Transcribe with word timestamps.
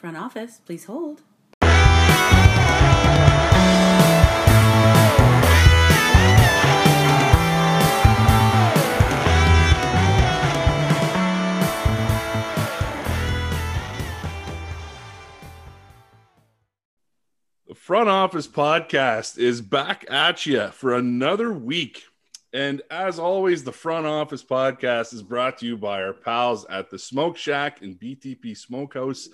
Front 0.00 0.16
office, 0.16 0.62
please 0.64 0.86
hold. 0.86 1.20
The 17.68 17.74
Front 17.74 18.08
Office 18.08 18.48
Podcast 18.48 19.36
is 19.36 19.60
back 19.60 20.06
at 20.08 20.46
you 20.46 20.68
for 20.68 20.94
another 20.94 21.52
week. 21.52 22.04
And 22.54 22.80
as 22.90 23.18
always, 23.18 23.64
the 23.64 23.72
Front 23.72 24.06
Office 24.06 24.42
Podcast 24.42 25.12
is 25.12 25.22
brought 25.22 25.58
to 25.58 25.66
you 25.66 25.76
by 25.76 26.02
our 26.02 26.14
pals 26.14 26.64
at 26.70 26.88
the 26.88 26.98
Smoke 26.98 27.36
Shack 27.36 27.82
and 27.82 28.00
BTP 28.00 28.56
Smokehouse. 28.56 29.28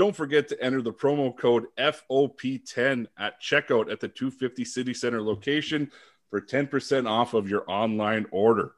Don't 0.00 0.16
forget 0.16 0.48
to 0.48 0.58
enter 0.64 0.80
the 0.80 0.94
promo 0.94 1.36
code 1.36 1.66
FOP10 1.76 3.06
at 3.18 3.38
checkout 3.38 3.92
at 3.92 4.00
the 4.00 4.08
250 4.08 4.64
City 4.64 4.94
Center 4.94 5.20
location 5.20 5.90
for 6.30 6.40
10% 6.40 7.06
off 7.06 7.34
of 7.34 7.50
your 7.50 7.70
online 7.70 8.24
order. 8.30 8.72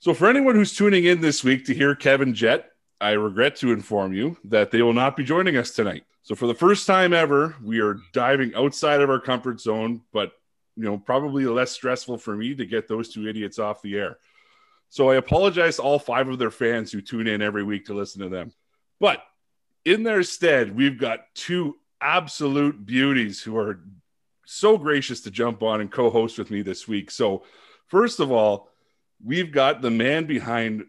So, 0.00 0.12
for 0.12 0.28
anyone 0.28 0.54
who's 0.54 0.76
tuning 0.76 1.06
in 1.06 1.22
this 1.22 1.42
week 1.42 1.64
to 1.64 1.74
hear 1.74 1.94
Kevin 1.94 2.34
Jett, 2.34 2.70
I 3.00 3.12
regret 3.12 3.56
to 3.56 3.72
inform 3.72 4.12
you 4.12 4.36
that 4.44 4.70
they 4.70 4.82
will 4.82 4.92
not 4.92 5.16
be 5.16 5.24
joining 5.24 5.56
us 5.56 5.70
tonight. 5.70 6.04
So, 6.24 6.34
for 6.34 6.46
the 6.46 6.52
first 6.52 6.86
time 6.86 7.14
ever, 7.14 7.56
we 7.64 7.80
are 7.80 7.96
diving 8.12 8.54
outside 8.54 9.00
of 9.00 9.08
our 9.08 9.18
comfort 9.18 9.62
zone, 9.62 10.02
but 10.12 10.32
you 10.76 10.84
know, 10.84 10.98
probably 10.98 11.46
less 11.46 11.70
stressful 11.70 12.18
for 12.18 12.36
me 12.36 12.54
to 12.54 12.66
get 12.66 12.86
those 12.86 13.08
two 13.08 13.26
idiots 13.26 13.58
off 13.58 13.80
the 13.80 13.96
air. 13.96 14.18
So, 14.94 15.10
I 15.10 15.16
apologize 15.16 15.74
to 15.74 15.82
all 15.82 15.98
five 15.98 16.28
of 16.28 16.38
their 16.38 16.52
fans 16.52 16.92
who 16.92 17.00
tune 17.00 17.26
in 17.26 17.42
every 17.42 17.64
week 17.64 17.86
to 17.86 17.94
listen 17.94 18.22
to 18.22 18.28
them. 18.28 18.52
But 19.00 19.24
in 19.84 20.04
their 20.04 20.22
stead, 20.22 20.76
we've 20.76 20.96
got 20.96 21.34
two 21.34 21.74
absolute 22.00 22.86
beauties 22.86 23.42
who 23.42 23.56
are 23.56 23.80
so 24.46 24.78
gracious 24.78 25.22
to 25.22 25.32
jump 25.32 25.64
on 25.64 25.80
and 25.80 25.90
co 25.90 26.10
host 26.10 26.38
with 26.38 26.48
me 26.48 26.62
this 26.62 26.86
week. 26.86 27.10
So, 27.10 27.42
first 27.88 28.20
of 28.20 28.30
all, 28.30 28.68
we've 29.20 29.50
got 29.50 29.82
the 29.82 29.90
man 29.90 30.26
behind 30.26 30.84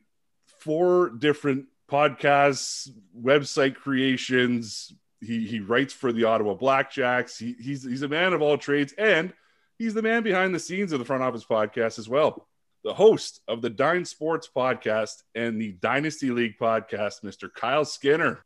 four 0.59 1.09
different 1.09 1.65
podcasts, 1.89 2.87
website 3.19 3.73
creations. 3.73 4.93
He, 5.19 5.47
he 5.47 5.61
writes 5.61 5.93
for 5.93 6.13
the 6.13 6.25
Ottawa 6.25 6.53
Blackjacks. 6.53 7.39
He, 7.39 7.55
he's, 7.59 7.83
he's 7.83 8.03
a 8.03 8.07
man 8.07 8.33
of 8.33 8.43
all 8.43 8.59
trades, 8.59 8.93
and 8.99 9.33
he's 9.79 9.95
the 9.95 10.03
man 10.03 10.21
behind 10.21 10.53
the 10.53 10.59
scenes 10.59 10.91
of 10.91 10.99
the 10.99 11.05
Front 11.05 11.23
Office 11.23 11.43
podcast 11.43 11.97
as 11.97 12.07
well. 12.07 12.47
The 12.85 12.93
host 12.93 13.41
of 13.47 13.63
the 13.63 13.69
Dine 13.71 14.05
Sports 14.05 14.47
podcast 14.55 15.23
and 15.33 15.59
the 15.59 15.71
Dynasty 15.71 16.29
League 16.29 16.59
podcast, 16.61 17.23
Mr. 17.23 17.51
Kyle 17.51 17.83
Skinner. 17.83 18.45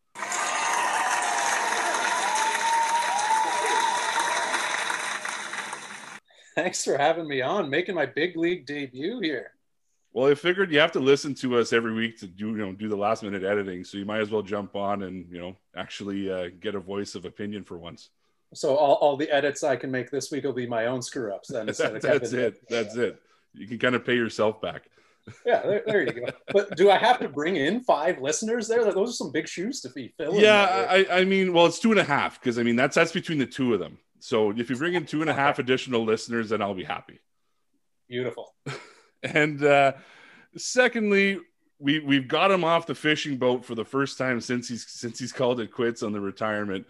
Thanks 6.56 6.86
for 6.86 6.98
having 6.98 7.28
me 7.28 7.42
on, 7.42 7.70
making 7.70 7.96
my 7.96 8.06
big 8.06 8.38
league 8.38 8.66
debut 8.66 9.20
here. 9.20 9.52
Well, 10.14 10.32
I 10.32 10.36
figured 10.36 10.72
you 10.72 10.80
have 10.80 10.94
to 10.94 11.02
listen 11.02 11.36
to 11.36 11.58
us 11.58 11.74
every 11.74 11.94
week 11.94 12.18
to 12.22 12.28
do 12.28 12.52
you 12.52 12.56
know 12.56 12.72
do 12.72 12.88
the 12.88 12.96
last 12.96 13.24
minute 13.24 13.44
editing, 13.44 13.84
so 13.84 13.98
you 13.98 14.06
might 14.06 14.22
as 14.22 14.32
well 14.32 14.42
jump 14.42 14.74
on 14.74 15.04
and 15.04 15.30
you 15.30 15.40
know 15.40 15.58
actually 15.76 16.32
uh, 16.32 16.48
get 16.62 16.76
a 16.76 16.80
voice 16.80 17.14
of 17.14 17.26
opinion 17.26 17.66
for 17.66 17.78
once. 17.78 18.10
So 18.54 18.78
all, 18.78 18.96
all 18.96 19.18
the 19.18 19.30
edits 19.30 19.66
I 19.66 19.76
can 19.76 19.92
make 19.92 20.10
this 20.10 20.32
week 20.32 20.46
will 20.46 20.54
be 20.54 20.66
my 20.66 20.86
own 20.86 21.02
screw 21.02 21.34
ups. 21.36 21.50
Then 21.50 21.66
that, 21.66 21.78
that's 22.02 22.32
it. 22.32 22.66
That's 22.70 22.96
it. 22.96 23.22
You 23.60 23.68
can 23.68 23.78
kind 23.78 23.94
of 23.96 24.06
pay 24.06 24.16
yourself 24.16 24.62
back. 24.62 24.90
Yeah, 25.46 25.62
there, 25.62 25.84
there, 25.86 26.02
you 26.04 26.12
go. 26.12 26.26
But 26.52 26.76
do 26.76 26.90
I 26.90 26.98
have 26.98 27.20
to 27.20 27.30
bring 27.30 27.56
in 27.56 27.82
five 27.82 28.20
listeners 28.20 28.68
there? 28.68 28.84
Like, 28.84 28.96
Those 28.96 29.12
are 29.12 29.14
some 29.14 29.32
big 29.32 29.48
shoes 29.48 29.82
to 29.82 29.90
be 29.90 30.14
filling. 30.18 30.40
Yeah, 30.40 30.88
I, 30.90 31.20
I 31.20 31.26
mean, 31.26 31.54
well, 31.54 31.66
it's 31.66 31.78
two 31.78 31.92
and 31.92 32.00
a 32.00 32.04
half 32.04 32.40
because 32.40 32.58
I 32.58 32.64
mean 32.64 32.76
that's 32.76 32.96
that's 32.96 33.12
between 33.12 33.38
the 33.38 33.46
two 33.46 33.74
of 33.74 33.80
them. 33.80 34.00
So 34.20 34.52
if 34.52 34.70
you 34.70 34.76
bring 34.76 34.96
in 34.96 35.06
two 35.06 35.22
and 35.22 35.30
a 35.30 35.34
half 35.34 35.60
additional 35.60 36.04
listeners, 36.04 36.50
then 36.50 36.62
I'll 36.62 36.74
be 36.74 36.84
happy. 36.84 37.20
Beautiful. 38.08 38.56
and 39.24 39.64
uh, 39.64 39.94
secondly, 40.58 41.40
we 41.80 42.00
we've 42.00 42.28
got 42.28 42.52
him 42.52 42.64
off 42.64 42.88
the 42.88 42.96
fishing 42.96 43.38
boat 43.38 43.66
for 43.66 43.76
the 43.76 43.86
first 43.86 44.18
time 44.18 44.42
since 44.42 44.68
he's 44.68 44.88
since 44.88 45.20
he's 45.20 45.34
called 45.34 45.60
it 45.60 45.72
quits 45.72 46.02
on 46.02 46.12
the 46.12 46.22
retirement. 46.22 46.88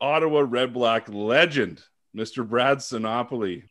Ottawa 0.00 0.44
Red 0.46 0.74
Black 0.74 1.08
legend, 1.08 1.82
Mr. 2.14 2.46
Brad 2.46 2.78
Sinopoli. 2.78 3.64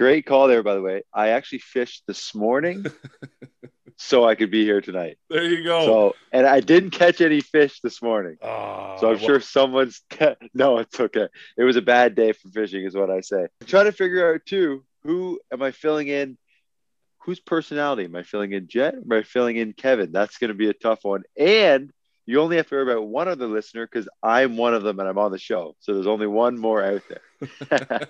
Great 0.00 0.24
call 0.24 0.48
there, 0.48 0.62
by 0.62 0.74
the 0.74 0.80
way. 0.80 1.02
I 1.12 1.28
actually 1.28 1.58
fished 1.58 2.04
this 2.06 2.34
morning 2.34 2.86
so 3.98 4.24
I 4.24 4.34
could 4.34 4.50
be 4.50 4.64
here 4.64 4.80
tonight. 4.80 5.18
There 5.28 5.44
you 5.44 5.62
go. 5.62 5.84
So, 5.84 6.16
and 6.32 6.46
I 6.46 6.60
didn't 6.60 6.92
catch 6.92 7.20
any 7.20 7.42
fish 7.42 7.82
this 7.82 8.00
morning. 8.00 8.38
Oh, 8.40 8.96
so 8.98 9.08
I'm 9.08 9.18
well. 9.18 9.26
sure 9.26 9.40
someone's. 9.40 10.00
no, 10.54 10.78
it's 10.78 10.98
okay. 10.98 11.28
It 11.58 11.64
was 11.64 11.76
a 11.76 11.82
bad 11.82 12.14
day 12.14 12.32
for 12.32 12.48
fishing, 12.48 12.86
is 12.86 12.94
what 12.94 13.10
I 13.10 13.20
say. 13.20 13.42
I'm 13.60 13.66
trying 13.66 13.84
to 13.84 13.92
figure 13.92 14.32
out 14.32 14.40
too 14.46 14.86
who 15.02 15.38
am 15.52 15.60
I 15.60 15.70
filling 15.70 16.08
in? 16.08 16.38
Whose 17.24 17.40
personality 17.40 18.06
am 18.06 18.16
I 18.16 18.22
filling 18.22 18.52
in? 18.52 18.68
Jett? 18.68 18.94
Am 18.94 19.12
I 19.12 19.22
filling 19.22 19.58
in 19.58 19.74
Kevin? 19.74 20.12
That's 20.12 20.38
going 20.38 20.48
to 20.48 20.54
be 20.54 20.70
a 20.70 20.72
tough 20.72 21.00
one. 21.02 21.24
And 21.36 21.92
you 22.26 22.40
only 22.40 22.56
have 22.56 22.68
to 22.68 22.74
worry 22.74 22.92
about 22.92 23.06
one 23.06 23.28
other 23.28 23.46
listener 23.46 23.86
because 23.86 24.08
I'm 24.22 24.56
one 24.56 24.74
of 24.74 24.82
them 24.82 25.00
and 25.00 25.08
I'm 25.08 25.18
on 25.18 25.32
the 25.32 25.38
show. 25.38 25.76
So 25.80 25.94
there's 25.94 26.06
only 26.06 26.26
one 26.26 26.58
more 26.58 26.82
out 26.84 27.02
there. 27.08 27.20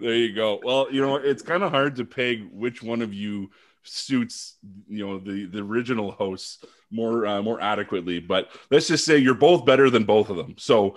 there 0.00 0.14
you 0.14 0.34
go. 0.34 0.60
Well, 0.62 0.88
you 0.90 1.00
know, 1.00 1.16
it's 1.16 1.42
kind 1.42 1.62
of 1.62 1.70
hard 1.70 1.96
to 1.96 2.04
peg 2.04 2.48
which 2.52 2.82
one 2.82 3.02
of 3.02 3.12
you 3.12 3.50
suits 3.88 4.56
you 4.88 5.06
know 5.06 5.18
the 5.18 5.46
the 5.46 5.60
original 5.60 6.10
hosts 6.10 6.64
more 6.90 7.26
uh, 7.26 7.42
more 7.42 7.60
adequately 7.60 8.18
but 8.18 8.50
let's 8.70 8.88
just 8.88 9.04
say 9.04 9.16
you're 9.16 9.34
both 9.34 9.64
better 9.64 9.88
than 9.90 10.04
both 10.04 10.30
of 10.30 10.36
them 10.36 10.54
so 10.58 10.96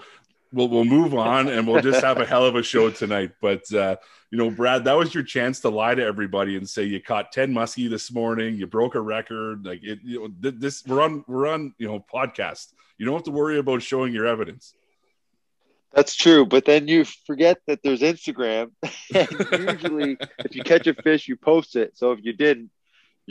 we'll 0.51 0.67
we'll 0.67 0.85
move 0.85 1.13
on 1.13 1.47
and 1.47 1.67
we'll 1.67 1.81
just 1.81 2.03
have 2.03 2.19
a 2.19 2.25
hell 2.25 2.45
of 2.45 2.55
a 2.55 2.63
show 2.63 2.89
tonight 3.01 3.31
but 3.41 3.71
uh 3.73 3.95
you 4.29 4.37
know 4.37 4.49
brad 4.49 4.83
that 4.85 4.93
was 4.97 5.13
your 5.13 5.23
chance 5.23 5.59
to 5.59 5.69
lie 5.69 5.95
to 5.95 6.03
everybody 6.03 6.55
and 6.57 6.67
say 6.69 6.83
you 6.83 7.01
caught 7.01 7.31
10 7.31 7.53
muskie 7.53 7.89
this 7.89 8.11
morning 8.11 8.55
you 8.55 8.67
broke 8.67 8.95
a 8.95 9.01
record 9.01 9.65
like 9.65 9.83
it 9.83 9.99
you 10.03 10.19
know 10.19 10.51
this 10.51 10.85
we're 10.85 11.01
on 11.01 11.23
we're 11.27 11.47
on 11.47 11.73
you 11.77 11.87
know 11.87 12.03
podcast 12.13 12.73
you 12.97 13.05
don't 13.05 13.15
have 13.15 13.23
to 13.23 13.31
worry 13.31 13.57
about 13.57 13.81
showing 13.81 14.13
your 14.13 14.27
evidence 14.27 14.73
that's 15.93 16.15
true, 16.15 16.45
but 16.45 16.63
then 16.63 16.87
you 16.87 17.03
forget 17.03 17.57
that 17.67 17.83
there's 17.83 17.99
Instagram. 17.99 18.71
usually, 19.13 20.17
if 20.39 20.55
you 20.55 20.63
catch 20.63 20.87
a 20.87 20.93
fish, 20.93 21.27
you 21.27 21.35
post 21.35 21.75
it. 21.75 21.97
So 21.97 22.13
if 22.13 22.19
you 22.23 22.31
didn't, 22.31 22.69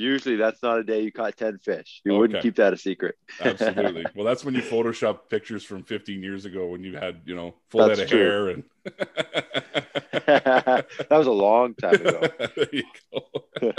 usually 0.01 0.37
that's 0.37 0.63
not 0.63 0.79
a 0.79 0.85
day 0.85 1.03
you 1.03 1.13
caught 1.13 1.37
10 1.37 1.59
fish. 1.59 2.01
You 2.05 2.13
okay. 2.13 2.19
wouldn't 2.19 2.43
keep 2.43 2.57
that 2.57 2.73
a 2.73 2.77
secret. 2.77 3.17
Absolutely. 3.41 4.07
Well, 4.15 4.25
that's 4.25 4.45
when 4.45 4.55
you 4.55 4.63
Photoshop 4.63 5.29
pictures 5.29 5.65
from 5.65 5.83
15 5.85 6.23
years 6.23 6.45
ago 6.45 6.67
when 6.69 6.83
you 6.83 6.97
had, 6.97 7.21
you 7.25 7.35
know, 7.35 7.55
full 7.69 7.87
that's 7.87 8.01
head 8.01 8.05
of 8.07 8.11
true. 8.11 8.19
hair. 8.19 8.49
And 8.49 8.65
that 10.27 11.09
was 11.11 11.27
a 11.27 11.33
long 11.33 11.75
time 11.75 11.95
ago. 11.95 12.23
there 12.57 12.69
you 12.73 12.85
go. 13.13 13.73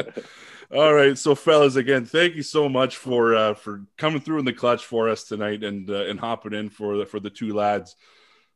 All 0.73 0.93
right. 0.93 1.17
So 1.17 1.35
fellas, 1.35 1.75
again, 1.75 2.05
thank 2.05 2.35
you 2.35 2.43
so 2.43 2.69
much 2.69 2.97
for, 2.97 3.35
uh, 3.35 3.53
for 3.53 3.83
coming 3.97 4.21
through 4.21 4.39
in 4.39 4.45
the 4.45 4.53
clutch 4.53 4.85
for 4.85 5.09
us 5.09 5.23
tonight 5.23 5.63
and, 5.63 5.89
uh, 5.89 6.05
and 6.05 6.19
hopping 6.19 6.53
in 6.53 6.69
for 6.69 6.97
the, 6.97 7.05
for 7.05 7.19
the 7.19 7.29
two 7.29 7.53
lads. 7.53 7.95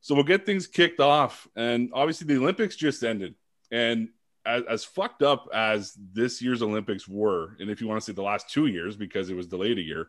So 0.01 0.13
we'll 0.13 0.23
get 0.23 0.45
things 0.45 0.67
kicked 0.67 0.99
off. 0.99 1.47
And 1.55 1.89
obviously 1.93 2.27
the 2.27 2.37
Olympics 2.37 2.75
just 2.75 3.03
ended 3.03 3.35
and 3.71 4.09
as, 4.45 4.63
as, 4.69 4.83
fucked 4.83 5.23
up 5.23 5.47
as 5.53 5.97
this 6.13 6.41
year's 6.41 6.61
Olympics 6.61 7.07
were, 7.07 7.55
and 7.59 7.69
if 7.69 7.81
you 7.81 7.87
want 7.87 8.01
to 8.01 8.05
say 8.05 8.13
the 8.13 8.21
last 8.21 8.49
two 8.49 8.67
years 8.67 8.95
because 8.95 9.29
it 9.29 9.35
was 9.35 9.47
delayed 9.47 9.77
a 9.77 9.81
year, 9.81 10.07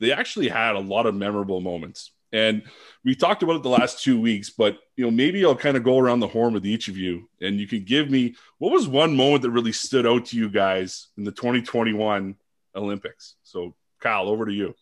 they 0.00 0.12
actually 0.12 0.48
had 0.48 0.76
a 0.76 0.80
lot 0.80 1.06
of 1.06 1.14
memorable 1.14 1.60
moments. 1.60 2.10
And 2.32 2.62
we 3.04 3.14
talked 3.14 3.42
about 3.42 3.56
it 3.56 3.62
the 3.62 3.68
last 3.68 4.02
two 4.02 4.18
weeks, 4.20 4.50
but 4.50 4.78
you 4.96 5.04
know, 5.04 5.10
maybe 5.10 5.44
I'll 5.44 5.54
kind 5.54 5.76
of 5.76 5.84
go 5.84 5.98
around 5.98 6.20
the 6.20 6.28
horn 6.28 6.54
with 6.54 6.64
each 6.64 6.88
of 6.88 6.96
you, 6.96 7.28
and 7.40 7.60
you 7.60 7.66
can 7.66 7.84
give 7.84 8.10
me 8.10 8.34
what 8.58 8.72
was 8.72 8.88
one 8.88 9.14
moment 9.14 9.42
that 9.42 9.50
really 9.50 9.72
stood 9.72 10.06
out 10.06 10.26
to 10.26 10.36
you 10.36 10.48
guys 10.48 11.08
in 11.18 11.24
the 11.24 11.32
2021 11.32 12.36
Olympics. 12.74 13.34
So, 13.42 13.74
Kyle, 14.00 14.28
over 14.28 14.46
to 14.46 14.52
you. 14.52 14.74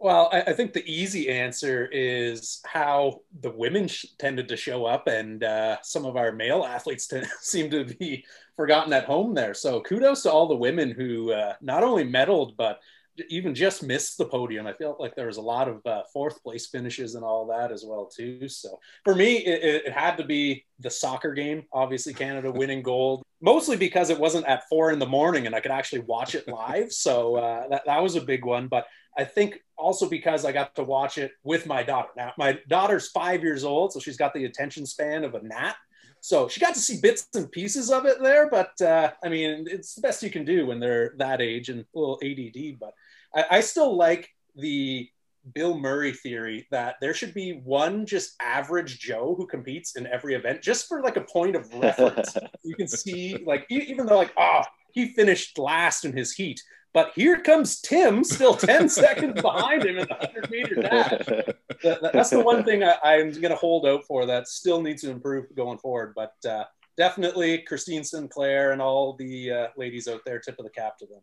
Well, 0.00 0.30
I, 0.32 0.40
I, 0.40 0.52
think 0.54 0.72
the 0.72 0.90
easy 0.90 1.28
answer 1.28 1.86
is 1.92 2.62
how 2.64 3.20
the 3.42 3.50
women 3.50 3.86
sh- 3.86 4.06
tended 4.18 4.48
to 4.48 4.56
show 4.56 4.86
up, 4.86 5.08
and 5.08 5.44
uh, 5.44 5.76
some 5.82 6.06
of 6.06 6.16
our 6.16 6.32
male 6.32 6.64
athletes 6.64 7.06
t- 7.06 7.22
seem 7.42 7.70
to 7.70 7.84
be 7.84 8.24
forgotten 8.56 8.94
at 8.94 9.04
home 9.04 9.34
there. 9.34 9.52
So 9.52 9.82
kudos 9.82 10.22
to 10.22 10.32
all 10.32 10.48
the 10.48 10.56
women 10.56 10.90
who 10.90 11.32
uh, 11.32 11.52
not 11.60 11.84
only 11.84 12.04
medaled 12.04 12.56
but 12.56 12.80
even 13.28 13.54
just 13.54 13.82
missed 13.82 14.16
the 14.16 14.24
podium. 14.24 14.66
I 14.66 14.72
felt 14.72 15.00
like 15.00 15.14
there 15.14 15.26
was 15.26 15.36
a 15.36 15.42
lot 15.42 15.68
of 15.68 15.84
uh, 15.84 16.02
fourth 16.12 16.42
place 16.42 16.68
finishes 16.68 17.14
and 17.14 17.24
all 17.24 17.46
that 17.48 17.70
as 17.70 17.84
well 17.86 18.06
too. 18.06 18.48
So 18.48 18.78
for 19.04 19.14
me, 19.14 19.38
it, 19.38 19.84
it 19.86 19.92
had 19.92 20.16
to 20.16 20.24
be 20.24 20.64
the 20.78 20.90
soccer 20.90 21.34
game. 21.34 21.64
Obviously, 21.72 22.14
Canada 22.14 22.50
winning 22.54 22.82
gold, 22.82 23.22
mostly 23.42 23.76
because 23.76 24.08
it 24.08 24.18
wasn't 24.18 24.46
at 24.46 24.68
four 24.68 24.92
in 24.92 24.98
the 24.98 25.06
morning 25.06 25.46
and 25.46 25.54
I 25.54 25.60
could 25.60 25.72
actually 25.72 26.00
watch 26.00 26.34
it 26.34 26.48
live. 26.48 26.92
So 26.92 27.36
uh, 27.36 27.68
that 27.68 27.82
that 27.86 28.02
was 28.02 28.16
a 28.16 28.22
big 28.22 28.46
one, 28.46 28.68
but 28.68 28.86
I 29.16 29.24
think 29.24 29.60
also 29.76 30.08
because 30.08 30.44
I 30.44 30.52
got 30.52 30.74
to 30.76 30.84
watch 30.84 31.18
it 31.18 31.32
with 31.42 31.66
my 31.66 31.82
daughter. 31.82 32.10
Now, 32.16 32.32
my 32.38 32.58
daughter's 32.68 33.08
five 33.08 33.42
years 33.42 33.64
old, 33.64 33.92
so 33.92 34.00
she's 34.00 34.16
got 34.16 34.34
the 34.34 34.44
attention 34.44 34.86
span 34.86 35.24
of 35.24 35.34
a 35.34 35.42
gnat. 35.42 35.76
So 36.20 36.48
she 36.48 36.60
got 36.60 36.74
to 36.74 36.80
see 36.80 37.00
bits 37.00 37.28
and 37.34 37.50
pieces 37.50 37.90
of 37.90 38.04
it 38.04 38.22
there, 38.22 38.48
but 38.50 38.80
uh, 38.82 39.10
I 39.24 39.28
mean, 39.28 39.66
it's 39.68 39.94
the 39.94 40.02
best 40.02 40.22
you 40.22 40.30
can 40.30 40.44
do 40.44 40.66
when 40.66 40.78
they're 40.78 41.14
that 41.16 41.40
age 41.40 41.70
and 41.70 41.80
a 41.80 41.98
little 41.98 42.20
ADD. 42.22 42.78
But 42.78 42.92
I, 43.34 43.56
I 43.56 43.60
still 43.60 43.96
like 43.96 44.28
the 44.54 45.08
Bill 45.54 45.78
Murray 45.78 46.12
theory 46.12 46.66
that 46.70 46.96
there 47.00 47.14
should 47.14 47.32
be 47.32 47.60
one 47.64 48.04
just 48.04 48.34
average 48.40 48.98
Joe 48.98 49.34
who 49.36 49.46
competes 49.46 49.96
in 49.96 50.06
every 50.06 50.34
event, 50.34 50.62
just 50.62 50.86
for 50.86 51.02
like 51.02 51.16
a 51.16 51.22
point 51.22 51.56
of 51.56 51.72
reference. 51.74 52.36
you 52.64 52.76
can 52.76 52.88
see, 52.88 53.38
like, 53.46 53.66
even 53.70 54.06
though, 54.06 54.18
like, 54.18 54.34
oh, 54.38 54.62
he 54.92 55.14
finished 55.14 55.58
last 55.58 56.04
in 56.04 56.16
his 56.16 56.32
heat, 56.32 56.60
but 56.92 57.12
here 57.14 57.40
comes 57.40 57.80
Tim, 57.80 58.24
still 58.24 58.54
10 58.54 58.88
seconds 59.02 59.40
behind 59.40 59.84
him 59.84 59.98
in 59.98 60.06
the 60.08 60.14
100 60.14 60.50
meter 60.50 60.74
dash. 60.76 61.54
That, 61.82 62.12
that's 62.12 62.28
the 62.28 62.40
one 62.42 62.62
thing 62.62 62.84
I, 62.84 62.98
am 63.02 63.30
going 63.30 63.48
to 63.48 63.54
hold 63.54 63.86
out 63.86 64.04
for 64.04 64.26
that 64.26 64.48
still 64.48 64.82
needs 64.82 65.00
to 65.00 65.10
improve 65.10 65.46
going 65.56 65.78
forward. 65.78 66.12
But 66.14 66.34
uh, 66.46 66.64
definitely 66.98 67.56
Christine 67.62 68.04
Sinclair 68.04 68.72
and 68.72 68.82
all 68.82 69.14
the 69.14 69.50
uh, 69.50 69.66
ladies 69.78 70.06
out 70.06 70.20
there, 70.26 70.38
tip 70.38 70.58
of 70.58 70.66
the 70.66 70.70
cap 70.70 70.98
to 70.98 71.06
them. 71.06 71.20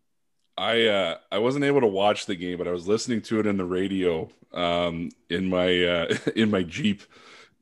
I 0.57 0.87
uh, 0.87 1.17
I 1.31 1.37
wasn't 1.37 1.65
able 1.65 1.81
to 1.81 1.87
watch 1.87 2.25
the 2.25 2.35
game, 2.35 2.57
but 2.57 2.67
I 2.67 2.71
was 2.71 2.87
listening 2.87 3.21
to 3.23 3.39
it 3.39 3.45
in 3.45 3.57
the 3.57 3.65
radio 3.65 4.27
um, 4.51 5.09
in 5.29 5.47
my 5.47 5.83
uh, 5.83 6.15
in 6.35 6.49
my 6.49 6.63
Jeep, 6.63 7.03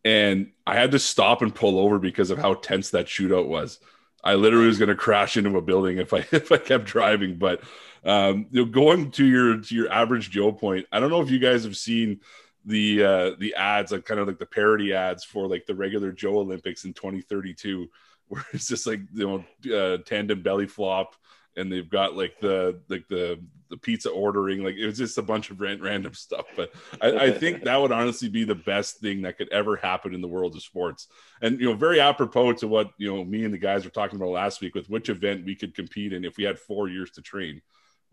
and 0.05 0.51
I 0.65 0.75
had 0.75 0.91
to 0.91 0.99
stop 0.99 1.41
and 1.41 1.53
pull 1.53 1.77
over 1.77 1.99
because 1.99 2.31
of 2.31 2.37
how 2.37 2.53
tense 2.53 2.91
that 2.91 3.07
shootout 3.07 3.47
was. 3.47 3.79
I 4.23 4.35
literally 4.35 4.67
was 4.67 4.79
going 4.79 4.89
to 4.89 4.95
crash 4.95 5.35
into 5.37 5.57
a 5.57 5.61
building 5.61 5.97
if 5.97 6.13
I 6.13 6.19
if 6.31 6.51
I 6.51 6.57
kept 6.57 6.85
driving. 6.85 7.35
But 7.35 7.61
um, 8.05 8.47
you 8.51 8.63
know, 8.63 8.71
going 8.71 9.11
to 9.11 9.25
your 9.25 9.57
to 9.59 9.75
your 9.75 9.91
average 9.91 10.29
Joe 10.29 10.51
point, 10.51 10.85
I 10.91 10.99
don't 10.99 11.09
know 11.09 11.21
if 11.21 11.31
you 11.31 11.39
guys 11.39 11.63
have 11.63 11.77
seen 11.77 12.21
the 12.65 13.03
uh, 13.03 13.31
the 13.39 13.55
ads, 13.55 13.91
like 13.91 14.05
kind 14.05 14.19
of 14.19 14.27
like 14.27 14.39
the 14.39 14.45
parody 14.45 14.93
ads 14.93 15.23
for 15.23 15.47
like 15.47 15.65
the 15.65 15.75
regular 15.75 16.11
Joe 16.11 16.39
Olympics 16.39 16.85
in 16.85 16.93
2032, 16.93 17.89
where 18.27 18.45
it's 18.53 18.67
just 18.67 18.87
like 18.87 19.01
you 19.13 19.43
know 19.67 19.75
uh, 19.75 19.97
tandem 20.05 20.41
belly 20.41 20.67
flop 20.67 21.15
and 21.57 21.71
they've 21.71 21.89
got 21.89 22.15
like 22.15 22.39
the 22.39 22.81
like 22.89 23.07
the 23.07 23.39
the 23.69 23.77
pizza 23.77 24.09
ordering 24.09 24.63
like 24.63 24.75
it 24.75 24.85
was 24.85 24.97
just 24.97 25.17
a 25.17 25.23
bunch 25.23 25.49
of 25.49 25.59
random 25.59 26.13
stuff. 26.13 26.45
But 26.55 26.71
I, 27.01 27.17
I, 27.17 27.31
think 27.31 27.63
that 27.63 27.81
would 27.81 27.91
honestly 27.91 28.29
be 28.29 28.43
the 28.43 28.53
best 28.53 28.99
thing 28.99 29.23
that 29.23 29.37
could 29.37 29.51
ever 29.51 29.75
happen 29.75 30.13
in 30.13 30.21
the 30.21 30.27
world 30.27 30.55
of 30.55 30.61
sports. 30.61 31.07
And 31.41 31.59
you 31.59 31.67
know 31.67 31.75
very 31.75 31.99
apropos 31.99 32.53
to 32.53 32.67
what 32.67 32.91
you 32.97 33.13
know 33.13 33.23
me 33.23 33.43
and 33.43 33.53
the 33.53 33.57
guys 33.57 33.83
were 33.83 33.91
talking 33.91 34.17
about 34.17 34.29
last 34.29 34.61
week 34.61 34.75
with 34.75 34.89
which 34.89 35.09
event 35.09 35.45
we 35.45 35.55
could 35.55 35.73
compete 35.73 36.13
in 36.13 36.25
if 36.25 36.37
we 36.37 36.43
had 36.43 36.59
four 36.59 36.89
years 36.89 37.11
to 37.11 37.21
train 37.21 37.61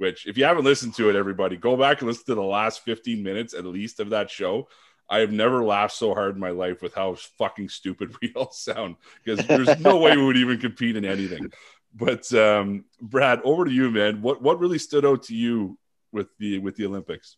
which 0.02 0.26
if 0.26 0.36
you 0.36 0.44
haven't 0.44 0.64
listened 0.64 0.94
to 0.94 1.08
it 1.08 1.16
everybody 1.16 1.56
go 1.56 1.76
back 1.76 2.00
and 2.00 2.08
listen 2.08 2.26
to 2.26 2.34
the 2.34 2.42
last 2.42 2.84
15 2.84 3.22
minutes 3.22 3.54
at 3.54 3.64
least 3.64 4.00
of 4.00 4.10
that 4.10 4.28
show 4.30 4.68
I 5.08 5.18
have 5.18 5.32
never 5.32 5.62
laughed 5.62 5.94
so 5.94 6.14
hard 6.14 6.34
in 6.34 6.40
my 6.40 6.50
life 6.50 6.80
with 6.80 6.94
how 6.94 7.14
fucking 7.36 7.68
stupid 7.68 8.14
we 8.22 8.32
all 8.34 8.50
sound 8.50 8.96
because 9.22 9.46
there's 9.46 9.78
no 9.78 9.98
way 9.98 10.16
we 10.16 10.24
would 10.24 10.38
even 10.38 10.58
compete 10.58 10.96
in 10.96 11.04
anything. 11.04 11.52
But 11.94 12.32
um, 12.32 12.86
Brad, 13.00 13.42
over 13.44 13.66
to 13.66 13.70
you, 13.70 13.90
man. 13.90 14.22
What 14.22 14.40
what 14.40 14.58
really 14.58 14.78
stood 14.78 15.04
out 15.04 15.24
to 15.24 15.36
you 15.36 15.78
with 16.12 16.28
the 16.38 16.58
with 16.58 16.76
the 16.76 16.86
Olympics? 16.86 17.36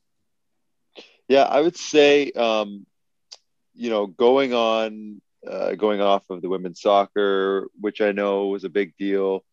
Yeah, 1.26 1.42
I 1.42 1.60
would 1.60 1.76
say, 1.76 2.30
um, 2.32 2.86
you 3.74 3.90
know, 3.90 4.06
going 4.06 4.54
on, 4.54 5.20
uh, 5.44 5.74
going 5.74 6.00
off 6.00 6.30
of 6.30 6.42
the 6.42 6.48
women's 6.48 6.80
soccer, 6.80 7.68
which 7.80 8.00
I 8.00 8.12
know 8.12 8.46
was 8.48 8.62
a 8.62 8.68
big 8.68 8.96
deal. 8.96 9.44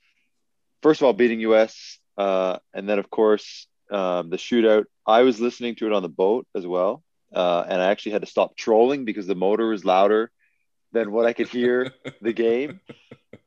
First 0.83 1.01
of 1.01 1.05
all, 1.05 1.13
beating 1.13 1.39
US, 1.41 1.97
uh, 2.17 2.57
and 2.73 2.87
then 2.87 2.99
of 2.99 3.09
course 3.09 3.67
um, 3.91 4.29
the 4.29 4.37
shootout. 4.37 4.85
I 5.05 5.23
was 5.23 5.39
listening 5.39 5.75
to 5.75 5.87
it 5.87 5.93
on 5.93 6.03
the 6.03 6.09
boat 6.09 6.47
as 6.55 6.65
well, 6.65 7.03
uh, 7.33 7.65
and 7.67 7.81
I 7.81 7.91
actually 7.91 8.13
had 8.13 8.21
to 8.21 8.27
stop 8.27 8.55
trolling 8.55 9.05
because 9.05 9.27
the 9.27 9.35
motor 9.35 9.67
was 9.67 9.85
louder 9.85 10.31
than 10.91 11.11
what 11.11 11.25
I 11.25 11.33
could 11.33 11.47
hear 11.47 11.91
the 12.21 12.33
game. 12.33 12.79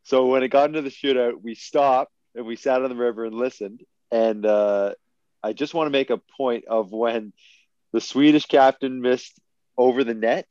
So 0.05 0.27
when 0.27 0.43
it 0.43 0.49
got 0.49 0.69
into 0.69 0.83
the 0.83 0.91
shootout, 0.91 1.43
we 1.43 1.55
stopped 1.55 2.13
and 2.35 2.47
we 2.47 2.57
sat 2.57 2.83
on 2.83 2.91
the 2.91 2.97
river 2.97 3.25
and 3.25 3.35
listened. 3.35 3.81
And 4.11 4.45
uh, 4.45 4.95
I 5.43 5.53
just 5.53 5.75
want 5.75 5.87
to 5.87 5.91
make 5.93 6.11
a 6.11 6.21
point 6.37 6.65
of 6.67 6.93
when 6.93 7.33
the 7.93 8.01
Swedish 8.01 8.47
captain 8.47 9.01
missed 9.01 9.39
over 9.77 10.05
the 10.05 10.15
net. 10.15 10.47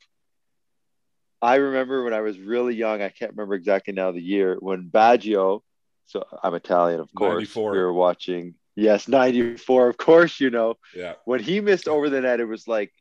I 1.42 1.56
remember 1.56 2.04
when 2.04 2.14
I 2.14 2.20
was 2.20 2.38
really 2.38 2.74
young, 2.74 3.02
I 3.02 3.08
can't 3.10 3.32
remember 3.32 3.54
exactly 3.54 3.92
now 3.92 4.12
the 4.12 4.20
year, 4.22 4.56
when 4.60 4.88
Baggio, 4.90 5.60
so 6.06 6.24
I'm 6.42 6.54
Italian, 6.54 7.00
of 7.00 7.12
course. 7.14 7.34
94. 7.34 7.72
We 7.72 7.78
were 7.78 7.92
watching, 7.92 8.54
yes, 8.76 9.08
94, 9.08 9.88
of 9.88 9.96
course, 9.96 10.40
you 10.40 10.50
know. 10.50 10.76
Yeah. 10.94 11.14
When 11.24 11.40
he 11.40 11.60
missed 11.60 11.88
over 11.88 12.08
the 12.08 12.20
net, 12.20 12.40
it 12.40 12.44
was 12.44 12.68
like 12.68 12.92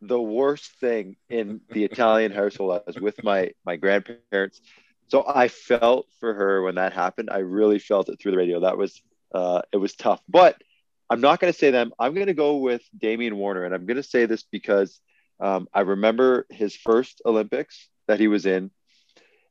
the 0.00 0.20
worst 0.20 0.72
thing 0.80 1.16
in 1.28 1.60
the 1.70 1.84
Italian 1.90 2.32
household. 2.32 2.72
I 2.72 2.80
was 2.86 3.00
with 3.00 3.22
my 3.22 3.52
my 3.64 3.76
grandparents, 3.76 4.60
so 5.08 5.24
I 5.26 5.48
felt 5.48 6.06
for 6.20 6.34
her 6.34 6.62
when 6.62 6.74
that 6.74 6.92
happened. 6.92 7.30
I 7.30 7.38
really 7.38 7.78
felt 7.78 8.08
it 8.08 8.20
through 8.20 8.32
the 8.32 8.38
radio. 8.38 8.60
That 8.60 8.76
was 8.76 9.00
uh, 9.34 9.62
it 9.72 9.78
was 9.78 9.94
tough, 9.94 10.20
but 10.28 10.60
I'm 11.08 11.20
not 11.20 11.40
going 11.40 11.52
to 11.52 11.58
say 11.58 11.70
them. 11.70 11.92
I'm 11.98 12.14
going 12.14 12.28
to 12.28 12.34
go 12.34 12.56
with 12.56 12.82
Damian 12.96 13.36
Warner, 13.36 13.64
and 13.64 13.74
I'm 13.74 13.86
going 13.86 13.98
to 13.98 14.02
say 14.02 14.26
this 14.26 14.42
because 14.42 14.98
um, 15.40 15.68
I 15.72 15.80
remember 15.80 16.46
his 16.50 16.74
first 16.74 17.20
Olympics 17.26 17.88
that 18.06 18.18
he 18.18 18.28
was 18.28 18.46
in, 18.46 18.70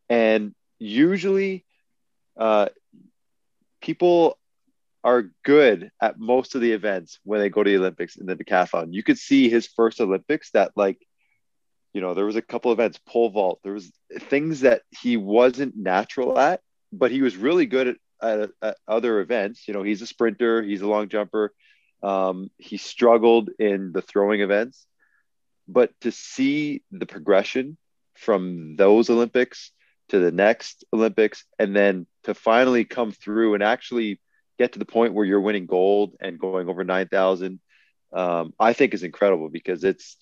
and 0.09 0.55
usually, 0.79 1.63
uh, 2.37 2.69
people 3.81 4.37
are 5.03 5.31
good 5.43 5.91
at 6.01 6.19
most 6.19 6.55
of 6.55 6.61
the 6.61 6.71
events 6.71 7.19
when 7.23 7.39
they 7.39 7.49
go 7.49 7.63
to 7.63 7.69
the 7.69 7.77
Olympics 7.77 8.17
in 8.17 8.27
the 8.27 8.35
decathlon. 8.35 8.93
You 8.93 9.03
could 9.03 9.17
see 9.17 9.49
his 9.49 9.67
first 9.67 9.99
Olympics 9.99 10.51
that 10.51 10.71
like, 10.75 10.99
you 11.93 12.01
know, 12.01 12.13
there 12.13 12.25
was 12.25 12.35
a 12.35 12.41
couple 12.41 12.71
events, 12.71 12.99
pole 13.05 13.29
vault, 13.29 13.59
there 13.63 13.73
was 13.73 13.91
things 14.29 14.61
that 14.61 14.83
he 15.01 15.17
wasn't 15.17 15.75
natural 15.75 16.37
at, 16.37 16.61
but 16.93 17.11
he 17.11 17.21
was 17.21 17.35
really 17.35 17.65
good 17.65 17.87
at, 17.87 17.95
at, 18.21 18.49
at 18.61 18.77
other 18.87 19.19
events. 19.19 19.67
You 19.67 19.73
know, 19.73 19.83
he's 19.83 20.01
a 20.01 20.07
sprinter, 20.07 20.61
he's 20.61 20.81
a 20.81 20.87
long 20.87 21.09
jumper. 21.09 21.53
Um, 22.03 22.49
he 22.57 22.77
struggled 22.77 23.49
in 23.59 23.91
the 23.91 24.01
throwing 24.01 24.41
events, 24.41 24.85
but 25.67 25.91
to 26.01 26.11
see 26.11 26.83
the 26.91 27.05
progression 27.05 27.77
from 28.15 28.75
those 28.75 29.09
Olympics 29.09 29.71
to 30.11 30.19
the 30.19 30.31
next 30.31 30.85
Olympics, 30.93 31.43
and 31.59 31.75
then 31.75 32.05
to 32.23 32.33
finally 32.33 32.85
come 32.85 33.11
through 33.11 33.55
and 33.55 33.63
actually 33.63 34.19
get 34.59 34.73
to 34.73 34.79
the 34.79 34.85
point 34.85 35.13
where 35.13 35.25
you're 35.25 35.41
winning 35.41 35.65
gold 35.65 36.15
and 36.21 36.39
going 36.39 36.69
over 36.69 36.83
9,000, 36.83 37.59
um, 38.13 38.53
I 38.59 38.73
think 38.73 38.93
is 38.93 39.03
incredible 39.03 39.49
because 39.49 39.83
it's, 39.83 40.17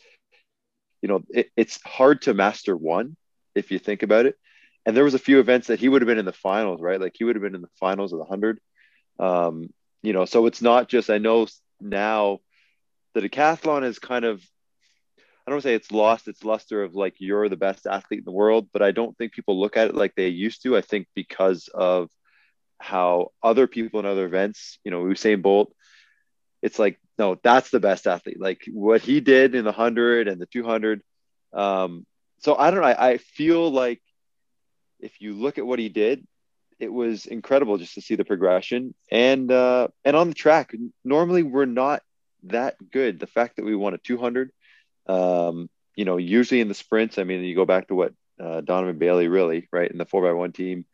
you 1.02 1.09
know, 1.09 1.23
it, 1.30 1.49
it's 1.57 1.81
hard 1.83 2.21
to 2.23 2.33
master 2.33 2.75
one 2.75 3.16
if 3.56 3.71
you 3.71 3.80
think 3.80 4.04
about 4.04 4.25
it. 4.25 4.35
And 4.85 4.95
there 4.95 5.04
was 5.04 5.14
a 5.14 5.19
few 5.19 5.40
events 5.40 5.68
that 5.68 5.80
he 5.80 5.90
would 5.90 6.02
have 6.02 6.07
been 6.07 6.19
in 6.19 6.25
the 6.25 6.31
finals, 6.31 6.81
right? 6.81 7.02
Like 7.02 7.16
he 7.18 7.25
would 7.25 7.35
have 7.35 7.44
been 7.44 7.56
in 7.56 7.61
the 7.61 7.75
finals 7.80 8.14
of 8.14 8.19
the 8.19 8.25
hundred. 8.25 8.59
Um, 9.19 9.73
you 10.02 10.14
know, 10.14 10.25
so 10.25 10.45
it's 10.45 10.61
not 10.61 10.87
just, 10.87 11.09
I 11.09 11.18
know 11.18 11.47
now 11.81 12.40
the 13.14 13.21
decathlon 13.21 13.83
is 13.83 13.99
kind 13.99 14.23
of, 14.23 14.42
I 15.49 15.51
don't 15.51 15.61
say 15.61 15.73
it's 15.73 15.91
lost 15.91 16.27
its 16.27 16.44
luster 16.44 16.83
of 16.83 16.94
like 16.94 17.15
you're 17.18 17.49
the 17.49 17.57
best 17.57 17.87
athlete 17.87 18.19
in 18.19 18.23
the 18.23 18.31
world, 18.31 18.69
but 18.71 18.83
I 18.83 18.91
don't 18.91 19.18
think 19.18 19.33
people 19.33 19.59
look 19.59 19.77
at 19.77 19.87
it 19.87 19.95
like 19.95 20.13
they 20.13 20.27
used 20.27 20.61
to. 20.61 20.77
I 20.77 20.81
think 20.81 21.07
because 21.15 21.69
of 21.73 22.11
how 22.77 23.31
other 23.41 23.65
people 23.65 23.99
in 23.99 24.06
other 24.06 24.27
events, 24.27 24.77
you 24.83 24.91
know, 24.91 25.01
Usain 25.06 25.41
Bolt, 25.41 25.73
it's 26.61 26.77
like, 26.77 26.99
no, 27.18 27.35
that's 27.41 27.71
the 27.71 27.79
best 27.79 28.06
athlete. 28.06 28.39
Like 28.39 28.61
what 28.71 29.01
he 29.01 29.21
did 29.21 29.56
in 29.56 29.63
the 29.63 29.71
100 29.71 30.27
and 30.27 30.39
the 30.39 30.45
200. 30.45 31.01
Um, 31.51 32.06
so 32.41 32.56
I 32.56 32.69
don't 32.69 32.81
know. 32.81 32.85
I, 32.85 33.13
I 33.13 33.18
feel 33.18 33.71
like 33.71 34.03
if 34.99 35.19
you 35.19 35.33
look 35.33 35.57
at 35.57 35.65
what 35.65 35.79
he 35.79 35.89
did, 35.89 36.27
it 36.77 36.94
was 36.94 37.25
incredible 37.25 37.79
just 37.79 37.95
to 37.95 38.01
see 38.01 38.13
the 38.13 38.23
progression 38.23 38.94
and 39.11 39.51
uh, 39.51 39.87
and 40.06 40.15
on 40.15 40.29
the 40.29 40.35
track. 40.35 40.75
Normally, 41.03 41.41
we're 41.41 41.65
not 41.65 42.03
that 42.44 42.75
good. 42.91 43.19
The 43.19 43.25
fact 43.25 43.56
that 43.56 43.65
we 43.65 43.75
won 43.75 43.95
a 43.95 43.97
200, 43.97 44.51
um, 45.09 45.69
you 45.95 46.06
know, 46.06 46.18
usually 46.18 46.61
in 46.61 46.68
the 46.68 46.73
sprints. 46.73 47.18
I 47.18 47.23
mean, 47.23 47.44
you 47.44 47.56
go 47.56 47.66
back 47.66 47.87
to 47.87 47.95
what 47.95 48.13
uh, 48.39 48.61
Donovan 48.61 48.97
Bailey 48.97 49.28
really 49.28 49.68
right 49.71 49.92
in 49.92 49.97
the 49.97 50.06
four 50.06 50.21
by 50.21 50.31
one 50.31 50.54
team. 50.54 50.85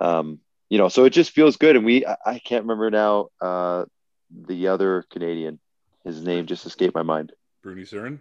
Um, 0.00 0.38
you 0.68 0.78
know, 0.78 0.88
so 0.88 1.06
it 1.06 1.10
just 1.10 1.32
feels 1.32 1.56
good. 1.56 1.74
And 1.74 1.84
we, 1.84 2.06
I, 2.06 2.16
I 2.24 2.38
can't 2.38 2.64
remember 2.64 2.90
now 2.90 3.28
uh, 3.40 3.86
the 4.30 4.68
other 4.68 5.04
Canadian. 5.10 5.58
His 6.04 6.22
name 6.22 6.46
just 6.46 6.66
escaped 6.66 6.94
my 6.94 7.02
mind. 7.02 7.32
Bruny 7.64 7.82
Surin? 7.82 8.20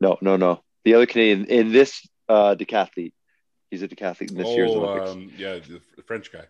No, 0.00 0.18
no, 0.20 0.36
no. 0.36 0.62
The 0.84 0.94
other 0.94 1.06
Canadian 1.06 1.46
in 1.46 1.72
this 1.72 2.06
uh, 2.28 2.56
decathlete. 2.58 3.12
He's 3.70 3.82
a 3.82 3.88
decathlete 3.88 4.32
in 4.32 4.36
this 4.36 4.48
oh, 4.48 4.54
year's 4.54 4.70
Olympics. 4.72 5.10
Um, 5.12 5.32
yeah, 5.36 5.58
the 5.96 6.02
French 6.02 6.30
guy. 6.30 6.44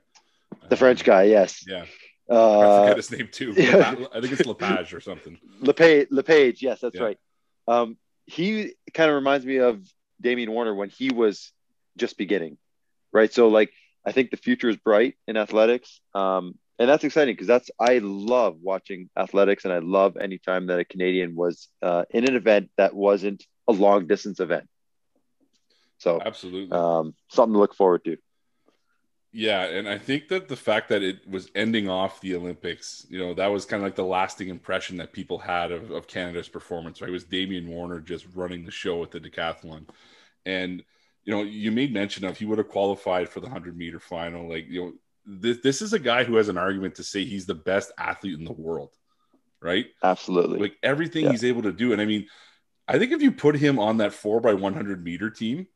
The 0.68 0.76
French 0.76 1.04
guy, 1.04 1.24
yes. 1.24 1.64
Yeah. 1.68 1.84
Uh, 2.28 2.60
I 2.60 2.80
forget 2.80 2.96
his 2.96 3.10
name 3.12 3.28
too. 3.30 3.52
I 3.58 4.20
think 4.20 4.32
it's 4.32 4.46
Lepage 4.46 4.94
or 4.94 5.00
something. 5.00 5.38
Lepage, 5.60 6.08
Lepage, 6.10 6.62
yes, 6.62 6.80
that's 6.80 6.96
yeah. 6.96 7.02
right. 7.02 7.18
Um, 7.68 7.96
he 8.26 8.74
kind 8.94 9.10
of 9.10 9.16
reminds 9.16 9.44
me 9.44 9.58
of 9.58 9.86
Damian 10.20 10.50
Warner 10.50 10.74
when 10.74 10.88
he 10.88 11.10
was 11.10 11.52
just 11.96 12.16
beginning, 12.16 12.58
right? 13.12 13.32
So 13.32 13.48
like 13.48 13.72
I 14.04 14.12
think 14.12 14.30
the 14.30 14.36
future 14.36 14.68
is 14.68 14.76
bright 14.76 15.16
in 15.26 15.36
athletics. 15.36 16.00
Um, 16.14 16.58
and 16.78 16.88
that's 16.88 17.04
exciting 17.04 17.34
because 17.34 17.46
that's 17.46 17.70
I 17.78 17.98
love 17.98 18.56
watching 18.60 19.08
athletics, 19.16 19.64
and 19.64 19.72
I 19.72 19.78
love 19.78 20.16
anytime 20.16 20.66
that 20.66 20.80
a 20.80 20.84
Canadian 20.84 21.36
was 21.36 21.68
uh, 21.82 22.04
in 22.10 22.28
an 22.28 22.34
event 22.34 22.70
that 22.76 22.94
wasn't 22.94 23.44
a 23.68 23.72
long 23.72 24.06
distance 24.06 24.40
event. 24.40 24.68
So 25.98 26.20
absolutely, 26.24 26.76
um, 26.76 27.14
something 27.28 27.52
to 27.52 27.58
look 27.58 27.74
forward 27.74 28.04
to. 28.06 28.16
Yeah, 29.34 29.62
and 29.64 29.88
I 29.88 29.96
think 29.96 30.28
that 30.28 30.48
the 30.48 30.56
fact 30.56 30.90
that 30.90 31.02
it 31.02 31.26
was 31.26 31.50
ending 31.54 31.88
off 31.88 32.20
the 32.20 32.34
Olympics, 32.34 33.06
you 33.08 33.18
know, 33.18 33.32
that 33.34 33.46
was 33.46 33.64
kind 33.64 33.82
of 33.82 33.86
like 33.86 33.96
the 33.96 34.04
lasting 34.04 34.48
impression 34.48 34.98
that 34.98 35.14
people 35.14 35.38
had 35.38 35.72
of, 35.72 35.90
of 35.90 36.06
Canada's 36.06 36.50
performance. 36.50 37.00
Right, 37.00 37.08
it 37.08 37.12
was 37.12 37.24
Damian 37.24 37.66
Warner 37.66 38.00
just 38.00 38.26
running 38.34 38.64
the 38.64 38.70
show 38.70 39.02
at 39.02 39.10
the 39.10 39.20
decathlon, 39.20 39.88
and 40.44 40.84
you 41.24 41.32
know, 41.32 41.42
you 41.42 41.72
made 41.72 41.94
mention 41.94 42.26
of 42.26 42.36
he 42.36 42.44
would 42.44 42.58
have 42.58 42.68
qualified 42.68 43.28
for 43.28 43.40
the 43.40 43.48
hundred 43.48 43.74
meter 43.74 43.98
final. 43.98 44.50
Like, 44.50 44.66
you 44.68 44.82
know, 44.82 44.92
this 45.24 45.58
this 45.62 45.80
is 45.80 45.94
a 45.94 45.98
guy 45.98 46.24
who 46.24 46.36
has 46.36 46.50
an 46.50 46.58
argument 46.58 46.96
to 46.96 47.04
say 47.04 47.24
he's 47.24 47.46
the 47.46 47.54
best 47.54 47.90
athlete 47.96 48.38
in 48.38 48.44
the 48.44 48.52
world, 48.52 48.90
right? 49.62 49.86
Absolutely, 50.02 50.58
like 50.58 50.76
everything 50.82 51.24
yeah. 51.24 51.30
he's 51.30 51.44
able 51.44 51.62
to 51.62 51.72
do, 51.72 51.92
and 51.92 52.02
I 52.02 52.04
mean, 52.04 52.26
I 52.86 52.98
think 52.98 53.12
if 53.12 53.22
you 53.22 53.32
put 53.32 53.56
him 53.56 53.78
on 53.78 53.96
that 53.96 54.12
four 54.12 54.42
by 54.42 54.52
one 54.52 54.74
hundred 54.74 55.02
meter 55.02 55.30
team, 55.30 55.68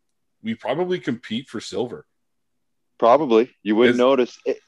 we 0.43 0.55
probably 0.55 0.99
compete 0.99 1.49
for 1.49 1.59
silver 1.59 2.05
Probably. 2.99 3.51
You 3.63 3.77
wouldn't 3.77 3.99
notice 3.99 4.39
it. 4.45 4.59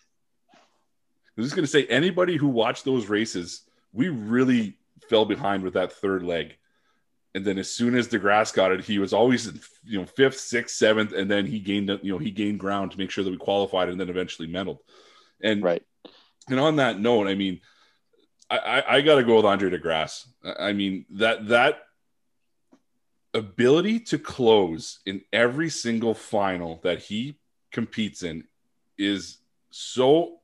I 0.55 1.41
was 1.41 1.47
just 1.47 1.57
going 1.57 1.65
to 1.65 1.71
say, 1.71 1.87
anybody 1.87 2.37
who 2.37 2.49
watched 2.49 2.85
those 2.85 3.07
races, 3.09 3.63
we 3.93 4.09
really 4.09 4.77
fell 5.09 5.25
behind 5.25 5.63
with 5.63 5.75
that 5.75 5.93
third 5.93 6.23
leg. 6.23 6.57
And 7.35 7.45
then 7.45 7.59
as 7.59 7.71
soon 7.71 7.95
as 7.95 8.09
DeGrasse 8.09 8.55
got 8.55 8.73
it, 8.73 8.85
he 8.85 8.99
was 8.99 9.13
always 9.13 9.47
you 9.85 9.99
know 9.99 10.07
fifth, 10.07 10.41
sixth, 10.41 10.77
seventh, 10.77 11.13
and 11.13 11.31
then 11.31 11.47
he 11.47 11.61
gained 11.61 11.89
you 12.03 12.13
know 12.13 12.19
he 12.19 12.31
gained 12.31 12.59
ground 12.59 12.91
to 12.91 12.99
make 12.99 13.11
sure 13.11 13.23
that 13.23 13.31
we 13.31 13.37
qualified, 13.37 13.89
and 13.89 14.01
then 14.01 14.09
eventually 14.09 14.49
medaled. 14.49 14.79
And 15.41 15.63
right. 15.63 15.83
And 16.49 16.59
on 16.59 16.77
that 16.77 16.99
note, 16.99 17.29
I 17.29 17.35
mean, 17.35 17.61
I, 18.51 18.59
I, 18.59 18.97
I 18.97 19.01
got 19.03 19.17
to 19.17 19.25
go 19.25 19.37
with 19.37 19.45
Andre 19.45 19.71
DeGrasse. 19.71 20.27
I 20.59 20.73
mean 20.73 21.05
that 21.11 21.49
that 21.49 21.81
ability 23.35 24.01
to 24.01 24.19
close 24.19 25.01
in 25.07 25.23
every 25.33 25.69
single 25.69 26.15
final 26.15 26.81
that 26.83 26.99
he 26.99 27.38
competes 27.73 28.23
in 28.23 28.45
is 28.97 29.39
so 29.71 30.39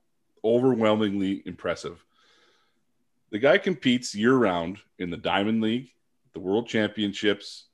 overwhelmingly 0.44 1.42
impressive. 1.46 2.04
The 3.30 3.38
guy 3.38 3.58
competes 3.58 4.14
year 4.14 4.34
round 4.34 4.78
in 4.98 5.10
the 5.10 5.16
Diamond 5.16 5.60
League, 5.60 5.90
the 6.34 6.40
World 6.40 6.68
Championships, 6.68 7.66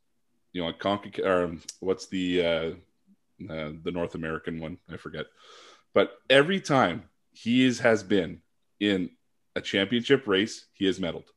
you 0.53 0.63
know, 0.63 0.69
at 0.69 0.79
Conca- 0.79 1.25
or 1.25 1.57
what's 1.81 2.07
the 2.07 2.45
uh, 2.45 2.71
uh, 3.53 3.73
the 3.83 3.91
North 3.93 4.15
American 4.15 4.61
one? 4.61 4.79
I 4.91 4.97
forget. 4.97 5.27
But 5.93 6.13
every 6.29 6.61
time 6.61 7.05
he 7.33 7.65
is 7.65 7.81
has 7.81 8.03
been 8.03 8.41
in 8.79 9.11
a 9.57 9.61
championship 9.61 10.27
race, 10.27 10.67
he 10.73 10.87
has 10.87 10.99
medaled, 10.99 11.29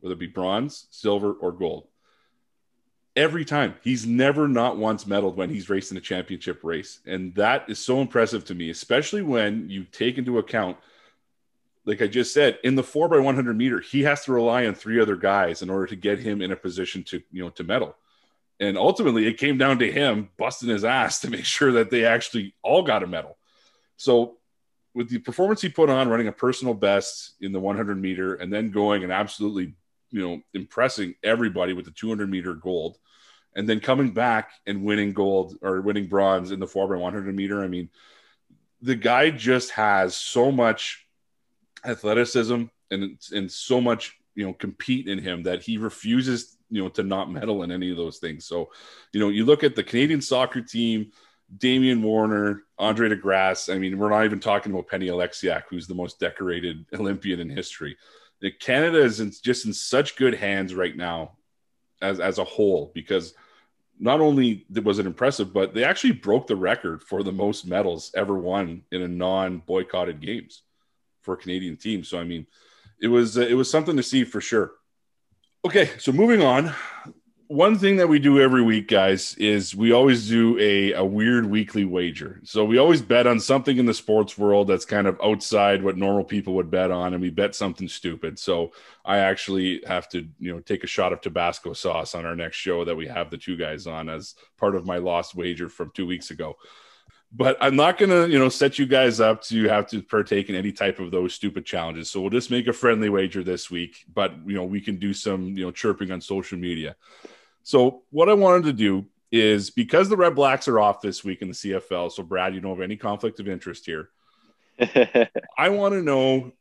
whether 0.00 0.14
it 0.14 0.18
be 0.18 0.26
bronze, 0.26 0.86
silver, 0.90 1.32
or 1.32 1.52
gold 1.52 1.89
every 3.20 3.44
time. 3.44 3.74
He's 3.82 4.06
never 4.06 4.48
not 4.48 4.78
once 4.78 5.04
medaled 5.04 5.36
when 5.36 5.50
he's 5.50 5.68
racing 5.68 5.98
a 5.98 6.00
championship 6.00 6.64
race. 6.64 7.00
And 7.06 7.34
that 7.34 7.68
is 7.68 7.78
so 7.78 8.00
impressive 8.00 8.46
to 8.46 8.54
me, 8.54 8.70
especially 8.70 9.20
when 9.20 9.68
you 9.68 9.84
take 9.84 10.16
into 10.16 10.38
account, 10.38 10.78
like 11.84 12.00
I 12.00 12.06
just 12.06 12.32
said, 12.32 12.58
in 12.64 12.76
the 12.76 12.82
four 12.82 13.08
by 13.08 13.18
100 13.18 13.56
meter, 13.56 13.78
he 13.78 14.02
has 14.04 14.24
to 14.24 14.32
rely 14.32 14.66
on 14.66 14.74
three 14.74 15.00
other 15.00 15.16
guys 15.16 15.60
in 15.60 15.68
order 15.68 15.86
to 15.88 15.96
get 15.96 16.18
him 16.18 16.40
in 16.40 16.50
a 16.50 16.56
position 16.56 17.02
to, 17.04 17.22
you 17.30 17.44
know, 17.44 17.50
to 17.50 17.64
medal. 17.64 17.94
And 18.58 18.78
ultimately, 18.78 19.26
it 19.26 19.38
came 19.38 19.58
down 19.58 19.78
to 19.80 19.90
him 19.90 20.30
busting 20.38 20.68
his 20.70 20.84
ass 20.84 21.20
to 21.20 21.30
make 21.30 21.44
sure 21.56 21.72
that 21.72 21.90
they 21.90 22.06
actually 22.06 22.54
all 22.62 22.82
got 22.82 23.02
a 23.02 23.06
medal. 23.06 23.36
So, 23.96 24.38
with 24.94 25.08
the 25.08 25.18
performance 25.18 25.60
he 25.60 25.68
put 25.68 25.88
on, 25.88 26.08
running 26.08 26.26
a 26.26 26.32
personal 26.32 26.74
best 26.74 27.34
in 27.40 27.52
the 27.52 27.60
100 27.60 28.00
meter, 28.00 28.34
and 28.34 28.52
then 28.52 28.70
going 28.70 29.04
and 29.04 29.12
absolutely 29.12 29.74
you 30.10 30.26
know 30.26 30.40
impressing 30.54 31.14
everybody 31.22 31.72
with 31.72 31.84
the 31.84 31.90
200 31.90 32.28
meter 32.30 32.54
gold 32.54 32.98
and 33.56 33.68
then 33.68 33.80
coming 33.80 34.12
back 34.12 34.52
and 34.66 34.84
winning 34.84 35.12
gold 35.12 35.56
or 35.62 35.80
winning 35.80 36.06
bronze 36.06 36.50
in 36.50 36.60
the 36.60 36.66
4 36.66 36.88
by 36.88 36.96
100 36.96 37.34
meter 37.34 37.62
i 37.62 37.68
mean 37.68 37.88
the 38.82 38.96
guy 38.96 39.30
just 39.30 39.70
has 39.72 40.16
so 40.16 40.50
much 40.50 41.06
athleticism 41.84 42.64
and 42.90 43.18
and 43.32 43.50
so 43.50 43.80
much 43.80 44.18
you 44.34 44.46
know 44.46 44.52
compete 44.52 45.08
in 45.08 45.18
him 45.18 45.42
that 45.44 45.62
he 45.62 45.78
refuses 45.78 46.56
you 46.70 46.82
know 46.82 46.88
to 46.88 47.02
not 47.02 47.30
medal 47.30 47.62
in 47.62 47.70
any 47.70 47.90
of 47.90 47.96
those 47.96 48.18
things 48.18 48.44
so 48.44 48.70
you 49.12 49.20
know 49.20 49.28
you 49.28 49.44
look 49.44 49.64
at 49.64 49.76
the 49.76 49.82
canadian 49.82 50.20
soccer 50.20 50.60
team 50.60 51.10
Damian 51.56 52.02
Warner, 52.02 52.64
Andre 52.78 53.08
DeGrasse. 53.08 53.74
I 53.74 53.78
mean, 53.78 53.98
we're 53.98 54.10
not 54.10 54.24
even 54.24 54.40
talking 54.40 54.72
about 54.72 54.88
Penny 54.88 55.08
Oleksiak, 55.08 55.64
who's 55.68 55.86
the 55.86 55.94
most 55.94 56.20
decorated 56.20 56.86
Olympian 56.94 57.40
in 57.40 57.50
history. 57.50 57.96
Canada 58.60 59.02
is 59.02 59.20
in, 59.20 59.32
just 59.42 59.66
in 59.66 59.72
such 59.72 60.16
good 60.16 60.34
hands 60.34 60.74
right 60.74 60.96
now 60.96 61.32
as, 62.00 62.20
as 62.20 62.38
a 62.38 62.44
whole 62.44 62.90
because 62.94 63.34
not 63.98 64.20
only 64.20 64.66
was 64.82 64.98
it 64.98 65.06
impressive, 65.06 65.52
but 65.52 65.74
they 65.74 65.84
actually 65.84 66.12
broke 66.12 66.46
the 66.46 66.56
record 66.56 67.02
for 67.02 67.22
the 67.22 67.32
most 67.32 67.66
medals 67.66 68.10
ever 68.16 68.38
won 68.38 68.82
in 68.90 69.02
a 69.02 69.08
non 69.08 69.58
boycotted 69.58 70.20
games 70.20 70.62
for 71.20 71.34
a 71.34 71.36
Canadian 71.36 71.76
team. 71.76 72.02
So, 72.02 72.18
I 72.18 72.24
mean, 72.24 72.46
it 73.00 73.08
was, 73.08 73.36
uh, 73.36 73.42
it 73.42 73.54
was 73.54 73.70
something 73.70 73.96
to 73.96 74.02
see 74.02 74.24
for 74.24 74.40
sure. 74.40 74.72
Okay. 75.66 75.90
So 75.98 76.12
moving 76.12 76.42
on, 76.42 76.72
one 77.50 77.76
thing 77.76 77.96
that 77.96 78.08
we 78.08 78.20
do 78.20 78.40
every 78.40 78.62
week, 78.62 78.86
guys, 78.86 79.34
is 79.34 79.74
we 79.74 79.90
always 79.90 80.28
do 80.28 80.56
a, 80.60 80.92
a 80.92 81.04
weird 81.04 81.44
weekly 81.44 81.84
wager. 81.84 82.40
So 82.44 82.64
we 82.64 82.78
always 82.78 83.02
bet 83.02 83.26
on 83.26 83.40
something 83.40 83.76
in 83.76 83.86
the 83.86 83.92
sports 83.92 84.38
world 84.38 84.68
that's 84.68 84.84
kind 84.84 85.08
of 85.08 85.20
outside 85.20 85.82
what 85.82 85.96
normal 85.96 86.22
people 86.22 86.54
would 86.54 86.70
bet 86.70 86.92
on, 86.92 87.12
and 87.12 87.20
we 87.20 87.28
bet 87.28 87.56
something 87.56 87.88
stupid. 87.88 88.38
So 88.38 88.70
I 89.04 89.18
actually 89.18 89.82
have 89.84 90.08
to, 90.10 90.28
you 90.38 90.54
know, 90.54 90.60
take 90.60 90.84
a 90.84 90.86
shot 90.86 91.12
of 91.12 91.22
Tabasco 91.22 91.72
sauce 91.72 92.14
on 92.14 92.24
our 92.24 92.36
next 92.36 92.56
show 92.56 92.84
that 92.84 92.94
we 92.94 93.08
have 93.08 93.30
the 93.30 93.36
two 93.36 93.56
guys 93.56 93.88
on 93.88 94.08
as 94.08 94.36
part 94.56 94.76
of 94.76 94.86
my 94.86 94.98
lost 94.98 95.34
wager 95.34 95.68
from 95.68 95.90
two 95.92 96.06
weeks 96.06 96.30
ago. 96.30 96.54
But 97.32 97.56
I'm 97.60 97.74
not 97.74 97.98
gonna, 97.98 98.28
you 98.28 98.38
know, 98.38 98.48
set 98.48 98.78
you 98.78 98.86
guys 98.86 99.18
up 99.18 99.42
to 99.46 99.64
have 99.64 99.88
to 99.88 100.04
partake 100.04 100.50
in 100.50 100.54
any 100.54 100.70
type 100.70 101.00
of 101.00 101.10
those 101.10 101.34
stupid 101.34 101.66
challenges. 101.66 102.10
So 102.10 102.20
we'll 102.20 102.30
just 102.30 102.52
make 102.52 102.68
a 102.68 102.72
friendly 102.72 103.08
wager 103.08 103.42
this 103.42 103.72
week. 103.72 104.04
But 104.14 104.34
you 104.46 104.54
know, 104.54 104.64
we 104.64 104.80
can 104.80 105.00
do 105.00 105.12
some, 105.12 105.56
you 105.56 105.64
know, 105.64 105.72
chirping 105.72 106.12
on 106.12 106.20
social 106.20 106.56
media. 106.56 106.94
So 107.62 108.02
what 108.10 108.28
I 108.28 108.34
wanted 108.34 108.64
to 108.64 108.72
do 108.72 109.06
is 109.30 109.70
because 109.70 110.08
the 110.08 110.16
Red 110.16 110.34
Blacks 110.34 110.66
are 110.68 110.80
off 110.80 111.00
this 111.00 111.24
week 111.24 111.42
in 111.42 111.48
the 111.48 111.54
CFL. 111.54 112.10
So 112.10 112.22
Brad, 112.22 112.54
you 112.54 112.60
don't 112.60 112.72
have 112.76 112.82
any 112.82 112.96
conflict 112.96 113.40
of 113.40 113.48
interest 113.48 113.86
here. 113.86 114.10
I 115.58 115.68
want 115.68 115.94
to 115.94 116.02
know 116.02 116.52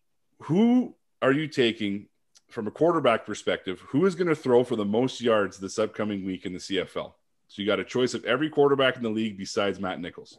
who 0.43 0.95
are 1.21 1.31
you 1.31 1.47
taking 1.47 2.07
from 2.49 2.67
a 2.67 2.71
quarterback 2.71 3.25
perspective? 3.25 3.79
Who 3.89 4.05
is 4.05 4.15
going 4.15 4.27
to 4.27 4.35
throw 4.35 4.63
for 4.63 4.75
the 4.75 4.85
most 4.85 5.21
yards 5.21 5.57
this 5.57 5.79
upcoming 5.79 6.25
week 6.25 6.45
in 6.45 6.53
the 6.53 6.59
CFL? 6.59 7.13
So 7.47 7.61
you 7.61 7.65
got 7.65 7.79
a 7.79 7.85
choice 7.85 8.13
of 8.13 8.25
every 8.25 8.49
quarterback 8.49 8.97
in 8.97 9.03
the 9.03 9.09
league 9.09 9.37
besides 9.37 9.79
Matt 9.79 9.99
Nichols. 9.99 10.37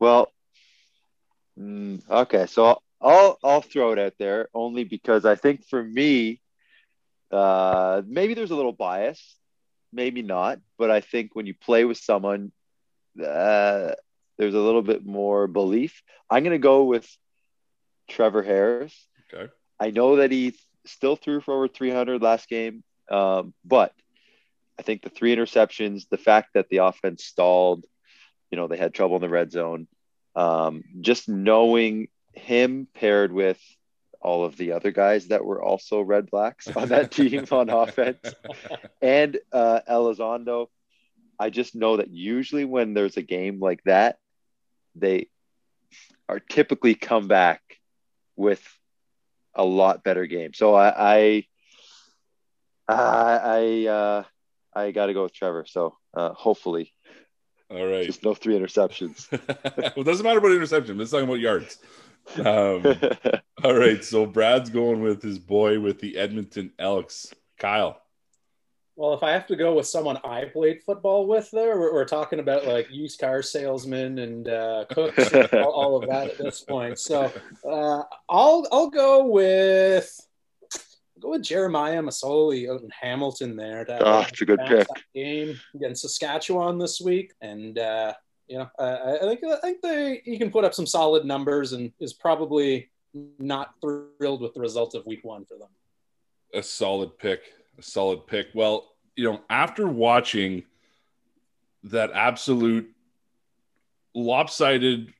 Well, 0.00 0.32
mm, 1.58 2.02
okay, 2.10 2.46
so 2.46 2.80
I'll 3.00 3.38
I'll 3.44 3.62
throw 3.62 3.92
it 3.92 3.98
out 3.98 4.14
there 4.18 4.48
only 4.54 4.84
because 4.84 5.24
I 5.24 5.36
think 5.36 5.64
for 5.64 5.82
me, 5.82 6.40
uh, 7.30 8.02
maybe 8.06 8.34
there's 8.34 8.50
a 8.50 8.56
little 8.56 8.72
bias, 8.72 9.36
maybe 9.92 10.22
not, 10.22 10.60
but 10.78 10.90
I 10.90 11.00
think 11.00 11.34
when 11.34 11.46
you 11.46 11.54
play 11.54 11.84
with 11.84 11.98
someone, 11.98 12.52
uh, 13.18 13.92
there's 14.38 14.54
a 14.54 14.60
little 14.60 14.82
bit 14.82 15.04
more 15.04 15.46
belief. 15.46 16.02
I'm 16.30 16.42
going 16.44 16.52
to 16.52 16.58
go 16.58 16.84
with 16.84 17.08
Trevor 18.08 18.42
Harris. 18.42 18.94
Okay. 19.32 19.50
I 19.80 19.90
know 19.90 20.16
that 20.16 20.30
he 20.30 20.54
still 20.86 21.16
threw 21.16 21.40
for 21.40 21.54
over 21.54 21.68
300 21.68 22.22
last 22.22 22.48
game, 22.48 22.82
um, 23.10 23.52
but 23.64 23.92
I 24.78 24.82
think 24.82 25.02
the 25.02 25.10
three 25.10 25.34
interceptions, 25.34 26.08
the 26.08 26.18
fact 26.18 26.50
that 26.54 26.68
the 26.68 26.78
offense 26.78 27.24
stalled, 27.24 27.84
you 28.50 28.56
know, 28.56 28.68
they 28.68 28.76
had 28.76 28.94
trouble 28.94 29.16
in 29.16 29.22
the 29.22 29.28
red 29.28 29.50
zone. 29.50 29.88
Um, 30.34 30.84
just 31.00 31.28
knowing 31.28 32.08
him 32.32 32.86
paired 32.94 33.32
with 33.32 33.60
all 34.20 34.44
of 34.44 34.56
the 34.56 34.72
other 34.72 34.90
guys 34.90 35.28
that 35.28 35.44
were 35.44 35.62
also 35.62 36.00
Red 36.00 36.30
Blacks 36.30 36.68
on 36.68 36.88
that 36.88 37.10
team 37.12 37.44
on 37.50 37.70
offense, 37.70 38.18
and 39.00 39.38
uh, 39.52 39.80
Elizondo. 39.88 40.68
I 41.40 41.50
just 41.50 41.76
know 41.76 41.98
that 41.98 42.10
usually 42.10 42.64
when 42.64 42.94
there's 42.94 43.16
a 43.16 43.22
game 43.22 43.60
like 43.60 43.82
that, 43.84 44.18
they 44.96 45.28
are 46.28 46.40
typically 46.40 46.96
come 46.96 47.28
back 47.28 47.62
with 48.34 48.62
a 49.54 49.64
lot 49.64 50.02
better 50.02 50.26
game. 50.26 50.52
So 50.52 50.74
I, 50.74 50.88
I, 50.96 51.46
I, 52.88 53.86
uh, 53.86 54.24
I 54.74 54.90
got 54.90 55.06
to 55.06 55.14
go 55.14 55.24
with 55.24 55.34
Trevor. 55.34 55.64
So 55.68 55.96
uh, 56.14 56.32
hopefully, 56.32 56.92
all 57.70 57.86
right, 57.86 58.06
just 58.06 58.24
no 58.24 58.34
three 58.34 58.58
interceptions. 58.58 59.30
well, 59.76 59.92
it 59.96 60.04
doesn't 60.04 60.24
matter 60.24 60.38
about 60.38 60.52
interception. 60.52 60.96
Let's 60.96 61.10
talk 61.10 61.22
about 61.22 61.34
yards. 61.34 61.78
Um, 62.36 62.84
all 63.64 63.74
right, 63.74 64.04
so 64.04 64.26
Brad's 64.26 64.70
going 64.70 65.00
with 65.00 65.22
his 65.22 65.38
boy 65.38 65.80
with 65.80 66.00
the 66.00 66.16
Edmonton 66.16 66.72
Elks, 66.78 67.32
Kyle. 67.58 68.00
Well, 68.98 69.14
if 69.14 69.22
I 69.22 69.30
have 69.30 69.46
to 69.46 69.54
go 69.54 69.74
with 69.74 69.86
someone 69.86 70.18
I 70.24 70.46
played 70.46 70.82
football 70.82 71.28
with, 71.28 71.48
there 71.52 71.78
we're, 71.78 71.94
we're 71.94 72.04
talking 72.04 72.40
about 72.40 72.66
like 72.66 72.90
used 72.90 73.20
car 73.20 73.42
salesmen 73.42 74.18
and 74.18 74.48
uh, 74.48 74.86
cooks, 74.90 75.32
and 75.32 75.48
all, 75.54 75.70
all, 75.70 76.02
of 76.02 76.08
that 76.08 76.30
at 76.30 76.38
this 76.38 76.62
point. 76.62 76.98
So 76.98 77.32
uh, 77.64 78.02
I'll 78.28 78.66
I'll 78.72 78.90
go 78.90 79.24
with 79.26 80.12
I'll 80.74 81.20
go 81.20 81.30
with 81.30 81.44
Jeremiah 81.44 82.02
Masoli 82.02 82.68
out 82.68 82.82
in 82.82 82.90
Hamilton 83.00 83.54
there. 83.54 83.84
To, 83.84 84.04
oh, 84.04 84.26
it's 84.28 84.42
a 84.42 84.44
good 84.44 84.60
pick. 84.66 84.88
Game 85.14 85.56
against 85.76 86.02
Saskatchewan 86.02 86.78
this 86.78 87.00
week, 87.00 87.34
and 87.40 87.78
uh, 87.78 88.14
you 88.48 88.58
know 88.58 88.70
I, 88.78 89.16
I 89.16 89.20
think 89.20 89.44
I 89.44 89.56
think 89.60 89.82
they 89.82 90.22
he 90.24 90.38
can 90.38 90.50
put 90.50 90.64
up 90.64 90.74
some 90.74 90.86
solid 90.86 91.24
numbers 91.24 91.72
and 91.72 91.92
is 92.00 92.12
probably 92.12 92.90
not 93.38 93.74
thrilled 93.80 94.40
with 94.40 94.54
the 94.54 94.60
result 94.60 94.94
of 94.94 95.06
week 95.06 95.24
one 95.24 95.44
for 95.44 95.56
them. 95.58 95.68
A 96.54 96.62
solid 96.62 97.18
pick 97.18 97.42
a 97.78 97.82
solid 97.82 98.26
pick. 98.26 98.48
Well, 98.54 98.92
you 99.16 99.24
know, 99.24 99.40
after 99.48 99.86
watching 99.86 100.64
that 101.84 102.10
absolute 102.12 102.90
lopsided 104.14 105.12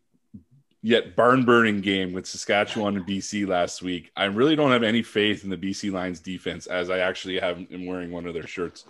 yet 0.82 1.16
barn 1.16 1.44
burning 1.44 1.80
game 1.80 2.12
with 2.12 2.26
Saskatchewan 2.26 2.96
and 2.96 3.06
BC 3.06 3.46
last 3.46 3.82
week, 3.82 4.10
I 4.16 4.24
really 4.24 4.56
don't 4.56 4.72
have 4.72 4.82
any 4.82 5.02
faith 5.02 5.44
in 5.44 5.50
the 5.50 5.56
BC 5.56 5.92
Lions 5.92 6.20
defense 6.20 6.66
as 6.66 6.90
I 6.90 6.98
actually 6.98 7.38
have 7.38 7.58
am 7.58 7.86
wearing 7.86 8.10
one 8.10 8.26
of 8.26 8.34
their 8.34 8.46
shirts. 8.46 8.84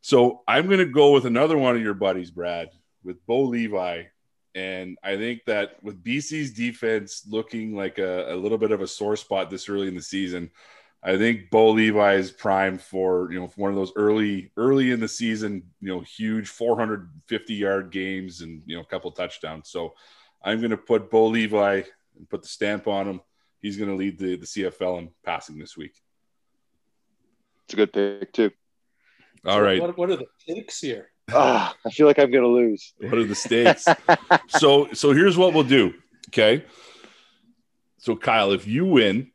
So 0.00 0.42
I'm 0.46 0.66
going 0.66 0.78
to 0.78 0.86
go 0.86 1.12
with 1.12 1.24
another 1.24 1.56
one 1.56 1.76
of 1.76 1.82
your 1.82 1.94
buddies, 1.94 2.30
Brad, 2.30 2.70
with 3.04 3.24
Bo 3.26 3.42
Levi. 3.42 4.04
And 4.54 4.96
I 5.02 5.16
think 5.16 5.44
that 5.46 5.82
with 5.82 6.02
BC's 6.02 6.52
defense 6.52 7.24
looking 7.28 7.74
like 7.74 7.98
a, 7.98 8.32
a 8.32 8.36
little 8.36 8.58
bit 8.58 8.70
of 8.70 8.80
a 8.80 8.86
sore 8.86 9.16
spot 9.16 9.50
this 9.50 9.68
early 9.68 9.88
in 9.88 9.94
the 9.94 10.02
season, 10.02 10.50
I 11.02 11.18
think 11.18 11.50
Bo 11.50 11.70
Levi 11.70 12.14
is 12.14 12.30
prime 12.30 12.78
for 12.78 13.30
you 13.30 13.38
know 13.38 13.52
one 13.56 13.70
of 13.70 13.76
those 13.76 13.92
early 13.94 14.52
early 14.56 14.90
in 14.90 15.00
the 15.00 15.08
season 15.08 15.62
you 15.80 15.88
know 15.88 16.00
huge 16.00 16.48
450 16.48 17.54
yard 17.54 17.90
games 17.90 18.40
and 18.40 18.62
you 18.64 18.74
know 18.74 18.80
a 18.80 18.86
couple 18.86 19.10
touchdowns. 19.10 19.68
So 19.68 19.94
I'm 20.42 20.60
going 20.60 20.70
to 20.70 20.78
put 20.78 21.10
Bo 21.10 21.26
Levi 21.26 21.82
and 22.16 22.28
put 22.30 22.42
the 22.42 22.48
stamp 22.48 22.86
on 22.86 23.06
him. 23.06 23.20
He's 23.60 23.76
going 23.76 23.90
to 23.90 23.96
lead 23.96 24.18
the 24.18 24.36
the 24.36 24.46
CFL 24.46 24.98
in 25.00 25.10
passing 25.24 25.58
this 25.58 25.76
week. 25.76 26.00
It's 27.66 27.74
a 27.74 27.76
good 27.76 27.92
pick 27.92 28.32
too. 28.32 28.50
All 29.44 29.58
so 29.58 29.62
right. 29.62 29.80
What, 29.80 29.98
what, 29.98 30.10
are 30.10 30.16
the 30.16 30.26
picks 30.46 30.80
here? 30.80 31.10
Oh, 31.32 31.72
I 31.84 31.90
feel 31.90 32.06
like 32.06 32.18
I'm 32.18 32.30
going 32.30 32.44
to 32.44 32.48
lose. 32.48 32.92
What 32.98 33.14
are 33.14 33.24
the 33.24 33.34
stakes? 33.34 33.86
so 34.48 34.88
so 34.92 35.12
here's 35.12 35.36
what 35.36 35.54
we'll 35.54 35.64
do. 35.64 35.94
Okay. 36.28 36.64
So 37.98 38.16
Kyle, 38.16 38.52
if 38.52 38.66
you 38.66 38.84
win, 38.84 39.30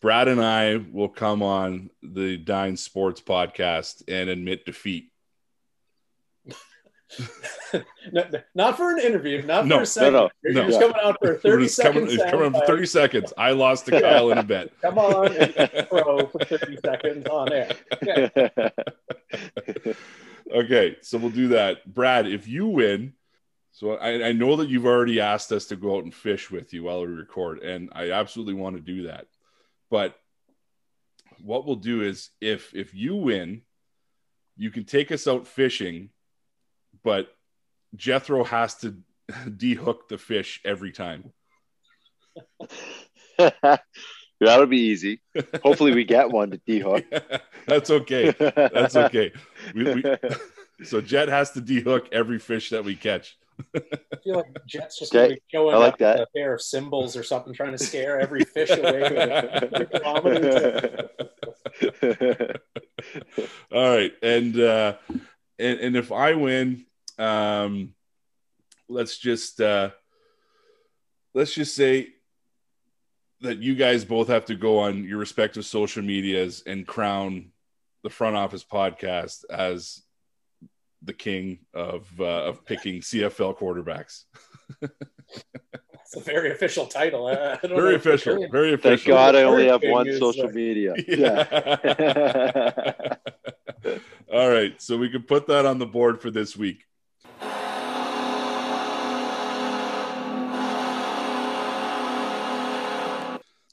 Brad 0.00 0.28
and 0.28 0.40
I 0.40 0.76
will 0.76 1.08
come 1.08 1.42
on 1.42 1.90
the 2.02 2.36
Dine 2.36 2.76
Sports 2.76 3.20
podcast 3.20 4.02
and 4.08 4.28
admit 4.28 4.64
defeat. 4.64 5.12
no, 8.12 8.24
not 8.54 8.76
for 8.76 8.90
an 8.92 8.98
interview, 8.98 9.42
not 9.42 9.66
no, 9.66 9.76
for 9.76 9.82
a 9.82 9.86
second. 9.86 10.12
No, 10.12 10.20
no, 10.24 10.30
You're 10.42 10.52
no. 10.54 10.66
just 10.66 10.80
coming 10.80 10.96
out 11.02 11.16
for 11.20 11.36
30 11.36 11.68
seconds. 11.68 12.16
Coming, 12.16 12.30
coming 12.30 12.52
for 12.52 12.66
30 12.66 12.86
seconds. 12.86 13.32
I 13.38 13.52
lost 13.52 13.86
to 13.86 14.00
Kyle 14.00 14.30
in 14.30 14.38
a 14.38 14.42
bet. 14.42 14.70
Come 14.82 14.98
on 14.98 15.28
pro 15.88 16.26
for 16.26 16.44
30 16.44 16.78
seconds 16.84 17.26
on 17.26 17.52
air. 17.52 17.70
Okay. 18.02 19.94
Okay, 20.52 20.96
so 21.02 21.18
we'll 21.18 21.30
do 21.30 21.48
that. 21.48 21.92
Brad, 21.92 22.26
if 22.26 22.48
you 22.48 22.66
win, 22.66 23.14
so 23.72 23.92
I, 23.92 24.28
I 24.28 24.32
know 24.32 24.56
that 24.56 24.68
you've 24.68 24.86
already 24.86 25.20
asked 25.20 25.52
us 25.52 25.66
to 25.66 25.76
go 25.76 25.96
out 25.96 26.04
and 26.04 26.14
fish 26.14 26.50
with 26.50 26.72
you 26.72 26.84
while 26.84 27.00
we 27.00 27.12
record, 27.12 27.60
and 27.60 27.90
I 27.92 28.10
absolutely 28.10 28.54
want 28.54 28.76
to 28.76 28.82
do 28.82 29.04
that. 29.04 29.26
But 29.90 30.16
what 31.42 31.66
we'll 31.66 31.76
do 31.76 32.02
is 32.02 32.30
if 32.40 32.74
if 32.74 32.94
you 32.94 33.14
win, 33.14 33.62
you 34.56 34.70
can 34.70 34.84
take 34.84 35.12
us 35.12 35.28
out 35.28 35.46
fishing, 35.46 36.10
but 37.04 37.28
Jethro 37.94 38.44
has 38.44 38.74
to 38.76 38.96
dehook 39.30 40.08
the 40.08 40.18
fish 40.18 40.60
every 40.64 40.92
time. 40.92 41.32
That'll 44.40 44.66
be 44.66 44.78
easy. 44.78 45.20
Hopefully, 45.62 45.94
we 45.94 46.04
get 46.04 46.30
one 46.30 46.50
to 46.50 46.58
dehook. 46.68 47.04
Yeah, 47.10 47.38
that's 47.66 47.90
okay. 47.90 48.34
That's 48.38 48.96
okay. 48.96 49.32
We, 49.74 49.94
we, 49.94 50.04
so 50.84 51.00
Jet 51.00 51.28
has 51.28 51.50
to 51.52 51.60
dehook 51.60 52.08
every 52.12 52.38
fish 52.38 52.70
that 52.70 52.84
we 52.84 52.94
catch. 52.94 53.36
I 53.74 53.80
feel 54.22 54.36
like 54.36 54.46
Jet's 54.66 54.98
just 54.98 55.14
okay. 55.14 55.40
showing 55.48 55.74
I 55.74 55.78
like 55.78 55.94
up 55.94 55.98
that. 55.98 56.20
a 56.20 56.26
pair 56.34 56.54
of 56.54 56.62
cymbals 56.62 57.16
or 57.16 57.24
something, 57.24 57.52
trying 57.52 57.72
to 57.72 57.78
scare 57.78 58.20
every 58.20 58.44
fish 58.44 58.70
away. 58.70 59.02
All 63.72 63.96
right, 63.96 64.12
and 64.22 64.60
uh, 64.60 64.94
and 65.58 65.80
and 65.80 65.96
if 65.96 66.12
I 66.12 66.34
win, 66.34 66.86
um, 67.18 67.94
let's 68.88 69.18
just 69.18 69.60
uh, 69.60 69.90
let's 71.34 71.52
just 71.52 71.74
say 71.74 72.10
that 73.40 73.58
you 73.58 73.74
guys 73.74 74.04
both 74.04 74.28
have 74.28 74.46
to 74.46 74.54
go 74.54 74.78
on 74.78 75.04
your 75.04 75.18
respective 75.18 75.64
social 75.64 76.02
medias 76.02 76.62
and 76.66 76.86
crown 76.86 77.50
the 78.02 78.10
front 78.10 78.36
office 78.36 78.64
podcast 78.64 79.44
as 79.50 80.02
the 81.02 81.12
king 81.12 81.60
of 81.74 82.08
uh, 82.20 82.24
of 82.24 82.64
picking 82.64 83.00
CFL 83.00 83.56
quarterbacks. 83.58 84.24
It's 86.10 86.16
a 86.16 86.20
very 86.20 86.52
official 86.52 86.86
title. 86.86 87.28
very 87.62 87.94
official. 87.94 88.48
Very 88.50 88.72
official. 88.72 88.96
Thank 88.96 89.06
God 89.06 89.36
I 89.36 89.42
only 89.42 89.66
have 89.66 89.82
one 89.82 90.10
social 90.18 90.46
like... 90.46 90.54
media. 90.54 90.94
Yeah. 91.06 92.84
All 94.32 94.48
right, 94.48 94.80
so 94.80 94.96
we 94.96 95.10
can 95.10 95.22
put 95.22 95.46
that 95.48 95.66
on 95.66 95.78
the 95.78 95.86
board 95.86 96.20
for 96.20 96.30
this 96.30 96.56
week. 96.56 96.84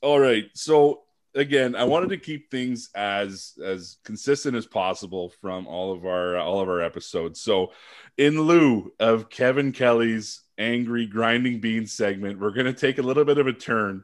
All 0.06 0.20
right, 0.20 0.46
so 0.54 1.02
again, 1.34 1.76
I 1.76 1.84
wanted 1.84 2.10
to 2.10 2.18
keep 2.18 2.52
things 2.52 2.92
as 2.94 3.54
as 3.66 3.98
consistent 4.06 4.56
as 4.56 4.68
possible 4.68 5.34
from 5.42 5.66
all 5.66 5.94
of 5.94 6.06
our 6.06 6.38
all 6.38 6.60
of 6.60 6.70
our 6.70 6.80
episodes. 6.80 7.42
So, 7.42 7.72
in 8.16 8.40
lieu 8.40 8.94
of 9.00 9.32
Kevin 9.32 9.72
Kelly's 9.72 10.44
angry 10.60 11.08
grinding 11.08 11.60
beans 11.60 11.92
segment, 11.92 12.40
we're 12.40 12.52
going 12.52 12.68
to 12.68 12.74
take 12.74 13.00
a 13.00 13.02
little 13.02 13.26
bit 13.26 13.40
of 13.40 13.48
a 13.48 13.54
turn, 13.54 14.04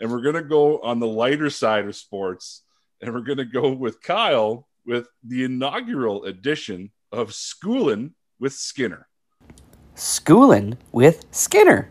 and 0.00 0.10
we're 0.10 0.22
going 0.22 0.36
to 0.36 0.42
go 0.42 0.78
on 0.78 1.00
the 1.00 1.06
lighter 1.06 1.50
side 1.50 1.84
of 1.84 1.94
sports, 1.96 2.62
and 3.02 3.12
we're 3.12 3.20
going 3.20 3.36
to 3.36 3.44
go 3.44 3.72
with 3.72 4.00
Kyle 4.00 4.66
with 4.86 5.06
the 5.22 5.44
inaugural 5.44 6.24
edition 6.24 6.92
of 7.12 7.28
Schoolin' 7.28 8.12
with 8.40 8.54
Skinner. 8.54 9.06
Schoolin' 9.96 10.78
with 10.92 11.26
Skinner 11.30 11.90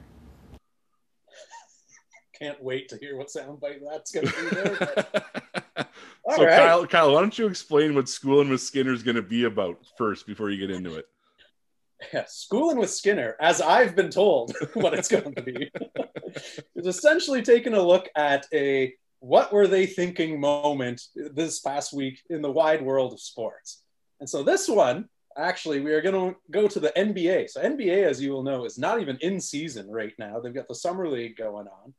can't 2.42 2.62
wait 2.64 2.90
to 2.90 2.98
hear 2.98 3.18
what 3.18 3.28
soundbite 3.28 3.82
that's 3.88 4.12
going 4.12 4.28
to 4.28 4.34
be 4.34 4.56
there. 4.56 4.76
so, 6.36 6.46
right. 6.46 6.58
Kyle, 6.58 6.88
Kyle, 6.88 7.14
why 7.14 7.22
don't 7.22 7.38
you 7.38 7.48
explain 7.48 7.94
what 7.94 8.10
schooling 8.10 8.50
with 8.50 8.62
Skinner 8.62 8.94
is 8.94 9.04
going 9.04 9.16
to 9.16 9.22
be 9.22 9.44
about 9.44 9.78
first 9.98 10.26
before 10.26 10.50
you 10.50 10.60
get 10.66 10.76
into 10.76 10.96
it? 10.96 11.06
Yeah, 12.12 12.26
schooling 12.28 12.80
with 12.80 12.90
Skinner, 12.90 13.36
as 13.40 13.62
I've 13.62 13.96
been 13.96 14.10
told 14.10 14.56
what 14.74 14.96
it's 14.96 15.08
going 15.08 15.36
to 15.36 15.42
be, 15.44 15.70
is 16.76 16.88
essentially 16.88 17.44
taking 17.44 17.76
a 17.76 17.82
look 17.82 18.10
at 18.16 18.48
a 18.52 18.96
what 19.20 19.54
were 19.54 19.68
they 19.68 19.86
thinking 19.86 20.40
moment 20.40 21.00
this 21.14 21.60
past 21.60 21.94
week 21.94 22.24
in 22.32 22.42
the 22.42 22.50
wide 22.50 22.82
world 22.82 23.14
of 23.14 23.20
sports. 23.20 23.84
And 24.20 24.28
so 24.28 24.42
this 24.42 24.68
one, 24.68 25.10
actually, 25.38 25.80
we 25.80 25.92
are 25.92 26.02
going 26.02 26.34
to 26.34 26.40
go 26.50 26.68
to 26.68 26.80
the 26.80 26.92
NBA. 26.98 27.52
So 27.52 27.62
NBA, 27.62 28.04
as 28.08 28.20
you 28.20 28.32
will 28.32 28.42
know, 28.42 28.66
is 28.66 28.80
not 28.80 29.00
even 29.00 29.20
in 29.22 29.40
season 29.40 29.88
right 29.88 30.14
now. 30.18 30.40
They've 30.40 30.52
got 30.52 30.68
the 30.68 30.74
summer 30.74 31.08
league 31.08 31.38
going 31.38 31.68
on. 31.68 31.94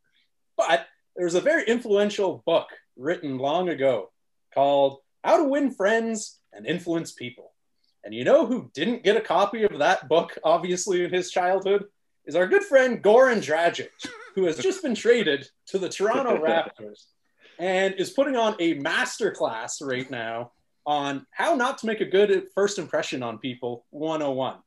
But 0.68 0.86
there's 1.16 1.34
a 1.34 1.40
very 1.40 1.64
influential 1.64 2.42
book 2.46 2.68
written 2.96 3.38
long 3.38 3.68
ago 3.68 4.10
called 4.54 4.98
How 5.24 5.38
to 5.38 5.44
Win 5.44 5.70
Friends 5.72 6.38
and 6.52 6.66
Influence 6.66 7.12
People. 7.12 7.52
And 8.04 8.14
you 8.14 8.24
know 8.24 8.46
who 8.46 8.70
didn't 8.74 9.04
get 9.04 9.16
a 9.16 9.20
copy 9.20 9.64
of 9.64 9.78
that 9.78 10.08
book, 10.08 10.38
obviously, 10.44 11.04
in 11.04 11.12
his 11.12 11.30
childhood? 11.30 11.84
Is 12.26 12.36
our 12.36 12.46
good 12.46 12.62
friend 12.62 13.02
Goran 13.02 13.38
Dragic, 13.38 13.90
who 14.34 14.44
has 14.44 14.56
just 14.56 14.82
been 14.82 14.94
traded 14.94 15.48
to 15.66 15.78
the 15.78 15.88
Toronto 15.88 16.36
Raptors 16.44 17.06
and 17.58 17.94
is 17.94 18.10
putting 18.10 18.36
on 18.36 18.54
a 18.60 18.76
masterclass 18.76 19.82
right 19.82 20.10
now 20.10 20.52
on 20.86 21.26
how 21.30 21.54
not 21.54 21.78
to 21.78 21.86
make 21.86 22.00
a 22.00 22.06
good 22.06 22.46
first 22.54 22.78
impression 22.78 23.22
on 23.22 23.38
people 23.38 23.84
101. 23.90 24.58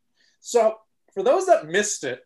So, 0.42 0.78
for 1.14 1.24
those 1.24 1.46
that 1.46 1.68
missed 1.68 2.04
it, 2.04 2.22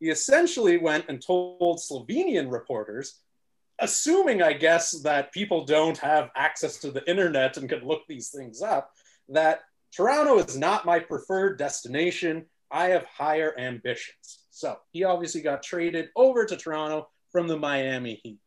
he 0.00 0.10
essentially 0.10 0.76
went 0.76 1.06
and 1.08 1.24
told 1.24 1.78
Slovenian 1.78 2.50
reporters, 2.50 3.20
assuming, 3.78 4.42
I 4.42 4.52
guess, 4.52 5.02
that 5.02 5.32
people 5.32 5.64
don't 5.64 5.98
have 5.98 6.30
access 6.36 6.78
to 6.78 6.90
the 6.90 7.08
internet 7.08 7.56
and 7.56 7.68
can 7.68 7.86
look 7.86 8.02
these 8.08 8.30
things 8.30 8.62
up, 8.62 8.90
that 9.28 9.60
Toronto 9.94 10.38
is 10.38 10.56
not 10.56 10.84
my 10.84 10.98
preferred 10.98 11.58
destination. 11.58 12.46
I 12.70 12.86
have 12.88 13.04
higher 13.06 13.54
ambitions. 13.58 14.40
So 14.50 14.76
he 14.90 15.04
obviously 15.04 15.40
got 15.40 15.62
traded 15.62 16.10
over 16.16 16.44
to 16.44 16.56
Toronto 16.56 17.08
from 17.30 17.48
the 17.48 17.56
Miami 17.56 18.20
Heat. 18.22 18.38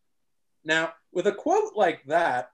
Now, 0.64 0.94
with 1.14 1.28
a 1.28 1.34
quote 1.34 1.74
like 1.76 2.04
that, 2.08 2.52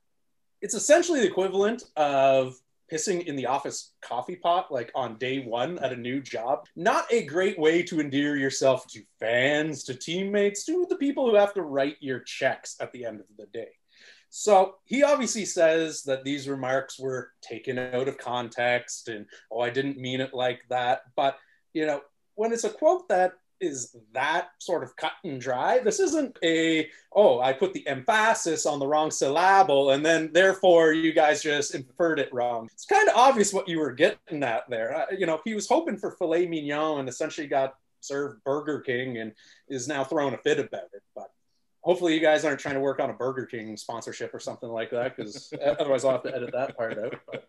it's 0.61 0.75
essentially 0.75 1.19
the 1.19 1.27
equivalent 1.27 1.83
of 1.95 2.55
pissing 2.91 3.25
in 3.25 3.35
the 3.35 3.45
office 3.45 3.93
coffee 4.01 4.35
pot 4.35 4.71
like 4.71 4.91
on 4.95 5.17
day 5.17 5.39
one 5.39 5.79
at 5.79 5.93
a 5.93 5.97
new 5.97 6.21
job. 6.21 6.65
Not 6.75 7.05
a 7.11 7.23
great 7.23 7.57
way 7.57 7.83
to 7.83 7.99
endear 7.99 8.35
yourself 8.35 8.87
to 8.87 9.01
fans, 9.19 9.83
to 9.85 9.95
teammates, 9.95 10.65
to 10.65 10.85
the 10.89 10.97
people 10.97 11.29
who 11.29 11.35
have 11.35 11.53
to 11.53 11.61
write 11.61 11.97
your 11.99 12.19
checks 12.19 12.75
at 12.79 12.91
the 12.91 13.05
end 13.05 13.19
of 13.19 13.27
the 13.37 13.47
day. 13.47 13.69
So 14.29 14.75
he 14.85 15.03
obviously 15.03 15.45
says 15.45 16.03
that 16.03 16.23
these 16.23 16.49
remarks 16.49 16.97
were 16.99 17.31
taken 17.41 17.77
out 17.77 18.07
of 18.07 18.17
context 18.17 19.07
and, 19.07 19.27
oh, 19.51 19.59
I 19.59 19.69
didn't 19.69 19.99
mean 19.99 20.21
it 20.21 20.33
like 20.33 20.61
that. 20.69 21.01
But, 21.15 21.37
you 21.73 21.85
know, 21.85 22.01
when 22.35 22.51
it's 22.51 22.63
a 22.63 22.69
quote 22.71 23.07
that 23.09 23.33
is 23.63 23.95
that 24.11 24.49
sort 24.59 24.83
of 24.83 24.95
cut 24.95 25.13
and 25.23 25.39
dry, 25.39 25.79
this 25.79 25.99
isn't 25.99 26.37
a, 26.43 26.89
oh, 27.13 27.39
I 27.39 27.53
put 27.53 27.73
the 27.73 27.87
emphasis 27.87 28.65
on 28.65 28.79
the 28.79 28.87
wrong 28.87 29.09
syllable 29.09 29.91
and 29.91 30.05
then 30.05 30.31
therefore 30.33 30.91
you 30.91 31.13
guys 31.13 31.41
just 31.41 31.73
inferred 31.73 32.19
it 32.19 32.33
wrong. 32.33 32.69
It's 32.73 32.85
kind 32.85 33.07
of 33.07 33.15
obvious 33.15 33.53
what 33.53 33.67
you 33.67 33.79
were 33.79 33.93
getting 33.93 34.43
at 34.43 34.69
there. 34.69 34.95
Uh, 34.95 35.05
you 35.17 35.25
know, 35.25 35.39
he 35.45 35.55
was 35.55 35.67
hoping 35.67 35.97
for 35.97 36.11
filet 36.11 36.45
mignon 36.45 36.99
and 36.99 37.09
essentially 37.09 37.47
got 37.47 37.75
served 38.01 38.43
Burger 38.43 38.81
King 38.81 39.17
and 39.17 39.31
is 39.69 39.87
now 39.87 40.03
throwing 40.03 40.33
a 40.33 40.37
fit 40.37 40.59
about 40.59 40.89
it. 40.93 41.03
But 41.15 41.31
hopefully 41.81 42.13
you 42.13 42.19
guys 42.19 42.45
aren't 42.45 42.59
trying 42.59 42.75
to 42.75 42.81
work 42.81 42.99
on 42.99 43.09
a 43.09 43.13
Burger 43.13 43.45
King 43.45 43.77
sponsorship 43.77 44.33
or 44.33 44.39
something 44.39 44.69
like 44.69 44.91
that, 44.91 45.15
because 45.15 45.53
otherwise 45.79 46.03
I'll 46.03 46.11
have 46.11 46.23
to 46.23 46.35
edit 46.35 46.51
that 46.53 46.77
part 46.77 46.97
out. 46.97 47.15
But 47.31 47.47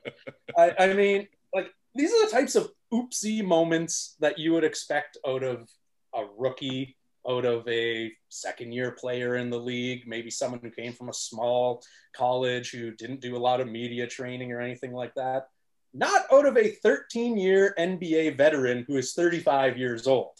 I, 0.56 0.74
I, 0.78 0.94
mean, 0.94 1.26
like 1.52 1.72
these 1.94 2.12
are 2.12 2.26
the 2.26 2.32
types 2.32 2.54
of 2.54 2.70
oopsie 2.92 3.44
moments 3.44 4.16
that 4.20 4.38
you 4.38 4.52
would 4.52 4.64
expect 4.64 5.18
out 5.26 5.42
of 5.42 5.68
a 6.14 6.24
rookie, 6.36 6.96
out 7.28 7.44
of 7.44 7.66
a 7.68 8.12
second 8.28 8.72
year 8.72 8.90
player 8.92 9.36
in 9.36 9.50
the 9.50 9.58
league, 9.58 10.02
maybe 10.06 10.30
someone 10.30 10.60
who 10.62 10.70
came 10.70 10.92
from 10.92 11.08
a 11.08 11.14
small 11.14 11.82
college 12.14 12.70
who 12.70 12.90
didn't 12.92 13.20
do 13.20 13.36
a 13.36 13.38
lot 13.38 13.60
of 13.60 13.68
media 13.68 14.06
training 14.06 14.52
or 14.52 14.60
anything 14.60 14.92
like 14.92 15.14
that. 15.14 15.48
Not 15.92 16.24
out 16.32 16.46
of 16.46 16.56
a 16.56 16.70
13 16.70 17.38
year 17.38 17.74
NBA 17.78 18.36
veteran 18.36 18.84
who 18.86 18.96
is 18.96 19.14
35 19.14 19.78
years 19.78 20.06
old. 20.06 20.32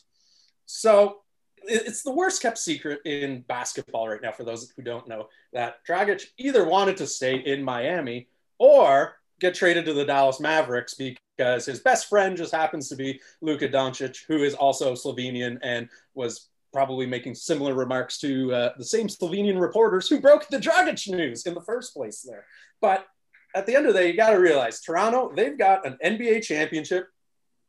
So 0.66 1.20
it's 1.66 2.02
the 2.02 2.12
worst 2.12 2.42
kept 2.42 2.58
secret 2.58 3.00
in 3.06 3.42
basketball 3.42 4.08
right 4.08 4.20
now 4.20 4.32
for 4.32 4.44
those 4.44 4.70
who 4.76 4.82
don't 4.82 5.08
know 5.08 5.28
that 5.52 5.76
Dragic 5.88 6.24
either 6.36 6.66
wanted 6.66 6.98
to 6.98 7.06
stay 7.06 7.36
in 7.36 7.62
Miami 7.62 8.28
or 8.58 9.16
get 9.40 9.54
traded 9.54 9.86
to 9.86 9.94
the 9.94 10.04
Dallas 10.04 10.40
Mavericks 10.40 10.94
because 11.36 11.66
his 11.66 11.80
best 11.80 12.08
friend 12.08 12.36
just 12.36 12.54
happens 12.54 12.88
to 12.88 12.96
be 12.96 13.20
Luka 13.40 13.68
Doncic, 13.68 14.24
who 14.28 14.42
is 14.42 14.54
also 14.54 14.94
Slovenian 14.94 15.58
and 15.62 15.88
was 16.14 16.48
probably 16.72 17.06
making 17.06 17.34
similar 17.34 17.74
remarks 17.74 18.18
to 18.18 18.52
uh, 18.52 18.72
the 18.76 18.84
same 18.84 19.06
Slovenian 19.06 19.60
reporters 19.60 20.08
who 20.08 20.20
broke 20.20 20.48
the 20.48 20.58
Dragic 20.58 21.08
news 21.08 21.46
in 21.46 21.54
the 21.54 21.60
first 21.60 21.94
place 21.94 22.20
there. 22.22 22.44
But 22.80 23.06
at 23.54 23.66
the 23.66 23.76
end 23.76 23.86
of 23.86 23.94
the 23.94 24.00
day, 24.00 24.10
you 24.10 24.16
got 24.16 24.30
to 24.30 24.38
realize 24.38 24.80
Toronto, 24.80 25.32
they've 25.34 25.56
got 25.56 25.86
an 25.86 25.96
NBA 26.04 26.42
championship. 26.42 27.06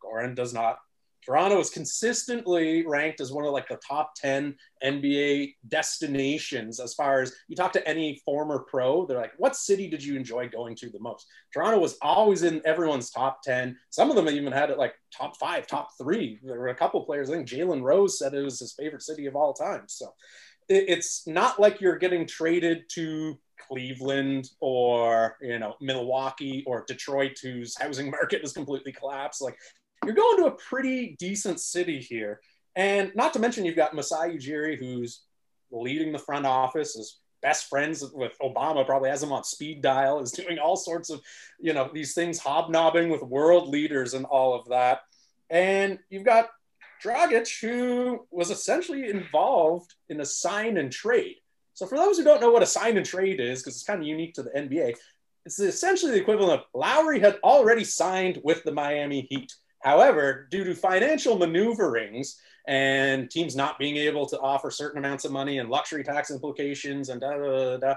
Goran 0.03 0.35
does 0.35 0.53
not. 0.53 0.79
Toronto 1.25 1.59
is 1.59 1.69
consistently 1.69 2.85
ranked 2.85 3.19
as 3.19 3.31
one 3.31 3.45
of 3.45 3.51
like 3.51 3.67
the 3.67 3.77
top 3.77 4.13
10 4.15 4.55
NBA 4.83 5.55
destinations 5.67 6.79
as 6.79 6.93
far 6.93 7.21
as 7.21 7.33
you 7.47 7.55
talk 7.55 7.73
to 7.73 7.87
any 7.87 8.21
former 8.23 8.59
pro, 8.59 9.05
they're 9.05 9.17
like, 9.17 9.33
what 9.37 9.55
city 9.55 9.89
did 9.89 10.03
you 10.03 10.15
enjoy 10.15 10.47
going 10.47 10.75
to 10.75 10.89
the 10.89 10.99
most? 10.99 11.25
Toronto 11.51 11.79
was 11.79 11.97
always 12.01 12.43
in 12.43 12.61
everyone's 12.65 13.09
top 13.09 13.41
10. 13.41 13.75
Some 13.89 14.09
of 14.09 14.15
them 14.15 14.29
even 14.29 14.53
had 14.53 14.69
it 14.69 14.77
like 14.77 14.93
top 15.15 15.37
five, 15.37 15.65
top 15.65 15.89
three. 15.97 16.39
There 16.43 16.59
were 16.59 16.67
a 16.67 16.75
couple 16.75 17.03
players, 17.05 17.29
I 17.29 17.33
think 17.33 17.47
Jalen 17.47 17.81
Rose 17.81 18.19
said 18.19 18.33
it 18.33 18.43
was 18.43 18.59
his 18.59 18.73
favorite 18.73 19.01
city 19.01 19.25
of 19.25 19.35
all 19.35 19.53
time. 19.53 19.83
So 19.87 20.13
it's 20.67 21.27
not 21.27 21.59
like 21.59 21.81
you're 21.81 21.97
getting 21.97 22.25
traded 22.25 22.83
to 22.93 23.37
Cleveland 23.67 24.49
or 24.59 25.37
you 25.41 25.59
know 25.59 25.75
Milwaukee 25.81 26.63
or 26.65 26.85
Detroit, 26.87 27.37
whose 27.41 27.75
housing 27.79 28.11
market 28.19 28.41
has 28.41 28.53
completely 28.53 28.91
collapsed. 28.91 29.41
Like 29.41 29.57
you're 30.05 30.15
going 30.15 30.37
to 30.37 30.47
a 30.47 30.51
pretty 30.51 31.15
decent 31.19 31.59
city 31.59 31.99
here. 31.99 32.39
And 32.75 33.11
not 33.15 33.33
to 33.33 33.39
mention, 33.39 33.65
you've 33.65 33.75
got 33.75 33.93
Masai 33.93 34.37
Ujiri, 34.37 34.77
who's 34.77 35.23
leading 35.71 36.11
the 36.11 36.19
front 36.19 36.45
office, 36.45 36.95
is 36.95 37.19
best 37.41 37.69
friends 37.69 38.03
with 38.13 38.33
Obama, 38.41 38.85
probably 38.85 39.09
has 39.09 39.21
him 39.23 39.31
on 39.31 39.43
speed 39.43 39.81
dial, 39.81 40.19
is 40.19 40.31
doing 40.31 40.57
all 40.57 40.75
sorts 40.75 41.09
of, 41.09 41.21
you 41.59 41.73
know, 41.73 41.89
these 41.93 42.13
things, 42.13 42.39
hobnobbing 42.39 43.09
with 43.09 43.21
world 43.21 43.69
leaders 43.69 44.13
and 44.13 44.25
all 44.25 44.53
of 44.53 44.67
that. 44.69 45.01
And 45.49 45.99
you've 46.09 46.23
got 46.23 46.49
Dragic, 47.03 47.61
who 47.61 48.25
was 48.31 48.49
essentially 48.49 49.09
involved 49.09 49.93
in 50.09 50.21
a 50.21 50.25
sign 50.25 50.77
and 50.77 50.91
trade. 50.91 51.35
So 51.75 51.85
for 51.85 51.97
those 51.97 52.17
who 52.17 52.23
don't 52.23 52.41
know 52.41 52.51
what 52.51 52.63
a 52.63 52.67
sign 52.67 52.97
and 52.97 53.05
trade 53.05 53.39
is, 53.39 53.61
because 53.61 53.75
it's 53.75 53.83
kind 53.83 54.01
of 54.01 54.07
unique 54.07 54.33
to 54.35 54.43
the 54.43 54.49
NBA, 54.49 54.95
it's 55.45 55.59
essentially 55.59 56.13
the 56.13 56.21
equivalent 56.21 56.61
of 56.61 56.65
Lowry 56.73 57.19
had 57.19 57.37
already 57.43 57.83
signed 57.83 58.39
with 58.43 58.63
the 58.63 58.71
Miami 58.71 59.27
Heat. 59.29 59.53
However, 59.85 60.47
due 60.49 60.63
to 60.63 60.73
financial 60.73 61.37
maneuverings 61.37 62.41
and 62.67 63.29
teams 63.29 63.55
not 63.55 63.77
being 63.77 63.97
able 63.97 64.25
to 64.25 64.39
offer 64.39 64.71
certain 64.71 64.97
amounts 64.97 65.25
of 65.25 65.31
money 65.31 65.59
and 65.59 65.69
luxury 65.69 66.03
tax 66.03 66.31
implications 66.31 67.09
and 67.09 67.21
da, 67.21 67.37
da, 67.37 67.77
da, 67.77 67.95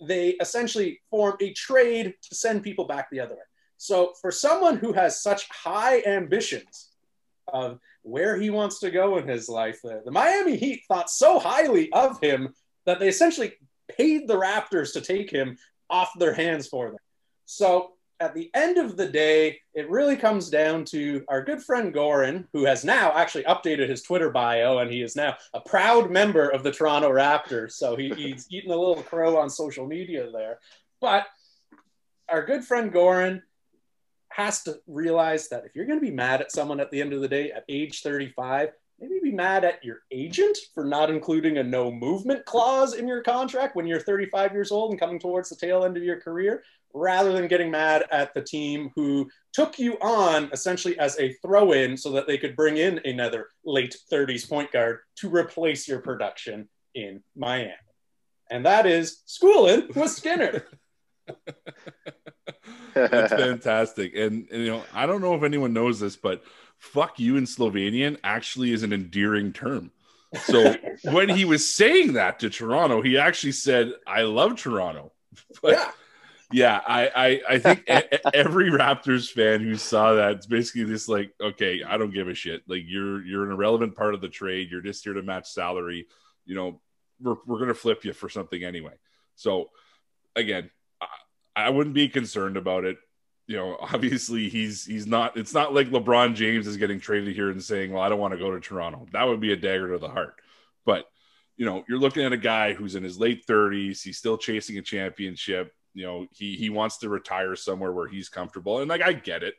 they 0.00 0.30
essentially 0.40 1.00
form 1.10 1.36
a 1.40 1.52
trade 1.52 2.14
to 2.22 2.34
send 2.36 2.62
people 2.62 2.84
back 2.84 3.10
the 3.10 3.18
other 3.18 3.34
way. 3.34 3.40
So, 3.78 4.12
for 4.20 4.30
someone 4.30 4.76
who 4.76 4.92
has 4.92 5.20
such 5.20 5.48
high 5.50 6.02
ambitions 6.02 6.90
of 7.52 7.80
where 8.02 8.40
he 8.40 8.50
wants 8.50 8.78
to 8.80 8.92
go 8.92 9.18
in 9.18 9.26
his 9.26 9.48
life, 9.48 9.80
the, 9.82 10.02
the 10.04 10.12
Miami 10.12 10.56
Heat 10.56 10.84
thought 10.86 11.10
so 11.10 11.40
highly 11.40 11.92
of 11.92 12.20
him 12.20 12.54
that 12.86 13.00
they 13.00 13.08
essentially 13.08 13.54
paid 13.88 14.28
the 14.28 14.38
Raptors 14.38 14.92
to 14.92 15.00
take 15.00 15.30
him 15.30 15.58
off 15.90 16.12
their 16.16 16.32
hands 16.32 16.68
for 16.68 16.90
them. 16.90 16.98
So, 17.44 17.93
at 18.20 18.34
the 18.34 18.50
end 18.54 18.78
of 18.78 18.96
the 18.96 19.08
day, 19.08 19.60
it 19.74 19.90
really 19.90 20.16
comes 20.16 20.48
down 20.48 20.84
to 20.86 21.24
our 21.28 21.42
good 21.42 21.62
friend 21.62 21.92
Goran, 21.92 22.46
who 22.52 22.64
has 22.64 22.84
now 22.84 23.12
actually 23.12 23.44
updated 23.44 23.88
his 23.88 24.02
Twitter 24.02 24.30
bio 24.30 24.78
and 24.78 24.90
he 24.90 25.02
is 25.02 25.16
now 25.16 25.36
a 25.52 25.60
proud 25.60 26.10
member 26.10 26.48
of 26.48 26.62
the 26.62 26.70
Toronto 26.70 27.10
Raptors. 27.10 27.72
So 27.72 27.96
he, 27.96 28.10
he's 28.10 28.46
eating 28.50 28.70
a 28.70 28.76
little 28.76 29.02
crow 29.02 29.36
on 29.36 29.50
social 29.50 29.86
media 29.86 30.30
there. 30.30 30.58
But 31.00 31.26
our 32.28 32.44
good 32.44 32.64
friend 32.64 32.92
Goran 32.92 33.42
has 34.28 34.62
to 34.64 34.78
realize 34.86 35.48
that 35.48 35.64
if 35.64 35.74
you're 35.74 35.86
going 35.86 36.00
to 36.00 36.04
be 36.04 36.12
mad 36.12 36.40
at 36.40 36.52
someone 36.52 36.80
at 36.80 36.90
the 36.90 37.00
end 37.00 37.12
of 37.12 37.20
the 37.20 37.28
day 37.28 37.52
at 37.52 37.64
age 37.68 38.02
35, 38.02 38.70
maybe 39.00 39.20
be 39.22 39.32
mad 39.32 39.64
at 39.64 39.84
your 39.84 40.02
agent 40.10 40.56
for 40.72 40.84
not 40.84 41.10
including 41.10 41.58
a 41.58 41.62
no 41.62 41.90
movement 41.90 42.44
clause 42.44 42.94
in 42.94 43.08
your 43.08 43.22
contract 43.22 43.76
when 43.76 43.86
you're 43.86 44.00
35 44.00 44.52
years 44.52 44.70
old 44.70 44.90
and 44.90 45.00
coming 45.00 45.18
towards 45.18 45.50
the 45.50 45.56
tail 45.56 45.84
end 45.84 45.96
of 45.96 46.02
your 46.02 46.20
career 46.20 46.62
rather 46.94 47.32
than 47.32 47.48
getting 47.48 47.70
mad 47.70 48.04
at 48.10 48.32
the 48.32 48.40
team 48.40 48.90
who 48.94 49.28
took 49.52 49.78
you 49.78 49.98
on 50.00 50.48
essentially 50.52 50.98
as 50.98 51.18
a 51.18 51.32
throw 51.34 51.72
in 51.72 51.96
so 51.96 52.12
that 52.12 52.26
they 52.26 52.38
could 52.38 52.54
bring 52.54 52.76
in 52.76 53.00
another 53.04 53.48
late 53.64 53.96
30s 54.10 54.48
point 54.48 54.70
guard 54.72 55.00
to 55.16 55.28
replace 55.28 55.88
your 55.88 56.00
production 56.00 56.68
in 56.94 57.22
Miami. 57.36 57.72
And 58.50 58.64
that 58.64 58.86
is 58.86 59.22
schooling 59.26 59.88
with 59.94 60.10
Skinner. 60.10 60.64
That's 62.94 63.32
fantastic. 63.32 64.14
And, 64.14 64.46
and, 64.52 64.62
you 64.62 64.70
know, 64.70 64.84
I 64.92 65.06
don't 65.06 65.20
know 65.20 65.34
if 65.34 65.42
anyone 65.42 65.72
knows 65.72 65.98
this, 65.98 66.14
but 66.14 66.44
fuck 66.78 67.18
you 67.18 67.36
in 67.36 67.44
Slovenian 67.44 68.18
actually 68.22 68.72
is 68.72 68.84
an 68.84 68.92
endearing 68.92 69.52
term. 69.52 69.90
So 70.44 70.76
when 71.04 71.28
he 71.28 71.44
was 71.44 71.68
saying 71.68 72.12
that 72.14 72.40
to 72.40 72.50
Toronto, 72.50 73.02
he 73.02 73.18
actually 73.18 73.52
said, 73.52 73.92
I 74.06 74.22
love 74.22 74.56
Toronto. 74.56 75.10
But, 75.60 75.72
yeah 75.72 75.90
yeah, 76.54 76.80
I 76.86 77.08
I, 77.08 77.40
I 77.54 77.58
think 77.58 77.84
every 78.32 78.70
Raptors 78.70 79.28
fan 79.28 79.60
who 79.60 79.74
saw 79.74 80.14
that 80.14 80.36
it's 80.36 80.46
basically 80.46 80.84
just 80.84 81.08
like, 81.08 81.32
okay, 81.40 81.82
I 81.82 81.96
don't 81.98 82.14
give 82.14 82.28
a 82.28 82.34
shit. 82.34 82.62
Like 82.68 82.82
you're 82.86 83.24
you're 83.24 83.44
an 83.44 83.50
irrelevant 83.50 83.96
part 83.96 84.14
of 84.14 84.20
the 84.20 84.28
trade. 84.28 84.70
You're 84.70 84.80
just 84.80 85.02
here 85.02 85.14
to 85.14 85.22
match 85.22 85.50
salary. 85.50 86.06
You 86.46 86.54
know, 86.54 86.80
we're 87.20 87.34
we're 87.44 87.58
gonna 87.58 87.74
flip 87.74 88.04
you 88.04 88.12
for 88.12 88.28
something 88.28 88.62
anyway. 88.62 88.92
So 89.34 89.70
again, 90.36 90.70
I, 91.00 91.06
I 91.56 91.70
wouldn't 91.70 91.96
be 91.96 92.08
concerned 92.08 92.56
about 92.56 92.84
it. 92.84 92.98
You 93.48 93.56
know, 93.56 93.76
obviously 93.80 94.48
he's 94.48 94.84
he's 94.84 95.08
not. 95.08 95.36
It's 95.36 95.54
not 95.54 95.74
like 95.74 95.88
LeBron 95.88 96.36
James 96.36 96.68
is 96.68 96.76
getting 96.76 97.00
traded 97.00 97.34
here 97.34 97.50
and 97.50 97.60
saying, 97.60 97.92
"Well, 97.92 98.02
I 98.02 98.08
don't 98.08 98.20
want 98.20 98.32
to 98.32 98.38
go 98.38 98.52
to 98.52 98.60
Toronto." 98.60 99.08
That 99.10 99.24
would 99.24 99.40
be 99.40 99.52
a 99.52 99.56
dagger 99.56 99.90
to 99.90 99.98
the 99.98 100.08
heart. 100.08 100.36
But 100.86 101.06
you 101.56 101.66
know, 101.66 101.82
you're 101.88 101.98
looking 101.98 102.24
at 102.24 102.32
a 102.32 102.36
guy 102.36 102.74
who's 102.74 102.94
in 102.94 103.02
his 103.02 103.18
late 103.18 103.44
30s. 103.44 104.02
He's 104.02 104.18
still 104.18 104.38
chasing 104.38 104.78
a 104.78 104.82
championship 104.82 105.72
you 105.94 106.04
know 106.04 106.26
he 106.32 106.56
he 106.56 106.70
wants 106.70 106.98
to 106.98 107.08
retire 107.08 107.56
somewhere 107.56 107.92
where 107.92 108.08
he's 108.08 108.28
comfortable. 108.28 108.80
And 108.80 108.88
like 108.88 109.02
i 109.02 109.12
get 109.12 109.42
it 109.42 109.54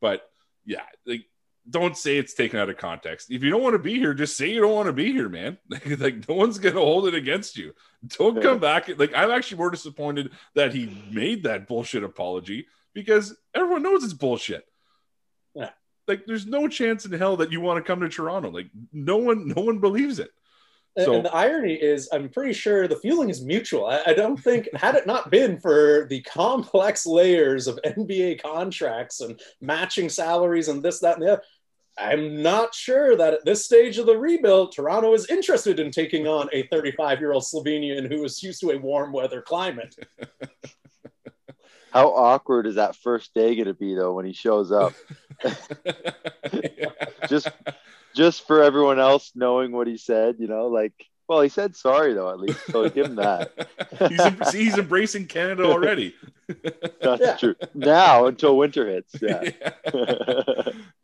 but 0.00 0.22
yeah 0.64 0.82
like 1.06 1.24
don't 1.70 1.96
say 1.96 2.18
it's 2.18 2.34
taken 2.34 2.58
out 2.58 2.70
of 2.70 2.76
context. 2.76 3.30
If 3.30 3.44
you 3.44 3.50
don't 3.50 3.62
want 3.62 3.74
to 3.74 3.78
be 3.78 3.94
here 3.94 4.14
just 4.14 4.36
say 4.36 4.50
you 4.50 4.60
don't 4.60 4.74
want 4.74 4.86
to 4.86 4.92
be 4.92 5.12
here 5.12 5.28
man. 5.28 5.58
Like 5.98 6.28
no 6.28 6.34
one's 6.34 6.58
gonna 6.58 6.80
hold 6.80 7.06
it 7.06 7.14
against 7.14 7.56
you. 7.56 7.74
Don't 8.18 8.42
come 8.42 8.58
back 8.58 8.88
like 8.98 9.14
i'm 9.14 9.30
actually 9.30 9.58
more 9.58 9.70
disappointed 9.70 10.32
that 10.54 10.74
he 10.74 11.04
made 11.10 11.44
that 11.44 11.68
bullshit 11.68 12.02
apology 12.04 12.66
because 12.94 13.36
everyone 13.54 13.82
knows 13.82 14.04
it's 14.04 14.12
bullshit. 14.12 14.64
Yeah. 15.54 15.70
Like 16.08 16.26
there's 16.26 16.46
no 16.46 16.66
chance 16.68 17.04
in 17.04 17.12
hell 17.12 17.36
that 17.36 17.52
you 17.52 17.60
want 17.60 17.78
to 17.78 17.88
come 17.88 18.00
to 18.00 18.08
toronto. 18.08 18.50
Like 18.50 18.70
no 18.92 19.18
one 19.18 19.48
no 19.48 19.62
one 19.62 19.78
believes 19.78 20.18
it 20.18 20.30
So- 20.98 21.14
and 21.14 21.24
the 21.24 21.34
irony 21.34 21.74
is, 21.74 22.08
I'm 22.12 22.28
pretty 22.28 22.52
sure 22.52 22.86
the 22.86 22.96
feeling 22.96 23.30
is 23.30 23.42
mutual. 23.42 23.86
I, 23.86 24.02
I 24.08 24.14
don't 24.14 24.36
think, 24.36 24.68
had 24.74 24.94
it 24.94 25.06
not 25.06 25.30
been 25.30 25.58
for 25.58 26.06
the 26.10 26.20
complex 26.22 27.06
layers 27.06 27.66
of 27.66 27.78
NBA 27.86 28.42
contracts 28.42 29.20
and 29.20 29.40
matching 29.60 30.08
salaries 30.08 30.68
and 30.68 30.82
this, 30.82 31.00
that, 31.00 31.14
and 31.14 31.22
the 31.22 31.32
other, 31.32 31.42
I'm 31.98 32.42
not 32.42 32.74
sure 32.74 33.16
that 33.16 33.34
at 33.34 33.44
this 33.44 33.64
stage 33.64 33.98
of 33.98 34.06
the 34.06 34.16
rebuild, 34.16 34.72
Toronto 34.72 35.12
is 35.14 35.30
interested 35.30 35.78
in 35.78 35.90
taking 35.90 36.26
on 36.26 36.48
a 36.52 36.66
35 36.68 37.20
year 37.20 37.32
old 37.32 37.42
Slovenian 37.42 38.08
who 38.08 38.24
is 38.24 38.42
used 38.42 38.60
to 38.60 38.70
a 38.70 38.78
warm 38.78 39.12
weather 39.12 39.42
climate. 39.42 39.94
How 41.92 42.08
awkward 42.08 42.66
is 42.66 42.76
that 42.76 42.96
first 42.96 43.34
day 43.34 43.54
going 43.54 43.66
to 43.66 43.74
be 43.74 43.94
though 43.94 44.14
when 44.14 44.24
he 44.24 44.32
shows 44.32 44.72
up? 44.72 44.92
Just 47.28 47.48
just 48.14 48.46
for 48.46 48.62
everyone 48.62 48.98
else 49.00 49.32
knowing 49.34 49.72
what 49.72 49.86
he 49.86 49.96
said, 49.96 50.36
you 50.38 50.46
know, 50.46 50.66
like 50.66 50.92
well, 51.28 51.40
he 51.40 51.48
said 51.48 51.74
sorry 51.76 52.12
though 52.14 52.30
at 52.30 52.40
least, 52.40 52.60
so 52.70 52.88
give 52.90 53.06
him 53.06 53.14
that. 53.16 53.52
he's, 54.08 54.50
see, 54.50 54.64
he's 54.64 54.76
embracing 54.76 55.26
Canada 55.26 55.64
already. 55.64 56.14
That's 57.00 57.22
Yeah. 57.22 57.36
true. 57.36 57.54
Now 57.74 58.26
until 58.26 58.56
winter 58.58 58.86
hits, 58.86 59.14
yeah. 59.22 59.50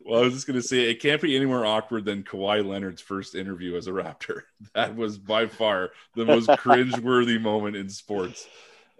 well, 0.01 0.19
I 0.19 0.25
was 0.25 0.33
just 0.33 0.45
going 0.45 0.59
to 0.59 0.67
say 0.67 0.89
it 0.91 1.01
can't 1.01 1.21
be 1.21 1.35
any 1.35 1.45
more 1.45 1.65
awkward 1.65 2.05
than 2.05 2.23
Kawhi 2.23 2.63
Leonard's 2.63 3.01
first 3.01 3.33
interview 3.33 3.75
as 3.75 3.87
a 3.87 3.91
Raptor. 3.91 4.41
That 4.75 4.95
was 4.95 5.17
by 5.17 5.47
far 5.47 5.91
the 6.15 6.25
most 6.25 6.49
cringe-worthy 6.57 7.39
moment 7.39 7.75
in 7.75 7.89
sports. 7.89 8.47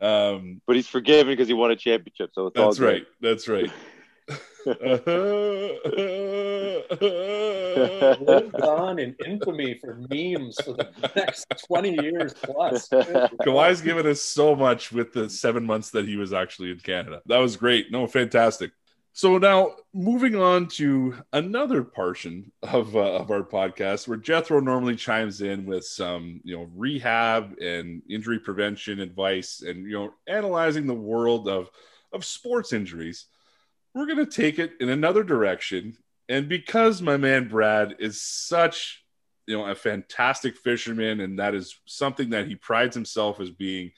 Um, 0.01 0.61
but 0.65 0.75
he's 0.75 0.87
forgiven 0.87 1.33
because 1.33 1.47
he 1.47 1.53
won 1.53 1.71
a 1.71 1.75
championship, 1.75 2.31
so 2.33 2.47
it's 2.47 2.55
that's 2.55 2.79
good. 2.79 2.85
right. 2.85 3.07
That's 3.21 3.47
right. 3.47 3.71
Lives 4.65 5.01
on 8.61 8.99
in 8.99 9.15
infamy 9.25 9.79
for 9.79 9.95
memes 10.09 10.59
for 10.61 10.73
the 10.73 10.89
next 11.15 11.47
20 11.67 12.01
years 12.01 12.33
plus. 12.33 12.89
Kawhi's 12.89 13.81
given 13.81 14.05
us 14.05 14.21
so 14.21 14.55
much 14.55 14.91
with 14.91 15.13
the 15.13 15.29
seven 15.29 15.65
months 15.65 15.91
that 15.91 16.05
he 16.05 16.17
was 16.17 16.33
actually 16.33 16.71
in 16.71 16.79
Canada. 16.79 17.21
That 17.25 17.37
was 17.37 17.55
great. 17.55 17.91
No, 17.91 18.05
fantastic. 18.07 18.71
So 19.19 19.37
now 19.37 19.75
moving 19.93 20.37
on 20.37 20.67
to 20.77 21.13
another 21.33 21.83
portion 21.83 22.53
of 22.63 22.95
uh, 22.95 23.15
of 23.15 23.31
our 23.31 23.43
podcast 23.43 24.07
where 24.07 24.15
Jethro 24.15 24.61
normally 24.61 24.95
chimes 24.95 25.41
in 25.41 25.65
with 25.65 25.83
some 25.83 26.39
you 26.45 26.55
know 26.55 26.69
rehab 26.73 27.57
and 27.59 28.01
injury 28.09 28.39
prevention 28.39 29.01
advice 29.01 29.61
and 29.61 29.85
you 29.85 29.91
know 29.91 30.13
analyzing 30.25 30.87
the 30.87 30.93
world 30.93 31.49
of 31.49 31.69
of 32.13 32.23
sports 32.23 32.71
injuries. 32.71 33.25
We're 33.93 34.05
going 34.05 34.25
to 34.25 34.25
take 34.25 34.57
it 34.57 34.71
in 34.79 34.87
another 34.87 35.25
direction 35.25 35.97
and 36.29 36.47
because 36.47 37.01
my 37.01 37.17
man 37.17 37.49
Brad 37.49 37.97
is 37.99 38.21
such 38.21 39.03
you 39.47 39.57
know 39.57 39.65
a 39.65 39.75
fantastic 39.75 40.55
fisherman 40.55 41.19
and 41.19 41.39
that 41.39 41.55
is 41.55 41.77
something 41.83 42.29
that 42.29 42.47
he 42.47 42.55
prides 42.55 42.95
himself 42.95 43.41
as 43.41 43.51
being 43.51 43.91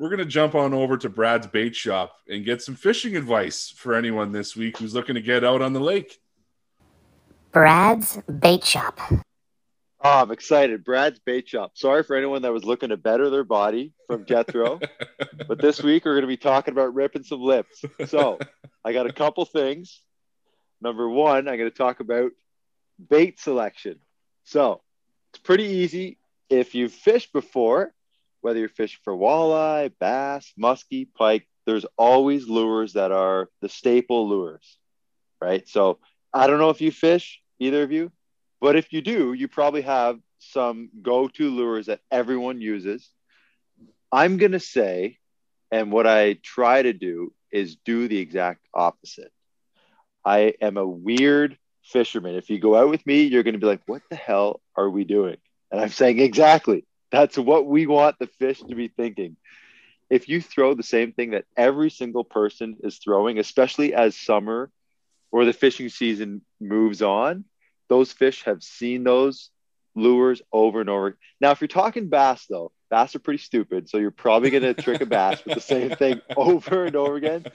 we're 0.00 0.08
going 0.08 0.18
to 0.18 0.24
jump 0.24 0.54
on 0.54 0.72
over 0.72 0.96
to 0.96 1.10
Brad's 1.10 1.46
bait 1.46 1.76
shop 1.76 2.16
and 2.26 2.42
get 2.42 2.62
some 2.62 2.74
fishing 2.74 3.16
advice 3.16 3.68
for 3.68 3.94
anyone 3.94 4.32
this 4.32 4.56
week 4.56 4.78
who's 4.78 4.94
looking 4.94 5.14
to 5.14 5.20
get 5.20 5.44
out 5.44 5.60
on 5.60 5.74
the 5.74 5.80
lake. 5.80 6.22
Brad's 7.52 8.18
Bait 8.38 8.64
Shop. 8.64 8.98
Oh, 9.10 9.20
I'm 10.22 10.30
excited. 10.30 10.84
Brad's 10.84 11.18
Bait 11.18 11.46
Shop. 11.46 11.72
Sorry 11.74 12.02
for 12.02 12.16
anyone 12.16 12.40
that 12.42 12.52
was 12.52 12.64
looking 12.64 12.88
to 12.88 12.96
better 12.96 13.28
their 13.28 13.44
body 13.44 13.92
from 14.06 14.24
Jethro. 14.24 14.80
but 15.46 15.60
this 15.60 15.82
week 15.82 16.06
we're 16.06 16.14
going 16.14 16.22
to 16.22 16.28
be 16.28 16.38
talking 16.38 16.72
about 16.72 16.94
ripping 16.94 17.24
some 17.24 17.42
lips. 17.42 17.84
So 18.06 18.38
I 18.82 18.94
got 18.94 19.04
a 19.04 19.12
couple 19.12 19.44
things. 19.44 20.00
Number 20.80 21.10
one, 21.10 21.46
I'm 21.46 21.58
going 21.58 21.70
to 21.70 21.76
talk 21.76 22.00
about 22.00 22.30
bait 23.10 23.38
selection. 23.38 23.98
So 24.44 24.80
it's 25.34 25.42
pretty 25.42 25.64
easy. 25.64 26.16
If 26.48 26.74
you've 26.74 26.92
fished 26.92 27.34
before, 27.34 27.92
whether 28.40 28.58
you're 28.58 28.68
fishing 28.68 29.00
for 29.04 29.14
walleye, 29.14 29.92
bass, 29.98 30.52
muskie, 30.58 31.08
pike, 31.14 31.46
there's 31.66 31.86
always 31.96 32.48
lures 32.48 32.94
that 32.94 33.12
are 33.12 33.48
the 33.60 33.68
staple 33.68 34.28
lures, 34.28 34.78
right? 35.40 35.68
So 35.68 35.98
I 36.32 36.46
don't 36.46 36.58
know 36.58 36.70
if 36.70 36.80
you 36.80 36.90
fish, 36.90 37.40
either 37.58 37.82
of 37.82 37.92
you, 37.92 38.10
but 38.60 38.76
if 38.76 38.92
you 38.92 39.02
do, 39.02 39.32
you 39.32 39.48
probably 39.48 39.82
have 39.82 40.18
some 40.38 40.90
go 41.02 41.28
to 41.28 41.50
lures 41.50 41.86
that 41.86 42.00
everyone 42.10 42.60
uses. 42.60 43.08
I'm 44.10 44.38
going 44.38 44.52
to 44.52 44.60
say, 44.60 45.18
and 45.70 45.92
what 45.92 46.06
I 46.06 46.34
try 46.42 46.82
to 46.82 46.92
do 46.92 47.32
is 47.52 47.76
do 47.76 48.08
the 48.08 48.18
exact 48.18 48.66
opposite. 48.74 49.32
I 50.24 50.54
am 50.60 50.76
a 50.76 50.86
weird 50.86 51.56
fisherman. 51.84 52.34
If 52.34 52.50
you 52.50 52.58
go 52.58 52.76
out 52.76 52.90
with 52.90 53.06
me, 53.06 53.22
you're 53.22 53.42
going 53.42 53.54
to 53.54 53.60
be 53.60 53.66
like, 53.66 53.82
what 53.86 54.02
the 54.10 54.16
hell 54.16 54.60
are 54.76 54.88
we 54.88 55.04
doing? 55.04 55.36
And 55.70 55.80
I'm 55.80 55.88
saying, 55.88 56.18
exactly. 56.18 56.84
That's 57.10 57.36
what 57.36 57.66
we 57.66 57.86
want 57.86 58.18
the 58.18 58.26
fish 58.26 58.60
to 58.60 58.74
be 58.74 58.88
thinking. 58.88 59.36
If 60.08 60.28
you 60.28 60.40
throw 60.40 60.74
the 60.74 60.82
same 60.82 61.12
thing 61.12 61.30
that 61.30 61.44
every 61.56 61.90
single 61.90 62.24
person 62.24 62.76
is 62.82 62.98
throwing, 62.98 63.38
especially 63.38 63.94
as 63.94 64.16
summer 64.16 64.70
or 65.30 65.44
the 65.44 65.52
fishing 65.52 65.88
season 65.88 66.42
moves 66.60 67.02
on, 67.02 67.44
those 67.88 68.12
fish 68.12 68.44
have 68.44 68.62
seen 68.62 69.04
those 69.04 69.50
lures 69.94 70.42
over 70.52 70.80
and 70.80 70.90
over. 70.90 71.16
Now, 71.40 71.50
if 71.50 71.60
you're 71.60 71.68
talking 71.68 72.08
bass, 72.08 72.46
though, 72.48 72.72
bass 72.90 73.14
are 73.14 73.20
pretty 73.20 73.38
stupid. 73.38 73.88
So 73.88 73.98
you're 73.98 74.10
probably 74.10 74.50
going 74.50 74.62
to 74.74 74.74
trick 74.74 75.00
a 75.00 75.06
bass 75.06 75.44
with 75.44 75.54
the 75.54 75.60
same 75.60 75.90
thing 75.90 76.20
over 76.36 76.84
and 76.84 76.96
over 76.96 77.16
again. 77.16 77.46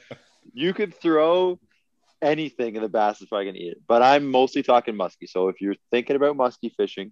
You 0.54 0.74
could 0.74 0.94
throw 0.94 1.60
anything 2.22 2.76
and 2.76 2.84
the 2.84 2.90
bass 2.90 3.22
is 3.22 3.28
probably 3.28 3.46
going 3.46 3.56
to 3.56 3.62
eat 3.62 3.72
it. 3.74 3.82
But 3.88 4.02
I'm 4.02 4.32
mostly 4.32 4.64
talking 4.64 4.96
muskie. 4.96 5.30
So 5.30 5.50
if 5.50 5.62
you're 5.62 5.76
thinking 5.92 6.16
about 6.16 6.38
muskie 6.38 6.74
fishing, 6.76 7.12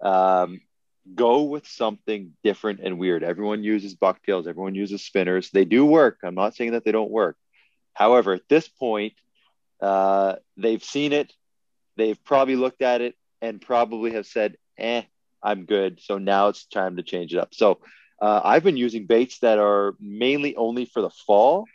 um, 0.00 0.60
go 1.14 1.42
with 1.42 1.66
something 1.66 2.32
different 2.42 2.80
and 2.82 2.98
weird. 2.98 3.22
Everyone 3.22 3.62
uses 3.62 3.94
bucktails, 3.94 4.46
everyone 4.46 4.74
uses 4.74 5.04
spinners. 5.04 5.50
They 5.50 5.64
do 5.64 5.84
work. 5.84 6.18
I'm 6.22 6.34
not 6.34 6.54
saying 6.54 6.72
that 6.72 6.84
they 6.84 6.92
don't 6.92 7.10
work. 7.10 7.36
However, 7.94 8.34
at 8.34 8.48
this 8.48 8.68
point, 8.68 9.14
uh, 9.80 10.36
they've 10.56 10.82
seen 10.82 11.12
it, 11.12 11.32
they've 11.96 12.22
probably 12.24 12.56
looked 12.56 12.82
at 12.82 13.00
it, 13.00 13.14
and 13.40 13.60
probably 13.60 14.12
have 14.12 14.26
said, 14.26 14.56
eh, 14.78 15.02
I'm 15.42 15.64
good. 15.64 16.00
So 16.02 16.18
now 16.18 16.48
it's 16.48 16.66
time 16.66 16.96
to 16.96 17.02
change 17.02 17.32
it 17.32 17.38
up. 17.38 17.54
So 17.54 17.80
uh, 18.20 18.40
I've 18.42 18.64
been 18.64 18.76
using 18.76 19.06
baits 19.06 19.40
that 19.40 19.58
are 19.58 19.94
mainly 20.00 20.56
only 20.56 20.86
for 20.86 21.02
the 21.02 21.10
fall 21.10 21.66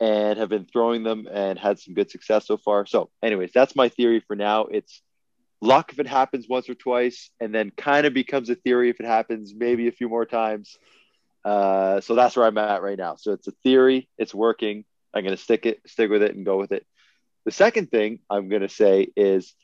and 0.00 0.38
have 0.38 0.48
been 0.48 0.66
throwing 0.66 1.02
them 1.02 1.28
and 1.30 1.58
had 1.58 1.78
some 1.78 1.94
good 1.94 2.10
success 2.10 2.46
so 2.46 2.56
far. 2.56 2.86
So, 2.86 3.10
anyways, 3.22 3.52
that's 3.54 3.76
my 3.76 3.88
theory 3.88 4.20
for 4.26 4.36
now. 4.36 4.64
It's 4.64 5.00
luck 5.62 5.92
if 5.92 6.00
it 6.00 6.06
happens 6.06 6.48
once 6.48 6.68
or 6.68 6.74
twice, 6.74 7.30
and 7.40 7.54
then 7.54 7.70
kind 7.70 8.04
of 8.04 8.12
becomes 8.12 8.50
a 8.50 8.54
theory 8.54 8.90
if 8.90 9.00
it 9.00 9.06
happens 9.06 9.54
maybe 9.54 9.88
a 9.88 9.92
few 9.92 10.08
more 10.08 10.26
times. 10.26 10.76
Uh, 11.44 12.00
so 12.00 12.14
that's 12.14 12.36
where 12.36 12.46
I'm 12.46 12.58
at 12.58 12.82
right 12.82 12.98
now. 12.98 13.16
So 13.16 13.32
it's 13.32 13.48
a 13.48 13.52
theory. 13.62 14.08
It's 14.18 14.34
working. 14.34 14.84
I'm 15.14 15.22
going 15.22 15.36
to 15.36 15.42
stick 15.42 15.64
it, 15.64 15.80
stick 15.86 16.10
with 16.10 16.22
it, 16.22 16.34
and 16.34 16.44
go 16.44 16.58
with 16.58 16.72
it. 16.72 16.84
The 17.44 17.52
second 17.52 17.90
thing 17.90 18.18
I'm 18.28 18.48
going 18.48 18.62
to 18.62 18.68
say 18.68 19.08
is 19.16 19.54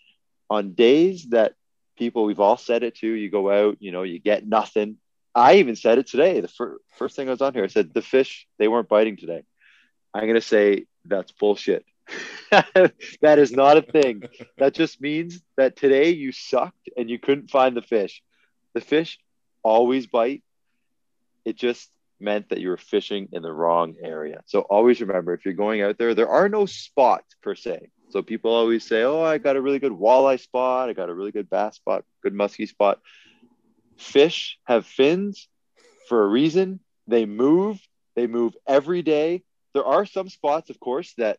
on 0.48 0.72
days 0.72 1.26
that 1.30 1.54
people, 1.96 2.24
we've 2.24 2.40
all 2.40 2.56
said 2.56 2.82
it 2.82 2.94
too, 2.94 3.12
you 3.12 3.30
go 3.30 3.50
out, 3.50 3.76
you 3.80 3.92
know, 3.92 4.02
you 4.02 4.18
get 4.18 4.46
nothing. 4.46 4.96
I 5.34 5.56
even 5.56 5.76
said 5.76 5.98
it 5.98 6.06
today. 6.06 6.40
The 6.40 6.48
fir- 6.48 6.78
first 6.96 7.16
thing 7.16 7.28
I 7.28 7.32
was 7.32 7.42
on 7.42 7.54
here, 7.54 7.64
I 7.64 7.68
said 7.68 7.92
the 7.92 8.02
fish, 8.02 8.46
they 8.58 8.68
weren't 8.68 8.88
biting 8.88 9.16
today. 9.16 9.42
I'm 10.14 10.22
going 10.22 10.34
to 10.34 10.40
say 10.40 10.86
that's 11.04 11.32
bullshit. 11.32 11.84
that 12.50 13.38
is 13.38 13.52
not 13.52 13.76
a 13.76 13.82
thing. 13.82 14.22
That 14.56 14.74
just 14.74 15.00
means 15.00 15.40
that 15.56 15.76
today 15.76 16.10
you 16.10 16.32
sucked 16.32 16.88
and 16.96 17.10
you 17.10 17.18
couldn't 17.18 17.50
find 17.50 17.76
the 17.76 17.82
fish. 17.82 18.22
The 18.74 18.80
fish 18.80 19.18
always 19.62 20.06
bite. 20.06 20.42
It 21.44 21.56
just 21.56 21.90
meant 22.20 22.48
that 22.48 22.60
you 22.60 22.68
were 22.68 22.76
fishing 22.76 23.28
in 23.32 23.42
the 23.42 23.52
wrong 23.52 23.94
area. 24.02 24.42
So 24.46 24.60
always 24.60 25.00
remember 25.00 25.34
if 25.34 25.44
you're 25.44 25.54
going 25.54 25.82
out 25.82 25.98
there, 25.98 26.14
there 26.14 26.28
are 26.28 26.48
no 26.48 26.66
spots 26.66 27.34
per 27.42 27.54
se. 27.54 27.90
So 28.10 28.22
people 28.22 28.52
always 28.52 28.84
say, 28.84 29.02
Oh, 29.02 29.22
I 29.22 29.38
got 29.38 29.56
a 29.56 29.60
really 29.60 29.78
good 29.78 29.92
walleye 29.92 30.40
spot. 30.40 30.88
I 30.88 30.94
got 30.94 31.10
a 31.10 31.14
really 31.14 31.32
good 31.32 31.50
bass 31.50 31.76
spot, 31.76 32.04
good 32.22 32.34
muskie 32.34 32.68
spot. 32.68 33.00
Fish 33.98 34.58
have 34.64 34.86
fins 34.86 35.48
for 36.08 36.24
a 36.24 36.26
reason. 36.26 36.80
They 37.06 37.26
move, 37.26 37.80
they 38.16 38.26
move 38.26 38.56
every 38.66 39.02
day. 39.02 39.42
There 39.74 39.84
are 39.84 40.06
some 40.06 40.28
spots, 40.28 40.70
of 40.70 40.80
course, 40.80 41.14
that 41.18 41.38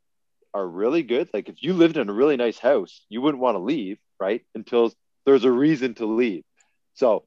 are 0.53 0.67
really 0.67 1.03
good. 1.03 1.29
Like 1.33 1.49
if 1.49 1.61
you 1.61 1.73
lived 1.73 1.97
in 1.97 2.09
a 2.09 2.13
really 2.13 2.37
nice 2.37 2.57
house, 2.57 3.05
you 3.09 3.21
wouldn't 3.21 3.41
want 3.41 3.55
to 3.55 3.59
leave, 3.59 3.97
right? 4.19 4.43
Until 4.55 4.91
there's 5.25 5.45
a 5.45 5.51
reason 5.51 5.93
to 5.95 6.05
leave. 6.05 6.43
So 6.95 7.23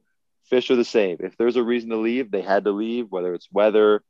fish 0.49 0.69
are 0.71 0.75
the 0.75 0.85
same. 0.85 1.17
If 1.19 1.37
there's 1.37 1.55
a 1.55 1.63
reason 1.63 1.89
to 1.89 1.97
leave, 1.97 2.31
they 2.31 2.41
had 2.41 2.65
to 2.65 2.71
leave, 2.71 3.07
whether 3.09 3.33
it's 3.33 3.47
weather, 3.51 4.03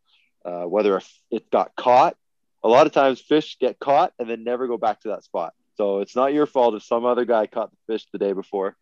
uh, 0.45 0.63
whether 0.63 1.01
it 1.31 1.49
got 1.51 1.75
caught. 1.75 2.17
A 2.63 2.67
lot 2.67 2.87
of 2.87 2.93
times 2.93 3.19
fish 3.19 3.57
get 3.59 3.79
caught 3.79 4.13
and 4.17 4.29
then 4.29 4.43
never 4.43 4.67
go 4.67 4.77
back 4.77 5.01
to 5.01 5.09
that 5.09 5.23
spot. 5.23 5.53
So 5.75 5.99
it's 5.99 6.15
not 6.15 6.33
your 6.33 6.45
fault 6.45 6.75
if 6.75 6.83
some 6.83 7.05
other 7.05 7.25
guy 7.25 7.47
caught 7.47 7.71
the 7.71 7.93
fish 7.93 8.05
the 8.11 8.19
day 8.19 8.33
before. 8.33 8.75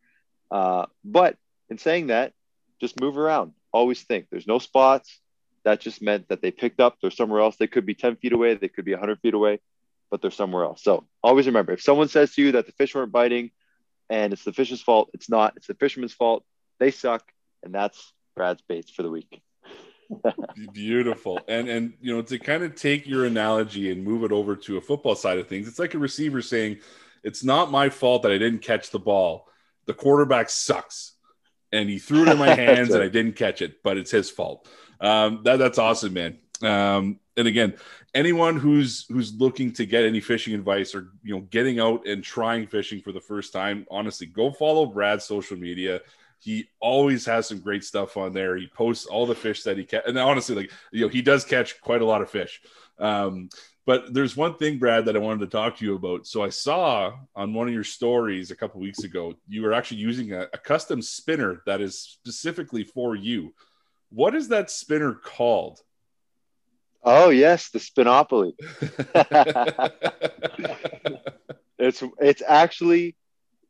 Uh, 0.50 0.86
but 1.04 1.38
in 1.70 1.78
saying 1.78 2.08
that, 2.08 2.34
just 2.80 3.00
move 3.00 3.18
around. 3.18 3.54
Always 3.72 4.02
think 4.02 4.28
there's 4.30 4.48
no 4.48 4.60
spots. 4.60 5.20
That 5.64 5.80
just 5.80 6.02
meant 6.02 6.28
that 6.30 6.42
they 6.42 6.52
picked 6.52 6.80
up. 6.80 6.98
They're 7.02 7.12
somewhere 7.12 7.42
else. 7.42 7.56
They 7.56 7.68
could 7.68 7.86
be 7.86 7.94
10 7.94 8.18
feet 8.18 8.34
away. 8.34 8.56
They 8.56 8.68
could 8.68 8.86
be 8.86 8.92
100 8.92 9.20
feet 9.20 9.34
away, 9.34 9.60
but 10.12 10.22
they're 10.22 10.30
somewhere 10.30 10.66
else. 10.66 10.84
So 10.84 11.08
always 11.24 11.48
remember 11.48 11.72
if 11.72 11.82
someone 11.82 12.10
says 12.10 12.36
to 12.36 12.42
you 12.44 12.52
that 12.52 12.68
the 12.68 12.74
fish 12.74 12.94
weren't 12.94 13.12
biting 13.12 13.50
and 14.10 14.34
it's 14.34 14.44
the 14.44 14.54
fish's 14.54 14.82
fault, 14.82 15.10
it's 15.14 15.30
not. 15.30 15.54
It's 15.56 15.68
the 15.68 15.74
fisherman's 15.74 16.14
fault. 16.14 16.44
They 16.80 16.92
suck. 16.92 17.24
and 17.64 17.74
that's 17.74 18.14
Brad's 18.36 18.62
baits 18.62 18.92
for 18.92 19.04
the 19.04 19.10
week. 19.10 19.42
Beautiful. 20.74 21.40
And 21.48 21.70
and 21.70 21.94
you 22.02 22.14
know, 22.14 22.22
to 22.22 22.38
kind 22.38 22.64
of 22.64 22.76
take 22.76 23.08
your 23.08 23.26
analogy 23.26 23.92
and 23.92 24.04
move 24.04 24.24
it 24.24 24.32
over 24.32 24.56
to 24.58 24.78
a 24.78 24.82
football 24.82 25.16
side 25.16 25.38
of 25.38 25.48
things, 25.48 25.68
it's 25.68 25.80
like 25.80 25.94
a 25.94 26.00
receiver 26.00 26.42
saying, 26.42 26.80
It's 27.24 27.44
not 27.44 27.72
my 27.72 27.90
fault 27.90 28.24
that 28.24 28.32
I 28.32 28.38
didn't 28.38 28.62
catch 28.62 28.90
the 28.90 29.00
ball. 29.00 29.48
The 29.86 29.94
quarterback 29.94 30.50
sucks. 30.50 31.14
And 31.74 31.90
he 31.90 32.00
threw 32.00 32.24
it 32.24 32.28
in 32.28 32.38
my 32.38 32.54
hands 32.56 32.94
and 32.94 33.02
I 33.02 33.08
didn't 33.08 33.38
catch 33.38 33.62
it, 33.62 33.82
but 33.82 33.98
it's 33.98 34.12
his 34.12 34.30
fault. 34.30 34.68
Um, 35.00 35.42
that, 35.46 35.58
that's 35.58 35.80
awesome, 35.80 36.14
man. 36.14 36.38
Um, 36.64 37.20
and 37.38 37.48
again, 37.48 37.76
anyone 38.14 38.58
who's 38.58 39.06
who's 39.08 39.34
looking 39.34 39.72
to 39.74 39.86
get 39.86 40.04
any 40.04 40.20
fishing 40.20 40.54
advice 40.54 40.94
or 40.94 41.10
you 41.24 41.36
know 41.36 41.42
getting 41.42 41.80
out 41.80 42.06
and 42.06 42.24
trying 42.24 42.68
fishing 42.68 43.02
for 43.02 43.12
the 43.12 43.22
first 43.22 43.54
time, 43.54 43.86
honestly, 43.90 44.28
go 44.28 44.52
follow 44.52 44.86
Brad's 44.86 45.26
social 45.26 45.58
media. 45.58 46.02
He 46.40 46.70
always 46.80 47.26
has 47.26 47.48
some 47.48 47.60
great 47.60 47.84
stuff 47.84 48.18
on 48.18 48.34
there. 48.34 48.58
He 48.58 48.68
posts 48.68 49.06
all 49.06 49.26
the 49.26 49.36
fish 49.36 49.64
that 49.64 49.78
he 49.78 49.86
catch, 49.86 50.04
and 50.06 50.18
honestly, 50.18 50.56
like 50.56 50.72
you 50.92 51.02
know, 51.02 51.10
he 51.10 51.22
does 51.22 51.46
catch 51.46 51.80
quite 51.82 52.02
a 52.02 52.06
lot 52.06 52.22
of 52.22 52.30
fish. 52.30 52.62
Um, 53.00 53.50
but 53.86 54.14
there's 54.14 54.38
one 54.38 54.56
thing, 54.56 54.78
Brad, 54.78 55.06
that 55.06 55.16
I 55.16 55.20
wanted 55.20 55.40
to 55.42 55.58
talk 55.58 55.78
to 55.78 55.86
you 55.86 55.96
about. 55.96 56.28
So 56.28 56.44
I 56.44 56.50
saw 56.50 57.14
on 57.36 57.54
one 57.54 57.68
of 57.68 57.74
your 57.74 57.84
stories 57.84 58.52
a 58.52 58.56
couple 58.56 58.80
weeks 58.80 59.04
ago, 59.04 59.34
you 59.48 59.64
were 59.64 59.74
actually 59.74 59.98
using 59.98 60.34
a, 60.34 60.42
a 60.54 60.58
custom 60.58 61.02
spinner 61.02 61.64
that 61.66 61.82
is 61.82 61.98
specifically 61.98 62.84
for 62.84 63.16
you. 63.16 63.54
What 64.10 64.36
is 64.36 64.50
that 64.50 64.70
spinner 64.70 65.14
called? 65.14 65.80
Oh 67.04 67.30
yes, 67.30 67.70
the 67.70 67.80
Spinopoly. 67.80 68.54
it's 71.80 72.04
it's 72.20 72.42
actually 72.48 73.16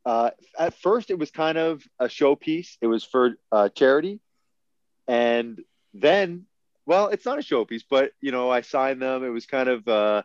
uh, 0.06 0.32
at 0.58 0.74
first 0.80 1.10
it 1.10 1.18
was 1.20 1.32
kind 1.32 1.58
of 1.58 1.84
a 2.00 2.06
showpiece. 2.06 2.78
It 2.82 2.88
was 2.88 3.04
for 3.04 3.36
uh, 3.52 3.70
charity, 3.70 4.20
and 5.08 5.60
then 5.94 6.46
well, 6.86 7.08
it's 7.08 7.26
not 7.26 7.40
a 7.40 7.42
showpiece, 7.42 7.84
but 7.90 8.12
you 8.22 8.32
know 8.32 8.50
I 8.50 8.62
signed 8.62 9.02
them. 9.02 9.24
It 9.24 9.30
was 9.30 9.46
kind 9.46 9.70
of 9.70 9.88
uh, 9.88 10.24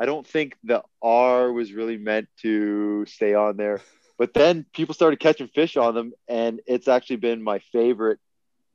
I 0.00 0.06
don't 0.06 0.26
think 0.26 0.56
the 0.64 0.82
R 1.02 1.52
was 1.52 1.72
really 1.72 1.96
meant 1.96 2.28
to 2.42 3.04
stay 3.06 3.34
on 3.34 3.56
there, 3.56 3.80
but 4.18 4.34
then 4.34 4.66
people 4.72 4.94
started 4.94 5.20
catching 5.20 5.48
fish 5.48 5.76
on 5.76 5.94
them, 5.94 6.12
and 6.28 6.60
it's 6.66 6.88
actually 6.88 7.16
been 7.16 7.42
my 7.42 7.58
favorite 7.72 8.18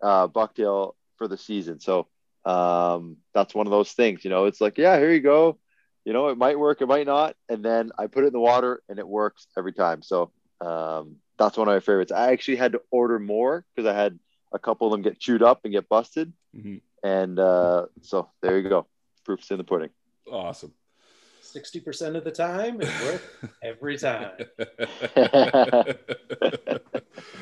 uh, 0.01 0.27
bucktail 0.27 0.93
for 1.17 1.27
the 1.27 1.37
season. 1.37 1.79
So 1.79 2.07
um, 2.45 3.17
that's 3.33 3.55
one 3.55 3.67
of 3.67 3.71
those 3.71 3.91
things, 3.91 4.23
you 4.23 4.29
know, 4.29 4.45
it's 4.45 4.61
like, 4.61 4.77
yeah, 4.77 4.97
here 4.97 5.11
you 5.11 5.21
go. 5.21 5.57
You 6.05 6.13
know, 6.13 6.27
it 6.27 6.37
might 6.37 6.59
work, 6.59 6.81
it 6.81 6.87
might 6.87 7.07
not. 7.07 7.35
And 7.49 7.65
then 7.65 7.91
I 7.97 8.05
put 8.07 8.23
it 8.23 8.27
in 8.27 8.33
the 8.33 8.39
water 8.39 8.83
and 8.87 8.99
it 8.99 9.07
works 9.07 9.47
every 9.57 9.73
time. 9.73 10.03
So 10.03 10.31
um, 10.61 11.15
that's 11.39 11.57
one 11.57 11.67
of 11.67 11.73
my 11.73 11.79
favorites. 11.79 12.11
I 12.11 12.31
actually 12.31 12.57
had 12.57 12.73
to 12.73 12.81
order 12.91 13.17
more 13.17 13.65
because 13.75 13.89
I 13.89 13.95
had 13.95 14.19
a 14.53 14.59
couple 14.59 14.87
of 14.87 14.91
them 14.91 15.01
get 15.01 15.19
chewed 15.19 15.41
up 15.41 15.61
and 15.63 15.73
get 15.73 15.89
busted. 15.89 16.31
Mm-hmm. 16.55 16.77
And 17.03 17.39
uh, 17.39 17.87
so 18.01 18.29
there 18.41 18.59
you 18.59 18.69
go. 18.69 18.85
Proof's 19.25 19.49
in 19.49 19.57
the 19.57 19.63
pudding. 19.63 19.89
Awesome. 20.31 20.73
60% 21.55 22.15
of 22.15 22.23
the 22.23 22.31
time 22.31 22.81
it 22.81 22.89
works 23.03 23.23
every 23.63 23.97
time. 23.97 24.31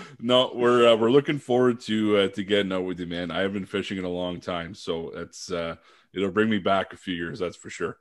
no, 0.19 0.51
we're 0.53 0.89
uh, 0.89 0.95
we're 0.95 1.11
looking 1.11 1.39
forward 1.39 1.79
to 1.81 2.17
uh, 2.17 2.27
to 2.29 2.43
getting 2.43 2.71
out 2.71 2.85
with 2.85 2.99
you, 2.99 3.07
man. 3.07 3.31
I 3.31 3.41
have 3.41 3.53
been 3.53 3.65
fishing 3.65 3.97
in 3.97 4.05
a 4.05 4.09
long 4.09 4.39
time, 4.39 4.75
so 4.75 5.11
it's 5.15 5.51
uh, 5.51 5.75
it'll 6.13 6.31
bring 6.31 6.49
me 6.49 6.59
back 6.59 6.93
a 6.93 6.97
few 6.97 7.15
years, 7.15 7.39
that's 7.39 7.57
for 7.57 7.69
sure. 7.69 7.97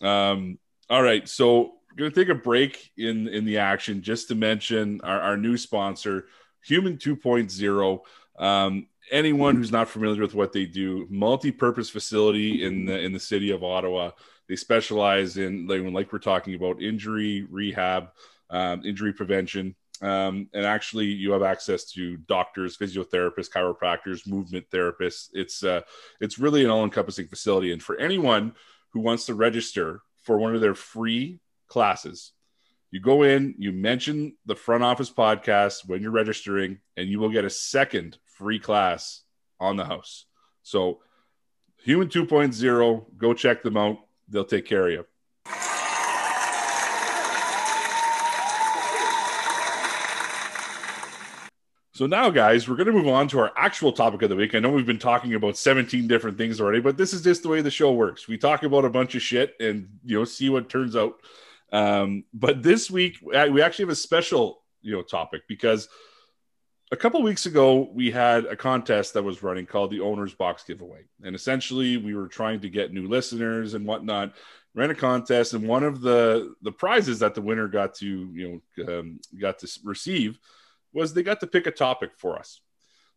Um, 0.00 0.58
all 0.88 1.02
right, 1.02 1.28
so 1.28 1.74
gonna 1.96 2.10
take 2.10 2.28
a 2.28 2.34
break 2.34 2.92
in 2.96 3.28
in 3.28 3.44
the 3.44 3.58
action 3.58 4.02
just 4.02 4.28
to 4.28 4.34
mention 4.34 5.00
our, 5.02 5.20
our 5.20 5.36
new 5.36 5.56
sponsor, 5.56 6.26
Human 6.64 6.96
2.0. 6.96 8.00
Um, 8.38 8.86
anyone 9.10 9.56
who's 9.56 9.72
not 9.72 9.88
familiar 9.88 10.22
with 10.22 10.34
what 10.34 10.52
they 10.52 10.66
do, 10.66 11.06
multi-purpose 11.10 11.90
facility 11.90 12.64
in 12.64 12.86
the 12.86 12.98
in 12.98 13.12
the 13.12 13.20
city 13.20 13.50
of 13.50 13.64
Ottawa. 13.64 14.12
They 14.52 14.56
specialize 14.56 15.38
in 15.38 15.66
like, 15.66 15.80
like 15.80 16.12
we're 16.12 16.18
talking 16.18 16.54
about 16.54 16.82
injury 16.82 17.46
rehab, 17.50 18.10
um, 18.50 18.84
injury 18.84 19.14
prevention, 19.14 19.74
um, 20.02 20.50
and 20.52 20.66
actually 20.66 21.06
you 21.06 21.32
have 21.32 21.42
access 21.42 21.90
to 21.92 22.18
doctors, 22.18 22.76
physiotherapists, 22.76 23.48
chiropractors, 23.48 24.28
movement 24.28 24.66
therapists. 24.70 25.30
It's 25.32 25.64
uh, 25.64 25.80
it's 26.20 26.38
really 26.38 26.66
an 26.66 26.70
all-encompassing 26.70 27.28
facility, 27.28 27.72
and 27.72 27.82
for 27.82 27.96
anyone 27.96 28.54
who 28.90 29.00
wants 29.00 29.24
to 29.24 29.34
register 29.34 30.02
for 30.20 30.36
one 30.36 30.54
of 30.54 30.60
their 30.60 30.74
free 30.74 31.40
classes, 31.66 32.32
you 32.90 33.00
go 33.00 33.22
in, 33.22 33.54
you 33.56 33.72
mention 33.72 34.36
the 34.44 34.54
front 34.54 34.84
office 34.84 35.10
podcast 35.10 35.88
when 35.88 36.02
you're 36.02 36.10
registering, 36.10 36.78
and 36.98 37.08
you 37.08 37.20
will 37.20 37.30
get 37.30 37.46
a 37.46 37.48
second 37.48 38.18
free 38.26 38.58
class 38.58 39.22
on 39.58 39.76
the 39.76 39.86
house. 39.86 40.26
So, 40.62 41.00
Human 41.84 42.08
2.0, 42.08 43.16
go 43.16 43.32
check 43.32 43.62
them 43.62 43.78
out 43.78 43.96
they'll 44.32 44.44
take 44.44 44.66
care 44.66 44.86
of 44.86 44.92
you. 44.92 45.06
So 51.94 52.06
now, 52.06 52.30
guys, 52.30 52.68
we're 52.68 52.76
going 52.76 52.86
to 52.86 52.92
move 52.92 53.06
on 53.06 53.28
to 53.28 53.38
our 53.38 53.52
actual 53.54 53.92
topic 53.92 54.22
of 54.22 54.30
the 54.30 54.34
week. 54.34 54.54
I 54.54 54.58
know 54.60 54.70
we've 54.70 54.86
been 54.86 54.98
talking 54.98 55.34
about 55.34 55.58
17 55.58 56.08
different 56.08 56.38
things 56.38 56.60
already, 56.60 56.80
but 56.80 56.96
this 56.96 57.12
is 57.12 57.22
just 57.22 57.42
the 57.42 57.48
way 57.48 57.60
the 57.60 57.70
show 57.70 57.92
works. 57.92 58.26
We 58.26 58.38
talk 58.38 58.62
about 58.62 58.86
a 58.86 58.90
bunch 58.90 59.14
of 59.14 59.22
shit 59.22 59.54
and 59.60 59.88
you 60.04 60.18
know 60.18 60.24
see 60.24 60.48
what 60.48 60.70
turns 60.70 60.96
out. 60.96 61.20
Um, 61.70 62.24
but 62.32 62.62
this 62.62 62.90
week 62.90 63.18
we 63.22 63.36
actually 63.36 63.84
have 63.84 63.88
a 63.90 63.94
special 63.94 64.62
you 64.80 64.92
know 64.92 65.02
topic 65.02 65.42
because 65.46 65.88
a 66.92 66.96
couple 66.96 67.22
weeks 67.22 67.46
ago 67.46 67.88
we 67.94 68.10
had 68.10 68.44
a 68.44 68.54
contest 68.54 69.14
that 69.14 69.22
was 69.22 69.42
running 69.42 69.64
called 69.64 69.90
the 69.90 70.00
owners 70.00 70.34
box 70.34 70.62
giveaway. 70.62 71.00
And 71.24 71.34
essentially 71.34 71.96
we 71.96 72.14
were 72.14 72.28
trying 72.28 72.60
to 72.60 72.68
get 72.68 72.92
new 72.92 73.08
listeners 73.08 73.74
and 73.74 73.86
whatnot 73.86 74.34
ran 74.74 74.90
a 74.90 74.94
contest 74.94 75.52
and 75.52 75.66
one 75.68 75.84
of 75.84 76.00
the 76.00 76.54
the 76.62 76.72
prizes 76.72 77.18
that 77.18 77.34
the 77.34 77.42
winner 77.42 77.68
got 77.68 77.94
to 77.94 78.30
you 78.32 78.62
know 78.76 78.98
um, 78.98 79.20
got 79.40 79.58
to 79.58 79.68
receive 79.84 80.38
was 80.92 81.12
they 81.12 81.22
got 81.22 81.40
to 81.40 81.46
pick 81.46 81.66
a 81.66 81.70
topic 81.70 82.10
for 82.16 82.38
us. 82.38 82.60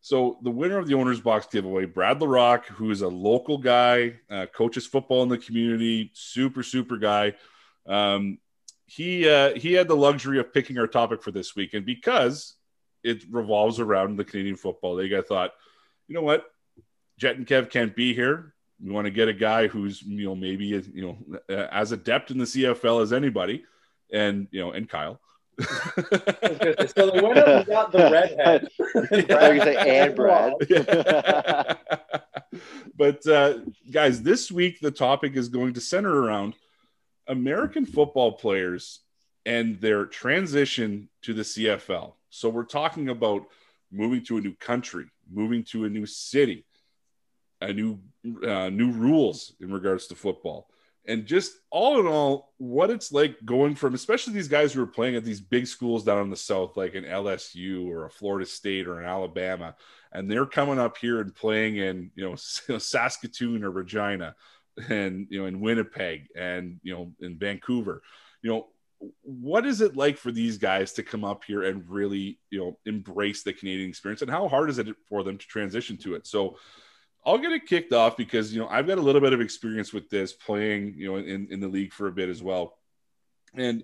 So 0.01 0.37
the 0.43 0.51
winner 0.51 0.77
of 0.77 0.87
the 0.87 0.95
owners 0.95 1.19
box 1.19 1.47
giveaway 1.51 1.85
brad 1.85 2.19
larock 2.19 2.65
who 2.65 2.91
is 2.91 3.01
a 3.01 3.07
local 3.07 3.57
guy 3.57 4.19
uh, 4.29 4.45
coaches 4.55 4.87
football 4.87 5.23
in 5.23 5.29
the 5.29 5.37
community 5.37 6.11
super 6.13 6.63
super 6.63 6.97
guy 6.97 7.33
um, 7.87 8.37
he 8.85 9.27
uh, 9.27 9.53
he 9.55 9.73
had 9.73 9.87
the 9.87 9.95
luxury 9.95 10.39
of 10.39 10.53
picking 10.53 10.77
our 10.77 10.87
topic 10.87 11.23
for 11.23 11.31
this 11.31 11.55
week. 11.55 11.73
And 11.73 11.85
because 11.85 12.54
it 13.05 13.23
revolves 13.29 13.79
around 13.79 14.17
the 14.17 14.25
Canadian 14.25 14.55
Football 14.55 14.95
League. 14.95 15.13
I 15.13 15.21
thought, 15.21 15.51
you 16.07 16.15
know 16.15 16.23
what, 16.23 16.45
Jet 17.19 17.37
and 17.37 17.45
Kev 17.45 17.69
can't 17.69 17.95
be 17.95 18.13
here. 18.13 18.53
We 18.83 18.91
want 18.91 19.05
to 19.05 19.11
get 19.11 19.29
a 19.29 19.33
guy 19.33 19.67
who's 19.67 20.01
you 20.01 20.25
know 20.25 20.35
maybe 20.35 20.65
you 20.65 21.01
know 21.01 21.17
as 21.49 21.91
adept 21.91 22.31
in 22.31 22.39
the 22.39 22.45
CFL 22.45 23.03
as 23.03 23.13
anybody, 23.13 23.63
and 24.11 24.47
you 24.51 24.59
know 24.59 24.71
and 24.71 24.89
Kyle. 24.89 25.21
so 25.61 25.65
the 25.65 27.21
winner 27.23 27.59
we 27.59 27.65
got 27.71 27.91
the 27.91 28.09
redhead. 28.11 28.67
yeah. 29.29 29.51
you 29.51 29.61
say 29.61 30.01
and 30.01 30.15
Brad. 30.15 30.53
but 32.97 33.25
uh, 33.27 33.59
guys, 33.89 34.21
this 34.21 34.51
week 34.51 34.81
the 34.81 34.91
topic 34.91 35.37
is 35.37 35.47
going 35.47 35.75
to 35.75 35.81
center 35.81 36.13
around 36.13 36.55
American 37.27 37.85
football 37.85 38.33
players 38.33 38.99
and 39.45 39.79
their 39.79 40.05
transition 40.05 41.07
to 41.21 41.33
the 41.33 41.43
CFL. 41.43 42.15
So 42.35 42.49
we're 42.49 42.65
talking 42.65 43.07
about 43.07 43.45
moving 43.91 44.21
to 44.25 44.35
a 44.37 44.41
new 44.41 44.55
country, 44.55 45.05
moving 45.31 45.63
to 45.65 45.85
a 45.85 45.89
new 45.89 46.05
city, 46.05 46.65
a 47.61 47.71
new 47.71 47.99
uh, 48.45 48.69
new 48.69 48.91
rules 48.91 49.53
in 49.61 49.71
regards 49.71 50.07
to 50.07 50.15
football, 50.15 50.67
and 51.07 51.25
just 51.25 51.53
all 51.69 51.97
in 52.01 52.07
all, 52.07 52.53
what 52.57 52.89
it's 52.89 53.13
like 53.13 53.37
going 53.45 53.73
from, 53.73 53.93
especially 53.93 54.33
these 54.33 54.49
guys 54.49 54.73
who 54.73 54.83
are 54.83 54.87
playing 54.87 55.15
at 55.15 55.23
these 55.23 55.39
big 55.39 55.65
schools 55.65 56.03
down 56.03 56.23
in 56.23 56.29
the 56.29 56.35
south, 56.35 56.75
like 56.75 56.93
an 56.93 57.05
LSU 57.05 57.87
or 57.87 58.05
a 58.05 58.09
Florida 58.09 58.45
State 58.45 58.85
or 58.85 58.99
an 58.99 59.05
Alabama, 59.05 59.73
and 60.11 60.29
they're 60.29 60.45
coming 60.45 60.77
up 60.77 60.97
here 60.97 61.21
and 61.21 61.33
playing 61.33 61.77
in 61.77 62.11
you 62.15 62.29
know 62.29 62.35
Saskatoon 62.35 63.63
or 63.63 63.71
Regina, 63.71 64.35
and 64.89 65.27
you 65.29 65.39
know 65.39 65.45
in 65.45 65.61
Winnipeg 65.61 66.27
and 66.35 66.81
you 66.83 66.93
know 66.93 67.13
in 67.21 67.37
Vancouver, 67.37 68.01
you 68.41 68.51
know 68.51 68.67
what 69.21 69.65
is 69.65 69.81
it 69.81 69.95
like 69.95 70.17
for 70.17 70.31
these 70.31 70.57
guys 70.57 70.93
to 70.93 71.03
come 71.03 71.23
up 71.23 71.43
here 71.43 71.63
and 71.63 71.89
really 71.89 72.39
you 72.49 72.59
know 72.59 72.77
embrace 72.85 73.43
the 73.43 73.53
canadian 73.53 73.89
experience? 73.89 74.21
And 74.21 74.31
how 74.31 74.47
hard 74.47 74.69
is 74.69 74.79
it 74.79 74.87
for 75.07 75.23
them 75.23 75.37
to 75.37 75.47
transition 75.47 75.97
to 75.97 76.15
it? 76.15 76.27
So 76.27 76.57
i'll 77.25 77.39
get 77.39 77.51
it 77.51 77.65
kicked 77.65 77.91
off 77.91 78.15
because 78.15 78.53
you 78.53 78.61
know 78.61 78.67
i've 78.67 78.85
got 78.85 78.99
a 78.99 79.01
little 79.01 79.19
bit 79.19 79.33
of 79.33 79.41
experience 79.41 79.91
with 79.91 80.07
this 80.11 80.31
playing 80.31 80.93
you 80.95 81.07
know 81.07 81.17
in, 81.17 81.47
in 81.49 81.59
the 81.59 81.67
league 81.67 81.91
for 81.91 82.07
a 82.07 82.11
bit 82.11 82.29
as 82.29 82.43
well. 82.43 82.77
And 83.55 83.83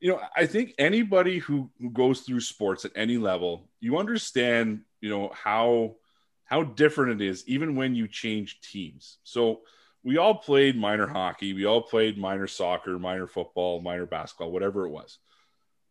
you 0.00 0.10
know 0.10 0.20
i 0.36 0.46
think 0.46 0.74
anybody 0.78 1.38
who 1.38 1.70
who 1.80 1.90
goes 1.90 2.20
through 2.20 2.40
sports 2.40 2.84
at 2.84 2.92
any 2.96 3.18
level 3.18 3.68
you 3.78 3.98
understand 3.98 4.80
you 5.00 5.10
know 5.10 5.30
how 5.34 5.96
how 6.52 6.62
different 6.62 7.22
it 7.22 7.26
is 7.26 7.42
even 7.46 7.76
when 7.76 7.94
you 7.94 8.06
change 8.06 8.60
teams. 8.60 9.16
So 9.24 9.62
we 10.04 10.16
all 10.16 10.34
played 10.34 10.76
minor 10.76 11.06
hockey, 11.06 11.52
we 11.52 11.64
all 11.64 11.82
played 11.82 12.18
minor 12.18 12.46
soccer, 12.46 12.98
minor 12.98 13.26
football, 13.26 13.80
minor 13.80 14.06
basketball, 14.06 14.50
whatever 14.50 14.86
it 14.86 14.90
was. 14.90 15.18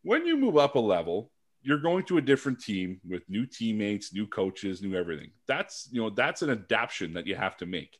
When 0.03 0.25
you 0.25 0.35
move 0.35 0.57
up 0.57 0.75
a 0.75 0.79
level, 0.79 1.31
you're 1.63 1.77
going 1.77 2.03
to 2.05 2.17
a 2.17 2.21
different 2.21 2.59
team 2.59 2.99
with 3.07 3.29
new 3.29 3.45
teammates, 3.45 4.13
new 4.13 4.27
coaches, 4.27 4.81
new 4.81 4.95
everything. 4.95 5.31
That's 5.47 5.87
you 5.91 6.01
know 6.01 6.09
that's 6.09 6.41
an 6.41 6.49
adaptation 6.49 7.13
that 7.13 7.27
you 7.27 7.35
have 7.35 7.57
to 7.57 7.65
make. 7.65 7.97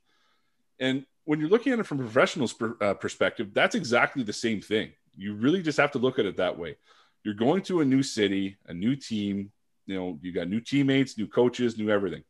And 0.80 1.06
when 1.26 1.40
you're 1.40 1.50
looking 1.50 1.72
at 1.72 1.80
it 1.80 1.86
from 1.86 2.00
a 2.00 2.04
professional's 2.04 2.54
per, 2.54 2.76
uh, 2.82 2.96
perspective, 2.96 3.54
that's 3.54 3.76
exactly 3.76 4.24
the 4.24 4.34
same 4.34 4.62
thing. 4.62 4.92
You 5.16 5.36
really 5.36 5.62
just 5.62 5.78
have 5.78 5.92
to 5.92 6.00
look 6.00 6.18
at 6.18 6.26
it 6.26 6.38
that 6.38 6.58
way. 6.58 6.78
You're 7.24 7.36
going 7.36 7.62
to 7.64 7.82
a 7.82 7.86
new 7.86 8.02
city, 8.02 8.58
a 8.66 8.74
new 8.74 8.96
team. 8.96 9.52
You 9.86 9.96
know, 9.96 10.20
you 10.22 10.32
got 10.32 10.50
new 10.50 10.60
teammates, 10.60 11.18
new 11.18 11.28
coaches, 11.28 11.78
new 11.78 11.90
everything. 11.90 12.24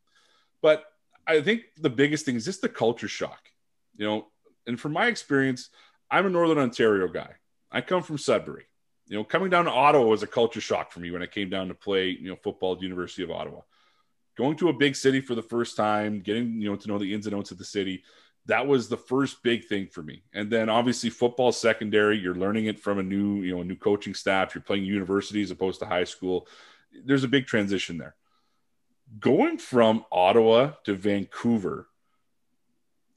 But 0.61 0.84
I 1.25 1.41
think 1.41 1.61
the 1.77 1.89
biggest 1.89 2.25
thing 2.25 2.36
is 2.36 2.43
just 2.43 2.61
the 2.61 2.69
culture 2.69 3.07
shock. 3.07 3.51
You 3.95 4.05
know, 4.05 4.27
and 4.67 4.79
from 4.79 4.93
my 4.93 5.07
experience, 5.07 5.69
I'm 6.09 6.25
a 6.25 6.29
Northern 6.29 6.57
Ontario 6.57 7.07
guy. 7.07 7.31
I 7.71 7.81
come 7.81 8.03
from 8.03 8.17
Sudbury. 8.17 8.65
You 9.07 9.17
know, 9.17 9.23
coming 9.23 9.49
down 9.49 9.65
to 9.65 9.71
Ottawa 9.71 10.05
was 10.05 10.23
a 10.23 10.27
culture 10.27 10.61
shock 10.61 10.91
for 10.91 10.99
me 10.99 11.11
when 11.11 11.23
I 11.23 11.25
came 11.25 11.49
down 11.49 11.67
to 11.67 11.73
play, 11.73 12.09
you 12.09 12.29
know, 12.29 12.35
football 12.35 12.73
at 12.73 12.79
the 12.79 12.85
University 12.85 13.23
of 13.23 13.31
Ottawa. 13.31 13.61
Going 14.37 14.55
to 14.57 14.69
a 14.69 14.73
big 14.73 14.95
city 14.95 15.19
for 15.19 15.35
the 15.35 15.41
first 15.41 15.75
time, 15.75 16.21
getting, 16.21 16.61
you 16.61 16.69
know, 16.69 16.75
to 16.77 16.87
know 16.87 16.97
the 16.97 17.13
ins 17.13 17.27
and 17.27 17.35
outs 17.35 17.51
of 17.51 17.57
the 17.57 17.65
city, 17.65 18.03
that 18.45 18.65
was 18.65 18.87
the 18.87 18.97
first 18.97 19.43
big 19.43 19.65
thing 19.65 19.87
for 19.87 20.01
me. 20.01 20.23
And 20.33 20.49
then 20.49 20.69
obviously 20.69 21.09
football 21.09 21.51
secondary, 21.51 22.17
you're 22.17 22.35
learning 22.35 22.65
it 22.65 22.79
from 22.79 22.99
a 22.99 23.03
new, 23.03 23.41
you 23.41 23.53
know, 23.53 23.61
a 23.61 23.65
new 23.65 23.75
coaching 23.75 24.13
staff, 24.13 24.55
you're 24.55 24.63
playing 24.63 24.85
university 24.85 25.41
as 25.41 25.51
opposed 25.51 25.79
to 25.81 25.85
high 25.85 26.05
school. 26.05 26.47
There's 27.05 27.23
a 27.23 27.29
big 27.29 27.45
transition 27.45 27.97
there. 27.97 28.15
Going 29.19 29.57
from 29.57 30.05
Ottawa 30.11 30.71
to 30.85 30.95
Vancouver 30.95 31.87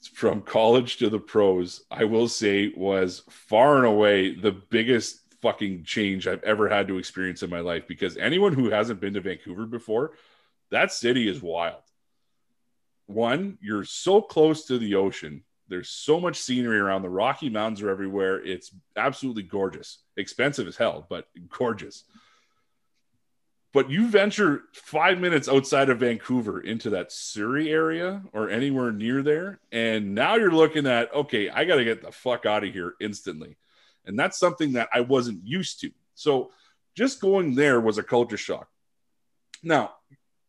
from 0.06 0.42
college 0.42 0.98
to 0.98 1.08
the 1.08 1.18
pros, 1.18 1.84
I 1.90 2.04
will 2.04 2.28
say 2.28 2.72
was 2.76 3.22
far 3.28 3.78
and 3.78 3.86
away 3.86 4.34
the 4.34 4.52
biggest 4.52 5.20
fucking 5.42 5.84
change 5.84 6.26
I've 6.26 6.42
ever 6.42 6.68
had 6.68 6.88
to 6.88 6.98
experience 6.98 7.42
in 7.42 7.50
my 7.50 7.60
life 7.60 7.86
because 7.86 8.16
anyone 8.16 8.54
who 8.54 8.70
hasn't 8.70 9.00
been 9.00 9.14
to 9.14 9.20
Vancouver 9.20 9.66
before, 9.66 10.12
that 10.70 10.92
city 10.92 11.28
is 11.28 11.42
wild. 11.42 11.82
One, 13.06 13.58
you're 13.60 13.84
so 13.84 14.22
close 14.22 14.66
to 14.66 14.78
the 14.78 14.94
ocean. 14.94 15.44
There's 15.68 15.88
so 15.88 16.20
much 16.20 16.40
scenery 16.40 16.78
around. 16.78 17.02
The 17.02 17.10
Rocky 17.10 17.50
Mountains 17.50 17.82
are 17.82 17.90
everywhere. 17.90 18.42
It's 18.42 18.74
absolutely 18.96 19.42
gorgeous. 19.42 19.98
Expensive 20.16 20.66
as 20.66 20.76
hell, 20.76 21.06
but 21.08 21.28
gorgeous. 21.50 22.04
But 23.74 23.90
you 23.90 24.06
venture 24.06 24.62
five 24.72 25.18
minutes 25.18 25.48
outside 25.48 25.90
of 25.90 25.98
Vancouver 25.98 26.60
into 26.60 26.90
that 26.90 27.10
Surrey 27.10 27.70
area 27.70 28.22
or 28.32 28.48
anywhere 28.48 28.92
near 28.92 29.20
there, 29.20 29.58
and 29.72 30.14
now 30.14 30.36
you're 30.36 30.52
looking 30.52 30.86
at 30.86 31.12
okay, 31.12 31.50
I 31.50 31.64
got 31.64 31.76
to 31.76 31.84
get 31.84 32.00
the 32.00 32.12
fuck 32.12 32.46
out 32.46 32.62
of 32.62 32.72
here 32.72 32.94
instantly, 33.00 33.56
and 34.06 34.16
that's 34.16 34.38
something 34.38 34.74
that 34.74 34.90
I 34.94 35.00
wasn't 35.00 35.44
used 35.44 35.80
to. 35.80 35.90
So 36.14 36.52
just 36.94 37.20
going 37.20 37.56
there 37.56 37.80
was 37.80 37.98
a 37.98 38.04
culture 38.04 38.36
shock. 38.36 38.68
Now, 39.60 39.94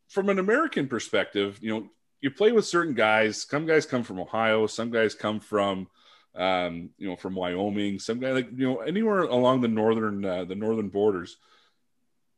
from 0.06 0.28
an 0.28 0.38
American 0.38 0.86
perspective, 0.86 1.58
you 1.60 1.74
know, 1.74 1.88
you 2.20 2.30
play 2.30 2.52
with 2.52 2.64
certain 2.64 2.94
guys. 2.94 3.42
Some 3.42 3.66
guys 3.66 3.86
come 3.86 4.04
from 4.04 4.20
Ohio. 4.20 4.68
Some 4.68 4.92
guys 4.92 5.16
come 5.16 5.40
from, 5.40 5.88
um, 6.36 6.90
you 6.96 7.08
know, 7.08 7.16
from 7.16 7.34
Wyoming. 7.34 7.98
Some 7.98 8.20
guy 8.20 8.30
like 8.30 8.50
you 8.54 8.68
know 8.68 8.76
anywhere 8.82 9.22
along 9.22 9.62
the 9.62 9.68
northern 9.68 10.24
uh, 10.24 10.44
the 10.44 10.54
northern 10.54 10.90
borders 10.90 11.38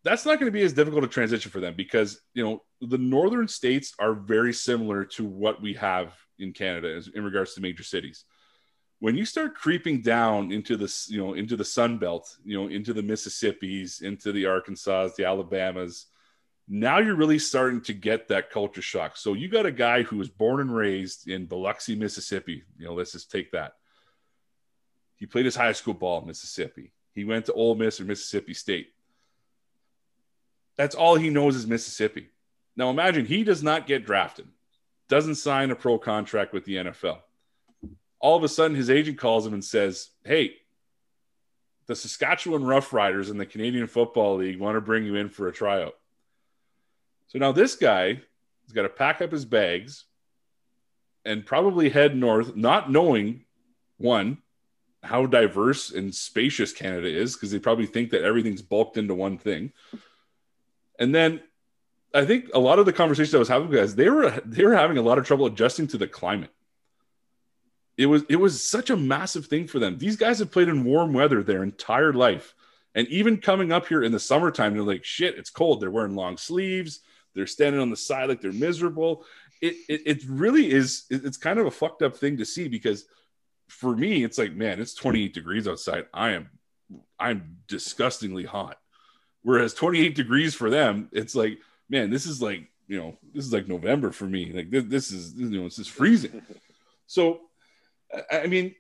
that's 0.09 0.25
not 0.25 0.41
going 0.41 0.51
to 0.51 0.59
be 0.59 0.63
as 0.63 0.73
difficult 0.73 1.05
a 1.05 1.09
transition 1.09 1.51
for 1.51 1.61
them 1.61 1.75
because 1.77 2.23
you 2.33 2.43
know 2.43 2.63
the 2.81 2.97
northern 2.97 3.47
states 3.47 3.93
are 3.99 4.15
very 4.15 4.55
similar 4.55 5.05
to 5.05 5.25
what 5.25 5.61
we 5.61 5.75
have 5.75 6.15
in 6.39 6.53
Canada 6.53 7.03
in 7.15 7.23
regards 7.25 7.55
to 7.55 7.61
major 7.61 7.83
cities. 7.83 8.25
When 9.01 9.17
you 9.17 9.27
start 9.27 9.55
creeping 9.55 10.01
down 10.01 10.51
into 10.51 10.77
this, 10.77 11.09
you 11.11 11.19
know, 11.19 11.35
into 11.35 11.57
the 11.57 11.65
Sun 11.65 11.99
Belt, 11.99 12.37
you 12.43 12.59
know, 12.59 12.69
into 12.69 12.93
the 12.95 13.03
Mississippi's, 13.03 14.01
into 14.01 14.33
the 14.33 14.47
Arkansas, 14.47 15.11
the 15.17 15.27
Alabamas, 15.27 16.07
now 16.69 16.99
you're 16.99 17.15
really 17.15 17.39
starting 17.39 17.83
to 17.83 17.93
get 17.93 18.29
that 18.29 18.51
culture 18.51 18.83
shock. 18.83 19.17
So 19.17 19.35
you 19.35 19.49
got 19.49 19.67
a 19.67 19.73
guy 19.73 20.03
who 20.03 20.17
was 20.17 20.29
born 20.29 20.61
and 20.61 20.75
raised 20.75 21.29
in 21.29 21.47
Biloxi, 21.47 21.95
Mississippi. 21.95 22.65
You 22.79 22.87
know, 22.87 22.95
let's 22.95 23.13
just 23.13 23.31
take 23.31 23.53
that. 23.53 23.75
He 25.17 25.27
played 25.27 25.45
his 25.45 25.57
high 25.57 25.73
school 25.73 25.95
ball 25.95 26.23
in 26.23 26.27
Mississippi. 26.27 26.93
He 27.15 27.25
went 27.25 27.47
to 27.47 27.53
Ole 27.53 27.75
Miss 27.75 28.01
or 28.01 28.05
Mississippi 28.05 28.55
State 28.55 28.89
that's 30.79 30.95
all 30.95 31.17
he 31.17 31.29
knows 31.29 31.57
is 31.57 31.67
Mississippi. 31.67 32.31
Now 32.77 32.89
imagine 32.89 33.27
he 33.27 33.45
does 33.45 33.63
not 33.63 33.87
get 33.89 34.07
drafted, 34.07 34.47
doesn't 35.09 35.35
sign 35.35 35.71
a 35.71 35.77
pro 35.77 35.99
contract 35.99 36.55
with 36.55 36.65
the 36.65 36.77
NFL. 36.77 37.19
All 38.21 38.37
of 38.37 38.45
a 38.45 38.49
sudden, 38.49 38.77
his 38.77 38.89
agent 38.89 39.19
calls 39.19 39.47
him 39.47 39.53
and 39.53 39.65
says, 39.65 40.11
Hey, 40.25 40.55
the 41.87 41.97
Saskatchewan 41.97 42.63
Roughriders 42.63 43.31
in 43.31 43.39
the 43.39 43.47
Canadian 43.47 43.89
Football 43.89 44.37
League 44.37 44.61
want 44.61 44.77
to 44.77 44.81
bring 44.81 45.05
you 45.05 45.17
in 45.17 45.29
for 45.29 45.49
a 45.49 45.53
tryout. 45.53 45.95
So 47.27 47.39
now 47.39 47.53
this 47.53 47.75
guy 47.75 48.09
has 48.09 48.73
got 48.73 48.83
to 48.83 48.89
pack 48.89 49.21
up 49.21 49.33
his 49.33 49.45
bags 49.45 50.05
and 51.25 51.45
probably 51.45 51.89
head 51.89 52.17
north, 52.17 52.55
not 52.55 52.91
knowing 52.91 53.45
one, 53.97 54.39
how 55.03 55.27
diverse 55.27 55.91
and 55.91 56.15
spacious 56.15 56.73
Canada 56.73 57.09
is, 57.09 57.35
because 57.35 57.51
they 57.51 57.59
probably 57.59 57.87
think 57.87 58.11
that 58.11 58.23
everything's 58.23 58.63
bulked 58.63 58.97
into 58.97 59.15
one 59.15 59.39
thing. 59.39 59.73
And 60.99 61.15
then 61.15 61.41
I 62.15 62.25
think 62.25 62.51
a 62.55 62.59
lot 62.59 62.79
of 62.79 62.87
the 62.87 62.93
conversations 62.93 63.35
I 63.35 63.39
was 63.39 63.49
having 63.49 63.69
with 63.69 63.79
guys, 63.79 63.95
they 63.95 64.09
were 64.09 64.31
they 64.45 64.65
were 64.65 64.77
having 64.77 64.99
a 64.99 65.03
lot 65.03 65.19
of 65.19 65.27
trouble 65.27 65.47
adjusting 65.47 65.87
to 65.89 65.99
the 65.99 66.09
climate. 66.09 66.51
It 67.97 68.07
was 68.07 68.23
it 68.29 68.37
was 68.37 68.69
such 68.69 68.91
a 68.91 68.97
massive 68.97 69.47
thing 69.47 69.67
for 69.67 69.79
them. 69.79 69.99
These 69.99 70.17
guys 70.17 70.39
have 70.39 70.51
played 70.51 70.69
in 70.69 70.85
warm 70.85 71.13
weather 71.13 71.43
their 71.43 71.63
entire 71.63 72.13
life. 72.13 72.55
And 72.95 73.07
even 73.09 73.39
coming 73.39 73.71
up 73.71 73.87
here 73.87 74.03
in 74.03 74.13
the 74.13 74.19
summertime, 74.19 74.75
they're 74.75 74.83
like, 74.83 75.05
shit, 75.05 75.37
it's 75.37 75.51
cold. 75.51 75.81
They're 75.81 75.91
wearing 75.91 76.17
long 76.17 76.37
sleeves. 76.37 77.01
They're 77.35 77.47
standing 77.47 77.81
on 77.81 77.91
the 77.91 77.97
side 77.97 78.29
like 78.29 78.41
they're 78.41 78.53
miserable. 78.53 79.25
It, 79.61 79.77
it, 79.89 80.03
it 80.07 80.25
really 80.29 80.71
is, 80.71 81.05
it's 81.11 81.37
kind 81.37 81.59
of 81.59 81.67
a 81.67 81.71
fucked 81.71 82.03
up 82.03 82.17
thing 82.17 82.39
to 82.39 82.45
see 82.45 82.67
because 82.67 83.05
for 83.69 83.95
me, 83.95 84.25
it's 84.25 84.39
like, 84.39 84.53
man, 84.53 84.81
it's 84.81 84.95
28 84.95 85.35
degrees 85.35 85.69
outside. 85.69 86.07
I 86.13 86.31
am, 86.31 86.51
I'm 87.19 87.59
disgustingly 87.69 88.45
hot. 88.45 88.79
Whereas 89.49 89.73
28 89.73 90.15
degrees 90.15 90.55
for 90.55 90.69
them, 90.69 91.09
it's 91.11 91.35
like, 91.35 91.59
man, 91.89 92.11
this 92.11 92.27
is 92.27 92.43
like, 92.43 92.69
you 92.87 92.99
know, 92.99 93.17
this 93.33 93.47
is 93.47 93.53
like 93.55 93.67
November 93.67 94.13
for 94.13 94.27
me. 94.27 94.53
Like 94.53 94.69
this, 94.69 94.85
this 94.85 95.11
is, 95.11 95.33
you 95.37 95.49
know, 95.49 95.65
it's 95.65 95.77
just 95.77 95.89
freezing. 95.89 96.43
so, 97.07 97.41
I 98.31 98.47
mean, 98.47 98.75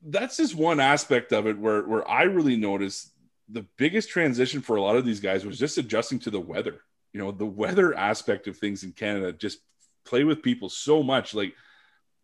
that's 0.00 0.38
just 0.38 0.54
one 0.54 0.80
aspect 0.80 1.34
of 1.34 1.46
it 1.46 1.58
where, 1.58 1.82
where 1.82 2.10
I 2.10 2.22
really 2.22 2.56
noticed 2.56 3.10
the 3.50 3.66
biggest 3.76 4.08
transition 4.08 4.62
for 4.62 4.76
a 4.76 4.80
lot 4.80 4.96
of 4.96 5.04
these 5.04 5.20
guys 5.20 5.44
was 5.44 5.58
just 5.58 5.76
adjusting 5.76 6.18
to 6.20 6.30
the 6.30 6.40
weather. 6.40 6.80
You 7.12 7.20
know, 7.20 7.30
the 7.30 7.44
weather 7.44 7.94
aspect 7.94 8.46
of 8.46 8.56
things 8.56 8.84
in 8.84 8.92
Canada 8.92 9.34
just 9.34 9.58
play 10.06 10.24
with 10.24 10.42
people 10.42 10.70
so 10.70 11.02
much. 11.02 11.34
Like, 11.34 11.52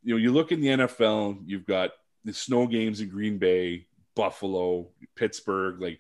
you 0.03 0.15
know, 0.15 0.19
you 0.19 0.33
look 0.33 0.51
in 0.51 0.63
the 0.63 0.69
NFL, 0.69 1.43
you've 1.45 1.67
got 1.67 1.91
the 2.25 2.33
snow 2.33 2.67
games 2.67 3.03
in 3.03 3.11
Green 3.11 3.37
Bay, 3.37 3.87
Buffalo, 4.17 4.89
Pittsburgh, 5.15 5.79
like 5.79 5.99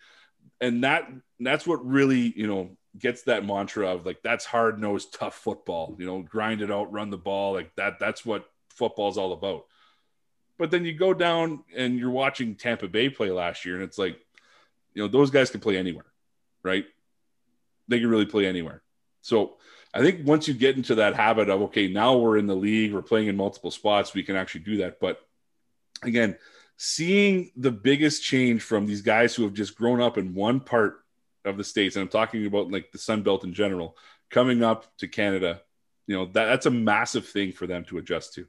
and 0.62 0.84
that 0.84 1.10
that's 1.40 1.66
what 1.66 1.84
really 1.84 2.32
you 2.34 2.46
know 2.46 2.70
gets 2.98 3.24
that 3.24 3.44
mantra 3.44 3.88
of 3.88 4.06
like 4.06 4.22
that's 4.22 4.44
hard 4.44 4.80
nosed 4.80 5.12
tough 5.12 5.34
football 5.34 5.96
you 5.98 6.06
know 6.06 6.22
grind 6.22 6.62
it 6.62 6.70
out 6.70 6.92
run 6.92 7.10
the 7.10 7.18
ball 7.18 7.52
like 7.52 7.74
that 7.76 7.98
that's 7.98 8.24
what 8.24 8.46
football's 8.70 9.18
all 9.18 9.32
about. 9.32 9.66
But 10.58 10.70
then 10.70 10.84
you 10.84 10.94
go 10.94 11.12
down 11.12 11.64
and 11.76 11.98
you're 11.98 12.10
watching 12.10 12.54
Tampa 12.54 12.88
Bay 12.88 13.10
play 13.10 13.30
last 13.30 13.64
year 13.64 13.74
and 13.74 13.84
it's 13.84 13.98
like 13.98 14.18
you 14.94 15.02
know 15.02 15.08
those 15.08 15.30
guys 15.30 15.50
can 15.50 15.60
play 15.60 15.76
anywhere 15.76 16.06
right? 16.62 16.84
They 17.88 17.98
can 17.98 18.08
really 18.08 18.26
play 18.26 18.46
anywhere. 18.46 18.82
So 19.20 19.56
I 19.92 20.00
think 20.00 20.24
once 20.24 20.46
you 20.46 20.54
get 20.54 20.76
into 20.76 20.96
that 20.96 21.16
habit 21.16 21.50
of 21.50 21.62
okay 21.62 21.88
now 21.88 22.16
we're 22.16 22.38
in 22.38 22.46
the 22.46 22.56
league 22.56 22.92
we're 22.92 23.02
playing 23.02 23.28
in 23.28 23.36
multiple 23.36 23.70
spots 23.70 24.14
we 24.14 24.22
can 24.22 24.36
actually 24.36 24.62
do 24.62 24.76
that. 24.78 25.00
But 25.00 25.18
again 26.02 26.36
seeing 26.76 27.50
the 27.56 27.70
biggest 27.70 28.22
change 28.22 28.62
from 28.62 28.86
these 28.86 29.02
guys 29.02 29.34
who 29.34 29.44
have 29.44 29.54
just 29.54 29.76
grown 29.76 30.00
up 30.00 30.18
in 30.18 30.34
one 30.34 30.60
part 30.60 31.04
of 31.44 31.56
the 31.56 31.64
states, 31.64 31.96
and 31.96 32.02
I'm 32.02 32.08
talking 32.08 32.46
about 32.46 32.70
like 32.70 32.92
the 32.92 32.98
Sun 32.98 33.22
Belt 33.22 33.44
in 33.44 33.52
general, 33.52 33.96
coming 34.30 34.62
up 34.62 34.96
to 34.98 35.08
Canada, 35.08 35.60
you 36.06 36.16
know, 36.16 36.26
that, 36.26 36.46
that's 36.46 36.66
a 36.66 36.70
massive 36.70 37.26
thing 37.26 37.52
for 37.52 37.66
them 37.66 37.84
to 37.84 37.98
adjust 37.98 38.34
to. 38.34 38.46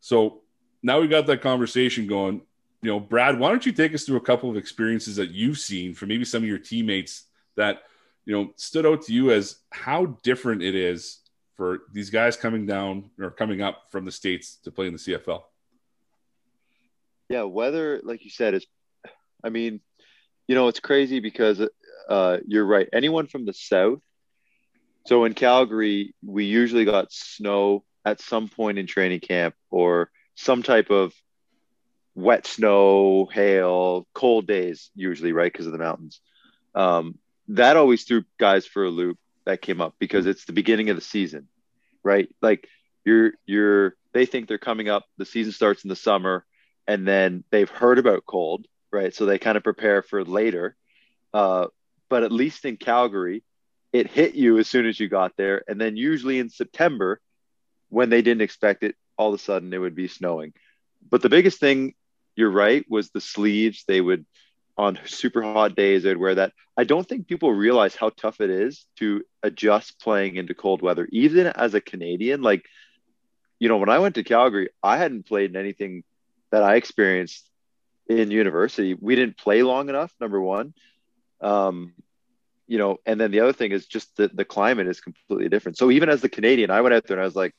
So 0.00 0.42
now 0.82 1.00
we've 1.00 1.10
got 1.10 1.26
that 1.26 1.42
conversation 1.42 2.06
going. 2.06 2.42
You 2.82 2.90
know, 2.90 3.00
Brad, 3.00 3.38
why 3.38 3.48
don't 3.48 3.64
you 3.64 3.72
take 3.72 3.94
us 3.94 4.04
through 4.04 4.16
a 4.16 4.22
couple 4.22 4.50
of 4.50 4.56
experiences 4.56 5.16
that 5.16 5.30
you've 5.30 5.58
seen 5.58 5.94
from 5.94 6.08
maybe 6.08 6.24
some 6.24 6.42
of 6.42 6.48
your 6.48 6.58
teammates 6.58 7.24
that, 7.56 7.82
you 8.24 8.36
know, 8.36 8.52
stood 8.56 8.86
out 8.86 9.02
to 9.02 9.12
you 9.12 9.30
as 9.30 9.56
how 9.70 10.18
different 10.22 10.62
it 10.62 10.74
is 10.74 11.20
for 11.56 11.82
these 11.92 12.10
guys 12.10 12.36
coming 12.36 12.66
down 12.66 13.10
or 13.20 13.30
coming 13.30 13.62
up 13.62 13.84
from 13.90 14.04
the 14.04 14.10
States 14.10 14.56
to 14.64 14.72
play 14.72 14.86
in 14.86 14.92
the 14.92 14.98
CFL? 14.98 15.42
Yeah, 17.32 17.44
weather, 17.44 18.00
like 18.04 18.24
you 18.24 18.30
said, 18.30 18.54
is. 18.54 18.66
I 19.42 19.48
mean, 19.48 19.80
you 20.46 20.54
know, 20.54 20.68
it's 20.68 20.80
crazy 20.80 21.20
because 21.20 21.66
uh, 22.08 22.38
you're 22.46 22.66
right. 22.66 22.88
Anyone 22.92 23.26
from 23.26 23.46
the 23.46 23.54
south. 23.54 24.00
So 25.06 25.24
in 25.24 25.32
Calgary, 25.34 26.14
we 26.22 26.44
usually 26.44 26.84
got 26.84 27.10
snow 27.10 27.84
at 28.04 28.20
some 28.20 28.48
point 28.48 28.78
in 28.78 28.86
training 28.86 29.20
camp 29.20 29.54
or 29.70 30.10
some 30.34 30.62
type 30.62 30.90
of 30.90 31.12
wet 32.14 32.46
snow, 32.46 33.26
hail, 33.32 34.06
cold 34.12 34.46
days, 34.46 34.90
usually, 34.94 35.32
right? 35.32 35.50
Because 35.50 35.66
of 35.66 35.72
the 35.72 35.78
mountains. 35.78 36.20
Um, 36.74 37.18
that 37.48 37.76
always 37.76 38.04
threw 38.04 38.24
guys 38.38 38.66
for 38.66 38.84
a 38.84 38.90
loop 38.90 39.18
that 39.46 39.62
came 39.62 39.80
up 39.80 39.94
because 39.98 40.26
it's 40.26 40.44
the 40.44 40.52
beginning 40.52 40.90
of 40.90 40.96
the 40.96 41.02
season, 41.02 41.48
right? 42.04 42.28
Like 42.42 42.68
you're 43.04 43.32
you're 43.46 43.96
they 44.12 44.26
think 44.26 44.46
they're 44.48 44.58
coming 44.58 44.88
up. 44.88 45.06
The 45.16 45.24
season 45.24 45.52
starts 45.52 45.82
in 45.82 45.88
the 45.88 45.96
summer, 45.96 46.44
and 46.86 47.06
then 47.06 47.44
they've 47.50 47.70
heard 47.70 47.98
about 47.98 48.26
cold, 48.26 48.66
right? 48.90 49.14
So 49.14 49.26
they 49.26 49.38
kind 49.38 49.56
of 49.56 49.64
prepare 49.64 50.02
for 50.02 50.24
later. 50.24 50.76
Uh, 51.32 51.66
but 52.08 52.22
at 52.24 52.32
least 52.32 52.64
in 52.64 52.76
Calgary, 52.76 53.42
it 53.92 54.06
hit 54.06 54.34
you 54.34 54.58
as 54.58 54.68
soon 54.68 54.86
as 54.86 54.98
you 54.98 55.08
got 55.08 55.36
there, 55.36 55.62
and 55.68 55.80
then 55.80 55.96
usually 55.96 56.38
in 56.38 56.48
September, 56.48 57.20
when 57.88 58.08
they 58.08 58.22
didn't 58.22 58.42
expect 58.42 58.82
it, 58.82 58.96
all 59.16 59.34
of 59.34 59.40
a 59.40 59.42
sudden 59.42 59.72
it 59.72 59.78
would 59.78 59.94
be 59.94 60.08
snowing. 60.08 60.52
But 61.08 61.22
the 61.22 61.28
biggest 61.28 61.60
thing, 61.60 61.94
you're 62.34 62.50
right, 62.50 62.84
was 62.88 63.10
the 63.10 63.20
sleeves. 63.20 63.84
They 63.86 64.00
would 64.00 64.24
on 64.78 64.98
super 65.04 65.42
hot 65.42 65.76
days 65.76 66.02
they'd 66.02 66.16
wear 66.16 66.36
that. 66.36 66.52
I 66.76 66.84
don't 66.84 67.06
think 67.06 67.28
people 67.28 67.52
realize 67.52 67.94
how 67.94 68.08
tough 68.08 68.40
it 68.40 68.48
is 68.48 68.86
to 68.96 69.22
adjust 69.42 70.00
playing 70.00 70.36
into 70.36 70.54
cold 70.54 70.80
weather, 70.80 71.06
even 71.12 71.46
as 71.46 71.74
a 71.74 71.80
Canadian. 71.80 72.40
Like 72.40 72.64
you 73.58 73.68
know, 73.68 73.76
when 73.76 73.90
I 73.90 74.00
went 74.00 74.16
to 74.16 74.24
Calgary, 74.24 74.70
I 74.82 74.96
hadn't 74.96 75.26
played 75.26 75.50
in 75.50 75.56
anything 75.56 76.02
that 76.52 76.62
I 76.62 76.76
experienced 76.76 77.48
in 78.08 78.30
university. 78.30 78.94
We 78.94 79.16
didn't 79.16 79.38
play 79.38 79.62
long 79.62 79.88
enough, 79.88 80.12
number 80.20 80.40
one. 80.40 80.74
Um, 81.40 81.94
you 82.68 82.78
know, 82.78 82.98
and 83.04 83.20
then 83.20 83.32
the 83.32 83.40
other 83.40 83.52
thing 83.52 83.72
is 83.72 83.86
just 83.86 84.16
that 84.18 84.36
the 84.36 84.44
climate 84.44 84.86
is 84.86 85.00
completely 85.00 85.48
different. 85.48 85.76
So 85.76 85.90
even 85.90 86.08
as 86.08 86.20
the 86.20 86.28
Canadian, 86.28 86.70
I 86.70 86.80
went 86.82 86.94
out 86.94 87.06
there 87.06 87.16
and 87.16 87.22
I 87.22 87.26
was 87.26 87.34
like, 87.34 87.54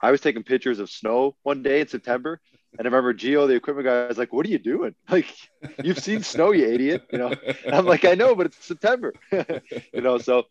I 0.00 0.10
was 0.10 0.20
taking 0.20 0.42
pictures 0.42 0.78
of 0.78 0.90
snow 0.90 1.34
one 1.42 1.62
day 1.62 1.80
in 1.80 1.88
September. 1.88 2.40
And 2.78 2.86
I 2.86 2.88
remember 2.88 3.12
Geo, 3.12 3.46
the 3.46 3.54
equipment 3.54 3.86
guy, 3.86 4.06
was 4.06 4.18
like, 4.18 4.32
What 4.32 4.46
are 4.46 4.50
you 4.50 4.58
doing? 4.58 4.94
Like, 5.08 5.26
you've 5.82 5.98
seen 5.98 6.22
snow, 6.22 6.52
you 6.52 6.66
idiot. 6.66 7.06
You 7.12 7.18
know, 7.18 7.34
and 7.64 7.74
I'm 7.74 7.86
like, 7.86 8.04
I 8.04 8.14
know, 8.14 8.34
but 8.34 8.46
it's 8.46 8.64
September. 8.64 9.14
you 9.32 10.00
know, 10.00 10.18
so 10.18 10.44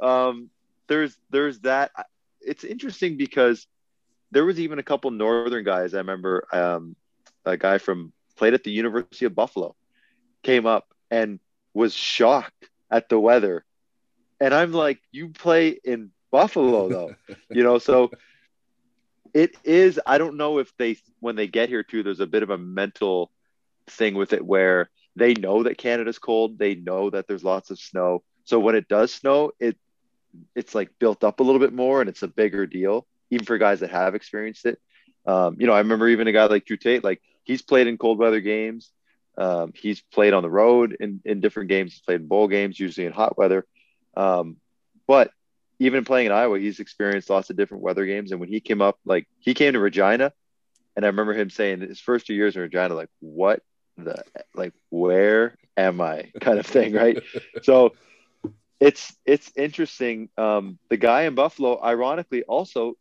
um, 0.00 0.50
there's 0.88 1.16
there's 1.30 1.60
that. 1.60 1.92
It's 2.40 2.64
interesting 2.64 3.16
because 3.16 3.66
there 4.32 4.44
was 4.44 4.58
even 4.58 4.78
a 4.78 4.82
couple 4.82 5.10
northern 5.10 5.64
guys. 5.64 5.94
I 5.94 5.98
remember 5.98 6.46
um, 6.52 6.96
a 7.44 7.56
guy 7.56 7.78
from 7.78 8.12
played 8.36 8.54
at 8.54 8.64
the 8.64 8.70
University 8.70 9.26
of 9.26 9.34
Buffalo 9.34 9.74
came 10.42 10.66
up 10.66 10.86
and 11.10 11.38
was 11.74 11.94
shocked 11.94 12.70
at 12.90 13.08
the 13.08 13.20
weather, 13.20 13.64
and 14.40 14.54
I'm 14.54 14.72
like, 14.72 15.00
you 15.12 15.28
play 15.28 15.78
in 15.84 16.10
Buffalo 16.30 16.88
though, 17.28 17.34
you 17.50 17.62
know, 17.62 17.78
so 17.78 18.10
it 19.34 19.56
is. 19.64 20.00
I 20.06 20.18
don't 20.18 20.36
know 20.36 20.58
if 20.58 20.76
they 20.76 20.96
when 21.20 21.36
they 21.36 21.46
get 21.46 21.68
here 21.68 21.82
too. 21.82 22.02
There's 22.02 22.20
a 22.20 22.26
bit 22.26 22.42
of 22.42 22.50
a 22.50 22.58
mental 22.58 23.30
thing 23.86 24.14
with 24.14 24.32
it 24.32 24.44
where 24.44 24.90
they 25.16 25.34
know 25.34 25.62
that 25.64 25.78
Canada's 25.78 26.18
cold. 26.18 26.58
They 26.58 26.74
know 26.74 27.10
that 27.10 27.26
there's 27.26 27.44
lots 27.44 27.70
of 27.70 27.78
snow. 27.78 28.22
So 28.44 28.58
when 28.58 28.74
it 28.74 28.88
does 28.88 29.12
snow, 29.12 29.52
it 29.60 29.76
it's 30.54 30.74
like 30.74 30.90
built 30.98 31.24
up 31.24 31.40
a 31.40 31.42
little 31.42 31.58
bit 31.58 31.72
more 31.72 32.00
and 32.00 32.08
it's 32.08 32.22
a 32.22 32.28
bigger 32.28 32.66
deal 32.66 33.06
even 33.30 33.46
for 33.46 33.58
guys 33.58 33.80
that 33.80 33.90
have 33.90 34.14
experienced 34.14 34.66
it. 34.66 34.80
Um, 35.26 35.56
you 35.58 35.66
know, 35.66 35.72
I 35.72 35.78
remember 35.78 36.08
even 36.08 36.26
a 36.28 36.32
guy 36.32 36.46
like 36.46 36.64
Drew 36.64 36.76
Tate, 36.76 37.04
like 37.04 37.20
he's 37.50 37.62
played 37.62 37.88
in 37.88 37.98
cold 37.98 38.18
weather 38.18 38.40
games. 38.40 38.92
Um, 39.36 39.72
he's 39.74 40.00
played 40.12 40.34
on 40.34 40.44
the 40.44 40.50
road 40.50 40.96
in, 41.00 41.20
in 41.24 41.40
different 41.40 41.68
games. 41.68 41.92
He's 41.92 42.00
played 42.00 42.20
in 42.20 42.28
bowl 42.28 42.46
games, 42.46 42.78
usually 42.78 43.06
in 43.06 43.12
hot 43.12 43.36
weather. 43.36 43.66
Um, 44.16 44.58
but 45.08 45.32
even 45.80 46.04
playing 46.04 46.26
in 46.26 46.32
Iowa, 46.32 46.60
he's 46.60 46.78
experienced 46.78 47.28
lots 47.28 47.50
of 47.50 47.56
different 47.56 47.82
weather 47.82 48.06
games. 48.06 48.30
And 48.30 48.38
when 48.38 48.48
he 48.48 48.60
came 48.60 48.80
up, 48.80 48.98
like 49.04 49.26
he 49.40 49.54
came 49.54 49.72
to 49.72 49.80
Regina, 49.80 50.32
and 50.94 51.04
I 51.04 51.08
remember 51.08 51.34
him 51.34 51.50
saying 51.50 51.80
his 51.80 51.98
first 51.98 52.26
two 52.26 52.34
years 52.34 52.54
in 52.54 52.62
Regina, 52.62 52.94
like, 52.94 53.08
what 53.18 53.62
the, 53.96 54.22
like, 54.54 54.72
where 54.90 55.56
am 55.76 56.00
I 56.00 56.30
kind 56.40 56.60
of 56.60 56.66
thing, 56.66 56.92
right? 56.92 57.20
so 57.62 57.94
it's, 58.78 59.12
it's 59.24 59.50
interesting. 59.56 60.28
Um, 60.38 60.78
the 60.88 60.96
guy 60.96 61.22
in 61.22 61.34
Buffalo, 61.34 61.82
ironically, 61.82 62.44
also 62.44 62.94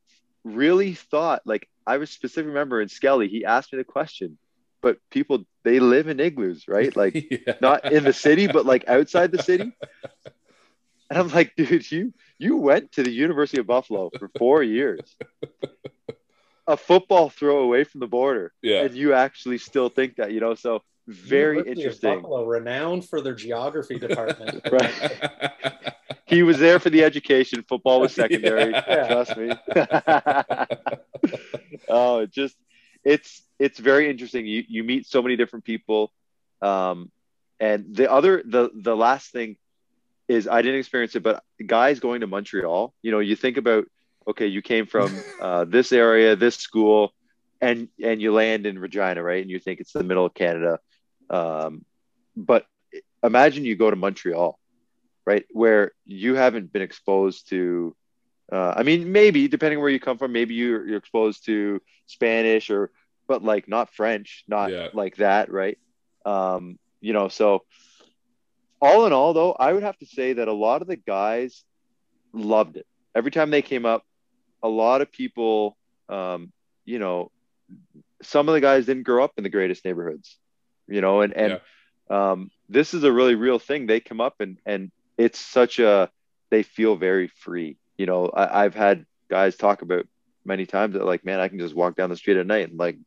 really 0.44 0.94
thought 0.94 1.42
like 1.46 1.68
I 1.86 1.98
was 1.98 2.10
specifically 2.10 2.50
remember 2.50 2.82
in 2.82 2.90
Skelly, 2.90 3.28
he 3.28 3.46
asked 3.46 3.74
me 3.74 3.78
the 3.78 3.84
question, 3.84 4.38
but 4.82 4.98
people 5.10 5.46
they 5.64 5.80
live 5.80 6.08
in 6.08 6.20
igloos, 6.20 6.68
right? 6.68 6.96
Like 6.96 7.14
yeah. 7.48 7.56
not 7.62 7.92
in 7.92 8.04
the 8.04 8.14
city, 8.14 8.48
but 8.48 8.66
like 8.66 8.88
outside 8.88 9.32
the 9.32 9.44
city. 9.44 9.72
And 11.10 11.18
I'm 11.18 11.30
like, 11.30 11.56
dude, 11.56 11.92
you 11.92 12.14
you 12.38 12.58
went 12.58 12.92
to 12.94 13.04
the 13.04 13.12
University 13.12 13.60
of 13.60 13.68
Buffalo 13.68 14.12
for 14.18 14.30
four 14.38 14.64
years. 14.64 15.16
A 16.68 16.78
football 16.78 17.30
throw 17.30 17.60
away 17.60 17.84
from 17.84 18.00
the 18.00 18.08
border. 18.08 18.54
Yeah. 18.62 18.84
And 18.84 18.96
you 18.96 19.14
actually 19.14 19.58
still 19.58 19.90
think 19.90 20.18
that, 20.18 20.32
you 20.32 20.40
know, 20.40 20.54
so 20.54 20.84
very 21.08 21.58
University 21.58 21.82
interesting. 21.82 22.22
Buffalo, 22.22 22.46
renowned 22.46 23.10
for 23.10 23.22
their 23.22 23.34
geography 23.34 23.98
department. 23.98 24.62
right. 24.72 25.84
he 26.30 26.44
was 26.44 26.60
there 26.60 26.80
for 26.80 26.90
the 26.90 27.04
education. 27.04 27.64
Football 27.68 28.02
was 28.02 28.14
secondary. 28.24 28.72
Yeah. 28.72 29.08
Trust 29.08 29.38
me. 29.38 29.52
oh, 31.90 32.20
it 32.20 32.32
just 32.32 32.56
it's 33.04 33.42
it's 33.58 33.80
very 33.80 34.10
interesting. 34.10 34.46
You 34.46 34.64
you 34.68 34.84
meet 34.84 35.08
so 35.08 35.22
many 35.22 35.36
different 35.36 35.66
people. 35.66 36.12
Um, 36.62 37.12
and 37.60 37.96
the 37.96 38.12
other 38.12 38.44
the 38.46 38.70
the 38.74 38.96
last 38.96 39.32
thing 39.32 39.58
is 40.28 40.48
I 40.48 40.62
didn't 40.62 40.80
experience 40.80 41.16
it, 41.16 41.24
but 41.24 41.44
guys 41.66 42.00
going 42.00 42.22
to 42.22 42.28
Montreal. 42.28 42.94
You 43.02 43.12
know, 43.12 43.20
you 43.20 43.36
think 43.36 43.58
about 43.58 43.86
okay, 44.28 44.48
you 44.48 44.62
came 44.62 44.86
from 44.86 45.12
uh, 45.42 45.66
this 45.66 45.92
area, 45.92 46.36
this 46.36 46.56
school, 46.56 47.14
and 47.60 47.90
and 48.02 48.22
you 48.22 48.34
land 48.34 48.68
in 48.68 48.78
Regina, 48.78 49.24
right? 49.24 49.42
And 49.42 49.50
you 49.50 49.60
think 49.60 49.80
it's 49.80 49.94
the 49.94 50.04
middle 50.04 50.26
of 50.26 50.34
Canada. 50.36 50.80
Um, 51.30 51.86
but 52.36 52.68
imagine 53.24 53.66
you 53.66 53.76
go 53.76 53.90
to 53.90 53.96
Montreal 53.96 54.59
right? 55.30 55.46
Where 55.62 55.92
you 56.06 56.36
haven't 56.36 56.74
been 56.74 56.82
exposed 56.90 57.50
to, 57.50 57.96
uh, 58.52 58.74
I 58.80 58.84
mean, 58.84 59.12
maybe 59.12 59.48
depending 59.48 59.80
where 59.80 59.90
you 59.96 60.00
come 60.00 60.18
from, 60.18 60.32
maybe 60.34 60.56
you're, 60.56 60.88
you're 60.88 60.98
exposed 60.98 61.46
to 61.46 61.82
Spanish 62.08 62.70
or, 62.70 62.92
but 63.28 63.44
like 63.44 63.68
not 63.68 63.94
French, 63.94 64.44
not 64.48 64.72
Yeah. 64.72 64.90
like 64.94 65.16
that, 65.18 65.52
right? 65.52 65.78
Um, 66.26 66.78
you 67.02 67.14
know, 67.14 67.28
so 67.30 67.64
all 68.82 69.06
in 69.06 69.14
all, 69.14 69.34
though, 69.34 69.54
I 69.54 69.74
would 69.74 69.84
have 69.84 69.98
to 70.00 70.06
say 70.06 70.34
that 70.34 70.48
a 70.48 70.54
lot 70.54 70.82
of 70.82 70.88
the 70.88 70.96
guys 70.96 71.64
loved 72.34 72.78
it. 72.78 72.86
Every 73.16 73.32
time 73.32 73.52
they 73.52 73.62
came 73.62 73.86
up, 73.86 74.04
a 74.64 74.70
lot 74.70 75.02
of 75.02 75.12
people, 75.12 75.78
um, 76.10 76.52
you 76.86 77.00
know, 77.00 77.32
some 78.22 78.48
of 78.50 78.54
the 78.54 78.62
guys 78.62 78.86
didn't 78.86 79.04
grow 79.04 79.24
up 79.24 79.34
in 79.38 79.44
the 79.44 79.50
greatest 79.50 79.86
neighborhoods, 79.86 80.38
you 80.88 81.02
know, 81.02 81.22
and 81.22 81.34
and 81.34 81.60
um, 82.10 82.50
this 82.70 82.94
is 82.94 83.04
a 83.04 83.12
really 83.12 83.36
real 83.36 83.60
thing. 83.60 83.88
They 83.88 84.00
come 84.00 84.22
up 84.22 84.36
and 84.40 84.58
and 84.66 84.92
it's 85.20 85.40
such 85.40 85.80
a 85.80 86.10
they 86.52 86.64
feel 86.64 86.96
very 86.98 87.28
free. 87.28 87.78
You 87.98 88.08
know, 88.08 88.28
I, 88.28 88.66
I've 88.66 88.76
had 88.76 89.06
guys 89.30 89.58
talk 89.58 89.84
about 89.84 90.08
many 90.46 90.66
times 90.66 90.96
that 90.96 91.06
like, 91.06 91.26
man, 91.26 91.40
I 91.40 91.50
can 91.50 91.60
just 91.60 91.76
walk 91.76 91.96
down 91.96 92.10
the 92.10 92.18
street 92.18 92.38
at 92.38 92.48
night 92.48 92.70
and 92.70 92.80
like, 92.80 92.98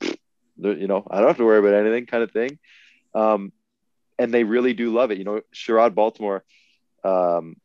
you 0.56 0.86
know, 0.88 1.06
I 1.10 1.18
don't 1.18 1.28
have 1.28 1.38
to 1.38 1.44
worry 1.44 1.58
about 1.58 1.74
anything, 1.74 2.06
kind 2.06 2.22
of 2.22 2.32
thing. 2.32 2.58
Um, 3.14 3.52
and 4.18 4.32
they 4.32 4.44
really 4.44 4.74
do 4.74 4.92
love 4.92 5.10
it. 5.10 5.18
You 5.18 5.24
know, 5.24 5.40
Sherrod 5.54 5.94
Baltimore, 5.94 6.44
um, 7.04 7.56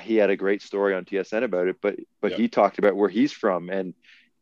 he 0.00 0.16
had 0.16 0.30
a 0.30 0.36
great 0.36 0.62
story 0.62 0.94
on 0.94 1.04
TSN 1.04 1.42
about 1.44 1.68
it, 1.68 1.76
but 1.82 1.96
but 2.20 2.32
Yeah. 2.32 2.36
he 2.38 2.48
talked 2.48 2.78
about 2.78 2.96
where 2.96 3.08
he's 3.10 3.32
from 3.32 3.68
and 3.70 3.94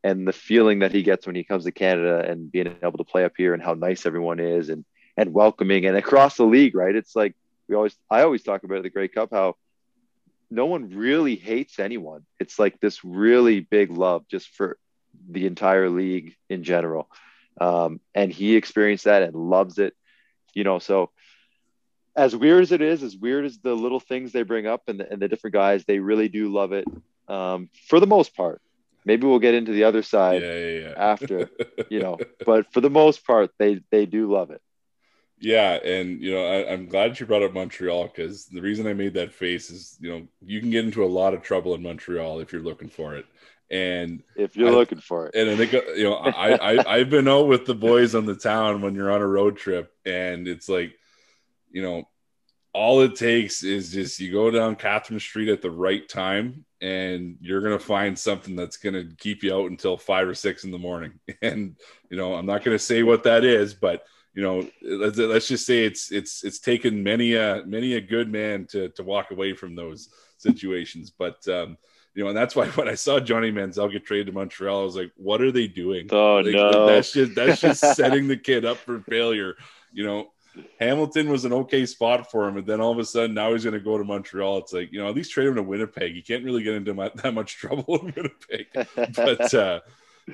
and 0.05 0.27
the 0.27 0.33
feeling 0.33 0.81
that 0.81 0.93
he 0.93 1.03
gets 1.03 1.27
when 1.27 1.37
he 1.37 1.45
comes 1.45 1.65
to 1.65 1.73
Canada 1.73 2.25
and 2.29 2.53
being 2.53 2.69
able 2.69 2.87
to 2.99 3.05
play 3.05 3.25
up 3.25 3.33
here 3.37 3.41
and 3.41 3.63
how 3.63 3.75
nice 3.75 4.07
everyone 4.07 4.39
is 4.41 4.69
and 4.69 4.85
and 5.17 5.33
welcoming 5.33 5.87
and 5.87 5.97
across 5.97 6.37
the 6.37 6.45
league, 6.45 6.75
right? 6.75 6.95
It's 6.95 7.15
like 7.17 7.35
we 7.71 7.77
always 7.77 7.97
I 8.11 8.23
always 8.23 8.43
talk 8.43 8.65
about 8.65 8.83
the 8.83 8.91
Grey 8.91 9.09
Cup 9.09 9.31
how 9.31 9.57
no 10.51 10.67
one 10.67 10.91
really 10.91 11.37
hates 11.37 11.79
anyone. 11.79 12.27
It's 12.41 12.59
like 12.59 12.81
this 12.81 13.05
really 13.05 13.61
big 13.61 13.93
love 13.93 14.27
just 14.29 14.49
for 14.49 14.77
the 15.31 15.47
entire 15.47 15.89
league 15.89 16.35
in 16.49 16.65
general. 16.65 17.09
Um, 17.61 18.01
and 18.15 18.33
he 18.33 18.57
experienced 18.57 19.05
that 19.05 19.23
and 19.23 19.37
loves 19.37 19.79
it, 19.79 19.95
you 20.53 20.65
know. 20.65 20.81
So, 20.81 21.11
as 22.17 22.35
weird 22.35 22.63
as 22.63 22.73
it 22.73 22.83
is, 22.83 23.05
as 23.05 23.17
weird 23.17 23.45
as 23.45 23.59
the 23.59 23.75
little 23.75 24.01
things 24.01 24.33
they 24.33 24.43
bring 24.43 24.67
up 24.67 24.89
and 24.89 24.99
the, 24.99 25.11
and 25.11 25.23
the 25.23 25.29
different 25.29 25.55
guys, 25.55 25.85
they 25.85 26.01
really 26.01 26.29
do 26.29 26.53
love 26.53 26.73
it 26.73 26.87
um, 27.29 27.69
for 27.87 28.01
the 28.01 28.07
most 28.07 28.35
part. 28.35 28.61
Maybe 29.05 29.27
we'll 29.27 29.39
get 29.39 29.55
into 29.55 29.73
the 29.73 29.85
other 29.85 29.99
yeah, 29.99 30.05
side 30.05 30.43
yeah, 30.43 30.67
yeah. 30.67 30.95
after, 30.97 31.51
you 31.89 32.01
know, 32.01 32.19
but 32.45 32.73
for 32.73 32.81
the 32.81 32.91
most 32.91 33.25
part, 33.25 33.53
they 33.59 33.81
they 33.93 34.07
do 34.07 34.33
love 34.33 34.51
it. 34.51 34.61
Yeah, 35.43 35.73
and 35.83 36.21
you 36.21 36.33
know, 36.33 36.45
I, 36.45 36.71
I'm 36.71 36.87
glad 36.87 37.19
you 37.19 37.25
brought 37.27 37.43
up 37.43 37.55
Montreal 37.55 38.09
because 38.09 38.45
the 38.47 38.61
reason 38.61 38.87
I 38.87 38.93
made 38.93 39.15
that 39.15 39.33
face 39.33 39.71
is, 39.71 39.97
you 39.99 40.11
know, 40.11 40.27
you 40.45 40.61
can 40.61 40.69
get 40.71 40.85
into 40.85 41.03
a 41.03 41.07
lot 41.07 41.33
of 41.33 41.43
trouble 41.43 41.75
in 41.75 41.83
Montreal 41.83 42.41
if 42.41 42.53
you're 42.53 42.61
looking 42.63 42.91
for 42.91 43.17
it, 43.17 43.25
and 43.71 44.23
If 44.37 44.55
you're 44.55 44.69
I- 44.69 44.73
looking 44.73 44.99
for 45.01 45.29
it, 45.29 45.35
and 45.35 45.49
I 45.51 45.57
think 45.57 45.73
you 45.97 46.05
know, 46.05 46.15
I, 46.15 46.75
I 46.75 46.85
I've 46.99 47.09
been 47.11 47.27
out 47.27 47.49
with 47.49 47.65
the 47.65 47.75
boys 47.75 48.15
on 48.15 48.27
the 48.27 48.35
town 48.37 48.83
when 48.83 48.95
you're 48.95 49.11
on 49.11 49.23
a 49.23 49.27
road 49.27 49.57
trip, 49.57 49.91
and 50.05 50.47
it's 50.47 50.69
like, 50.69 50.93
you 51.71 51.83
know, 51.83 52.05
all 52.75 53.01
it 53.01 53.17
takes 53.17 53.65
is 53.65 53.91
just 53.93 54.21
you 54.21 54.31
go 54.33 54.51
down 54.51 54.77
Catherine 54.77 55.21
Street 55.21 55.49
at 55.49 55.63
the 55.63 55.71
right 55.71 56.07
time, 56.07 56.67
and 56.83 57.37
you're 57.41 57.63
gonna 57.63 57.79
find 57.79 58.19
something 58.19 58.57
that's 58.57 58.77
gonna 58.77 59.05
keep 59.17 59.43
you 59.43 59.55
out 59.55 59.71
until 59.71 59.97
five 59.97 60.29
or 60.29 60.35
six 60.35 60.65
in 60.65 60.71
the 60.71 60.79
morning. 60.79 61.15
And 61.41 61.77
you 62.11 62.19
know, 62.19 62.35
I'm 62.35 62.45
not 62.47 62.63
gonna 62.63 62.79
say 62.79 63.03
what 63.03 63.23
that 63.23 63.43
is, 63.43 63.73
but 63.73 64.05
you 64.35 64.43
know, 64.43 64.69
let's, 64.83 65.19
let's 65.19 65.49
just 65.49 65.67
say 65.67 65.85
it's 65.85 66.13
it's 66.13 66.45
it's 66.45 66.61
taken 66.61 67.03
many 67.03 67.35
a 67.35 67.65
many 67.67 67.95
a 67.95 68.01
good 68.01 68.31
man 68.31 68.67
to 68.71 68.89
to 68.91 69.03
walk 69.03 69.31
away 69.31 69.55
from 69.55 69.75
those 69.75 70.09
situations. 70.39 71.11
But 71.11 71.47
um, 71.49 71.77
you 72.15 72.23
know, 72.23 72.29
and 72.29 72.37
that's 72.37 72.55
why 72.55 72.67
when 72.71 72.89
I 72.89 72.95
saw 72.95 73.21
Johnny 73.21 73.51
Manziel 73.51 73.91
get 73.91 74.07
traded 74.07 74.29
to 74.29 74.33
Montreal, 74.33 74.81
I 74.81 74.85
was 74.85 74.97
like, 74.97 75.13
what 75.17 75.41
are 75.41 75.53
they 75.53 75.67
doing? 75.67 76.09
Oh 76.11 76.37
Like, 76.37 76.55
no. 76.55 76.87
that's 76.87 77.13
just 77.13 77.35
that's 77.35 77.61
just 77.61 77.81
setting 77.97 78.29
the 78.29 78.37
kid 78.37 78.65
up 78.65 78.79
for 78.79 79.01
failure. 79.01 79.57
You 79.93 80.05
know, 80.05 80.31
Hamilton 80.79 81.29
was 81.31 81.45
an 81.45 81.53
okay 81.53 81.87
spot 81.87 82.31
for 82.31 82.49
him, 82.49 82.57
and 82.57 82.67
then 82.67 82.81
all 82.81 82.93
of 82.93 82.99
a 82.99 83.05
sudden 83.05 83.35
now 83.35 83.53
he's 83.53 83.65
going 83.65 83.75
to 83.75 83.81
go 83.81 83.99
to 83.99 84.05
Montreal. 84.05 84.59
It's 84.59 84.73
like 84.73 84.93
you 84.93 85.01
know, 85.01 85.09
at 85.09 85.15
least 85.15 85.33
trade 85.33 85.49
him 85.49 85.57
to 85.57 85.63
Winnipeg. 85.63 86.15
He 86.15 86.23
can't 86.23 86.45
really 86.45 86.63
get 86.63 86.75
into 86.75 86.95
my, 86.95 87.11
that 87.23 87.35
much 87.35 87.57
trouble 87.57 87.99
in 87.99 88.15
Winnipeg. 88.17 88.67
But 88.95 89.55
uh, 89.55 89.81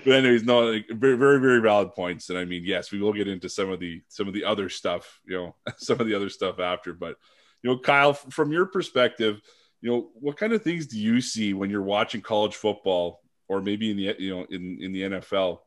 but 0.05 0.15
anyways, 0.15 0.45
no, 0.45 0.71
like, 0.71 0.89
very 0.91 1.17
very 1.17 1.41
very 1.41 1.61
valid 1.61 1.93
points. 1.93 2.31
And 2.31 2.39
I 2.39 2.45
mean, 2.45 2.63
yes, 2.65 2.93
we 2.93 3.01
will 3.01 3.13
get 3.13 3.29
into 3.29 3.49
some 3.49 3.71
of 3.71 3.81
the 3.81 4.03
some 4.09 4.29
of 4.29 4.35
the 4.35 4.45
other 4.45 4.69
stuff. 4.69 5.21
You 5.27 5.37
know, 5.37 5.57
some 5.79 6.01
of 6.01 6.07
the 6.07 6.15
other 6.15 6.29
stuff 6.29 6.59
after. 6.59 6.93
But 6.93 7.17
you 7.63 7.71
know, 7.71 7.79
Kyle, 7.79 8.13
from 8.13 8.53
your 8.53 8.67
perspective, 8.67 9.41
you 9.81 9.91
know, 9.91 10.11
what 10.15 10.37
kind 10.37 10.53
of 10.53 10.63
things 10.63 10.87
do 10.87 10.99
you 10.99 11.21
see 11.21 11.55
when 11.55 11.71
you're 11.71 11.83
watching 11.83 12.21
college 12.21 12.55
football, 12.55 13.21
or 13.49 13.61
maybe 13.61 13.91
in 13.91 13.97
the 13.97 14.17
you 14.19 14.35
know 14.35 14.47
in 14.51 14.79
in 14.81 14.93
the 14.93 15.03
NFL? 15.03 15.61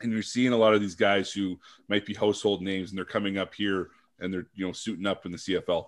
and 0.00 0.12
you're 0.12 0.22
seeing 0.22 0.52
a 0.52 0.56
lot 0.56 0.74
of 0.74 0.80
these 0.80 0.94
guys 0.94 1.32
who 1.32 1.58
might 1.88 2.06
be 2.06 2.14
household 2.14 2.62
names 2.62 2.90
and 2.90 2.98
they're 2.98 3.04
coming 3.04 3.38
up 3.38 3.54
here 3.54 3.90
and 4.20 4.32
they're 4.32 4.46
you 4.54 4.66
know 4.66 4.72
suiting 4.72 5.06
up 5.06 5.26
in 5.26 5.32
the 5.32 5.38
CFL. 5.38 5.86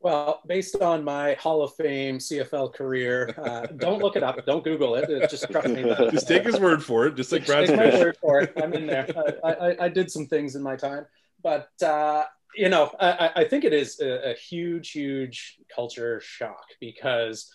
Well, 0.00 0.42
based 0.46 0.76
on 0.80 1.02
my 1.02 1.34
Hall 1.34 1.60
of 1.62 1.74
Fame 1.74 2.18
CFL 2.18 2.72
career, 2.72 3.34
uh, 3.36 3.66
don't 3.66 4.00
look 4.00 4.14
it 4.14 4.22
up. 4.22 4.44
Don't 4.46 4.62
Google 4.62 4.94
it. 4.94 5.10
Uh, 5.10 5.26
Just 5.26 5.50
trust 5.50 5.68
me. 5.68 5.82
that- 5.82 6.10
Just 6.12 6.28
take 6.28 6.44
his 6.44 6.60
word 6.60 6.84
for 6.84 7.06
it, 7.06 7.16
just 7.16 7.32
like 7.32 7.44
Brad 7.46 7.66
Take 7.66 7.76
my 7.76 7.90
word 7.98 8.16
for 8.20 8.40
it. 8.40 8.52
I'm 8.62 8.72
in 8.74 8.86
there. 8.86 9.06
I, 9.44 9.50
I, 9.52 9.84
I 9.86 9.88
did 9.88 10.10
some 10.10 10.26
things 10.26 10.54
in 10.54 10.62
my 10.62 10.76
time, 10.76 11.04
but 11.42 11.68
uh, 11.82 12.22
you 12.54 12.68
know, 12.68 12.92
I, 13.00 13.10
I- 13.10 13.40
I 13.40 13.44
think 13.48 13.64
it 13.64 13.72
is 13.72 13.98
a, 14.00 14.30
a 14.30 14.34
huge, 14.34 14.92
huge 14.92 15.58
culture 15.74 16.20
shock 16.20 16.64
because, 16.80 17.50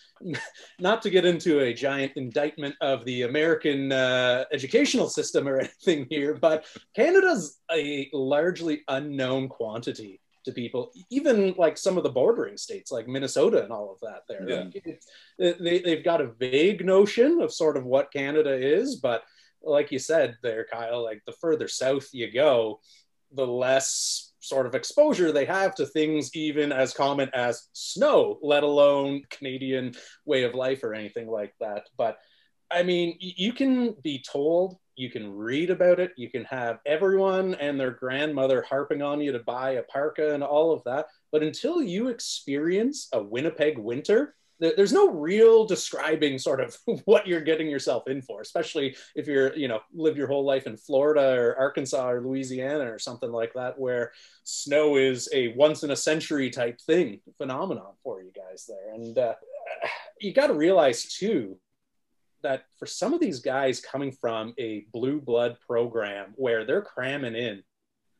not 0.78 1.00
to 1.02 1.10
get 1.10 1.24
into 1.24 1.60
a 1.60 1.72
giant 1.72 2.12
indictment 2.16 2.74
of 2.82 3.04
the 3.06 3.22
American 3.22 3.90
uh, 3.90 4.44
educational 4.52 5.08
system 5.08 5.48
or 5.48 5.58
anything 5.60 6.06
here, 6.10 6.34
but 6.34 6.66
Canada's 6.94 7.58
a 7.72 8.08
largely 8.12 8.82
unknown 8.88 9.48
quantity 9.48 10.20
to 10.44 10.52
people, 10.52 10.92
even 11.10 11.54
like 11.56 11.78
some 11.78 11.96
of 11.96 12.02
the 12.04 12.10
bordering 12.10 12.56
states 12.56 12.92
like 12.92 13.08
Minnesota 13.08 13.62
and 13.62 13.72
all 13.72 13.92
of 13.92 14.00
that. 14.00 14.22
There, 14.28 14.48
Yeah. 14.48 14.64
Like, 15.38 15.58
they, 15.60 15.80
they've 15.80 16.04
got 16.04 16.20
a 16.20 16.32
vague 16.38 16.84
notion 16.84 17.40
of 17.40 17.52
sort 17.52 17.76
of 17.76 17.84
what 17.84 18.12
Canada 18.12 18.52
is, 18.52 18.96
but 18.96 19.22
like 19.62 19.90
you 19.90 19.98
said 19.98 20.36
there, 20.42 20.66
Kyle, 20.70 21.02
like 21.02 21.22
the 21.26 21.32
further 21.32 21.68
south 21.68 22.08
you 22.12 22.30
go, 22.32 22.80
the 23.32 23.46
less 23.46 24.32
sort 24.40 24.66
of 24.66 24.74
exposure 24.74 25.32
they 25.32 25.46
have 25.46 25.74
to 25.74 25.86
things 25.86 26.30
even 26.34 26.70
as 26.70 26.92
common 26.92 27.30
as 27.32 27.68
snow, 27.72 28.38
let 28.42 28.62
alone 28.62 29.22
Canadian 29.30 29.94
way 30.26 30.44
of 30.44 30.54
life 30.54 30.84
or 30.84 30.94
anything 30.94 31.28
like 31.28 31.54
that. 31.60 31.88
But 31.96 32.18
I 32.70 32.82
mean, 32.82 33.16
you 33.18 33.52
can 33.52 33.94
be 34.02 34.22
told, 34.22 34.76
you 34.96 35.10
can 35.10 35.32
read 35.32 35.70
about 35.70 36.00
it, 36.00 36.12
you 36.16 36.30
can 36.30 36.44
have 36.44 36.78
everyone 36.86 37.54
and 37.54 37.78
their 37.78 37.90
grandmother 37.90 38.62
harping 38.62 39.02
on 39.02 39.20
you 39.20 39.32
to 39.32 39.40
buy 39.40 39.72
a 39.72 39.82
parka 39.82 40.34
and 40.34 40.42
all 40.42 40.72
of 40.72 40.82
that. 40.84 41.06
But 41.32 41.42
until 41.42 41.82
you 41.82 42.08
experience 42.08 43.08
a 43.12 43.22
Winnipeg 43.22 43.78
winter, 43.78 44.34
there's 44.60 44.92
no 44.92 45.10
real 45.10 45.66
describing 45.66 46.38
sort 46.38 46.60
of 46.60 46.76
what 47.04 47.26
you're 47.26 47.40
getting 47.40 47.68
yourself 47.68 48.04
in 48.06 48.22
for, 48.22 48.40
especially 48.40 48.96
if 49.14 49.26
you're, 49.26 49.54
you 49.56 49.68
know, 49.68 49.80
live 49.92 50.16
your 50.16 50.28
whole 50.28 50.44
life 50.44 50.66
in 50.66 50.76
Florida 50.76 51.34
or 51.38 51.56
Arkansas 51.58 52.08
or 52.08 52.20
Louisiana 52.20 52.90
or 52.90 52.98
something 52.98 53.32
like 53.32 53.52
that, 53.54 53.78
where 53.78 54.12
snow 54.44 54.96
is 54.96 55.28
a 55.32 55.48
once 55.48 55.82
in 55.82 55.90
a 55.90 55.96
century 55.96 56.50
type 56.50 56.80
thing, 56.80 57.20
phenomenon 57.36 57.94
for 58.02 58.22
you 58.22 58.30
guys 58.34 58.66
there. 58.68 58.94
And 58.94 59.18
uh, 59.18 59.34
you 60.20 60.32
got 60.32 60.46
to 60.48 60.54
realize 60.54 61.12
too 61.12 61.58
that 62.44 62.66
for 62.78 62.86
some 62.86 63.12
of 63.12 63.20
these 63.20 63.40
guys 63.40 63.80
coming 63.80 64.12
from 64.12 64.54
a 64.58 64.86
blue 64.92 65.20
blood 65.20 65.56
program 65.66 66.32
where 66.36 66.64
they're 66.64 66.82
cramming 66.82 67.34
in 67.34 67.62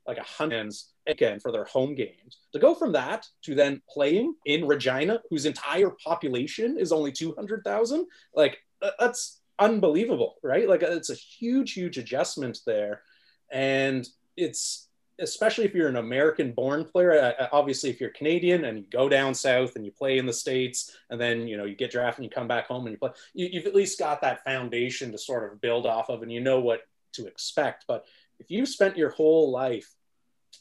like 0.07 0.19
a 0.19 0.23
hundred 0.23 0.73
again 1.07 1.41
for 1.41 1.53
their 1.53 1.65
home 1.65 1.95
games 1.95 2.41
to 2.53 2.59
go 2.59 2.75
from 2.75 2.93
that 2.93 3.27
to 3.43 3.55
then 3.55 3.81
playing 3.89 4.35
in 4.47 4.67
Regina, 4.67 5.21
whose 5.31 5.47
entire 5.47 5.91
population 6.05 6.79
is 6.79 6.93
only 6.93 7.13
200,000, 7.13 8.07
like 8.35 8.59
uh, 8.83 8.91
that's 8.99 9.41
unbelievable, 9.59 10.37
right? 10.43 10.69
Like 10.69 10.83
it's 10.83 11.11
a 11.11 11.15
huge, 11.15 11.73
huge 11.73 11.99
adjustment 11.99 12.59
there. 12.67 13.03
And 13.51 14.07
it's 14.37 14.84
especially 15.21 15.65
if 15.65 15.75
you're 15.75 15.89
an 15.89 15.97
American 15.97 16.53
born 16.53 16.85
player, 16.85 17.35
uh, 17.39 17.49
obviously 17.53 17.91
if 17.91 18.01
you're 18.01 18.11
Canadian 18.11 18.65
and 18.65 18.79
you 18.79 18.85
go 18.91 19.09
down 19.09 19.35
south 19.35 19.77
and 19.77 19.85
you 19.85 19.93
play 19.93 20.19
in 20.19 20.27
the 20.27 20.33
States 20.33 20.97
and 21.11 21.21
then, 21.21 21.47
you 21.47 21.57
know, 21.57 21.65
you 21.65 21.75
get 21.75 21.91
drafted 21.91 22.23
and 22.23 22.25
you 22.25 22.35
come 22.35 22.49
back 22.49 22.67
home 22.67 22.87
and 22.87 22.93
you 22.93 22.99
play, 22.99 23.11
you, 23.33 23.49
you've 23.53 23.67
at 23.67 23.75
least 23.75 23.99
got 23.99 24.21
that 24.23 24.45
foundation 24.45 25.13
to 25.13 25.19
sort 25.19 25.51
of 25.51 25.61
build 25.61 25.87
off 25.87 26.09
of 26.09 26.23
and 26.23 26.33
you 26.33 26.41
know 26.41 26.61
what 26.61 26.83
to 27.13 27.27
expect. 27.27 27.85
But 27.87 28.05
if 28.39 28.51
you've 28.51 28.69
spent 28.69 28.97
your 28.97 29.11
whole 29.11 29.51
life 29.51 29.95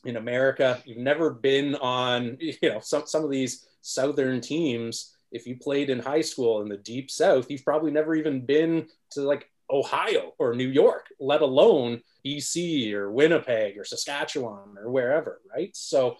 in 0.05 0.17
America, 0.17 0.81
you've 0.85 0.97
never 0.97 1.31
been 1.31 1.75
on, 1.75 2.37
you 2.39 2.55
know, 2.63 2.79
some, 2.79 3.07
some 3.07 3.23
of 3.23 3.31
these 3.31 3.67
Southern 3.81 4.39
teams, 4.39 5.15
if 5.31 5.47
you 5.47 5.57
played 5.57 5.89
in 5.89 5.99
high 5.99 6.21
school 6.21 6.61
in 6.61 6.69
the 6.69 6.77
deep 6.77 7.09
South, 7.09 7.49
you've 7.49 7.65
probably 7.65 7.91
never 7.91 8.15
even 8.15 8.45
been 8.45 8.87
to 9.11 9.21
like 9.21 9.49
Ohio 9.73 10.33
or 10.37 10.53
New 10.53 10.69
York, 10.69 11.07
let 11.19 11.41
alone 11.41 12.01
BC 12.25 12.93
or 12.93 13.11
Winnipeg 13.11 13.77
or 13.77 13.83
Saskatchewan 13.83 14.77
or 14.77 14.91
wherever, 14.91 15.41
right? 15.53 15.75
So 15.75 16.17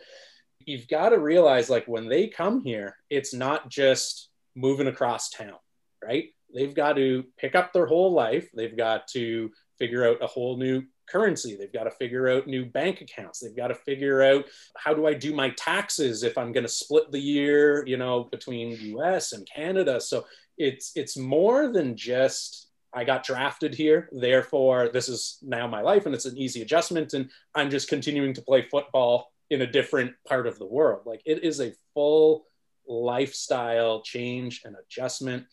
you've 0.65 0.87
got 0.87 1.09
to 1.09 1.19
realize 1.19 1.69
like 1.69 1.85
when 1.85 2.09
they 2.09 2.27
come 2.27 2.61
here, 2.61 2.97
it's 3.09 3.33
not 3.33 3.69
just 3.69 4.29
moving 4.55 4.87
across 4.87 5.29
town, 5.29 5.57
right? 6.03 6.29
They've 6.53 6.73
got 6.73 6.93
to 6.93 7.23
pick 7.37 7.55
up 7.55 7.73
their 7.73 7.85
whole 7.85 8.11
life. 8.11 8.49
They've 8.53 8.75
got 8.75 9.07
to 9.09 9.51
figure 9.79 10.07
out 10.07 10.21
a 10.21 10.27
whole 10.27 10.57
new 10.57 10.83
currency. 11.07 11.55
They've 11.55 11.73
got 11.73 11.83
to 11.83 11.91
figure 11.91 12.29
out 12.29 12.47
new 12.47 12.65
bank 12.65 13.01
accounts. 13.01 13.39
They've 13.39 13.55
got 13.55 13.67
to 13.67 13.75
figure 13.75 14.21
out 14.23 14.45
how 14.77 14.93
do 14.93 15.07
I 15.07 15.13
do 15.13 15.33
my 15.33 15.49
taxes 15.51 16.23
if 16.23 16.37
I'm 16.37 16.51
going 16.51 16.65
to 16.65 16.69
split 16.71 17.11
the 17.11 17.19
year, 17.19 17.85
you 17.85 17.97
know, 17.97 18.25
between 18.25 18.97
US 18.97 19.33
and 19.33 19.47
Canada. 19.53 19.99
So 19.99 20.25
it's 20.57 20.91
it's 20.95 21.17
more 21.17 21.71
than 21.71 21.97
just 21.97 22.69
I 22.93 23.03
got 23.03 23.23
drafted 23.23 23.73
here, 23.73 24.09
therefore 24.11 24.89
this 24.89 25.09
is 25.09 25.37
now 25.41 25.67
my 25.67 25.81
life 25.81 26.05
and 26.05 26.13
it's 26.13 26.25
an 26.25 26.37
easy 26.37 26.61
adjustment. 26.61 27.13
And 27.13 27.29
I'm 27.55 27.69
just 27.69 27.89
continuing 27.89 28.33
to 28.35 28.41
play 28.41 28.67
football 28.69 29.31
in 29.49 29.61
a 29.61 29.67
different 29.67 30.13
part 30.27 30.47
of 30.47 30.59
the 30.59 30.65
world. 30.65 31.01
Like 31.05 31.21
it 31.25 31.43
is 31.43 31.59
a 31.59 31.73
full 31.93 32.45
lifestyle 32.87 34.01
change 34.01 34.61
and 34.65 34.75
adjustment. 34.75 35.45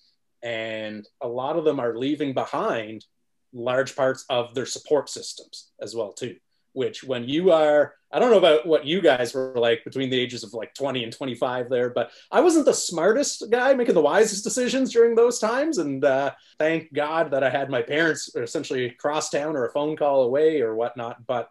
And 0.42 1.06
a 1.20 1.28
lot 1.28 1.56
of 1.56 1.64
them 1.64 1.80
are 1.80 1.96
leaving 1.96 2.34
behind 2.34 3.04
large 3.52 3.96
parts 3.96 4.24
of 4.28 4.54
their 4.54 4.66
support 4.66 5.08
systems 5.08 5.72
as 5.80 5.94
well 5.94 6.12
too 6.12 6.36
which 6.72 7.02
when 7.02 7.28
you 7.28 7.50
are 7.50 7.94
i 8.12 8.18
don't 8.18 8.30
know 8.30 8.38
about 8.38 8.66
what 8.66 8.86
you 8.86 9.00
guys 9.00 9.34
were 9.34 9.54
like 9.56 9.82
between 9.84 10.10
the 10.10 10.18
ages 10.18 10.42
of 10.44 10.54
like 10.54 10.74
20 10.74 11.04
and 11.04 11.12
25 11.12 11.68
there 11.68 11.90
but 11.90 12.10
i 12.30 12.40
wasn't 12.40 12.64
the 12.64 12.72
smartest 12.72 13.44
guy 13.50 13.74
making 13.74 13.94
the 13.94 14.00
wisest 14.00 14.44
decisions 14.44 14.92
during 14.92 15.14
those 15.14 15.38
times. 15.38 15.78
And 15.78 16.04
uh, 16.04 16.32
thank 16.58 16.92
god 16.92 17.30
that 17.30 17.44
i 17.44 17.50
had 17.50 17.70
my 17.70 17.82
parents 17.82 18.34
essentially 18.36 18.86
across 18.86 19.30
town 19.30 19.56
or 19.56 19.66
a 19.66 19.72
phone 19.72 19.96
call 19.96 20.22
away 20.22 20.60
or 20.60 20.74
whatnot. 20.74 21.26
But 21.26 21.50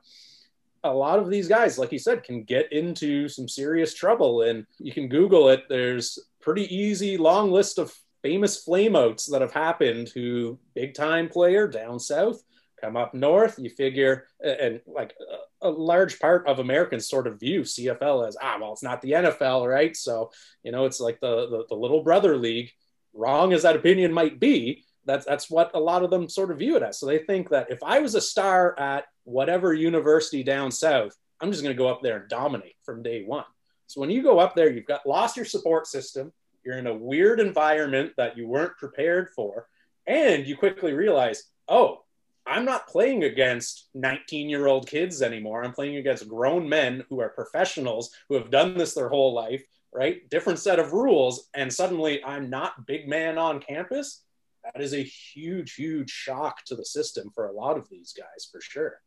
a 0.83 0.93
lot 0.93 1.19
of 1.19 1.29
these 1.29 1.47
guys 1.47 1.77
like 1.77 1.91
you 1.91 1.99
said 1.99 2.23
can 2.23 2.43
get 2.43 2.71
into 2.71 3.27
some 3.27 3.47
serious 3.47 3.93
trouble. 3.93 4.43
And 4.43 4.65
you 4.77 4.93
can 4.93 5.07
google 5.07 5.49
it. 5.49 5.63
There's 5.69 6.19
pretty 6.41 6.73
easy 6.73 7.17
long 7.17 7.51
list 7.51 7.77
of 7.77 7.93
famous 8.21 8.65
flameouts 8.65 9.29
that 9.31 9.41
have 9.41 9.53
happened 9.53 10.09
who 10.13 10.59
big 10.75 10.93
time 10.93 11.29
player 11.29 11.67
down 11.67 11.99
south 11.99 12.43
come 12.81 12.95
up 12.97 13.13
north 13.13 13.57
you 13.59 13.69
figure 13.69 14.25
and 14.43 14.81
like 14.87 15.13
a, 15.61 15.69
large 15.69 16.19
part 16.19 16.47
of 16.47 16.59
americans 16.59 17.07
sort 17.07 17.27
of 17.27 17.39
view 17.39 17.61
cfl 17.61 18.27
as 18.27 18.37
ah 18.41 18.57
well 18.59 18.73
it's 18.73 18.83
not 18.83 19.01
the 19.01 19.11
nfl 19.11 19.67
right? 19.67 19.95
So 19.95 20.31
you 20.63 20.71
know 20.71 20.85
it's 20.85 20.99
like 20.99 21.19
the 21.19 21.49
the, 21.49 21.65
the 21.69 21.75
little 21.75 22.03
brother 22.03 22.37
league 22.37 22.71
wrong 23.13 23.53
as 23.53 23.63
that 23.63 23.75
opinion 23.75 24.13
might 24.13 24.39
be 24.39 24.83
that's 25.05 25.25
that's 25.25 25.49
what 25.49 25.71
a 25.73 25.79
lot 25.79 26.03
of 26.03 26.09
them 26.09 26.29
sort 26.29 26.51
of 26.51 26.59
view 26.59 26.75
it 26.75 26.83
as. 26.83 26.99
So 26.99 27.05
they 27.05 27.19
think 27.19 27.49
that 27.49 27.71
if 27.71 27.81
i 27.83 27.99
was 27.99 28.15
a 28.15 28.21
star 28.21 28.77
at 28.79 29.05
whatever 29.23 29.73
university 29.73 30.43
down 30.43 30.71
south 30.71 31.15
i'm 31.41 31.51
just 31.51 31.63
going 31.63 31.75
to 31.75 31.77
go 31.77 31.87
up 31.87 32.01
there 32.01 32.17
and 32.17 32.29
dominate 32.29 32.75
from 32.83 33.03
day 33.03 33.23
one. 33.23 33.45
So 33.87 34.01
when 34.01 34.09
you 34.09 34.21
go 34.21 34.39
up 34.39 34.55
there 34.55 34.69
you've 34.69 34.85
got 34.85 35.07
lost 35.07 35.35
your 35.35 35.45
support 35.45 35.87
system 35.87 36.31
you're 36.63 36.77
in 36.77 36.87
a 36.87 36.93
weird 36.93 37.39
environment 37.39 38.13
that 38.17 38.37
you 38.37 38.47
weren't 38.47 38.77
prepared 38.77 39.29
for 39.35 39.67
and 40.07 40.45
you 40.45 40.57
quickly 40.57 40.93
realize 40.93 41.43
oh 41.67 42.03
i'm 42.49 42.65
not 42.65 42.87
playing 42.87 43.23
against 43.23 43.89
19 43.93 44.49
year 44.49 44.67
old 44.67 44.87
kids 44.87 45.21
anymore. 45.21 45.63
I'm 45.63 45.73
playing 45.73 45.97
against 45.97 46.27
grown 46.27 46.67
men 46.67 47.03
who 47.09 47.19
are 47.21 47.29
professionals 47.29 48.11
who 48.27 48.35
have 48.35 48.51
done 48.51 48.77
this 48.77 48.93
their 48.93 49.09
whole 49.09 49.33
life 49.33 49.63
right? 49.91 50.29
Different 50.29 50.59
set 50.59 50.77
of 50.79 50.93
rules. 50.93 51.49
And 51.55 51.73
suddenly 51.73 52.23
i'm 52.23 52.49
not 52.49 52.85
big 52.85 53.07
man 53.07 53.37
on 53.37 53.59
campus. 53.59 54.23
That 54.63 54.81
is 54.81 54.93
a 54.93 55.03
huge 55.03 55.73
huge 55.75 56.11
shock 56.11 56.63
to 56.65 56.75
the 56.75 56.85
system 56.85 57.31
for 57.33 57.47
a 57.47 57.53
lot 57.53 57.77
of 57.77 57.87
these 57.89 58.13
guys 58.13 58.47
for 58.51 58.61
sure 58.61 58.99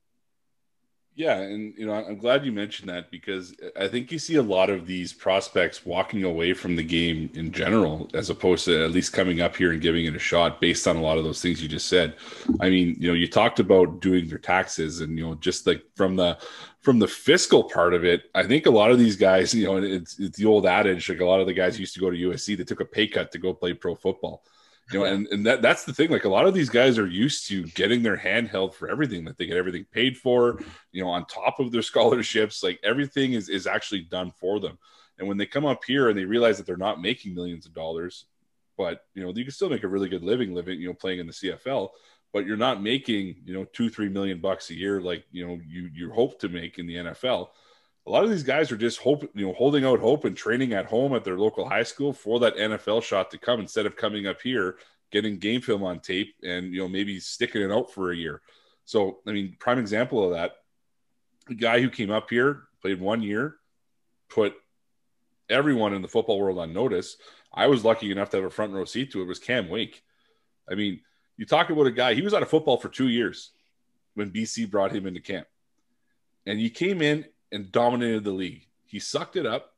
Yeah, 1.14 1.36
and 1.40 1.74
you 1.76 1.84
know, 1.84 1.92
I'm 1.92 2.16
glad 2.16 2.42
you 2.42 2.52
mentioned 2.52 2.88
that 2.88 3.10
because 3.10 3.54
I 3.78 3.86
think 3.86 4.10
you 4.10 4.18
see 4.18 4.36
a 4.36 4.42
lot 4.42 4.70
of 4.70 4.86
these 4.86 5.12
prospects 5.12 5.84
walking 5.84 6.24
away 6.24 6.54
from 6.54 6.74
the 6.74 6.82
game 6.82 7.28
in 7.34 7.52
general, 7.52 8.08
as 8.14 8.30
opposed 8.30 8.64
to 8.64 8.82
at 8.82 8.92
least 8.92 9.12
coming 9.12 9.42
up 9.42 9.54
here 9.54 9.72
and 9.72 9.82
giving 9.82 10.06
it 10.06 10.16
a 10.16 10.18
shot 10.18 10.58
based 10.58 10.88
on 10.88 10.96
a 10.96 11.02
lot 11.02 11.18
of 11.18 11.24
those 11.24 11.42
things 11.42 11.62
you 11.62 11.68
just 11.68 11.88
said. 11.88 12.14
I 12.60 12.70
mean, 12.70 12.96
you 12.98 13.08
know, 13.08 13.14
you 13.14 13.28
talked 13.28 13.60
about 13.60 14.00
doing 14.00 14.26
their 14.26 14.38
taxes 14.38 15.02
and 15.02 15.18
you 15.18 15.26
know, 15.26 15.34
just 15.34 15.66
like 15.66 15.82
from 15.96 16.16
the 16.16 16.38
from 16.80 16.98
the 16.98 17.08
fiscal 17.08 17.64
part 17.64 17.92
of 17.92 18.06
it, 18.06 18.22
I 18.34 18.44
think 18.44 18.64
a 18.64 18.70
lot 18.70 18.90
of 18.90 18.98
these 18.98 19.16
guys, 19.16 19.52
you 19.52 19.66
know, 19.66 19.76
it's 19.76 20.18
it's 20.18 20.38
the 20.38 20.46
old 20.46 20.64
adage, 20.64 21.10
like 21.10 21.20
a 21.20 21.26
lot 21.26 21.40
of 21.40 21.46
the 21.46 21.52
guys 21.52 21.78
used 21.78 21.92
to 21.92 22.00
go 22.00 22.10
to 22.10 22.16
USC, 22.16 22.56
they 22.56 22.64
took 22.64 22.80
a 22.80 22.86
pay 22.86 23.06
cut 23.06 23.30
to 23.32 23.38
go 23.38 23.52
play 23.52 23.74
pro 23.74 23.94
football 23.94 24.42
you 24.90 24.98
know, 24.98 25.04
and, 25.04 25.26
and 25.28 25.46
that 25.46 25.62
that's 25.62 25.84
the 25.84 25.92
thing. 25.92 26.10
Like 26.10 26.24
a 26.24 26.28
lot 26.28 26.46
of 26.46 26.54
these 26.54 26.68
guys 26.68 26.98
are 26.98 27.06
used 27.06 27.48
to 27.48 27.64
getting 27.64 28.02
their 28.02 28.16
hand 28.16 28.48
held 28.48 28.74
for 28.74 28.90
everything 28.90 29.24
that 29.24 29.38
they 29.38 29.46
get 29.46 29.56
everything 29.56 29.86
paid 29.90 30.16
for, 30.16 30.60
you 30.90 31.02
know, 31.02 31.08
on 31.08 31.24
top 31.26 31.60
of 31.60 31.70
their 31.70 31.82
scholarships, 31.92 32.62
like 32.62 32.80
everything 32.82 33.32
is 33.34 33.48
is 33.48 33.66
actually 33.66 34.02
done 34.02 34.32
for 34.38 34.60
them. 34.60 34.78
And 35.18 35.28
when 35.28 35.36
they 35.36 35.46
come 35.46 35.64
up 35.64 35.84
here 35.84 36.08
and 36.08 36.18
they 36.18 36.24
realize 36.24 36.58
that 36.58 36.66
they're 36.66 36.76
not 36.76 37.00
making 37.00 37.34
millions 37.34 37.66
of 37.66 37.74
dollars, 37.74 38.26
but 38.76 39.04
you 39.14 39.22
know, 39.22 39.32
you 39.34 39.44
can 39.44 39.52
still 39.52 39.70
make 39.70 39.84
a 39.84 39.88
really 39.88 40.08
good 40.08 40.24
living 40.24 40.54
living, 40.54 40.80
you 40.80 40.88
know, 40.88 40.94
playing 40.94 41.20
in 41.20 41.26
the 41.26 41.32
CFL, 41.32 41.90
but 42.32 42.46
you're 42.46 42.56
not 42.56 42.82
making, 42.82 43.36
you 43.44 43.54
know, 43.54 43.64
two, 43.64 43.88
three 43.88 44.08
million 44.08 44.40
bucks 44.40 44.70
a 44.70 44.74
year 44.74 45.00
like 45.00 45.24
you 45.30 45.46
know 45.46 45.60
you 45.66 45.88
you 45.94 46.12
hope 46.12 46.40
to 46.40 46.48
make 46.48 46.78
in 46.78 46.86
the 46.86 46.96
NFL 46.96 47.48
a 48.06 48.10
lot 48.10 48.24
of 48.24 48.30
these 48.30 48.42
guys 48.42 48.72
are 48.72 48.76
just 48.76 48.98
hope, 48.98 49.22
you 49.34 49.46
know, 49.46 49.52
holding 49.52 49.84
out 49.84 50.00
hope 50.00 50.24
and 50.24 50.36
training 50.36 50.72
at 50.72 50.86
home 50.86 51.14
at 51.14 51.24
their 51.24 51.38
local 51.38 51.68
high 51.68 51.84
school 51.84 52.12
for 52.12 52.40
that 52.40 52.56
NFL 52.56 53.02
shot 53.02 53.30
to 53.30 53.38
come 53.38 53.60
instead 53.60 53.86
of 53.86 53.96
coming 53.96 54.26
up 54.26 54.40
here, 54.42 54.76
getting 55.10 55.38
game 55.38 55.60
film 55.60 55.84
on 55.84 56.00
tape 56.00 56.34
and, 56.42 56.74
you 56.74 56.80
know, 56.80 56.88
maybe 56.88 57.20
sticking 57.20 57.62
it 57.62 57.70
out 57.70 57.92
for 57.92 58.10
a 58.10 58.16
year. 58.16 58.42
So, 58.84 59.18
I 59.26 59.32
mean, 59.32 59.56
prime 59.58 59.78
example 59.78 60.24
of 60.24 60.32
that, 60.32 60.52
the 61.46 61.54
guy 61.54 61.80
who 61.80 61.90
came 61.90 62.10
up 62.10 62.28
here, 62.28 62.64
played 62.80 63.00
one 63.00 63.22
year, 63.22 63.56
put 64.28 64.54
everyone 65.48 65.94
in 65.94 66.02
the 66.02 66.08
football 66.08 66.40
world 66.40 66.58
on 66.58 66.72
notice. 66.72 67.16
I 67.52 67.68
was 67.68 67.84
lucky 67.84 68.10
enough 68.10 68.30
to 68.30 68.38
have 68.38 68.46
a 68.46 68.50
front 68.50 68.72
row 68.72 68.84
seat 68.84 69.12
to 69.12 69.22
it 69.22 69.28
was 69.28 69.38
Cam 69.38 69.68
Wake. 69.68 70.02
I 70.68 70.74
mean, 70.74 71.00
you 71.36 71.46
talk 71.46 71.70
about 71.70 71.86
a 71.86 71.92
guy, 71.92 72.14
he 72.14 72.22
was 72.22 72.34
out 72.34 72.42
of 72.42 72.48
football 72.48 72.78
for 72.78 72.88
two 72.88 73.08
years 73.08 73.50
when 74.14 74.30
BC 74.30 74.70
brought 74.70 74.94
him 74.94 75.06
into 75.06 75.20
camp. 75.20 75.46
And 76.46 76.58
he 76.58 76.70
came 76.70 77.00
in 77.00 77.26
and 77.52 77.70
dominated 77.70 78.24
the 78.24 78.30
league. 78.30 78.66
He 78.86 78.98
sucked 78.98 79.36
it 79.36 79.46
up, 79.46 79.74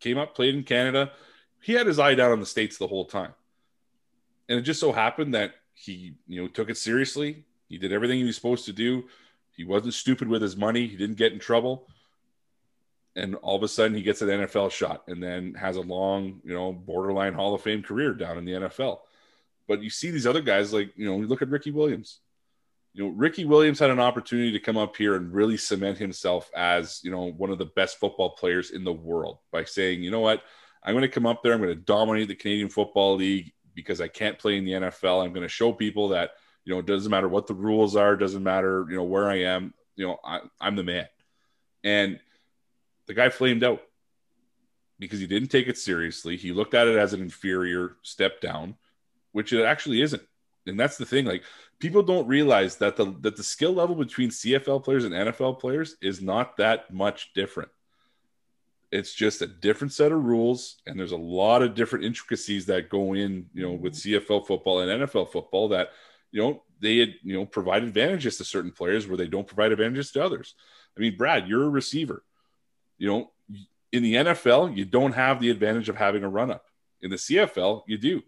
came 0.00 0.16
up, 0.16 0.34
played 0.34 0.54
in 0.54 0.62
Canada. 0.62 1.12
He 1.60 1.72
had 1.72 1.86
his 1.86 1.98
eye 1.98 2.14
down 2.14 2.32
on 2.32 2.40
the 2.40 2.46
States 2.46 2.78
the 2.78 2.86
whole 2.86 3.04
time. 3.04 3.34
And 4.48 4.58
it 4.58 4.62
just 4.62 4.80
so 4.80 4.92
happened 4.92 5.34
that 5.34 5.54
he, 5.74 6.14
you 6.26 6.40
know, 6.40 6.48
took 6.48 6.70
it 6.70 6.76
seriously. 6.76 7.44
He 7.68 7.78
did 7.78 7.92
everything 7.92 8.18
he 8.18 8.24
was 8.24 8.36
supposed 8.36 8.66
to 8.66 8.72
do. 8.72 9.04
He 9.56 9.64
wasn't 9.64 9.94
stupid 9.94 10.28
with 10.28 10.42
his 10.42 10.56
money. 10.56 10.86
He 10.86 10.96
didn't 10.96 11.16
get 11.16 11.32
in 11.32 11.38
trouble. 11.38 11.88
And 13.16 13.36
all 13.36 13.56
of 13.56 13.62
a 13.62 13.68
sudden 13.68 13.96
he 13.96 14.02
gets 14.02 14.22
an 14.22 14.28
NFL 14.28 14.72
shot 14.72 15.04
and 15.06 15.22
then 15.22 15.54
has 15.54 15.76
a 15.76 15.80
long, 15.80 16.40
you 16.44 16.52
know, 16.52 16.72
borderline 16.72 17.32
Hall 17.32 17.54
of 17.54 17.62
Fame 17.62 17.82
career 17.82 18.12
down 18.12 18.38
in 18.38 18.44
the 18.44 18.52
NFL. 18.52 19.00
But 19.68 19.82
you 19.82 19.90
see 19.90 20.10
these 20.10 20.26
other 20.26 20.42
guys 20.42 20.72
like, 20.72 20.92
you 20.96 21.06
know, 21.06 21.16
look 21.16 21.40
at 21.40 21.48
Ricky 21.48 21.70
Williams 21.70 22.20
you 22.94 23.02
know, 23.02 23.10
Ricky 23.10 23.44
Williams 23.44 23.80
had 23.80 23.90
an 23.90 23.98
opportunity 23.98 24.52
to 24.52 24.60
come 24.60 24.76
up 24.76 24.96
here 24.96 25.16
and 25.16 25.34
really 25.34 25.56
cement 25.56 25.98
himself 25.98 26.48
as, 26.56 27.00
you 27.02 27.10
know, 27.10 27.32
one 27.32 27.50
of 27.50 27.58
the 27.58 27.66
best 27.66 27.98
football 27.98 28.30
players 28.30 28.70
in 28.70 28.84
the 28.84 28.92
world 28.92 29.38
by 29.50 29.64
saying, 29.64 30.02
you 30.02 30.12
know 30.12 30.20
what, 30.20 30.42
I'm 30.82 30.94
going 30.94 31.02
to 31.02 31.08
come 31.08 31.26
up 31.26 31.42
there, 31.42 31.52
I'm 31.52 31.60
going 31.60 31.74
to 31.74 31.80
dominate 31.80 32.28
the 32.28 32.36
Canadian 32.36 32.68
Football 32.68 33.16
League 33.16 33.52
because 33.74 34.00
I 34.00 34.06
can't 34.06 34.38
play 34.38 34.56
in 34.56 34.64
the 34.64 34.72
NFL. 34.72 35.24
I'm 35.24 35.32
going 35.32 35.42
to 35.42 35.48
show 35.48 35.72
people 35.72 36.10
that, 36.10 36.32
you 36.64 36.72
know, 36.72 36.78
it 36.78 36.86
doesn't 36.86 37.10
matter 37.10 37.28
what 37.28 37.48
the 37.48 37.54
rules 37.54 37.96
are, 37.96 38.14
doesn't 38.14 38.44
matter, 38.44 38.86
you 38.88 38.96
know, 38.96 39.02
where 39.02 39.28
I 39.28 39.40
am, 39.40 39.74
you 39.96 40.06
know, 40.06 40.18
I, 40.24 40.40
I'm 40.60 40.76
the 40.76 40.84
man. 40.84 41.08
And 41.82 42.20
the 43.06 43.14
guy 43.14 43.28
flamed 43.28 43.64
out 43.64 43.82
because 45.00 45.18
he 45.18 45.26
didn't 45.26 45.48
take 45.48 45.66
it 45.66 45.78
seriously. 45.78 46.36
He 46.36 46.52
looked 46.52 46.74
at 46.74 46.86
it 46.86 46.96
as 46.96 47.12
an 47.12 47.20
inferior 47.20 47.96
step 48.02 48.40
down, 48.40 48.76
which 49.32 49.52
it 49.52 49.64
actually 49.64 50.00
isn't. 50.00 50.22
And 50.66 50.80
that's 50.80 50.96
the 50.96 51.04
thing. 51.04 51.26
Like 51.26 51.42
people 51.78 52.02
don't 52.02 52.26
realize 52.26 52.76
that 52.76 52.96
the 52.96 53.14
that 53.20 53.36
the 53.36 53.42
skill 53.42 53.72
level 53.72 53.94
between 53.94 54.30
CFL 54.30 54.82
players 54.82 55.04
and 55.04 55.14
NFL 55.14 55.60
players 55.60 55.96
is 56.00 56.22
not 56.22 56.56
that 56.56 56.92
much 56.92 57.32
different. 57.34 57.70
It's 58.90 59.12
just 59.12 59.42
a 59.42 59.46
different 59.46 59.92
set 59.92 60.12
of 60.12 60.24
rules, 60.24 60.76
and 60.86 60.98
there's 60.98 61.12
a 61.12 61.16
lot 61.16 61.62
of 61.62 61.74
different 61.74 62.04
intricacies 62.04 62.66
that 62.66 62.88
go 62.88 63.14
in, 63.14 63.46
you 63.52 63.62
know, 63.62 63.72
with 63.72 63.94
CFL 63.94 64.46
football 64.46 64.80
and 64.80 65.02
NFL 65.02 65.32
football 65.32 65.68
that, 65.70 65.88
you 66.30 66.40
know, 66.40 66.62
they 66.80 66.98
had, 66.98 67.14
you 67.24 67.34
know, 67.34 67.44
provide 67.44 67.82
advantages 67.82 68.36
to 68.36 68.44
certain 68.44 68.70
players 68.70 69.08
where 69.08 69.16
they 69.16 69.26
don't 69.26 69.48
provide 69.48 69.72
advantages 69.72 70.12
to 70.12 70.24
others. 70.24 70.54
I 70.96 71.00
mean, 71.00 71.16
Brad, 71.16 71.48
you're 71.48 71.64
a 71.64 71.68
receiver. 71.68 72.22
You 72.96 73.08
know, 73.08 73.30
in 73.90 74.04
the 74.04 74.14
NFL, 74.14 74.76
you 74.76 74.84
don't 74.84 75.12
have 75.12 75.40
the 75.40 75.50
advantage 75.50 75.88
of 75.88 75.96
having 75.96 76.22
a 76.22 76.28
run 76.28 76.52
up. 76.52 76.66
In 77.02 77.10
the 77.10 77.16
CFL, 77.16 77.82
you 77.88 77.98
do. 77.98 78.22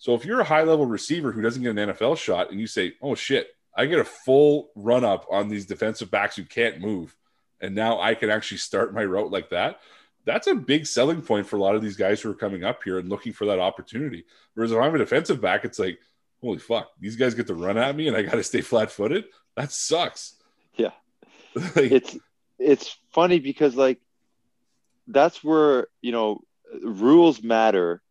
So 0.00 0.14
if 0.14 0.24
you're 0.24 0.40
a 0.40 0.44
high 0.44 0.62
level 0.62 0.86
receiver 0.86 1.30
who 1.30 1.42
doesn't 1.42 1.62
get 1.62 1.76
an 1.76 1.90
NFL 1.90 2.16
shot 2.16 2.50
and 2.50 2.58
you 2.58 2.66
say, 2.66 2.94
oh 3.02 3.14
shit, 3.14 3.54
I 3.76 3.84
get 3.84 3.98
a 3.98 4.04
full 4.04 4.70
run 4.74 5.04
up 5.04 5.26
on 5.30 5.48
these 5.48 5.66
defensive 5.66 6.10
backs 6.10 6.36
who 6.36 6.44
can't 6.44 6.80
move, 6.80 7.14
and 7.60 7.74
now 7.74 8.00
I 8.00 8.14
can 8.14 8.30
actually 8.30 8.58
start 8.58 8.94
my 8.94 9.04
route 9.04 9.30
like 9.30 9.50
that. 9.50 9.80
That's 10.24 10.46
a 10.46 10.54
big 10.54 10.86
selling 10.86 11.20
point 11.20 11.46
for 11.46 11.56
a 11.56 11.60
lot 11.60 11.76
of 11.76 11.82
these 11.82 11.96
guys 11.96 12.20
who 12.22 12.30
are 12.30 12.34
coming 12.34 12.64
up 12.64 12.82
here 12.82 12.98
and 12.98 13.10
looking 13.10 13.34
for 13.34 13.44
that 13.46 13.58
opportunity. 13.58 14.24
Whereas 14.54 14.72
if 14.72 14.78
I'm 14.78 14.94
a 14.94 14.98
defensive 14.98 15.40
back, 15.40 15.66
it's 15.66 15.78
like, 15.78 15.98
holy 16.40 16.58
fuck, 16.58 16.90
these 16.98 17.16
guys 17.16 17.34
get 17.34 17.46
to 17.48 17.54
run 17.54 17.76
at 17.76 17.94
me 17.94 18.08
and 18.08 18.16
I 18.16 18.22
got 18.22 18.32
to 18.32 18.42
stay 18.42 18.62
flat 18.62 18.90
footed. 18.90 19.26
That 19.54 19.70
sucks. 19.70 20.36
Yeah. 20.76 20.92
like, 21.54 21.92
it's 21.92 22.16
it's 22.58 22.96
funny 23.12 23.38
because 23.38 23.74
like 23.76 24.00
that's 25.06 25.44
where 25.44 25.88
you 26.00 26.12
know 26.12 26.40
rules 26.82 27.42
matter 27.42 28.02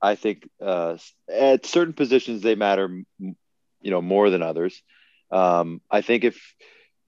I 0.00 0.14
think 0.14 0.48
uh, 0.60 0.98
at 1.32 1.66
certain 1.66 1.94
positions 1.94 2.42
they 2.42 2.54
matter, 2.54 3.02
you 3.18 3.90
know, 3.90 4.02
more 4.02 4.30
than 4.30 4.42
others. 4.42 4.82
Um, 5.30 5.80
I 5.90 6.02
think 6.02 6.24
if 6.24 6.54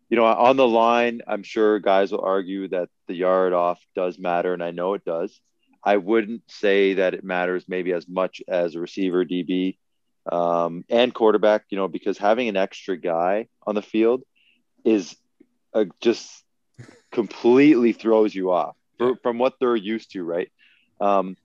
you 0.08 0.16
know 0.16 0.24
on 0.24 0.56
the 0.56 0.66
line, 0.66 1.22
I'm 1.26 1.42
sure 1.42 1.78
guys 1.78 2.12
will 2.12 2.24
argue 2.24 2.68
that 2.68 2.88
the 3.06 3.14
yard 3.14 3.52
off 3.52 3.80
does 3.94 4.18
matter, 4.18 4.52
and 4.52 4.62
I 4.62 4.70
know 4.70 4.94
it 4.94 5.04
does. 5.04 5.38
I 5.84 5.96
wouldn't 5.96 6.42
say 6.48 6.94
that 6.94 7.14
it 7.14 7.24
matters 7.24 7.64
maybe 7.68 7.92
as 7.92 8.08
much 8.08 8.42
as 8.48 8.74
a 8.74 8.80
receiver, 8.80 9.24
DB, 9.24 9.76
um, 10.30 10.84
and 10.88 11.14
quarterback. 11.14 11.64
You 11.70 11.76
know, 11.76 11.88
because 11.88 12.18
having 12.18 12.48
an 12.48 12.56
extra 12.56 12.96
guy 12.96 13.48
on 13.66 13.74
the 13.74 13.82
field 13.82 14.22
is 14.84 15.14
a, 15.74 15.86
just 16.00 16.42
completely 17.10 17.92
throws 17.92 18.34
you 18.34 18.50
off 18.50 18.76
for, 18.98 19.16
from 19.22 19.38
what 19.38 19.54
they're 19.60 19.76
used 19.76 20.12
to, 20.12 20.22
right? 20.22 20.50
Um, 21.00 21.36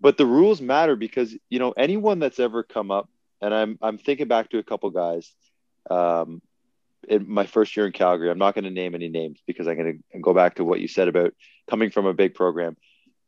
but 0.00 0.16
the 0.16 0.26
rules 0.26 0.60
matter 0.60 0.96
because 0.96 1.34
you 1.48 1.58
know 1.58 1.72
anyone 1.72 2.18
that's 2.18 2.40
ever 2.40 2.62
come 2.62 2.90
up 2.90 3.08
and 3.40 3.54
i'm 3.54 3.78
i'm 3.82 3.98
thinking 3.98 4.28
back 4.28 4.50
to 4.50 4.58
a 4.58 4.62
couple 4.62 4.90
guys 4.90 5.32
um 5.90 6.40
in 7.08 7.28
my 7.28 7.46
first 7.46 7.76
year 7.76 7.86
in 7.86 7.92
calgary 7.92 8.30
i'm 8.30 8.38
not 8.38 8.54
going 8.54 8.64
to 8.64 8.70
name 8.70 8.94
any 8.94 9.08
names 9.08 9.40
because 9.46 9.66
i'm 9.66 9.76
going 9.76 10.02
to 10.12 10.20
go 10.20 10.34
back 10.34 10.54
to 10.56 10.64
what 10.64 10.80
you 10.80 10.88
said 10.88 11.08
about 11.08 11.32
coming 11.70 11.90
from 11.90 12.06
a 12.06 12.12
big 12.12 12.34
program. 12.34 12.76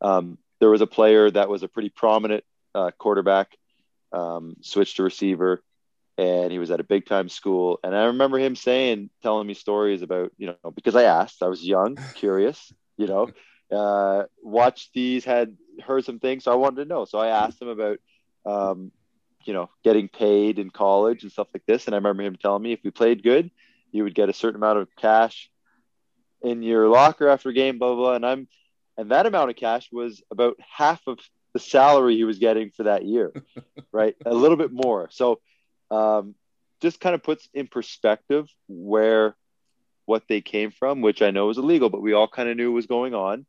Um, 0.00 0.36
there 0.60 0.68
was 0.68 0.80
a 0.80 0.86
player 0.86 1.30
that 1.30 1.48
was 1.48 1.62
a 1.62 1.68
pretty 1.68 1.88
prominent 1.88 2.44
uh, 2.74 2.90
quarterback 2.98 3.56
um, 4.12 4.56
switched 4.60 4.96
to 4.96 5.04
receiver 5.04 5.62
and 6.18 6.52
he 6.52 6.58
was 6.58 6.70
at 6.70 6.80
a 6.80 6.84
big 6.84 7.06
time 7.06 7.28
school. 7.28 7.78
And 7.82 7.94
i 7.94 8.04
remember 8.06 8.38
him 8.38 8.56
saying 8.56 9.08
telling 9.22 9.46
me 9.46 9.54
stories 9.54 10.02
about 10.02 10.32
you 10.36 10.48
know 10.48 10.70
because 10.72 10.96
i 10.96 11.04
asked 11.04 11.42
i 11.42 11.48
was 11.48 11.64
young 11.64 11.96
curious 12.14 12.72
you 12.98 13.06
know 13.06 13.30
uh, 13.76 14.24
watched 14.42 14.90
these, 14.92 15.24
had 15.24 15.56
heard 15.80 16.04
some 16.04 16.18
things, 16.18 16.44
so 16.44 16.52
I 16.52 16.56
wanted 16.56 16.76
to 16.76 16.88
know. 16.88 17.04
So 17.04 17.18
I 17.18 17.28
asked 17.28 17.60
him 17.60 17.68
about, 17.68 17.98
um, 18.44 18.92
you 19.44 19.52
know, 19.52 19.70
getting 19.84 20.08
paid 20.08 20.58
in 20.58 20.70
college 20.70 21.22
and 21.22 21.32
stuff 21.32 21.48
like 21.54 21.64
this. 21.66 21.86
And 21.86 21.94
I 21.94 21.98
remember 21.98 22.22
him 22.22 22.36
telling 22.36 22.62
me 22.62 22.72
if 22.72 22.80
we 22.84 22.90
played 22.90 23.22
good, 23.22 23.50
you 23.90 24.04
would 24.04 24.14
get 24.14 24.28
a 24.28 24.34
certain 24.34 24.56
amount 24.56 24.78
of 24.78 24.88
cash 24.96 25.50
in 26.42 26.62
your 26.62 26.88
locker 26.88 27.28
after 27.28 27.52
game, 27.52 27.78
blah, 27.78 27.94
blah, 27.94 28.04
blah. 28.04 28.14
And 28.14 28.26
I'm, 28.26 28.48
and 28.96 29.10
that 29.10 29.26
amount 29.26 29.50
of 29.50 29.56
cash 29.56 29.88
was 29.92 30.22
about 30.30 30.56
half 30.60 31.00
of 31.06 31.18
the 31.52 31.60
salary 31.60 32.16
he 32.16 32.24
was 32.24 32.38
getting 32.38 32.70
for 32.70 32.84
that 32.84 33.04
year, 33.04 33.32
right? 33.92 34.14
A 34.24 34.34
little 34.34 34.56
bit 34.56 34.72
more. 34.72 35.08
So, 35.10 35.40
um, 35.90 36.34
just 36.80 37.00
kind 37.00 37.14
of 37.14 37.22
puts 37.22 37.48
in 37.54 37.68
perspective 37.68 38.48
where 38.66 39.36
what 40.04 40.24
they 40.28 40.40
came 40.40 40.72
from, 40.72 41.00
which 41.00 41.22
I 41.22 41.30
know 41.30 41.48
is 41.48 41.58
illegal, 41.58 41.88
but 41.90 42.02
we 42.02 42.12
all 42.12 42.28
kind 42.28 42.48
of 42.48 42.56
knew 42.56 42.72
was 42.72 42.86
going 42.86 43.14
on. 43.14 43.46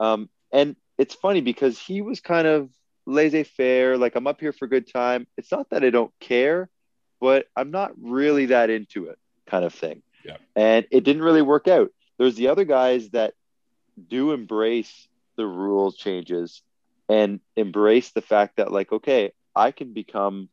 Um, 0.00 0.30
and 0.50 0.76
it's 1.02 1.16
funny 1.16 1.40
because 1.40 1.80
he 1.80 2.00
was 2.00 2.20
kind 2.20 2.46
of 2.46 2.70
laissez 3.06 3.42
faire, 3.42 3.98
like 3.98 4.14
I'm 4.14 4.28
up 4.28 4.38
here 4.38 4.52
for 4.52 4.66
a 4.66 4.68
good 4.68 4.86
time. 4.86 5.26
It's 5.36 5.50
not 5.50 5.68
that 5.70 5.82
I 5.82 5.90
don't 5.90 6.12
care, 6.20 6.70
but 7.20 7.46
I'm 7.56 7.72
not 7.72 7.90
really 8.00 8.46
that 8.46 8.70
into 8.70 9.06
it, 9.06 9.18
kind 9.44 9.64
of 9.64 9.74
thing. 9.74 10.02
Yeah. 10.24 10.36
And 10.54 10.86
it 10.92 11.02
didn't 11.02 11.22
really 11.22 11.42
work 11.42 11.66
out. 11.66 11.90
There's 12.18 12.36
the 12.36 12.48
other 12.48 12.64
guys 12.64 13.10
that 13.10 13.34
do 14.08 14.30
embrace 14.30 15.08
the 15.36 15.44
rule 15.44 15.90
changes 15.90 16.62
and 17.08 17.40
embrace 17.56 18.12
the 18.12 18.22
fact 18.22 18.58
that, 18.58 18.70
like, 18.70 18.92
okay, 18.92 19.32
I 19.56 19.72
can 19.72 19.92
become 19.92 20.50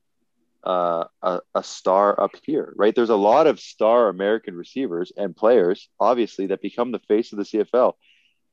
uh, 0.63 1.03
a, 1.21 1.41
a 1.53 1.63
star 1.63 2.19
up 2.19 2.31
here, 2.41 2.73
right? 2.75 2.95
There's 2.95 3.11
a 3.11 3.15
lot 3.15 3.45
of 3.45 3.59
star 3.59 4.09
American 4.09 4.55
receivers 4.55 5.11
and 5.15 5.35
players, 5.35 5.89
obviously, 5.99 6.47
that 6.47 6.63
become 6.63 6.91
the 6.91 7.05
face 7.07 7.33
of 7.33 7.37
the 7.37 7.45
CFL, 7.45 7.93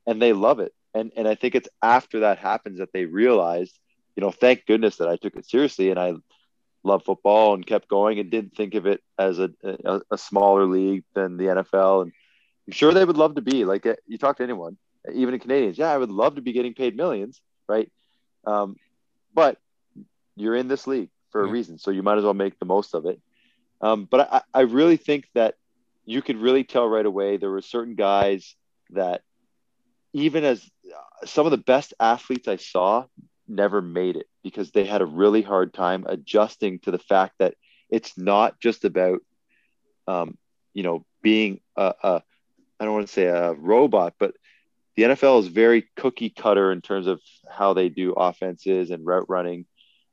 and 0.06 0.20
they 0.20 0.34
love 0.34 0.60
it. 0.60 0.74
And 0.96 1.12
and 1.16 1.28
I 1.28 1.34
think 1.34 1.54
it's 1.54 1.68
after 1.82 2.20
that 2.20 2.38
happens 2.38 2.78
that 2.78 2.92
they 2.92 3.04
realized, 3.04 3.78
you 4.16 4.22
know, 4.22 4.30
thank 4.30 4.66
goodness 4.66 4.96
that 4.96 5.08
I 5.08 5.16
took 5.16 5.36
it 5.36 5.48
seriously 5.48 5.90
and 5.90 5.98
I 6.00 6.14
love 6.82 7.04
football 7.04 7.54
and 7.54 7.66
kept 7.66 7.88
going 7.88 8.18
and 8.18 8.30
didn't 8.30 8.56
think 8.56 8.74
of 8.74 8.86
it 8.86 9.02
as 9.18 9.38
a, 9.38 9.50
a, 9.62 10.00
a 10.12 10.18
smaller 10.18 10.64
league 10.64 11.04
than 11.14 11.36
the 11.36 11.44
NFL. 11.44 12.02
And 12.02 12.12
I'm 12.66 12.72
sure 12.72 12.94
they 12.94 13.04
would 13.04 13.18
love 13.18 13.34
to 13.34 13.42
be 13.42 13.64
like 13.64 13.86
you 14.06 14.16
talk 14.16 14.38
to 14.38 14.42
anyone, 14.42 14.78
even 15.12 15.34
in 15.34 15.40
Canadians. 15.40 15.76
Yeah, 15.76 15.90
I 15.92 15.98
would 15.98 16.10
love 16.10 16.36
to 16.36 16.42
be 16.42 16.52
getting 16.52 16.74
paid 16.74 16.96
millions, 16.96 17.42
right? 17.68 17.90
Um, 18.46 18.76
but 19.34 19.58
you're 20.36 20.56
in 20.56 20.68
this 20.68 20.86
league 20.86 21.10
for 21.30 21.42
a 21.42 21.46
reason, 21.46 21.78
so 21.78 21.90
you 21.90 22.02
might 22.02 22.18
as 22.18 22.24
well 22.24 22.34
make 22.34 22.58
the 22.58 22.64
most 22.64 22.94
of 22.94 23.04
it. 23.04 23.20
Um, 23.82 24.06
but 24.10 24.32
I, 24.32 24.40
I 24.54 24.60
really 24.62 24.96
think 24.96 25.28
that 25.34 25.56
you 26.06 26.22
could 26.22 26.36
really 26.36 26.64
tell 26.64 26.88
right 26.88 27.04
away 27.04 27.36
there 27.36 27.50
were 27.50 27.60
certain 27.60 27.96
guys 27.96 28.54
that 28.90 29.22
even 30.16 30.44
as 30.44 30.62
uh, 30.86 31.26
some 31.26 31.46
of 31.46 31.50
the 31.50 31.58
best 31.58 31.92
athletes 32.00 32.48
I 32.48 32.56
saw 32.56 33.04
never 33.46 33.82
made 33.82 34.16
it 34.16 34.26
because 34.42 34.70
they 34.70 34.84
had 34.84 35.02
a 35.02 35.06
really 35.06 35.42
hard 35.42 35.74
time 35.74 36.06
adjusting 36.08 36.78
to 36.80 36.90
the 36.90 36.98
fact 36.98 37.34
that 37.38 37.54
it's 37.90 38.16
not 38.16 38.58
just 38.58 38.84
about 38.84 39.20
um, 40.08 40.38
you 40.72 40.82
know 40.82 41.04
being 41.22 41.60
a, 41.76 41.94
a 42.02 42.22
I 42.80 42.84
don't 42.84 42.94
want 42.94 43.06
to 43.06 43.12
say 43.12 43.26
a 43.26 43.52
robot, 43.52 44.14
but 44.18 44.34
the 44.96 45.02
NFL 45.02 45.40
is 45.40 45.48
very 45.48 45.86
cookie 45.96 46.30
cutter 46.30 46.72
in 46.72 46.80
terms 46.80 47.06
of 47.06 47.20
how 47.50 47.74
they 47.74 47.90
do 47.90 48.14
offenses 48.14 48.90
and 48.90 49.04
route 49.04 49.28
running, 49.28 49.66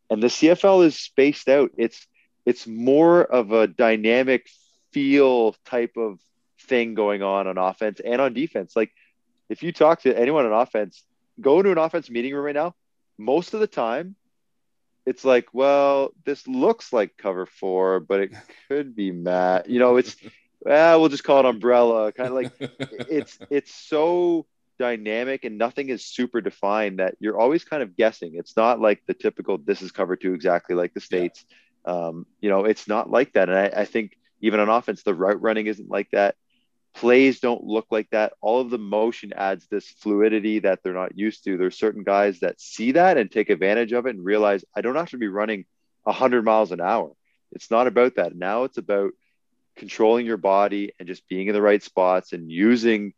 and 0.09 0.21
the 0.21 0.27
CFL 0.27 0.85
is 0.85 0.99
spaced 0.99 1.47
out. 1.47 1.71
It's 1.77 2.05
it's 2.45 2.67
more 2.67 3.23
of 3.23 3.53
a 3.53 3.67
dynamic 3.67 4.49
feel 4.91 5.55
type 5.65 5.95
of 5.95 6.19
thing 6.59 6.93
going 6.93 7.23
on 7.23 7.47
on 7.47 7.57
offense 7.57 8.01
and 8.03 8.19
on 8.19 8.33
defense. 8.33 8.75
Like 8.75 8.91
if 9.53 9.61
you 9.61 9.71
talk 9.71 10.01
to 10.01 10.19
anyone 10.19 10.47
on 10.47 10.51
offense, 10.51 11.03
go 11.39 11.59
into 11.59 11.71
an 11.71 11.77
offense 11.77 12.09
meeting 12.09 12.33
room 12.33 12.43
right 12.43 12.55
now. 12.55 12.73
Most 13.19 13.53
of 13.53 13.59
the 13.59 13.67
time, 13.67 14.15
it's 15.05 15.23
like, 15.23 15.45
well, 15.53 16.09
this 16.25 16.47
looks 16.47 16.91
like 16.91 17.17
cover 17.17 17.45
four, 17.45 17.99
but 17.99 18.19
it 18.19 18.31
could 18.67 18.95
be 18.95 19.11
Matt. 19.11 19.69
You 19.69 19.77
know, 19.77 19.97
it's 19.97 20.15
well, 20.59 20.99
we'll 20.99 21.09
just 21.09 21.23
call 21.23 21.39
it 21.39 21.45
umbrella. 21.45 22.11
Kind 22.11 22.29
of 22.29 22.33
like 22.33 22.51
it's 22.89 23.37
it's 23.51 23.73
so 23.73 24.47
dynamic 24.79 25.45
and 25.45 25.59
nothing 25.59 25.89
is 25.89 26.03
super 26.03 26.41
defined 26.41 26.97
that 26.97 27.15
you're 27.19 27.39
always 27.39 27.63
kind 27.63 27.83
of 27.83 27.95
guessing. 27.95 28.31
It's 28.33 28.57
not 28.57 28.81
like 28.81 29.03
the 29.05 29.13
typical 29.13 29.59
this 29.59 29.83
is 29.83 29.91
cover 29.91 30.15
two 30.15 30.33
exactly 30.33 30.75
like 30.75 30.95
the 30.95 30.99
states. 30.99 31.45
Yeah. 31.47 32.07
Um, 32.07 32.25
you 32.41 32.49
know, 32.49 32.65
it's 32.65 32.87
not 32.87 33.11
like 33.11 33.33
that. 33.33 33.49
And 33.49 33.57
I, 33.59 33.81
I 33.81 33.85
think 33.85 34.17
even 34.41 34.59
on 34.59 34.69
offense, 34.69 35.03
the 35.03 35.13
route 35.13 35.41
running 35.41 35.67
isn't 35.67 35.91
like 35.91 36.09
that 36.11 36.35
plays 36.93 37.39
don't 37.39 37.63
look 37.63 37.87
like 37.89 38.09
that. 38.11 38.33
All 38.41 38.61
of 38.61 38.69
the 38.69 38.77
motion 38.77 39.33
adds 39.33 39.67
this 39.67 39.87
fluidity 39.87 40.59
that 40.59 40.79
they're 40.83 40.93
not 40.93 41.17
used 41.17 41.43
to. 41.45 41.57
There's 41.57 41.77
certain 41.77 42.03
guys 42.03 42.39
that 42.39 42.61
see 42.61 42.93
that 42.93 43.17
and 43.17 43.31
take 43.31 43.49
advantage 43.49 43.93
of 43.93 44.05
it 44.05 44.15
and 44.15 44.23
realize 44.23 44.63
I 44.75 44.81
don't 44.81 44.95
have 44.95 45.09
to 45.09 45.17
be 45.17 45.27
running 45.27 45.65
100 46.03 46.43
miles 46.43 46.71
an 46.71 46.81
hour. 46.81 47.11
It's 47.51 47.71
not 47.71 47.87
about 47.87 48.15
that. 48.15 48.35
Now 48.35 48.63
it's 48.63 48.77
about 48.77 49.11
controlling 49.75 50.25
your 50.25 50.37
body 50.37 50.93
and 50.99 51.07
just 51.07 51.27
being 51.27 51.47
in 51.47 51.53
the 51.53 51.61
right 51.61 51.81
spots 51.81 52.33
and 52.33 52.51
using 52.51 53.13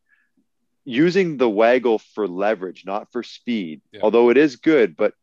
using 0.85 1.37
the 1.37 1.49
waggle 1.49 1.97
for 1.97 2.27
leverage, 2.27 2.83
not 2.85 3.11
for 3.11 3.23
speed. 3.23 3.81
Yeah. 3.91 4.01
Although 4.03 4.29
it 4.29 4.37
is 4.37 4.57
good, 4.57 4.95
but 4.95 5.13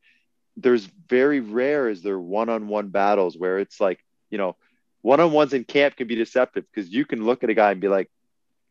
there's 0.57 0.85
very 1.09 1.41
rare 1.41 1.89
is 1.89 2.03
there 2.03 2.19
one-on-one 2.19 2.89
battles 2.89 3.39
where 3.39 3.61
it's 3.61 3.81
like, 3.81 4.05
you 4.29 4.39
know, 4.39 4.57
one-on-ones 5.03 5.53
in 5.53 5.65
camp 5.65 5.97
can 5.97 6.09
be 6.09 6.17
deceptive 6.17 6.65
because 6.73 6.91
you 6.91 7.05
can 7.05 7.25
look 7.25 7.45
at 7.45 7.51
a 7.51 7.55
guy 7.55 7.71
and 7.71 7.81
be 7.81 7.89
like, 7.89 8.11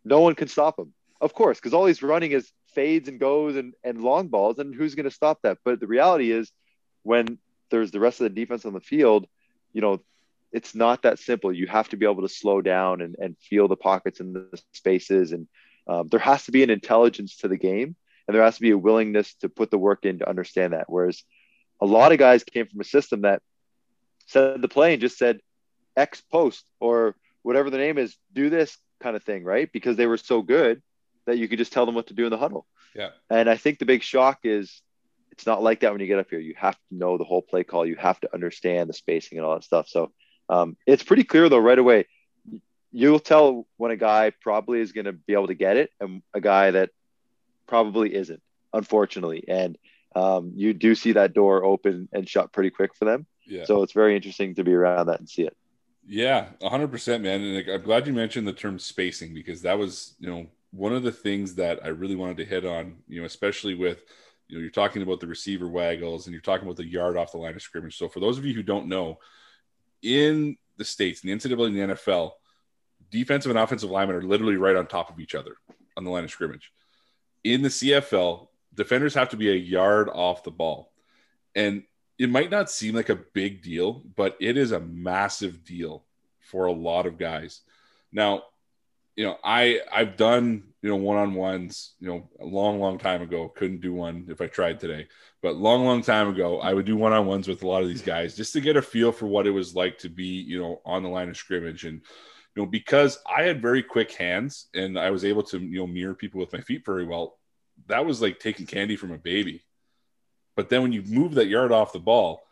no 0.03 0.21
one 0.21 0.35
can 0.35 0.47
stop 0.47 0.79
him. 0.79 0.93
Of 1.19 1.33
course, 1.33 1.59
because 1.59 1.73
all 1.73 1.85
he's 1.85 2.01
running 2.01 2.31
is 2.31 2.51
fades 2.73 3.07
and 3.07 3.19
goes 3.19 3.55
and, 3.55 3.73
and 3.83 4.01
long 4.01 4.27
balls, 4.27 4.57
and 4.59 4.73
who's 4.73 4.95
going 4.95 5.03
to 5.05 5.11
stop 5.11 5.39
that? 5.43 5.59
But 5.63 5.79
the 5.79 5.87
reality 5.87 6.31
is, 6.31 6.51
when 7.03 7.37
there's 7.69 7.91
the 7.91 7.99
rest 7.99 8.19
of 8.21 8.25
the 8.25 8.41
defense 8.41 8.65
on 8.65 8.73
the 8.73 8.79
field, 8.79 9.27
you 9.73 9.81
know, 9.81 10.01
it's 10.51 10.75
not 10.75 11.03
that 11.03 11.19
simple. 11.19 11.53
You 11.53 11.67
have 11.67 11.89
to 11.89 11.97
be 11.97 12.05
able 12.05 12.23
to 12.23 12.29
slow 12.29 12.61
down 12.61 13.01
and, 13.01 13.15
and 13.19 13.37
feel 13.37 13.67
the 13.67 13.77
pockets 13.77 14.19
and 14.19 14.35
the 14.35 14.61
spaces. 14.73 15.31
And 15.31 15.47
um, 15.87 16.09
there 16.09 16.19
has 16.19 16.45
to 16.45 16.51
be 16.51 16.63
an 16.63 16.69
intelligence 16.69 17.37
to 17.37 17.47
the 17.47 17.57
game, 17.57 17.95
and 18.27 18.35
there 18.35 18.43
has 18.43 18.55
to 18.55 18.61
be 18.61 18.71
a 18.71 18.77
willingness 18.77 19.33
to 19.35 19.49
put 19.49 19.71
the 19.71 19.77
work 19.77 20.05
in 20.05 20.19
to 20.19 20.29
understand 20.29 20.73
that. 20.73 20.89
Whereas 20.89 21.23
a 21.79 21.85
lot 21.85 22.11
of 22.11 22.17
guys 22.17 22.43
came 22.43 22.67
from 22.67 22.81
a 22.81 22.85
system 22.85 23.21
that 23.21 23.41
said 24.27 24.61
the 24.61 24.67
play 24.67 24.93
and 24.93 25.01
just 25.01 25.17
said 25.17 25.39
X 25.95 26.21
post 26.31 26.65
or 26.79 27.15
whatever 27.43 27.69
the 27.69 27.77
name 27.77 27.97
is, 27.97 28.15
do 28.33 28.49
this, 28.49 28.77
kind 29.01 29.15
of 29.15 29.23
thing, 29.23 29.43
right? 29.43 29.71
Because 29.71 29.97
they 29.97 30.07
were 30.07 30.17
so 30.17 30.41
good 30.41 30.81
that 31.25 31.37
you 31.37 31.47
could 31.47 31.59
just 31.59 31.73
tell 31.73 31.85
them 31.85 31.95
what 31.95 32.07
to 32.07 32.13
do 32.13 32.25
in 32.25 32.31
the 32.31 32.37
huddle. 32.37 32.65
Yeah. 32.95 33.09
And 33.29 33.49
I 33.49 33.57
think 33.57 33.79
the 33.79 33.85
big 33.85 34.03
shock 34.03 34.39
is 34.43 34.81
it's 35.31 35.45
not 35.45 35.63
like 35.63 35.79
that 35.81 35.91
when 35.91 36.01
you 36.01 36.07
get 36.07 36.19
up 36.19 36.29
here. 36.29 36.39
You 36.39 36.55
have 36.57 36.75
to 36.75 36.95
know 36.95 37.17
the 37.17 37.23
whole 37.23 37.41
play 37.41 37.63
call. 37.63 37.85
You 37.85 37.95
have 37.95 38.19
to 38.21 38.33
understand 38.33 38.89
the 38.89 38.93
spacing 38.93 39.37
and 39.37 39.45
all 39.45 39.55
that 39.55 39.63
stuff. 39.63 39.87
So 39.87 40.11
um, 40.49 40.75
it's 40.85 41.03
pretty 41.03 41.23
clear 41.23 41.49
though 41.49 41.59
right 41.59 41.79
away. 41.79 42.07
You'll 42.91 43.19
tell 43.19 43.65
when 43.77 43.91
a 43.91 43.95
guy 43.95 44.33
probably 44.41 44.81
is 44.81 44.91
going 44.91 45.05
to 45.05 45.13
be 45.13 45.33
able 45.33 45.47
to 45.47 45.53
get 45.53 45.77
it 45.77 45.91
and 46.01 46.21
a 46.33 46.41
guy 46.41 46.71
that 46.71 46.89
probably 47.65 48.13
isn't, 48.13 48.41
unfortunately. 48.73 49.45
And 49.47 49.77
um, 50.13 50.51
you 50.55 50.73
do 50.73 50.93
see 50.93 51.13
that 51.13 51.33
door 51.33 51.63
open 51.63 52.09
and 52.11 52.27
shut 52.27 52.51
pretty 52.51 52.69
quick 52.69 52.93
for 52.95 53.05
them. 53.05 53.25
Yeah. 53.45 53.63
So 53.63 53.83
it's 53.83 53.93
very 53.93 54.15
interesting 54.15 54.55
to 54.55 54.65
be 54.65 54.73
around 54.73 55.07
that 55.07 55.19
and 55.19 55.29
see 55.29 55.43
it. 55.43 55.55
Yeah, 56.05 56.47
100%, 56.61 57.21
man. 57.21 57.41
And 57.41 57.69
I'm 57.69 57.81
glad 57.81 58.07
you 58.07 58.13
mentioned 58.13 58.47
the 58.47 58.53
term 58.53 58.79
spacing 58.79 59.33
because 59.33 59.61
that 59.61 59.77
was, 59.77 60.15
you 60.19 60.29
know, 60.29 60.47
one 60.71 60.93
of 60.93 61.03
the 61.03 61.11
things 61.11 61.55
that 61.55 61.79
I 61.83 61.89
really 61.89 62.15
wanted 62.15 62.37
to 62.37 62.45
hit 62.45 62.65
on, 62.65 62.97
you 63.07 63.19
know, 63.19 63.25
especially 63.25 63.75
with, 63.75 64.03
you 64.47 64.57
know, 64.57 64.61
you're 64.61 64.71
talking 64.71 65.01
about 65.01 65.19
the 65.19 65.27
receiver 65.27 65.67
waggles 65.67 66.25
and 66.25 66.33
you're 66.33 66.41
talking 66.41 66.65
about 66.65 66.77
the 66.77 66.87
yard 66.87 67.17
off 67.17 67.31
the 67.31 67.37
line 67.37 67.55
of 67.55 67.61
scrimmage. 67.61 67.97
So 67.97 68.07
for 68.07 68.19
those 68.19 68.37
of 68.37 68.45
you 68.45 68.53
who 68.53 68.63
don't 68.63 68.87
know, 68.87 69.19
in 70.01 70.57
the 70.77 70.85
States, 70.85 71.23
in 71.23 71.29
the 71.29 71.35
NCAA 71.35 71.67
and 71.67 71.75
the 71.75 71.95
NFL, 71.95 72.31
defensive 73.11 73.51
and 73.51 73.59
offensive 73.59 73.91
linemen 73.91 74.15
are 74.15 74.21
literally 74.23 74.55
right 74.55 74.75
on 74.75 74.87
top 74.87 75.09
of 75.09 75.19
each 75.19 75.35
other 75.35 75.55
on 75.95 76.03
the 76.03 76.09
line 76.09 76.23
of 76.23 76.31
scrimmage. 76.31 76.71
In 77.43 77.61
the 77.61 77.69
CFL, 77.69 78.47
defenders 78.73 79.13
have 79.13 79.29
to 79.29 79.37
be 79.37 79.49
a 79.51 79.55
yard 79.55 80.09
off 80.09 80.43
the 80.43 80.51
ball. 80.51 80.91
And 81.53 81.83
it 82.21 82.29
might 82.29 82.51
not 82.51 82.69
seem 82.69 82.93
like 82.93 83.09
a 83.09 83.15
big 83.15 83.63
deal, 83.63 84.03
but 84.15 84.37
it 84.39 84.55
is 84.55 84.71
a 84.71 84.79
massive 84.79 85.63
deal 85.63 86.05
for 86.39 86.67
a 86.67 86.71
lot 86.71 87.07
of 87.07 87.17
guys. 87.17 87.61
Now, 88.11 88.43
you 89.15 89.25
know, 89.25 89.37
I 89.43 89.79
I've 89.91 90.17
done 90.17 90.65
you 90.83 90.89
know 90.89 90.97
one 90.97 91.17
on 91.17 91.33
ones, 91.33 91.93
you 91.99 92.07
know, 92.07 92.29
a 92.39 92.45
long 92.45 92.79
long 92.79 92.99
time 92.99 93.23
ago. 93.23 93.49
Couldn't 93.49 93.81
do 93.81 93.91
one 93.91 94.27
if 94.29 94.39
I 94.39 94.45
tried 94.45 94.79
today, 94.79 95.07
but 95.41 95.55
long 95.55 95.83
long 95.83 96.03
time 96.03 96.29
ago, 96.29 96.59
I 96.59 96.75
would 96.75 96.85
do 96.85 96.95
one 96.95 97.11
on 97.11 97.25
ones 97.25 97.47
with 97.47 97.63
a 97.63 97.67
lot 97.67 97.81
of 97.81 97.87
these 97.87 98.03
guys 98.03 98.35
just 98.35 98.53
to 98.53 98.61
get 98.61 98.77
a 98.77 98.83
feel 98.83 99.11
for 99.11 99.25
what 99.25 99.47
it 99.47 99.51
was 99.51 99.73
like 99.73 99.97
to 99.99 100.09
be 100.09 100.25
you 100.25 100.61
know 100.61 100.79
on 100.85 101.01
the 101.01 101.09
line 101.09 101.27
of 101.27 101.37
scrimmage 101.37 101.85
and 101.85 102.01
you 102.55 102.61
know 102.61 102.67
because 102.67 103.17
I 103.27 103.43
had 103.43 103.63
very 103.63 103.81
quick 103.81 104.11
hands 104.11 104.67
and 104.75 104.97
I 104.99 105.09
was 105.09 105.25
able 105.25 105.41
to 105.43 105.57
you 105.59 105.79
know 105.79 105.87
mirror 105.87 106.13
people 106.13 106.39
with 106.39 106.53
my 106.53 106.61
feet 106.61 106.85
very 106.85 107.05
well. 107.05 107.39
That 107.87 108.05
was 108.05 108.21
like 108.21 108.39
taking 108.39 108.67
candy 108.67 108.95
from 108.95 109.11
a 109.11 109.17
baby 109.17 109.63
but 110.61 110.69
then 110.69 110.83
when 110.83 110.91
you 110.91 111.01
move 111.01 111.33
that 111.33 111.47
yard 111.47 111.71
off 111.71 111.91
the 111.91 111.97
ball, 111.97 112.43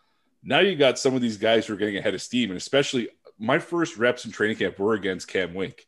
now 0.42 0.62
you 0.62 0.76
got 0.76 0.98
some 0.98 1.14
of 1.14 1.22
these 1.22 1.38
guys 1.38 1.68
who 1.68 1.76
are 1.76 1.78
getting 1.78 1.96
ahead 1.96 2.16
of 2.16 2.22
steam. 2.24 2.50
And 2.50 2.58
especially 2.58 3.08
my 3.38 3.60
first 3.60 3.98
reps 3.98 4.26
in 4.26 4.32
training 4.32 4.58
camp 4.58 4.80
were 4.80 4.96
against 4.96 5.28
Cam 5.28 5.54
Wake. 5.54 5.86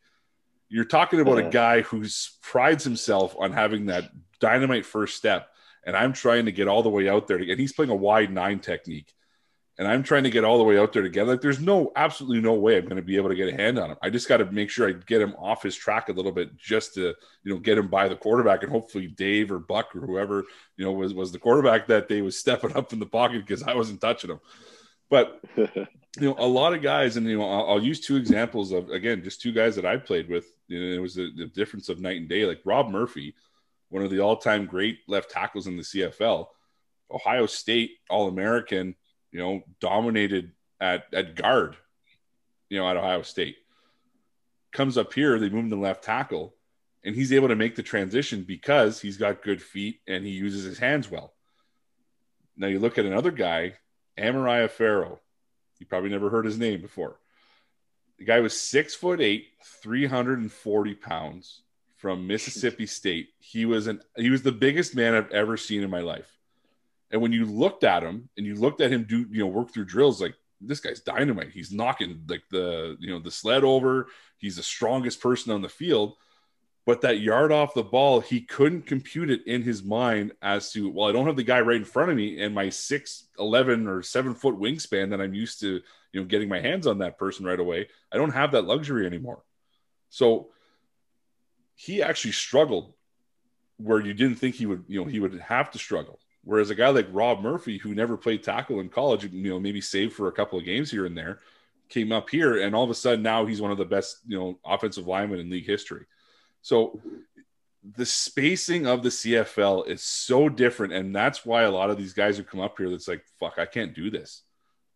You're 0.69 0.86
talking 0.86 1.19
about 1.19 1.39
a 1.39 1.49
guy 1.49 1.82
who 1.82 2.05
prides 2.43 2.84
himself 2.84 3.36
on 3.39 3.53
having 3.53 3.88
that 3.88 4.11
dynamite 4.39 4.86
first 4.86 5.17
step. 5.17 5.49
And 5.84 5.97
I'm 5.97 6.13
trying 6.13 6.45
to 6.45 6.51
get 6.51 6.67
all 6.67 6.84
the 6.84 6.89
way 6.89 7.09
out 7.09 7.28
there. 7.28 7.39
To, 7.39 7.49
and 7.49 7.59
he's 7.59 7.74
playing 7.74 7.89
a 7.89 7.95
wide 7.95 8.32
nine 8.32 8.59
technique 8.59 9.11
and 9.82 9.89
I'm 9.89 10.03
trying 10.03 10.25
to 10.25 10.29
get 10.29 10.43
all 10.43 10.59
the 10.59 10.63
way 10.63 10.77
out 10.77 10.93
there 10.93 11.01
together. 11.01 11.32
Like, 11.32 11.41
there's 11.41 11.59
no, 11.59 11.91
absolutely 11.95 12.39
no 12.39 12.53
way 12.53 12.77
I'm 12.77 12.84
going 12.84 12.97
to 12.97 13.01
be 13.01 13.15
able 13.15 13.29
to 13.29 13.36
get 13.36 13.51
a 13.51 13.57
hand 13.57 13.79
on 13.79 13.89
him. 13.89 13.97
I 14.03 14.11
just 14.11 14.29
got 14.29 14.38
to 14.38 14.45
make 14.45 14.69
sure 14.69 14.88
I 14.88 14.91
get 14.91 15.19
him 15.19 15.34
off 15.39 15.63
his 15.63 15.75
track 15.75 16.07
a 16.07 16.11
little 16.11 16.32
bit 16.32 16.55
just 16.55 16.93
to, 16.93 17.15
you 17.43 17.51
know, 17.51 17.57
get 17.57 17.79
him 17.79 17.88
by 17.88 18.07
the 18.07 18.15
quarterback. 18.15 18.61
And 18.61 18.71
hopefully 18.71 19.07
Dave 19.07 19.51
or 19.51 19.57
Buck 19.57 19.95
or 19.95 20.01
whoever, 20.01 20.43
you 20.77 20.86
know, 20.86 20.91
was, 20.91 21.15
was 21.15 21.32
the 21.32 21.39
quarterback 21.39 21.88
that 21.88 22.07
day 22.07 22.21
was 22.21 22.38
stepping 22.38 22.75
up 22.75 22.93
in 22.93 22.99
the 22.99 23.07
pocket 23.07 23.43
because 23.43 23.63
I 23.63 23.73
wasn't 23.73 24.01
touching 24.01 24.29
him. 24.29 24.39
But, 25.09 25.41
you 25.57 25.88
know, 26.19 26.36
a 26.38 26.45
lot 26.45 26.75
of 26.75 26.84
guys, 26.84 27.17
and, 27.17 27.25
you 27.25 27.39
know, 27.39 27.49
I'll, 27.49 27.71
I'll, 27.71 27.84
use 27.84 28.01
two 28.01 28.17
examples 28.17 28.71
of, 28.71 28.91
again, 28.91 29.23
just 29.23 29.41
two 29.41 29.51
guys 29.51 29.75
that 29.77 29.86
I 29.88 29.97
played 29.97 30.29
with. 30.29 30.45
You 30.67 30.79
know, 30.79 30.95
it 30.95 31.01
was 31.01 31.15
the, 31.15 31.32
the 31.36 31.47
difference 31.47 31.89
of 31.89 31.99
night 31.99 32.17
and 32.17 32.29
day. 32.29 32.45
Like 32.45 32.61
Rob 32.65 32.91
Murphy, 32.91 33.34
one 33.89 34.03
of 34.03 34.11
the 34.11 34.19
all 34.19 34.38
time 34.38 34.67
great 34.67 34.99
left 35.07 35.32
tackles 35.32 35.65
in 35.65 35.75
the 35.75 35.82
CFL, 35.82 36.45
Ohio 37.11 37.47
State 37.47 37.93
All 38.11 38.27
American 38.27 38.95
you 39.32 39.39
know, 39.39 39.63
dominated 39.79 40.51
at, 40.79 41.05
at 41.13 41.36
guard, 41.36 41.75
you 42.69 42.77
know, 42.77 42.88
at 42.88 42.97
Ohio 42.97 43.21
State. 43.21 43.57
Comes 44.71 44.97
up 44.97 45.13
here, 45.13 45.38
they 45.39 45.49
move 45.49 45.65
him 45.65 45.69
to 45.69 45.75
left 45.75 46.03
tackle, 46.03 46.55
and 47.03 47.15
he's 47.15 47.34
able 47.34 47.49
to 47.49 47.55
make 47.55 47.75
the 47.75 47.84
transition 47.84 48.43
because 48.43 49.01
he's 49.01 49.17
got 49.17 49.43
good 49.43 49.61
feet 49.61 49.99
and 50.07 50.25
he 50.25 50.32
uses 50.32 50.63
his 50.63 50.79
hands 50.79 51.09
well. 51.09 51.34
Now 52.55 52.67
you 52.67 52.79
look 52.79 52.97
at 52.97 53.05
another 53.05 53.32
guy, 53.32 53.75
Amariah 54.17 54.69
Farrow. 54.69 55.19
You 55.79 55.86
probably 55.88 56.09
never 56.09 56.29
heard 56.29 56.45
his 56.45 56.59
name 56.59 56.82
before. 56.82 57.17
The 58.19 58.25
guy 58.25 58.39
was 58.39 58.59
six 58.59 58.93
foot 58.93 59.19
eight, 59.19 59.47
340 59.82 60.93
pounds 60.95 61.63
from 61.97 62.27
Mississippi 62.27 62.86
State. 62.86 63.29
He 63.39 63.65
was 63.65 63.88
an 63.88 64.01
he 64.15 64.29
was 64.29 64.43
the 64.43 64.51
biggest 64.51 64.95
man 64.95 65.15
I've 65.15 65.32
ever 65.32 65.57
seen 65.57 65.82
in 65.82 65.89
my 65.89 66.01
life. 66.01 66.38
And 67.12 67.22
when 67.22 67.34
you 67.34 67.45
looked 67.45 67.84
at 67.84 68.03
him 68.03 68.30
and 68.38 68.45
you 68.45 68.55
looked 68.55 68.82
at 68.82 68.91
him 68.91 69.03
do, 69.03 69.26
you 69.30 69.39
know, 69.39 69.47
work 69.47 69.74
through 69.74 69.86
drills, 69.86 70.22
like 70.22 70.36
this 70.62 70.80
guy's 70.80 71.01
dynamite. 71.01 71.51
He's 71.51 71.72
knocking 71.72 72.24
like 72.28 72.43
the, 72.49 72.95
you 72.99 73.09
know, 73.09 73.20
the 73.20 73.32
sled 73.32 73.64
over. 73.64 74.07
He's 74.38 74.55
the 74.55 74.64
strongest 74.64 75.22
person 75.22 75.51
on 75.51 75.62
the 75.62 75.70
field. 75.70 76.16
But 76.86 77.01
that 77.01 77.20
yard 77.20 77.51
off 77.51 77.76
the 77.76 77.84
ball, 77.84 78.22
he 78.22 78.41
couldn't 78.41 78.88
compute 78.88 79.30
it 79.30 79.45
in 79.45 79.62
his 79.62 79.84
mind 79.84 80.32
as 80.41 80.72
to, 80.72 80.89
well, 80.89 81.07
I 81.07 81.12
don't 81.12 81.28
have 81.28 81.36
the 81.36 81.43
guy 81.43 81.62
right 81.62 81.78
in 81.78 81.86
front 81.86 82.09
of 82.09 82.18
me 82.18 82.41
and 82.41 82.55
my 82.55 82.70
six, 82.70 83.28
11 83.38 83.88
or 83.88 84.01
seven 84.01 84.34
foot 84.34 84.55
wingspan 84.55 85.12
that 85.12 85.22
I'm 85.22 85.36
used 85.36 85.59
to, 85.59 85.82
you 86.12 86.22
know, 86.22 86.26
getting 86.26 86.49
my 86.49 86.59
hands 86.59 86.88
on 86.88 86.99
that 86.99 87.20
person 87.20 87.45
right 87.45 87.59
away. 87.59 87.88
I 88.12 88.18
don't 88.18 88.34
have 88.34 88.53
that 88.53 88.66
luxury 88.66 89.05
anymore. 89.05 89.43
So 90.09 90.49
he 91.76 92.01
actually 92.01 92.32
struggled 92.32 92.93
where 93.78 93.99
you 93.99 94.14
didn't 94.14 94.38
think 94.38 94.55
he 94.55 94.66
would, 94.66 94.86
you 94.88 95.01
know, 95.01 95.09
he 95.09 95.20
would 95.20 95.39
have 95.39 95.72
to 95.72 95.80
struggle. 95.80 96.20
Whereas 96.44 96.70
a 96.70 96.76
guy 96.76 96.89
like 96.89 97.08
Rob 97.12 97.42
Murphy, 97.42 97.78
who 97.78 97.94
never 97.94 98.18
played 98.18 98.44
tackle 98.44 98.80
in 98.80 98.89
college, 98.89 99.24
you 99.26 99.50
know, 99.50 99.60
maybe 99.60 99.82
saved 99.82 100.14
for 100.14 100.28
a 100.28 100.32
couple 100.32 100.58
of 100.58 100.66
games 100.66 100.89
here 100.89 101.06
and 101.06 101.18
there, 101.18 101.39
came 101.89 102.12
up 102.12 102.30
here, 102.30 102.62
and 102.62 102.74
all 102.74 102.84
of 102.84 102.89
a 102.89 102.96
sudden 102.96 103.22
now 103.22 103.46
he's 103.46 103.62
one 103.62 103.72
of 103.72 103.78
the 103.78 103.86
best, 103.86 104.20
you 104.26 104.39
know, 104.39 104.58
offensive 104.66 105.08
linemen 105.08 105.39
in 105.39 105.50
league 105.50 105.68
history. 105.68 106.06
So 106.62 107.00
the 107.96 108.06
spacing 108.06 108.88
of 108.88 109.04
the 109.04 109.10
CFL 109.10 109.88
is 109.88 110.02
so 110.02 110.50
different, 110.50 110.94
and 110.94 111.16
that's 111.16 111.46
why 111.46 111.64
a 111.64 111.72
lot 111.72 111.89
of 111.89 111.98
these 111.98 112.14
guys 112.14 112.38
who 112.38 112.44
come 112.44 112.60
up 112.60 112.78
here, 112.78 112.89
that's 112.89 113.08
like, 113.08 113.24
fuck, 113.39 113.60
I 113.60 113.66
can't 113.66 113.94
do 113.94 114.10
this. 114.10 114.44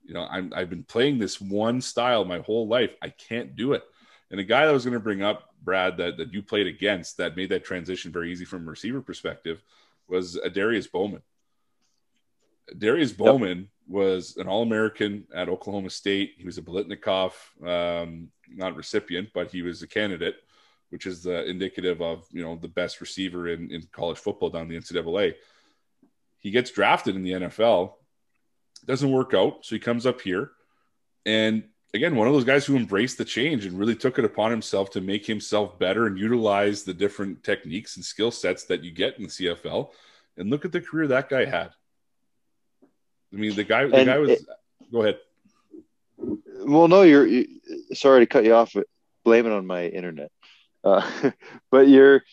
You 0.03 0.13
know, 0.13 0.27
I'm 0.29 0.53
I've 0.55 0.69
been 0.69 0.83
playing 0.83 1.17
this 1.17 1.41
one 1.41 1.81
style 1.81 2.25
my 2.25 2.39
whole 2.39 2.67
life. 2.67 2.95
I 3.01 3.09
can't 3.09 3.55
do 3.55 3.73
it. 3.73 3.83
And 4.29 4.39
the 4.39 4.43
guy 4.43 4.65
that 4.65 4.71
was 4.71 4.85
going 4.85 4.93
to 4.93 4.99
bring 4.99 5.21
up, 5.21 5.53
Brad, 5.63 5.97
that, 5.97 6.17
that 6.17 6.33
you 6.33 6.41
played 6.41 6.67
against 6.67 7.17
that 7.17 7.35
made 7.35 7.49
that 7.49 7.63
transition 7.63 8.11
very 8.11 8.31
easy 8.31 8.45
from 8.45 8.67
a 8.67 8.71
receiver 8.71 9.01
perspective 9.01 9.63
was 10.07 10.39
Darius 10.53 10.87
Bowman. 10.87 11.21
Darius 12.77 13.11
Bowman 13.11 13.57
yep. 13.59 13.67
was 13.87 14.37
an 14.37 14.47
All 14.47 14.63
American 14.63 15.25
at 15.33 15.49
Oklahoma 15.49 15.89
State. 15.89 16.33
He 16.37 16.45
was 16.45 16.57
a 16.57 16.61
Biletnikoff, 16.61 17.33
um, 17.65 18.29
not 18.49 18.75
recipient, 18.75 19.29
but 19.33 19.51
he 19.51 19.61
was 19.61 19.81
a 19.81 19.87
candidate, 19.87 20.35
which 20.89 21.05
is 21.05 21.23
the 21.23 21.45
indicative 21.45 22.01
of 22.01 22.25
you 22.31 22.43
know 22.43 22.55
the 22.55 22.67
best 22.67 23.01
receiver 23.01 23.47
in, 23.47 23.71
in 23.71 23.83
college 23.91 24.17
football 24.17 24.49
down 24.49 24.67
the 24.67 24.77
NCAA. 24.77 25.35
He 26.39 26.51
gets 26.51 26.71
drafted 26.71 27.15
in 27.15 27.23
the 27.23 27.31
NFL, 27.31 27.93
doesn't 28.85 29.11
work 29.11 29.33
out, 29.33 29.65
so 29.65 29.75
he 29.75 29.79
comes 29.79 30.05
up 30.05 30.21
here, 30.21 30.51
and 31.25 31.63
again, 31.95 32.15
one 32.15 32.27
of 32.27 32.33
those 32.33 32.43
guys 32.43 32.65
who 32.65 32.75
embraced 32.75 33.17
the 33.17 33.25
change 33.25 33.65
and 33.65 33.79
really 33.79 33.95
took 33.95 34.19
it 34.19 34.25
upon 34.25 34.51
himself 34.51 34.91
to 34.91 35.01
make 35.01 35.25
himself 35.25 35.79
better 35.79 36.05
and 36.07 36.19
utilize 36.19 36.83
the 36.83 36.93
different 36.93 37.43
techniques 37.43 37.95
and 37.95 38.05
skill 38.05 38.31
sets 38.31 38.65
that 38.65 38.83
you 38.83 38.91
get 38.91 39.17
in 39.17 39.23
the 39.23 39.29
CFL. 39.29 39.89
And 40.37 40.49
look 40.49 40.65
at 40.65 40.73
the 40.73 40.81
career 40.81 41.07
that 41.07 41.29
guy 41.29 41.45
had. 41.45 41.71
I 43.35 43.37
mean, 43.37 43.53
the 43.55 43.63
guy, 43.63 43.85
the 43.85 43.95
and 43.95 44.07
guy 44.07 44.17
was. 44.17 44.29
It, 44.31 44.45
go 44.91 45.01
ahead. 45.01 45.17
Well, 46.17 46.87
no, 46.87 47.01
you're. 47.01 47.25
You, 47.25 47.47
sorry 47.93 48.21
to 48.21 48.27
cut 48.27 48.45
you 48.45 48.53
off. 48.53 48.71
But 48.73 48.87
blame 49.25 49.45
it 49.45 49.51
on 49.51 49.67
my 49.67 49.87
internet. 49.87 50.31
Uh, 50.83 51.31
but 51.71 51.89
you're, 51.89 52.23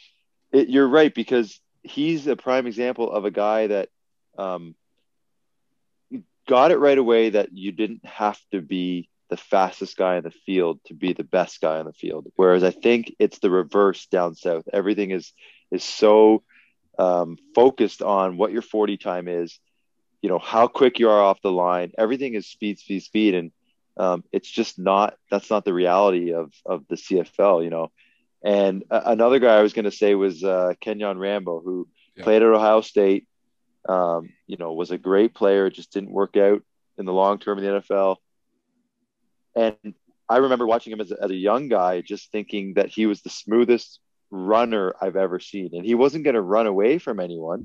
it, 0.53 0.69
you're 0.69 0.87
right 0.87 1.13
because 1.13 1.61
he's 1.83 2.27
a 2.29 2.37
prime 2.37 2.67
example 2.69 3.11
of 3.11 3.25
a 3.25 3.31
guy 3.33 3.67
that 3.67 3.89
um, 4.39 4.77
got 6.49 6.71
it 6.71 6.79
right 6.79 6.99
away 6.99 7.31
that 7.31 7.53
you 7.53 7.73
didn't 7.73 8.05
have 8.05 8.39
to 8.53 8.61
be 8.61 9.09
the 9.29 9.37
fastest 9.37 9.97
guy 9.97 10.19
in 10.19 10.25
the 10.25 10.31
field 10.31 10.79
to 10.85 10.95
be 10.95 11.15
the 11.15 11.25
best 11.25 11.61
guy 11.61 11.79
on 11.79 11.87
the 11.87 11.93
field. 11.93 12.31
Whereas 12.37 12.63
I 12.63 12.71
think 12.71 13.15
it's 13.19 13.39
the 13.41 13.51
reverse 13.51 14.07
down 14.07 14.35
south. 14.37 14.69
Everything 14.73 15.11
is 15.11 15.33
is 15.71 15.83
so 15.83 16.45
um, 16.99 17.39
focused 17.55 18.03
on 18.03 18.37
what 18.37 18.53
your 18.53 18.61
40 18.61 18.99
time 18.99 19.27
is 19.27 19.59
you 20.23 20.29
know 20.29 20.39
how 20.39 20.69
quick 20.69 20.99
you 20.99 21.11
are 21.11 21.21
off 21.21 21.43
the 21.43 21.53
line. 21.53 21.93
Everything 21.99 22.35
is 22.35 22.47
speed 22.47 22.79
speed 22.79 23.03
speed. 23.03 23.35
And 23.35 23.53
um, 23.97 24.25
it's 24.33 24.49
just 24.49 24.79
not 24.79 25.17
that's 25.31 25.51
not 25.51 25.65
the 25.65 25.75
reality 25.75 26.33
of 26.33 26.53
of 26.65 26.87
the 26.89 26.97
cfl 26.97 27.63
you 27.63 27.71
know? 27.71 27.91
And 28.43 28.85
uh, 28.91 29.03
another 29.05 29.39
guy 29.39 29.59
i 29.59 29.63
was 29.63 29.75
going 29.75 29.85
to 29.85 29.91
say 29.91 30.15
was 30.15 30.43
uh, 30.43 30.73
kenyon 30.81 31.19
rambo 31.19 31.61
who 31.61 31.89
yeah. 32.17 32.25
played 32.25 32.43
at 32.43 32.49
ohio 32.49 32.81
state 32.81 33.29
um, 33.89 34.31
you 34.47 34.57
know 34.57 34.73
was 34.73 34.91
a 34.91 34.99
great 34.99 35.35
player 35.35 35.69
just 35.69 35.93
didn't 35.93 36.11
work 36.11 36.37
out 36.37 36.63
in 36.97 37.05
the 37.05 37.13
long 37.13 37.39
term 37.39 37.59
in 37.59 37.65
the 37.65 37.81
nfl 37.81 38.17
and 39.55 39.95
i 40.29 40.39
remember 40.39 40.67
watching 40.67 40.93
him 40.93 41.01
as 41.01 41.11
a, 41.11 41.23
as 41.23 41.31
a 41.31 41.37
young 41.37 41.69
guy 41.69 42.01
just 42.01 42.33
thinking 42.33 42.75
that 42.75 42.89
he 42.89 43.07
was 43.07 43.21
the 43.21 43.31
smoothest 43.31 44.01
runner 44.31 44.95
i've 45.01 45.17
ever 45.17 45.39
seen. 45.39 45.71
And 45.75 45.85
he 45.85 45.95
wasn't 45.95 46.25
going 46.25 46.35
to 46.35 46.41
run 46.41 46.67
away 46.67 46.99
from 46.99 47.21
anyone. 47.21 47.65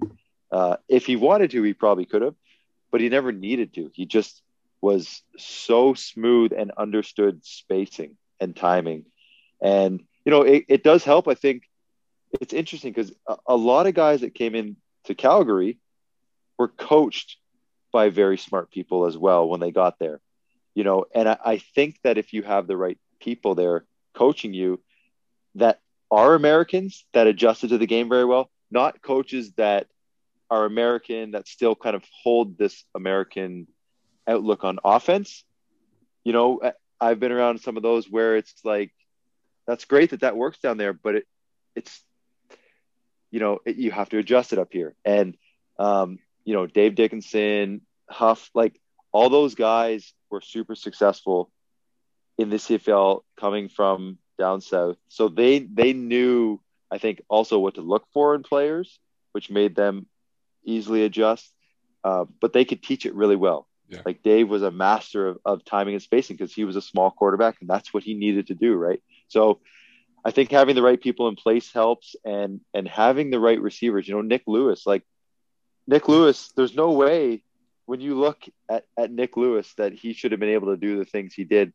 Uh, 0.51 0.77
if 0.87 1.05
he 1.05 1.15
wanted 1.15 1.51
to, 1.51 1.63
he 1.63 1.73
probably 1.73 2.05
could 2.05 2.21
have, 2.21 2.35
but 2.91 3.01
he 3.01 3.09
never 3.09 3.31
needed 3.31 3.73
to. 3.75 3.91
He 3.93 4.05
just 4.05 4.41
was 4.81 5.21
so 5.37 5.93
smooth 5.93 6.53
and 6.55 6.71
understood 6.77 7.45
spacing 7.45 8.17
and 8.39 8.55
timing. 8.55 9.05
And, 9.61 10.03
you 10.23 10.31
know, 10.31 10.43
it, 10.43 10.65
it 10.67 10.83
does 10.83 11.03
help. 11.03 11.27
I 11.27 11.33
think 11.33 11.63
it's 12.39 12.53
interesting 12.53 12.91
because 12.93 13.11
a, 13.27 13.37
a 13.47 13.55
lot 13.55 13.87
of 13.87 13.93
guys 13.93 14.21
that 14.21 14.35
came 14.35 14.55
in 14.55 14.77
to 15.05 15.15
Calgary 15.15 15.79
were 16.57 16.67
coached 16.67 17.37
by 17.91 18.09
very 18.09 18.37
smart 18.37 18.69
people 18.71 19.05
as 19.05 19.17
well 19.17 19.47
when 19.47 19.59
they 19.59 19.71
got 19.71 19.97
there. 19.99 20.19
You 20.75 20.83
know, 20.83 21.05
and 21.13 21.27
I, 21.27 21.37
I 21.43 21.57
think 21.57 21.97
that 22.03 22.17
if 22.17 22.33
you 22.33 22.43
have 22.43 22.67
the 22.67 22.77
right 22.77 22.99
people 23.19 23.55
there 23.55 23.85
coaching 24.13 24.53
you 24.53 24.79
that 25.55 25.79
are 26.11 26.35
Americans 26.35 27.03
that 27.13 27.27
adjusted 27.27 27.69
to 27.69 27.77
the 27.77 27.87
game 27.87 28.09
very 28.09 28.25
well, 28.25 28.51
not 28.69 29.01
coaches 29.01 29.53
that 29.53 29.87
are 30.49 30.65
American 30.65 31.31
that 31.31 31.47
still 31.47 31.75
kind 31.75 31.95
of 31.95 32.03
hold 32.23 32.57
this 32.57 32.83
American 32.95 33.67
outlook 34.27 34.63
on 34.63 34.79
offense. 34.83 35.43
You 36.23 36.33
know, 36.33 36.61
I've 36.99 37.19
been 37.19 37.31
around 37.31 37.59
some 37.61 37.77
of 37.77 37.83
those 37.83 38.09
where 38.09 38.35
it's 38.37 38.53
like, 38.63 38.91
that's 39.65 39.85
great 39.85 40.11
that 40.11 40.21
that 40.21 40.37
works 40.37 40.59
down 40.59 40.77
there, 40.77 40.93
but 40.93 41.15
it, 41.15 41.27
it's, 41.75 42.01
you 43.31 43.39
know, 43.39 43.59
it, 43.65 43.75
you 43.75 43.91
have 43.91 44.09
to 44.09 44.17
adjust 44.17 44.53
it 44.53 44.59
up 44.59 44.69
here. 44.71 44.95
And, 45.03 45.37
um, 45.77 46.19
you 46.45 46.53
know, 46.53 46.65
Dave 46.65 46.95
Dickenson, 46.95 47.81
Huff, 48.09 48.49
like 48.53 48.79
all 49.11 49.29
those 49.29 49.55
guys 49.55 50.13
were 50.29 50.41
super 50.41 50.75
successful 50.75 51.51
in 52.37 52.49
the 52.49 52.57
CFL 52.57 53.21
coming 53.37 53.67
from 53.67 54.17
down 54.37 54.61
south. 54.61 54.97
So 55.09 55.27
they 55.27 55.59
they 55.59 55.93
knew, 55.93 56.59
I 56.91 56.97
think, 56.99 57.21
also 57.27 57.59
what 57.59 57.75
to 57.75 57.81
look 57.81 58.07
for 58.13 58.35
in 58.35 58.43
players, 58.43 58.99
which 59.31 59.49
made 59.49 59.75
them 59.75 60.05
easily 60.67 61.03
adjust, 61.03 61.51
uh, 62.03 62.25
but 62.39 62.53
they 62.53 62.65
could 62.65 62.83
teach 62.83 63.05
it 63.05 63.15
really 63.15 63.35
well. 63.35 63.67
Yeah. 63.89 64.01
Like 64.05 64.21
Dave 64.21 64.49
was 64.49 64.63
a 64.63 64.71
master 64.71 65.27
of, 65.27 65.37
of 65.45 65.65
timing 65.65 65.93
and 65.93 66.03
spacing 66.03 66.35
because 66.35 66.53
he 66.53 66.65
was 66.65 66.75
a 66.75 66.81
small 66.81 67.09
quarterback 67.09 67.57
and 67.61 67.69
that's 67.69 67.93
what 67.93 68.03
he 68.03 68.13
needed 68.13 68.47
to 68.47 68.53
do. 68.53 68.75
Right. 68.75 69.01
So 69.29 69.61
I 70.25 70.31
think 70.31 70.51
having 70.51 70.75
the 70.75 70.81
right 70.81 71.01
people 71.01 71.29
in 71.29 71.35
place 71.35 71.71
helps 71.71 72.15
and, 72.25 72.59
and 72.73 72.87
having 72.87 73.29
the 73.29 73.39
right 73.39 73.59
receivers, 73.59 74.07
you 74.07 74.15
know, 74.15 74.21
Nik 74.21 74.43
Lewis, 74.45 74.85
like 74.85 75.03
Nik 75.87 76.09
Lewis, 76.09 76.51
there's 76.55 76.75
no 76.75 76.91
way 76.91 77.43
when 77.85 78.01
you 78.01 78.15
look 78.15 78.43
at, 78.69 78.85
at 78.97 79.09
Nik 79.09 79.37
Lewis 79.37 79.73
that 79.77 79.93
he 79.93 80.11
should 80.11 80.31
have 80.31 80.39
been 80.41 80.49
able 80.49 80.67
to 80.67 80.77
do 80.77 80.97
the 80.97 81.05
things 81.05 81.33
he 81.33 81.45
did 81.45 81.71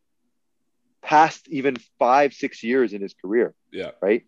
past 1.01 1.49
even 1.49 1.77
five, 1.99 2.35
six 2.35 2.63
years 2.63 2.93
in 2.93 3.01
his 3.01 3.15
career. 3.15 3.55
Yeah. 3.73 3.93
Right 4.03 4.25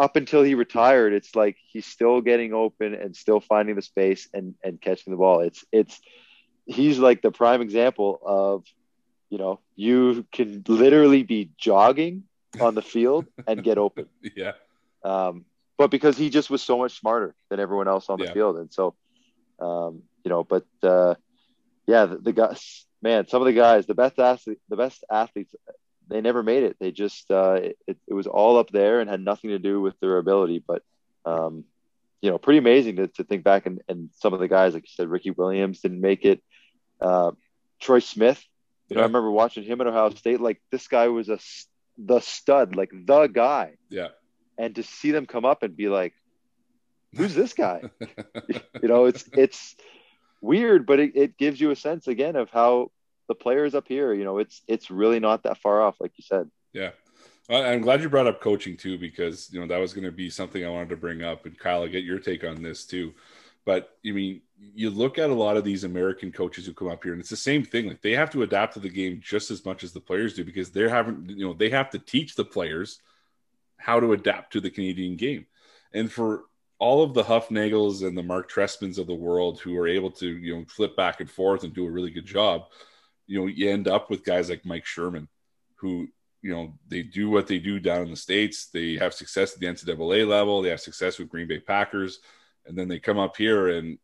up 0.00 0.16
until 0.16 0.42
he 0.42 0.54
retired, 0.54 1.12
it's 1.12 1.36
like 1.36 1.58
he's 1.62 1.84
still 1.84 2.22
getting 2.22 2.54
open 2.54 2.94
and 2.94 3.14
still 3.14 3.38
finding 3.38 3.76
the 3.76 3.82
space 3.82 4.28
and 4.32 4.54
and 4.64 4.80
catching 4.80 5.12
the 5.12 5.18
ball. 5.18 5.40
It's 5.40 5.62
it's 5.70 6.00
he's 6.64 6.98
like 6.98 7.20
the 7.20 7.30
prime 7.30 7.60
example 7.60 8.18
of 8.24 8.64
you 9.28 9.36
know 9.36 9.60
you 9.76 10.26
can 10.32 10.64
literally 10.66 11.22
be 11.22 11.50
jogging 11.58 12.24
on 12.58 12.74
the 12.74 12.82
field 12.82 13.26
and 13.46 13.62
get 13.62 13.76
open. 13.86 14.06
Yeah. 14.34 14.52
Um, 15.04 15.44
but 15.76 15.90
because 15.90 16.16
he 16.16 16.30
just 16.30 16.48
was 16.48 16.62
so 16.62 16.78
much 16.78 16.98
smarter 16.98 17.34
than 17.50 17.60
everyone 17.60 17.86
else 17.86 18.08
on 18.08 18.18
the 18.18 18.24
yeah. 18.24 18.32
field, 18.32 18.56
and 18.56 18.72
so 18.72 18.94
um, 19.60 20.02
you 20.24 20.30
know, 20.30 20.44
but 20.44 20.64
uh, 20.82 21.14
yeah, 21.86 22.06
the, 22.06 22.16
the 22.16 22.32
guys, 22.32 22.86
man, 23.02 23.28
some 23.28 23.42
of 23.42 23.46
the 23.46 23.52
guys, 23.52 23.84
the 23.84 23.94
best 23.94 24.18
athlete, 24.18 24.60
the 24.70 24.76
best 24.76 25.04
athletes 25.10 25.54
they 26.10 26.20
never 26.20 26.42
made 26.42 26.64
it. 26.64 26.76
They 26.78 26.90
just 26.90 27.30
uh, 27.30 27.60
it, 27.86 27.98
it 28.06 28.14
was 28.14 28.26
all 28.26 28.58
up 28.58 28.70
there 28.70 29.00
and 29.00 29.08
had 29.08 29.24
nothing 29.24 29.50
to 29.50 29.58
do 29.58 29.80
with 29.80 29.98
their 30.00 30.18
ability. 30.18 30.62
But 30.66 30.82
um, 31.24 31.64
you 32.20 32.30
know, 32.30 32.38
pretty 32.38 32.58
amazing 32.58 32.96
to, 32.96 33.06
to 33.08 33.24
think 33.24 33.44
back 33.44 33.66
and, 33.66 33.80
and 33.88 34.10
some 34.18 34.34
of 34.34 34.40
the 34.40 34.48
guys, 34.48 34.74
like 34.74 34.84
you 34.84 34.92
said, 34.92 35.08
Ricky 35.08 35.30
Williams 35.30 35.80
didn't 35.80 36.00
make 36.00 36.24
it. 36.24 36.42
Uh, 37.00 37.32
Troy 37.80 38.00
Smith, 38.00 38.42
you 38.88 38.96
know, 38.96 39.02
I 39.02 39.06
remember 39.06 39.30
watching 39.30 39.62
him 39.64 39.80
at 39.80 39.86
Ohio 39.86 40.10
State. 40.10 40.40
Like 40.40 40.60
this 40.70 40.88
guy 40.88 41.08
was 41.08 41.28
a 41.28 41.38
the 41.96 42.20
stud, 42.20 42.76
like 42.76 42.90
the 42.92 43.26
guy. 43.26 43.74
Yeah. 43.88 44.08
And 44.58 44.74
to 44.74 44.82
see 44.82 45.12
them 45.12 45.26
come 45.26 45.44
up 45.44 45.62
and 45.62 45.76
be 45.76 45.88
like, 45.88 46.12
"Who's 47.16 47.34
this 47.34 47.54
guy?" 47.54 47.82
you 48.82 48.88
know, 48.88 49.06
it's 49.06 49.24
it's 49.32 49.76
weird, 50.42 50.86
but 50.86 51.00
it, 51.00 51.12
it 51.14 51.38
gives 51.38 51.60
you 51.60 51.70
a 51.70 51.76
sense 51.76 52.08
again 52.08 52.36
of 52.36 52.50
how 52.50 52.90
the 53.30 53.34
players 53.36 53.76
up 53.76 53.86
here, 53.86 54.12
you 54.12 54.24
know, 54.24 54.38
it's 54.38 54.62
it's 54.66 54.90
really 54.90 55.20
not 55.20 55.44
that 55.44 55.58
far 55.58 55.80
off, 55.80 56.00
like 56.00 56.10
you 56.16 56.24
said. 56.26 56.50
Yeah. 56.72 56.90
I'm 57.48 57.80
glad 57.80 58.02
you 58.02 58.08
brought 58.08 58.26
up 58.26 58.40
coaching 58.40 58.76
too, 58.76 58.98
because 58.98 59.48
you 59.52 59.60
know 59.60 59.66
that 59.68 59.78
was 59.78 59.92
going 59.92 60.04
to 60.04 60.12
be 60.12 60.30
something 60.30 60.64
I 60.64 60.68
wanted 60.68 60.90
to 60.90 60.96
bring 60.96 61.22
up, 61.22 61.46
and 61.46 61.58
Kyle, 61.58 61.82
I 61.82 61.88
get 61.88 62.04
your 62.04 62.18
take 62.18 62.44
on 62.44 62.62
this 62.62 62.84
too. 62.84 63.12
But 63.64 63.96
I 64.06 64.10
mean, 64.10 64.42
you 64.58 64.90
look 64.90 65.18
at 65.18 65.30
a 65.30 65.34
lot 65.34 65.56
of 65.56 65.64
these 65.64 65.84
American 65.84 66.32
coaches 66.32 66.66
who 66.66 66.72
come 66.72 66.88
up 66.88 67.02
here, 67.04 67.12
and 67.12 67.20
it's 67.20 67.30
the 67.30 67.36
same 67.36 67.64
thing. 67.64 67.86
Like 67.88 68.02
they 68.02 68.12
have 68.12 68.30
to 68.30 68.42
adapt 68.42 68.74
to 68.74 68.80
the 68.80 68.88
game 68.88 69.20
just 69.22 69.50
as 69.50 69.64
much 69.64 69.84
as 69.84 69.92
the 69.92 70.00
players 70.00 70.34
do, 70.34 70.44
because 70.44 70.70
they're 70.70 70.88
having, 70.88 71.24
you 71.28 71.46
know, 71.46 71.54
they 71.54 71.70
have 71.70 71.90
to 71.90 71.98
teach 71.98 72.34
the 72.34 72.44
players 72.44 73.00
how 73.78 73.98
to 74.00 74.12
adapt 74.12 74.52
to 74.52 74.60
the 74.60 74.70
Canadian 74.70 75.16
game. 75.16 75.46
And 75.92 76.10
for 76.10 76.44
all 76.78 77.02
of 77.02 77.14
the 77.14 77.24
Hufnagels 77.24 78.06
and 78.06 78.16
the 78.16 78.22
Mark 78.22 78.50
Trestmans 78.50 78.98
of 78.98 79.06
the 79.06 79.14
world 79.14 79.60
who 79.60 79.76
are 79.76 79.88
able 79.88 80.10
to, 80.12 80.26
you 80.26 80.54
know, 80.54 80.64
flip 80.68 80.96
back 80.96 81.20
and 81.20 81.30
forth 81.30 81.64
and 81.64 81.74
do 81.74 81.86
a 81.86 81.90
really 81.90 82.10
good 82.10 82.26
job, 82.26 82.66
you 83.30 83.40
know, 83.40 83.46
you 83.46 83.70
end 83.70 83.88
up 83.88 84.10
with 84.10 84.24
guys 84.24 84.50
like 84.50 84.64
Mike 84.64 84.84
Sherman, 84.84 85.28
who, 85.76 86.08
you 86.42 86.52
know, 86.52 86.74
they 86.88 87.02
do 87.02 87.30
what 87.30 87.46
they 87.46 87.58
do 87.58 87.78
down 87.78 88.02
in 88.02 88.10
the 88.10 88.16
States. 88.16 88.66
They 88.66 88.96
have 88.96 89.14
success 89.14 89.54
at 89.54 89.60
the 89.60 89.66
NCAA 89.66 90.26
level. 90.26 90.62
They 90.62 90.70
have 90.70 90.80
success 90.80 91.18
with 91.18 91.28
Green 91.28 91.46
Bay 91.46 91.60
Packers. 91.60 92.20
And 92.66 92.76
then 92.76 92.88
they 92.88 92.98
come 92.98 93.18
up 93.18 93.36
here 93.36 93.68
and, 93.68 93.98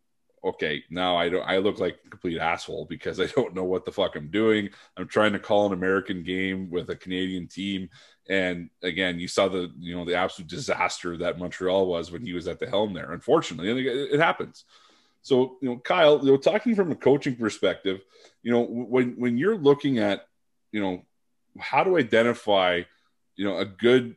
okay, 0.44 0.84
now 0.90 1.16
I 1.16 1.28
don't, 1.28 1.42
I 1.42 1.58
look 1.58 1.80
like 1.80 1.98
a 2.06 2.10
complete 2.10 2.38
asshole 2.38 2.86
because 2.86 3.20
I 3.20 3.26
don't 3.26 3.54
know 3.54 3.64
what 3.64 3.84
the 3.84 3.92
fuck 3.92 4.16
I'm 4.16 4.30
doing. 4.30 4.70
I'm 4.96 5.08
trying 5.08 5.32
to 5.32 5.38
call 5.38 5.66
an 5.66 5.72
American 5.72 6.22
game 6.22 6.70
with 6.70 6.88
a 6.90 6.96
Canadian 6.96 7.48
team 7.48 7.88
and 8.28 8.70
again, 8.82 9.18
you 9.18 9.28
saw 9.28 9.48
the 9.48 9.70
you 9.78 9.94
know 9.94 10.04
the 10.04 10.16
absolute 10.16 10.50
disaster 10.50 11.16
that 11.18 11.38
Montreal 11.38 11.86
was 11.86 12.10
when 12.10 12.22
he 12.22 12.32
was 12.32 12.48
at 12.48 12.58
the 12.58 12.68
helm 12.68 12.92
there. 12.92 13.12
Unfortunately, 13.12 13.86
it, 13.86 14.18
happens. 14.18 14.64
So 15.26 15.56
you 15.60 15.68
know, 15.68 15.78
Kyle, 15.78 16.20
you 16.22 16.30
know, 16.30 16.36
talking 16.36 16.76
from 16.76 16.92
a 16.92 16.94
coaching 16.94 17.34
perspective, 17.34 18.00
you 18.44 18.52
know, 18.52 18.62
when 18.62 19.16
when 19.18 19.36
you're 19.36 19.56
looking 19.56 19.98
at, 19.98 20.24
you 20.70 20.80
know, 20.80 21.04
how 21.58 21.82
to 21.82 21.98
identify, 21.98 22.82
you 23.34 23.44
know, 23.44 23.58
a 23.58 23.64
good, 23.64 24.14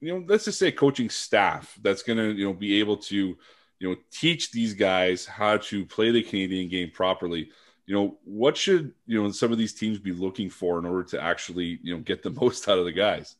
you 0.00 0.14
know, 0.14 0.24
let's 0.26 0.46
just 0.46 0.58
say 0.58 0.72
coaching 0.72 1.10
staff 1.10 1.78
that's 1.82 2.02
going 2.02 2.16
to 2.16 2.32
you 2.32 2.46
know 2.46 2.54
be 2.54 2.80
able 2.80 2.96
to, 2.96 3.36
you 3.78 3.90
know, 3.90 3.94
teach 4.10 4.50
these 4.50 4.72
guys 4.72 5.26
how 5.26 5.58
to 5.58 5.84
play 5.84 6.12
the 6.12 6.22
Canadian 6.22 6.70
game 6.70 6.90
properly 6.92 7.50
you 7.84 7.94
know 7.94 8.18
what 8.24 8.54
should 8.54 8.92
you 9.06 9.22
know 9.22 9.30
some 9.30 9.50
of 9.50 9.56
these 9.56 9.72
teams 9.72 9.98
be 9.98 10.12
looking 10.12 10.50
for 10.50 10.78
in 10.78 10.84
order 10.84 11.04
to 11.04 11.22
actually 11.22 11.78
you 11.82 11.94
know 11.94 12.02
get 12.02 12.22
the 12.22 12.30
most 12.30 12.68
out 12.68 12.78
of 12.78 12.84
the 12.84 12.92
guys 12.92 13.36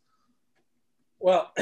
well 1.21 1.53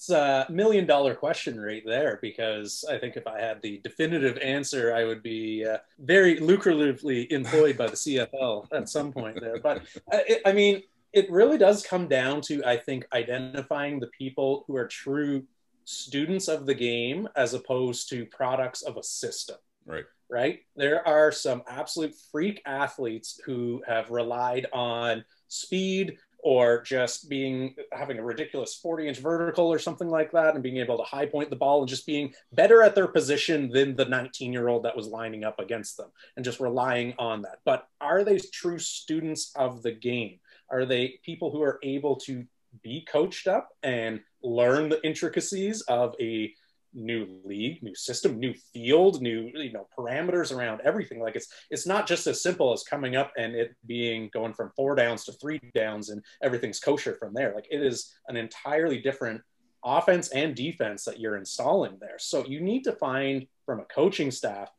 it's 0.00 0.08
a 0.08 0.46
million 0.48 0.86
dollar 0.86 1.14
question 1.14 1.60
right 1.60 1.82
there 1.84 2.18
because 2.22 2.86
i 2.88 2.96
think 2.96 3.18
if 3.18 3.26
i 3.26 3.38
had 3.38 3.60
the 3.60 3.78
definitive 3.84 4.38
answer 4.38 4.94
i 4.94 5.04
would 5.04 5.22
be 5.22 5.62
uh, 5.66 5.76
very 5.98 6.38
lucratively 6.38 7.30
employed 7.30 7.76
by 7.76 7.86
the 7.86 7.96
cfl 7.96 8.66
at 8.72 8.88
some 8.88 9.12
point 9.12 9.38
there. 9.38 9.58
But 9.60 9.82
I, 10.10 10.40
I 10.46 10.52
mean 10.52 10.82
it 11.12 11.30
really 11.30 11.58
does 11.58 11.84
come 11.84 12.08
down 12.08 12.40
to 12.42 12.64
i 12.64 12.78
think 12.78 13.06
identifying 13.12 14.00
the 14.00 14.06
people 14.06 14.64
who 14.66 14.74
are 14.74 14.86
true 14.86 15.44
students 15.90 16.48
of 16.48 16.66
the 16.66 16.74
game 16.74 17.28
as 17.36 17.52
opposed 17.52 18.08
to 18.08 18.24
products 18.26 18.82
of 18.82 18.96
a 18.96 19.02
system. 19.02 19.56
Right. 19.84 20.04
Right? 20.30 20.60
There 20.76 21.06
are 21.06 21.32
some 21.32 21.62
absolute 21.68 22.14
freak 22.30 22.62
athletes 22.64 23.40
who 23.44 23.82
have 23.86 24.10
relied 24.10 24.66
on 24.72 25.24
speed 25.48 26.18
or 26.42 26.82
just 26.82 27.28
being 27.28 27.74
having 27.92 28.18
a 28.18 28.24
ridiculous 28.24 28.74
40 28.74 29.08
inch 29.08 29.18
vertical 29.18 29.66
or 29.66 29.78
something 29.78 30.08
like 30.08 30.32
that 30.32 30.54
and 30.54 30.62
being 30.62 30.78
able 30.78 30.96
to 30.96 31.04
high 31.04 31.26
point 31.26 31.50
the 31.50 31.56
ball 31.56 31.80
and 31.80 31.88
just 31.88 32.06
being 32.06 32.32
better 32.52 32.82
at 32.82 32.94
their 32.94 33.08
position 33.08 33.70
than 33.70 33.96
the 33.96 34.04
19 34.04 34.52
year 34.52 34.68
old 34.68 34.84
that 34.84 34.96
was 34.96 35.06
lining 35.06 35.44
up 35.44 35.58
against 35.58 35.96
them 35.96 36.10
and 36.36 36.44
just 36.44 36.60
relying 36.60 37.14
on 37.18 37.42
that. 37.42 37.58
But 37.64 37.86
are 38.00 38.24
they 38.24 38.38
true 38.38 38.78
students 38.78 39.52
of 39.56 39.82
the 39.82 39.92
game? 39.92 40.40
Are 40.70 40.84
they 40.84 41.18
people 41.24 41.50
who 41.50 41.62
are 41.62 41.78
able 41.82 42.16
to 42.16 42.44
be 42.82 43.04
coached 43.10 43.46
up 43.46 43.70
and 43.82 44.20
learn 44.42 44.88
the 44.88 45.04
intricacies 45.04 45.82
of 45.82 46.14
a 46.20 46.54
new 46.94 47.40
league, 47.44 47.82
new 47.82 47.94
system, 47.94 48.38
new 48.38 48.54
field, 48.72 49.22
new 49.22 49.50
you 49.54 49.72
know 49.72 49.86
parameters 49.96 50.54
around 50.54 50.80
everything. 50.82 51.20
Like 51.20 51.36
it's 51.36 51.48
it's 51.70 51.86
not 51.86 52.06
just 52.06 52.26
as 52.26 52.42
simple 52.42 52.72
as 52.72 52.82
coming 52.82 53.16
up 53.16 53.32
and 53.36 53.54
it 53.54 53.74
being 53.86 54.30
going 54.32 54.54
from 54.54 54.72
four 54.76 54.94
downs 54.94 55.24
to 55.24 55.32
three 55.32 55.60
downs 55.74 56.10
and 56.10 56.22
everything's 56.42 56.80
kosher 56.80 57.14
from 57.14 57.34
there. 57.34 57.54
Like 57.54 57.66
it 57.70 57.82
is 57.82 58.14
an 58.28 58.36
entirely 58.36 59.00
different 59.00 59.40
offense 59.84 60.28
and 60.30 60.54
defense 60.54 61.04
that 61.04 61.20
you're 61.20 61.36
installing 61.36 61.96
there. 62.00 62.18
So 62.18 62.44
you 62.46 62.60
need 62.60 62.84
to 62.84 62.92
find 62.92 63.46
from 63.64 63.80
a 63.80 63.84
coaching 63.84 64.30
staff 64.30 64.70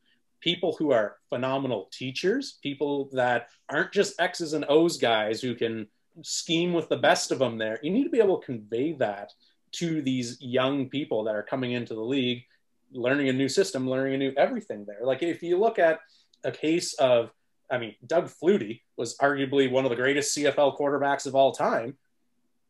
people 0.41 0.75
who 0.77 0.91
are 0.91 1.17
phenomenal 1.29 1.87
teachers, 1.91 2.57
people 2.63 3.09
that 3.13 3.47
aren't 3.69 3.91
just 3.91 4.19
X's 4.19 4.53
and 4.53 4.65
O's 4.67 4.97
guys 4.97 5.39
who 5.41 5.55
can 5.55 5.87
scheme 6.23 6.73
with 6.73 6.89
the 6.89 6.97
best 6.97 7.31
of 7.31 7.39
them 7.39 7.57
there. 7.57 7.79
You 7.81 7.91
need 7.91 8.03
to 8.03 8.09
be 8.09 8.19
able 8.19 8.39
to 8.39 8.45
convey 8.45 8.93
that 8.93 9.31
to 9.73 10.01
these 10.01 10.41
young 10.41 10.89
people 10.89 11.23
that 11.25 11.35
are 11.35 11.43
coming 11.43 11.71
into 11.71 11.93
the 11.93 12.01
league, 12.01 12.43
learning 12.91 13.29
a 13.29 13.33
new 13.33 13.49
system, 13.49 13.89
learning 13.89 14.15
a 14.15 14.17
new 14.17 14.33
everything 14.37 14.85
there. 14.85 14.99
Like 15.03 15.23
if 15.23 15.41
you 15.41 15.57
look 15.57 15.79
at 15.79 15.99
a 16.43 16.51
case 16.51 16.93
of, 16.95 17.31
I 17.69 17.77
mean, 17.77 17.95
Doug 18.05 18.29
Flutie 18.29 18.81
was 18.97 19.17
arguably 19.17 19.71
one 19.71 19.85
of 19.85 19.89
the 19.89 19.95
greatest 19.95 20.35
CFL 20.37 20.77
quarterbacks 20.77 21.25
of 21.25 21.35
all 21.35 21.53
time. 21.53 21.97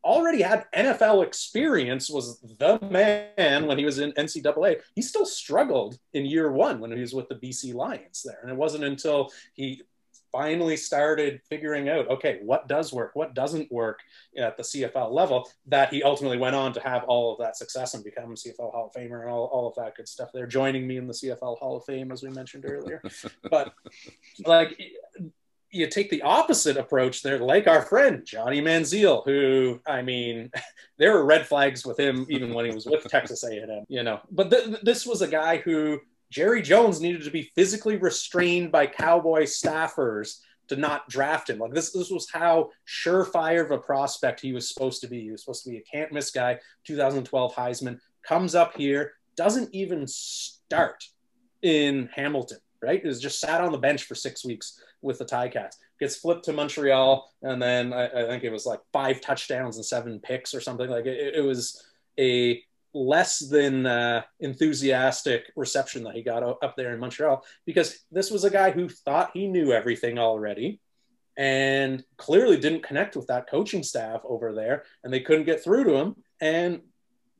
Already 0.04 0.42
had 0.42 0.66
NFL 0.74 1.24
experience, 1.24 2.10
was 2.10 2.40
the 2.40 2.78
man 2.90 3.66
when 3.66 3.78
he 3.78 3.84
was 3.84 4.00
in 4.00 4.12
NCAA. 4.12 4.80
He 4.96 5.02
still 5.02 5.24
struggled 5.24 5.98
in 6.12 6.26
year 6.26 6.50
one 6.50 6.80
when 6.80 6.90
he 6.90 7.00
was 7.00 7.14
with 7.14 7.28
the 7.28 7.36
BC 7.36 7.72
Lions 7.72 8.24
there. 8.24 8.40
And 8.42 8.50
it 8.50 8.56
wasn't 8.56 8.82
until 8.82 9.30
he 9.54 9.82
finally 10.32 10.76
started 10.76 11.40
figuring 11.48 11.88
out 11.88 12.08
okay 12.08 12.40
what 12.42 12.66
does 12.66 12.92
work 12.92 13.10
what 13.14 13.34
doesn't 13.34 13.70
work 13.70 14.00
at 14.36 14.56
the 14.56 14.62
cfl 14.62 15.12
level 15.12 15.48
that 15.66 15.92
he 15.92 16.02
ultimately 16.02 16.38
went 16.38 16.56
on 16.56 16.72
to 16.72 16.80
have 16.80 17.04
all 17.04 17.32
of 17.32 17.38
that 17.38 17.56
success 17.56 17.94
and 17.94 18.02
become 18.02 18.34
cfl 18.34 18.72
hall 18.72 18.90
of 18.92 19.00
famer 19.00 19.20
and 19.20 19.30
all, 19.30 19.44
all 19.52 19.68
of 19.68 19.74
that 19.76 19.94
good 19.94 20.08
stuff. 20.08 20.30
There 20.32 20.46
joining 20.46 20.86
me 20.86 20.96
in 20.96 21.06
the 21.06 21.12
cfl 21.12 21.58
hall 21.58 21.76
of 21.76 21.84
fame 21.84 22.10
as 22.10 22.22
we 22.22 22.30
mentioned 22.30 22.64
earlier. 22.66 23.02
But 23.50 23.74
like 24.46 24.80
you 25.70 25.88
take 25.88 26.10
the 26.10 26.22
opposite 26.22 26.76
approach 26.76 27.22
there 27.22 27.38
like 27.38 27.66
our 27.66 27.82
friend 27.82 28.24
johnny 28.24 28.60
manziel 28.60 29.24
who 29.24 29.80
i 29.86 30.02
mean 30.02 30.50
there 30.98 31.12
were 31.12 31.24
red 31.24 31.46
flags 31.46 31.84
with 31.84 31.98
him 31.98 32.26
even 32.28 32.52
when 32.52 32.66
he 32.66 32.74
was 32.74 32.86
with 32.86 33.04
texas 33.08 33.42
a&m 33.44 33.84
you 33.88 34.02
know. 34.02 34.20
But 34.30 34.50
th- 34.50 34.80
this 34.82 35.06
was 35.06 35.22
a 35.22 35.28
guy 35.28 35.58
who 35.58 36.00
Jerry 36.32 36.62
Jones 36.62 37.00
needed 37.00 37.24
to 37.24 37.30
be 37.30 37.50
physically 37.54 37.98
restrained 37.98 38.72
by 38.72 38.86
Cowboy 38.86 39.42
staffers 39.42 40.40
to 40.68 40.76
not 40.76 41.06
draft 41.06 41.50
him. 41.50 41.58
Like 41.58 41.74
this, 41.74 41.92
this 41.92 42.10
was 42.10 42.26
how 42.32 42.70
surefire 42.88 43.62
of 43.62 43.70
a 43.70 43.76
prospect 43.76 44.40
he 44.40 44.54
was 44.54 44.66
supposed 44.66 45.02
to 45.02 45.08
be. 45.08 45.20
He 45.20 45.30
was 45.30 45.42
supposed 45.42 45.62
to 45.64 45.70
be 45.70 45.76
a 45.76 45.82
can't 45.82 46.10
miss 46.10 46.30
guy. 46.30 46.58
2012 46.86 47.54
Heisman 47.54 47.98
comes 48.26 48.54
up 48.54 48.74
here, 48.74 49.12
doesn't 49.36 49.74
even 49.74 50.06
start 50.06 51.04
in 51.60 52.08
Hamilton. 52.14 52.58
Right, 52.82 53.04
is 53.04 53.20
just 53.20 53.38
sat 53.38 53.60
on 53.60 53.70
the 53.70 53.78
bench 53.78 54.04
for 54.04 54.16
six 54.16 54.44
weeks 54.44 54.80
with 55.02 55.18
the 55.18 55.24
Ticats. 55.24 55.76
Gets 56.00 56.16
flipped 56.16 56.46
to 56.46 56.52
Montreal, 56.52 57.30
and 57.42 57.62
then 57.62 57.92
I, 57.92 58.06
I 58.06 58.26
think 58.26 58.42
it 58.42 58.50
was 58.50 58.66
like 58.66 58.80
five 58.92 59.20
touchdowns 59.20 59.76
and 59.76 59.86
seven 59.86 60.18
picks 60.18 60.52
or 60.52 60.60
something. 60.60 60.90
Like 60.90 61.06
it, 61.06 61.36
it 61.36 61.44
was 61.44 61.80
a 62.18 62.60
less 62.94 63.38
than 63.38 63.86
uh, 63.86 64.22
enthusiastic 64.40 65.50
reception 65.56 66.04
that 66.04 66.14
he 66.14 66.22
got 66.22 66.42
up 66.42 66.74
there 66.76 66.92
in 66.92 67.00
Montreal 67.00 67.44
because 67.64 67.98
this 68.10 68.30
was 68.30 68.44
a 68.44 68.50
guy 68.50 68.70
who 68.70 68.88
thought 68.88 69.30
he 69.34 69.48
knew 69.48 69.72
everything 69.72 70.18
already 70.18 70.80
and 71.36 72.04
clearly 72.18 72.58
didn't 72.58 72.82
connect 72.82 73.16
with 73.16 73.26
that 73.28 73.48
coaching 73.48 73.82
staff 73.82 74.20
over 74.24 74.52
there 74.52 74.84
and 75.02 75.12
they 75.12 75.20
couldn't 75.20 75.44
get 75.44 75.64
through 75.64 75.84
to 75.84 75.94
him. 75.94 76.16
And 76.40 76.82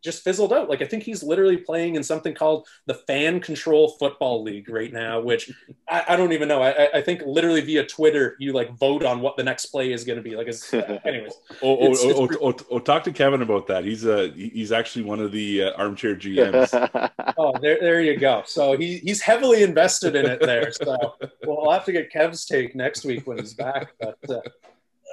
just 0.02 0.24
fizzled 0.24 0.52
out. 0.52 0.68
Like 0.68 0.82
I 0.82 0.84
think 0.84 1.04
he's 1.04 1.22
literally 1.22 1.56
playing 1.56 1.94
in 1.94 2.02
something 2.02 2.34
called 2.34 2.66
the 2.86 2.94
Fan 2.94 3.40
Control 3.40 3.88
Football 3.98 4.42
League 4.42 4.68
right 4.68 4.92
now, 4.92 5.20
which 5.20 5.50
I, 5.88 6.04
I 6.08 6.16
don't 6.16 6.32
even 6.32 6.48
know. 6.48 6.62
I, 6.62 6.88
I, 6.94 7.02
think 7.02 7.22
literally 7.24 7.60
via 7.60 7.86
Twitter 7.86 8.36
you 8.38 8.52
like 8.52 8.72
vote 8.72 9.04
on 9.04 9.20
what 9.20 9.36
the 9.36 9.44
next 9.44 9.66
play 9.66 9.92
is 9.92 10.04
going 10.04 10.16
to 10.16 10.22
be. 10.22 10.36
Like, 10.36 10.48
it's, 10.48 10.72
anyways. 11.04 11.32
oh, 11.62 11.76
oh, 11.78 11.90
it's, 11.90 12.04
oh, 12.04 12.24
it's 12.24 12.36
oh, 12.40 12.48
oh, 12.48 12.56
oh, 12.70 12.78
talk 12.78 13.04
to 13.04 13.12
Kevin 13.12 13.42
about 13.42 13.66
that. 13.68 13.84
He's 13.84 14.04
a 14.04 14.30
he's 14.30 14.72
actually 14.72 15.04
one 15.04 15.20
of 15.20 15.32
the 15.32 15.64
uh, 15.64 15.72
armchair 15.72 16.16
GMs. 16.22 17.12
oh, 17.38 17.52
there 17.60 17.78
there 17.80 18.00
you 18.00 18.18
go. 18.18 18.42
So 18.46 18.76
he 18.76 18.98
he's 18.98 19.22
heavily 19.22 19.62
invested 19.62 20.16
in 20.16 20.26
it 20.26 20.40
there. 20.40 20.72
So 20.72 21.14
we'll 21.44 21.70
have 21.70 21.84
to 21.84 21.92
get 21.92 22.12
Kev's 22.12 22.44
take 22.44 22.74
next 22.74 23.04
week 23.04 23.26
when 23.26 23.38
he's 23.38 23.54
back. 23.54 23.92
But 24.00 24.18
uh, 24.28 24.40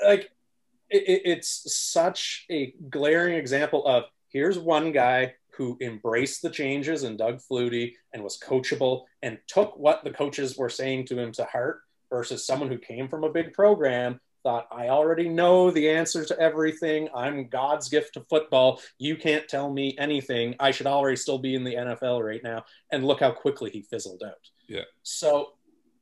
like, 0.04 0.32
it, 0.90 1.22
it's 1.26 1.74
such 1.74 2.46
a 2.50 2.74
glaring 2.90 3.36
example 3.36 3.86
of 3.86 4.06
here's 4.32 4.58
one 4.58 4.92
guy 4.92 5.34
who 5.52 5.78
embraced 5.82 6.42
the 6.42 6.50
changes 6.50 7.04
in 7.04 7.18
Doug 7.18 7.40
Flutie 7.40 7.94
and 8.14 8.24
was 8.24 8.40
coachable 8.40 9.04
and 9.22 9.38
took 9.48 9.78
what 9.78 10.04
the 10.04 10.12
coaches 10.12 10.58
were 10.58 10.70
saying 10.70 11.06
to 11.08 11.20
him 11.20 11.32
to 11.34 11.44
heart 11.46 11.82
versus 12.10 12.46
someone 12.46 12.70
who 12.70 12.78
came 12.78 13.08
from 13.08 13.24
a 13.24 13.32
big 13.32 13.54
program 13.54 14.20
thought 14.44 14.68
I 14.72 14.90
already 14.90 15.28
know 15.28 15.72
the 15.72 15.90
answer 15.90 16.26
to 16.26 16.40
everything. 16.40 17.10
I'm 17.14 17.48
God's 17.48 17.90
gift 17.90 18.14
to 18.14 18.22
football. 18.22 18.82
You 18.98 19.16
can't 19.16 19.48
tell 19.48 19.72
me 19.72 19.96
anything. 19.98 20.56
I 20.60 20.72
should 20.72 20.88
already 20.88 21.18
still 21.18 21.38
be 21.38 21.56
in 21.56 21.64
the 21.64 21.76
NFL 21.76 22.24
right 22.26 22.44
now. 22.44 22.64
And 22.92 23.06
look 23.06 23.20
how 23.20 23.32
quickly 23.32 23.70
he 23.70 23.82
fizzled 23.82 24.24
out. 24.26 24.50
Yeah. 24.68 24.84
So 25.04 25.54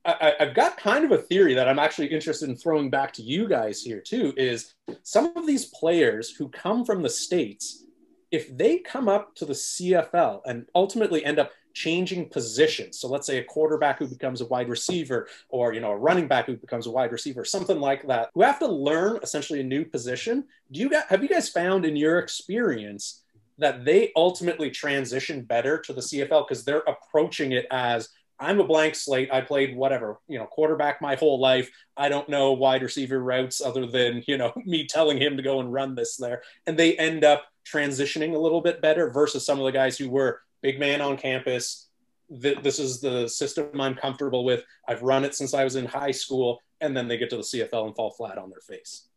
I, 0.04 0.34
I've 0.40 0.54
got 0.54 0.76
kind 0.76 1.04
of 1.04 1.12
a 1.12 1.18
theory 1.18 1.54
that 1.54 1.68
I'm 1.68 1.78
actually 1.78 2.08
interested 2.08 2.48
in 2.48 2.56
throwing 2.56 2.90
back 2.90 3.12
to 3.14 3.22
you 3.22 3.48
guys 3.48 3.82
here 3.82 4.00
too. 4.00 4.32
Is 4.36 4.74
some 5.02 5.36
of 5.36 5.46
these 5.46 5.66
players 5.66 6.30
who 6.30 6.48
come 6.48 6.84
from 6.84 7.02
the 7.02 7.10
states, 7.10 7.84
if 8.30 8.56
they 8.56 8.78
come 8.78 9.08
up 9.08 9.34
to 9.36 9.44
the 9.44 9.52
CFL 9.52 10.42
and 10.46 10.66
ultimately 10.74 11.24
end 11.24 11.38
up 11.38 11.50
changing 11.74 12.28
positions. 12.28 12.98
So 12.98 13.08
let's 13.08 13.26
say 13.26 13.38
a 13.38 13.44
quarterback 13.44 13.98
who 13.98 14.08
becomes 14.08 14.40
a 14.40 14.46
wide 14.46 14.68
receiver, 14.68 15.28
or 15.48 15.72
you 15.72 15.80
know 15.80 15.92
a 15.92 15.96
running 15.96 16.26
back 16.26 16.46
who 16.46 16.56
becomes 16.56 16.86
a 16.86 16.90
wide 16.90 17.12
receiver, 17.12 17.44
something 17.44 17.78
like 17.80 18.06
that, 18.08 18.30
who 18.34 18.42
have 18.42 18.58
to 18.58 18.66
learn 18.66 19.20
essentially 19.22 19.60
a 19.60 19.64
new 19.64 19.84
position. 19.84 20.44
Do 20.72 20.80
you 20.80 20.90
have 21.08 21.22
you 21.22 21.28
guys 21.28 21.48
found 21.48 21.84
in 21.84 21.96
your 21.96 22.18
experience 22.18 23.22
that 23.58 23.84
they 23.84 24.12
ultimately 24.16 24.70
transition 24.70 25.42
better 25.42 25.78
to 25.78 25.92
the 25.92 26.00
CFL 26.00 26.46
because 26.46 26.64
they're 26.64 26.84
approaching 26.86 27.52
it 27.52 27.66
as 27.70 28.08
I'm 28.40 28.60
a 28.60 28.64
blank 28.64 28.94
slate. 28.94 29.32
I 29.32 29.40
played 29.40 29.76
whatever, 29.76 30.20
you 30.28 30.38
know, 30.38 30.46
quarterback 30.46 31.02
my 31.02 31.16
whole 31.16 31.40
life. 31.40 31.70
I 31.96 32.08
don't 32.08 32.28
know 32.28 32.52
wide 32.52 32.82
receiver 32.82 33.18
routes 33.18 33.60
other 33.60 33.86
than, 33.86 34.22
you 34.28 34.38
know, 34.38 34.52
me 34.64 34.86
telling 34.86 35.20
him 35.20 35.36
to 35.36 35.42
go 35.42 35.60
and 35.60 35.72
run 35.72 35.96
this 35.96 36.16
there. 36.16 36.42
And 36.66 36.78
they 36.78 36.96
end 36.96 37.24
up 37.24 37.46
transitioning 37.70 38.34
a 38.34 38.38
little 38.38 38.60
bit 38.60 38.80
better 38.80 39.10
versus 39.10 39.44
some 39.44 39.58
of 39.58 39.64
the 39.64 39.72
guys 39.72 39.98
who 39.98 40.08
were 40.08 40.40
big 40.62 40.78
man 40.78 41.00
on 41.00 41.16
campus. 41.16 41.88
This 42.30 42.78
is 42.78 43.00
the 43.00 43.28
system 43.28 43.80
I'm 43.80 43.94
comfortable 43.94 44.44
with. 44.44 44.64
I've 44.86 45.02
run 45.02 45.24
it 45.24 45.34
since 45.34 45.54
I 45.54 45.64
was 45.64 45.76
in 45.76 45.86
high 45.86 46.10
school. 46.10 46.60
And 46.80 46.96
then 46.96 47.08
they 47.08 47.18
get 47.18 47.30
to 47.30 47.36
the 47.36 47.42
CFL 47.42 47.86
and 47.86 47.96
fall 47.96 48.10
flat 48.10 48.38
on 48.38 48.50
their 48.50 48.60
face. 48.60 49.08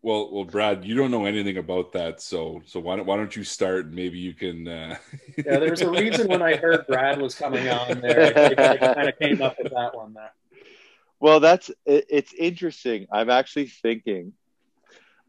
Well, 0.00 0.32
well, 0.32 0.44
Brad, 0.44 0.84
you 0.84 0.94
don't 0.94 1.10
know 1.10 1.26
anything 1.26 1.58
about 1.58 1.92
that, 1.92 2.22
so 2.22 2.62
so 2.64 2.78
why 2.78 2.96
don't 2.96 3.06
why 3.06 3.16
don't 3.16 3.34
you 3.34 3.42
start? 3.42 3.92
Maybe 3.92 4.18
you 4.18 4.32
can. 4.32 4.68
Uh... 4.68 4.96
yeah, 5.36 5.58
there's 5.58 5.80
a 5.80 5.90
reason 5.90 6.28
when 6.28 6.40
I 6.40 6.54
heard 6.54 6.86
Brad 6.86 7.20
was 7.20 7.34
coming 7.34 7.68
on 7.68 8.00
there, 8.00 8.32
I, 8.36 8.74
I 8.74 8.76
kind 8.76 9.08
of 9.08 9.18
came 9.18 9.42
up 9.42 9.56
with 9.60 9.72
that 9.72 9.96
one 9.96 10.14
there. 10.14 10.32
Well, 11.18 11.40
that's 11.40 11.68
it, 11.84 12.06
it's 12.08 12.32
interesting. 12.32 13.08
I'm 13.10 13.28
actually 13.28 13.66
thinking 13.66 14.34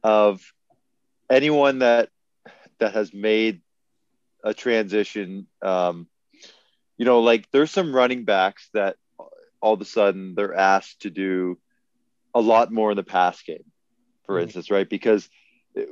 of 0.03 0.53
anyone 1.31 1.80
that 1.80 2.09
that 2.80 2.93
has 2.93 3.14
made 3.14 3.61
a 4.43 4.53
transition. 4.53 5.47
Um, 5.61 6.07
you 6.97 7.06
know, 7.06 7.22
like 7.22 7.49
there's 7.51 7.72
some 7.72 7.95
running 7.95 8.26
backs 8.26 8.69
that 8.73 8.95
all 9.61 9.73
of 9.73 9.81
a 9.81 9.85
sudden 9.85 10.35
they're 10.35 10.56
asked 10.56 11.01
to 11.01 11.10
do 11.10 11.57
a 12.34 12.41
lot 12.41 12.72
more 12.72 12.91
in 12.91 12.97
the 12.97 13.03
pass 13.03 13.41
game 13.41 13.64
for 14.26 14.35
mm-hmm. 14.35 14.43
instance, 14.43 14.72
right? 14.72 14.89
Because 14.89 15.30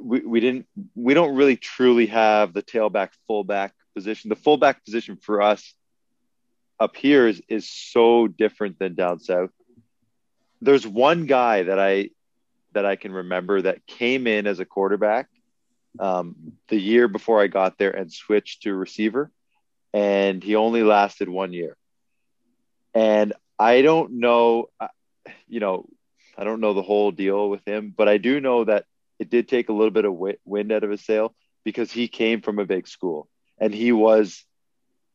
we, 0.01 0.19
we 0.21 0.39
didn't 0.39 0.67
we 0.95 1.13
don't 1.13 1.35
really 1.35 1.55
truly 1.55 2.07
have 2.07 2.53
the 2.53 2.63
tailback 2.63 3.09
fullback 3.27 3.73
position. 3.95 4.29
The 4.29 4.35
fullback 4.35 4.83
position 4.85 5.17
for 5.17 5.41
us 5.41 5.73
up 6.79 6.95
here 6.95 7.27
is 7.27 7.41
is 7.47 7.69
so 7.69 8.27
different 8.27 8.79
than 8.79 8.95
down 8.95 9.19
south. 9.19 9.49
There's 10.61 10.87
one 10.87 11.25
guy 11.25 11.63
that 11.63 11.79
I 11.79 12.09
that 12.73 12.85
I 12.85 12.95
can 12.95 13.11
remember 13.11 13.61
that 13.61 13.85
came 13.87 14.27
in 14.27 14.47
as 14.47 14.59
a 14.59 14.65
quarterback 14.65 15.29
um, 15.99 16.35
the 16.67 16.79
year 16.79 17.07
before 17.07 17.41
I 17.41 17.47
got 17.47 17.77
there 17.77 17.91
and 17.91 18.11
switched 18.11 18.63
to 18.63 18.73
receiver, 18.73 19.31
and 19.93 20.43
he 20.43 20.55
only 20.55 20.83
lasted 20.83 21.29
one 21.29 21.53
year. 21.53 21.75
And 22.93 23.33
I 23.59 23.81
don't 23.81 24.19
know, 24.19 24.69
you 25.47 25.59
know, 25.59 25.87
I 26.37 26.43
don't 26.43 26.61
know 26.61 26.73
the 26.73 26.83
whole 26.83 27.11
deal 27.11 27.49
with 27.49 27.65
him, 27.65 27.93
but 27.95 28.07
I 28.07 28.17
do 28.17 28.39
know 28.39 28.63
that 28.63 28.85
it 29.19 29.29
did 29.29 29.47
take 29.47 29.69
a 29.69 29.73
little 29.73 29.91
bit 29.91 30.05
of 30.05 30.13
wind 30.45 30.71
out 30.71 30.83
of 30.83 30.91
his 30.91 31.03
sail 31.03 31.33
because 31.63 31.91
he 31.91 32.07
came 32.07 32.41
from 32.41 32.59
a 32.59 32.65
big 32.65 32.87
school 32.87 33.27
and 33.59 33.73
he 33.73 33.91
was 33.91 34.45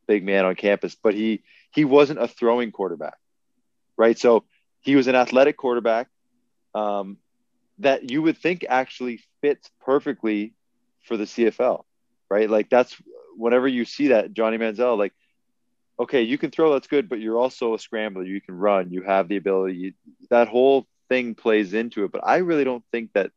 big 0.07 0.25
man 0.25 0.45
on 0.45 0.55
campus, 0.55 0.95
but 1.01 1.13
he 1.13 1.43
he 1.71 1.85
wasn't 1.85 2.21
a 2.21 2.27
throwing 2.27 2.71
quarterback, 2.71 3.17
right? 3.97 4.17
So 4.17 4.43
he 4.81 4.95
was 4.95 5.07
an 5.07 5.15
athletic 5.15 5.57
quarterback 5.57 6.09
um, 6.75 7.17
that 7.79 8.11
you 8.11 8.21
would 8.21 8.37
think 8.37 8.65
actually 8.67 9.21
fits 9.41 9.69
perfectly 9.81 10.53
for 11.03 11.17
the 11.17 11.25
CFL, 11.25 11.83
right? 12.29 12.49
Like 12.49 12.69
that's 12.69 12.95
whenever 13.37 13.67
you 13.67 13.85
see 13.85 14.09
that 14.09 14.33
Johnny 14.33 14.57
Manziel, 14.57 14.97
like 14.97 15.13
okay, 15.99 16.23
you 16.23 16.37
can 16.37 16.51
throw, 16.51 16.73
that's 16.73 16.87
good, 16.87 17.07
but 17.07 17.19
you're 17.19 17.37
also 17.37 17.73
a 17.73 17.79
scrambler. 17.79 18.23
You 18.23 18.41
can 18.41 18.57
run. 18.57 18.91
You 18.91 19.03
have 19.03 19.27
the 19.27 19.37
ability. 19.37 19.75
You, 19.75 19.93
that 20.29 20.47
whole 20.47 20.87
thing 21.09 21.35
plays 21.35 21.73
into 21.73 22.03
it. 22.03 22.11
But 22.11 22.21
I 22.25 22.37
really 22.37 22.63
don't 22.63 22.83
think 22.91 23.13
that 23.13 23.31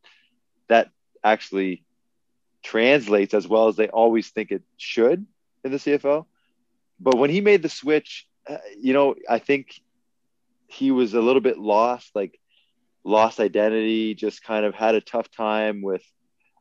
that 0.68 0.90
actually 1.22 1.84
translates 2.62 3.34
as 3.34 3.46
well 3.46 3.68
as 3.68 3.76
they 3.76 3.88
always 3.88 4.28
think 4.30 4.50
it 4.50 4.62
should 4.76 5.26
in 5.64 5.70
the 5.70 5.78
CFL. 5.78 6.26
But 6.98 7.18
when 7.18 7.30
he 7.30 7.40
made 7.40 7.62
the 7.62 7.68
switch, 7.68 8.26
uh, 8.48 8.56
you 8.78 8.92
know, 8.92 9.14
I 9.28 9.38
think 9.38 9.80
he 10.66 10.90
was 10.90 11.14
a 11.14 11.20
little 11.20 11.42
bit 11.42 11.58
lost, 11.58 12.10
like 12.14 12.40
lost 13.04 13.38
identity, 13.38 14.14
just 14.14 14.42
kind 14.42 14.64
of 14.64 14.74
had 14.74 14.94
a 14.94 15.00
tough 15.00 15.30
time 15.30 15.82
with. 15.82 16.02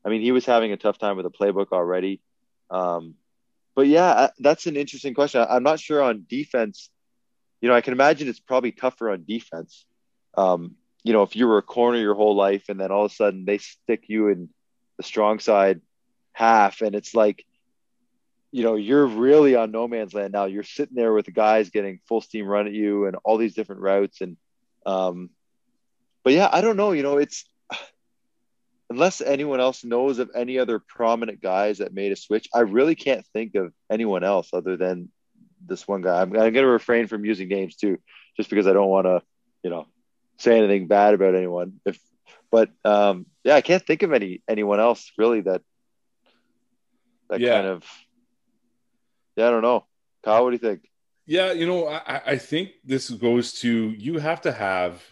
I 0.05 0.09
mean, 0.09 0.21
he 0.21 0.31
was 0.31 0.45
having 0.45 0.71
a 0.71 0.77
tough 0.77 0.99
time 0.99 1.17
with 1.17 1.25
the 1.25 1.31
playbook 1.31 1.71
already. 1.71 2.21
Um, 2.69 3.15
but 3.75 3.87
yeah, 3.87 4.29
that's 4.39 4.67
an 4.67 4.77
interesting 4.77 5.15
question. 5.15 5.45
I'm 5.49 5.63
not 5.63 5.79
sure 5.79 6.01
on 6.01 6.25
defense. 6.29 6.89
You 7.59 7.69
know, 7.69 7.75
I 7.75 7.81
can 7.81 7.93
imagine 7.93 8.27
it's 8.27 8.39
probably 8.39 8.71
tougher 8.71 9.09
on 9.09 9.25
defense. 9.27 9.85
Um, 10.37 10.75
you 11.03 11.13
know, 11.13 11.23
if 11.23 11.35
you 11.35 11.47
were 11.47 11.57
a 11.57 11.63
corner 11.63 11.97
your 11.97 12.13
whole 12.13 12.35
life 12.35 12.69
and 12.69 12.79
then 12.79 12.91
all 12.91 13.05
of 13.05 13.11
a 13.11 13.15
sudden 13.15 13.45
they 13.45 13.57
stick 13.57 14.05
you 14.07 14.27
in 14.27 14.49
the 14.97 15.03
strong 15.03 15.39
side 15.39 15.81
half 16.33 16.81
and 16.81 16.95
it's 16.95 17.15
like, 17.15 17.45
you 18.51 18.63
know, 18.63 18.75
you're 18.75 19.07
really 19.07 19.55
on 19.55 19.71
no 19.71 19.87
man's 19.87 20.13
land 20.13 20.33
now. 20.33 20.45
You're 20.45 20.63
sitting 20.63 20.95
there 20.95 21.13
with 21.13 21.25
the 21.25 21.31
guys 21.31 21.71
getting 21.71 21.99
full 22.07 22.21
steam 22.21 22.45
run 22.45 22.67
at 22.67 22.73
you 22.73 23.05
and 23.07 23.17
all 23.23 23.37
these 23.37 23.55
different 23.55 23.81
routes. 23.81 24.21
And, 24.21 24.37
um, 24.85 25.29
but 26.23 26.33
yeah, 26.33 26.49
I 26.51 26.61
don't 26.61 26.77
know, 26.77 26.91
you 26.91 27.03
know, 27.03 27.17
it's, 27.17 27.45
unless 28.89 29.21
anyone 29.21 29.59
else 29.59 29.83
knows 29.83 30.19
of 30.19 30.31
any 30.35 30.59
other 30.59 30.79
prominent 30.79 31.41
guys 31.41 31.79
that 31.79 31.93
made 31.93 32.11
a 32.11 32.15
switch, 32.15 32.47
I 32.53 32.59
really 32.61 32.95
can't 32.95 33.25
think 33.33 33.55
of 33.55 33.73
anyone 33.89 34.23
else 34.23 34.49
other 34.53 34.77
than 34.77 35.09
this 35.65 35.87
one 35.87 36.01
guy. 36.01 36.21
I'm, 36.21 36.29
I'm 36.29 36.53
going 36.53 36.53
to 36.53 36.67
refrain 36.67 37.07
from 37.07 37.25
using 37.25 37.47
names 37.47 37.75
too, 37.75 37.99
just 38.37 38.49
because 38.49 38.67
I 38.67 38.73
don't 38.73 38.89
want 38.89 39.07
to, 39.07 39.21
you 39.63 39.69
know, 39.69 39.87
say 40.37 40.57
anything 40.57 40.87
bad 40.87 41.13
about 41.13 41.35
anyone. 41.35 41.79
If, 41.85 41.99
but 42.51 42.69
um, 42.83 43.25
yeah, 43.43 43.55
I 43.55 43.61
can't 43.61 43.85
think 43.85 44.03
of 44.03 44.13
any 44.13 44.41
anyone 44.47 44.79
else 44.79 45.11
really 45.17 45.41
that 45.41 45.61
that 47.29 47.39
yeah. 47.39 47.55
kind 47.55 47.67
of. 47.67 47.83
Yeah, 49.35 49.47
I 49.47 49.49
don't 49.49 49.63
know. 49.63 49.85
Kyle, 50.23 50.43
what 50.43 50.51
do 50.51 50.55
you 50.55 50.71
think? 50.71 50.87
Yeah, 51.25 51.51
you 51.51 51.65
know, 51.65 51.87
I, 51.87 52.21
I 52.25 52.37
think 52.37 52.69
this 52.83 53.09
goes 53.09 53.53
to 53.61 53.89
you 53.89 54.19
have 54.19 54.41
to 54.41 54.51
have 54.51 55.03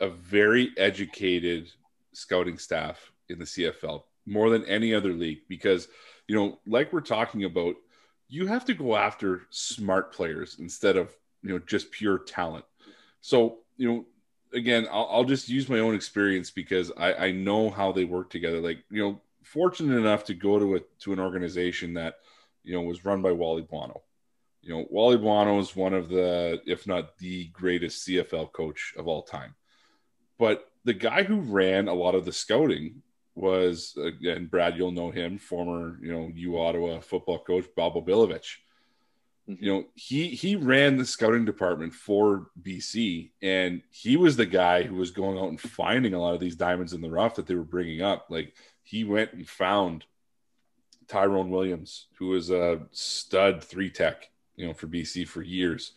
a 0.00 0.08
very 0.08 0.72
educated 0.76 1.70
scouting 2.12 2.58
staff 2.58 3.12
in 3.28 3.38
the 3.38 3.44
CFL 3.44 4.02
more 4.26 4.50
than 4.50 4.64
any 4.66 4.94
other 4.94 5.12
league 5.12 5.40
because 5.48 5.88
you 6.28 6.36
know, 6.36 6.58
like 6.66 6.92
we're 6.92 7.00
talking 7.00 7.44
about, 7.44 7.74
you 8.28 8.46
have 8.46 8.66
to 8.66 8.74
go 8.74 8.94
after 8.96 9.42
smart 9.48 10.12
players 10.12 10.56
instead 10.58 10.96
of 10.96 11.14
you 11.42 11.50
know 11.50 11.58
just 11.58 11.90
pure 11.90 12.18
talent. 12.18 12.66
So 13.20 13.58
you 13.78 13.88
know, 13.88 14.06
again, 14.52 14.86
I'll, 14.90 15.08
I'll, 15.10 15.24
just 15.24 15.48
use 15.48 15.68
my 15.68 15.78
own 15.78 15.94
experience 15.94 16.50
because 16.50 16.92
I, 16.96 17.14
I 17.14 17.32
know 17.32 17.70
how 17.70 17.92
they 17.92 18.04
work 18.04 18.30
together. 18.30 18.60
Like, 18.60 18.84
you 18.90 19.02
know, 19.02 19.20
fortunate 19.44 19.96
enough 19.96 20.24
to 20.24 20.34
go 20.34 20.58
to 20.58 20.76
a, 20.76 20.80
to 21.00 21.12
an 21.12 21.20
organization 21.20 21.94
that, 21.94 22.16
you 22.64 22.74
know, 22.74 22.82
was 22.82 23.04
run 23.04 23.22
by 23.22 23.32
Wally 23.32 23.62
Buono. 23.62 24.02
You 24.62 24.74
know, 24.74 24.86
Wally 24.90 25.16
Buono 25.16 25.58
is 25.60 25.76
one 25.76 25.94
of 25.94 26.08
the, 26.08 26.60
if 26.66 26.86
not 26.86 27.16
the 27.18 27.46
greatest 27.48 28.06
CFL 28.06 28.52
coach 28.52 28.94
of 28.98 29.06
all 29.06 29.22
time. 29.22 29.54
But 30.38 30.66
the 30.84 30.94
guy 30.94 31.22
who 31.22 31.40
ran 31.40 31.88
a 31.88 31.94
lot 31.94 32.14
of 32.14 32.24
the 32.24 32.32
scouting 32.32 33.02
was, 33.38 33.96
again, 34.02 34.46
Brad, 34.46 34.76
you'll 34.76 34.92
know 34.92 35.10
him, 35.10 35.38
former, 35.38 35.98
you 36.02 36.12
know, 36.12 36.30
U 36.34 36.58
Ottawa 36.58 37.00
football 37.00 37.38
coach, 37.38 37.66
Bob 37.76 37.96
O'Billovich 37.96 38.58
you 39.48 39.72
know 39.72 39.84
he 39.94 40.28
he 40.28 40.56
ran 40.56 40.96
the 40.96 41.06
scouting 41.06 41.46
department 41.46 41.94
for 41.94 42.50
bc 42.62 43.30
and 43.40 43.80
he 43.90 44.16
was 44.16 44.36
the 44.36 44.44
guy 44.44 44.82
who 44.82 44.94
was 44.94 45.10
going 45.10 45.38
out 45.38 45.48
and 45.48 45.60
finding 45.60 46.12
a 46.12 46.20
lot 46.20 46.34
of 46.34 46.40
these 46.40 46.54
diamonds 46.54 46.92
in 46.92 47.00
the 47.00 47.10
rough 47.10 47.36
that 47.36 47.46
they 47.46 47.54
were 47.54 47.62
bringing 47.62 48.02
up. 48.02 48.26
Like 48.28 48.54
he 48.82 49.04
went 49.04 49.32
and 49.32 49.48
found 49.48 50.04
tyrone 51.08 51.48
williams 51.48 52.08
who 52.18 52.28
was 52.28 52.50
a 52.50 52.82
stud 52.92 53.64
three 53.64 53.88
tech 53.88 54.28
you 54.56 54.66
know 54.66 54.74
for 54.74 54.86
bc 54.86 55.26
for 55.26 55.42
years. 55.42 55.92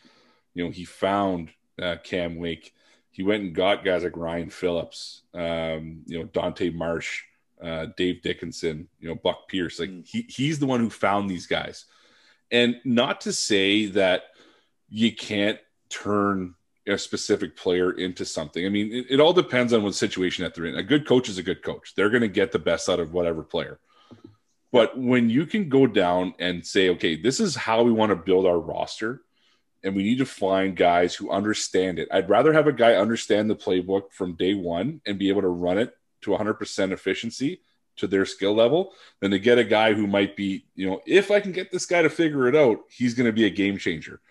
You 0.53 0.63
know 0.63 0.71
he 0.71 0.85
found 0.85 1.49
uh, 1.81 1.95
cam 2.03 2.37
wake. 2.37 2.73
He 3.09 3.23
went 3.23 3.43
and 3.43 3.55
got 3.55 3.83
guys 3.83 4.03
like 4.03 4.15
ryan 4.15 4.49
phillips 4.49 5.23
um, 5.33 6.03
you 6.05 6.19
know 6.19 6.25
dante 6.25 6.69
marsh 6.69 7.23
uh, 7.61 7.87
dave 7.97 8.21
Dickenson, 8.21 8.87
you 8.99 9.09
know 9.09 9.15
buck 9.15 9.47
pierce 9.47 9.79
like 9.79 9.89
mm. 9.89 10.07
he, 10.07 10.25
he's 10.27 10.59
the 10.59 10.65
one 10.65 10.79
who 10.79 10.89
found 10.89 11.29
these 11.29 11.47
guys 11.47 11.85
and 12.51 12.75
not 12.83 13.21
to 13.21 13.33
say 13.33 13.87
that 13.87 14.23
you 14.89 15.15
can't 15.15 15.59
turn 15.89 16.55
a 16.87 16.97
specific 16.97 17.55
player 17.55 17.91
into 17.91 18.25
something. 18.25 18.65
I 18.65 18.69
mean, 18.69 18.91
it, 18.91 19.05
it, 19.11 19.19
all 19.19 19.33
depends 19.33 19.71
on 19.71 19.83
what 19.83 19.95
situation 19.95 20.43
that 20.43 20.53
they're 20.53 20.65
in. 20.65 20.75
A 20.75 20.83
good 20.83 21.07
coach 21.07 21.29
is 21.29 21.37
a 21.37 21.43
good 21.43 21.63
coach. 21.63 21.93
They're 21.95 22.09
going 22.09 22.21
to 22.21 22.27
get 22.27 22.51
the 22.51 22.59
best 22.59 22.89
out 22.89 22.99
of 22.99 23.13
whatever 23.13 23.43
player. 23.43 23.79
But 24.71 24.97
when 24.97 25.29
you 25.29 25.45
can 25.45 25.69
go 25.69 25.85
down 25.85 26.33
and 26.39 26.65
say, 26.65 26.89
okay, 26.89 27.21
this 27.21 27.39
is 27.39 27.55
how 27.55 27.83
we 27.83 27.91
want 27.91 28.09
to 28.09 28.15
build 28.15 28.45
our 28.45 28.59
roster, 28.59 29.21
and 29.83 29.95
we 29.95 30.03
need 30.03 30.19
to 30.19 30.25
find 30.25 30.75
guys 30.75 31.15
who 31.15 31.31
understand 31.31 31.99
it. 31.99 32.07
I'd 32.11 32.29
rather 32.29 32.53
have 32.53 32.67
a 32.67 32.73
guy 32.73 32.93
understand 32.93 33.49
the 33.49 33.55
playbook 33.55 34.11
from 34.11 34.35
day 34.35 34.53
one 34.53 35.01
and 35.05 35.17
be 35.17 35.29
able 35.29 35.41
to 35.41 35.47
run 35.47 35.77
it 35.77 35.93
to 36.21 36.31
100% 36.31 36.91
efficiency 36.91 37.61
to 37.97 38.07
their 38.07 38.25
skill 38.25 38.53
level 38.53 38.93
than 39.19 39.31
to 39.31 39.39
get 39.39 39.57
a 39.57 39.63
guy 39.63 39.93
who 39.93 40.07
might 40.07 40.35
be, 40.35 40.65
you 40.75 40.89
know, 40.89 41.01
if 41.05 41.29
I 41.29 41.39
can 41.39 41.51
get 41.51 41.71
this 41.71 41.85
guy 41.85 42.01
to 42.01 42.09
figure 42.09 42.47
it 42.47 42.55
out, 42.55 42.79
he's 42.89 43.13
going 43.13 43.25
to 43.25 43.33
be 43.33 43.45
a 43.45 43.49
game 43.49 43.77
changer. 43.77 44.21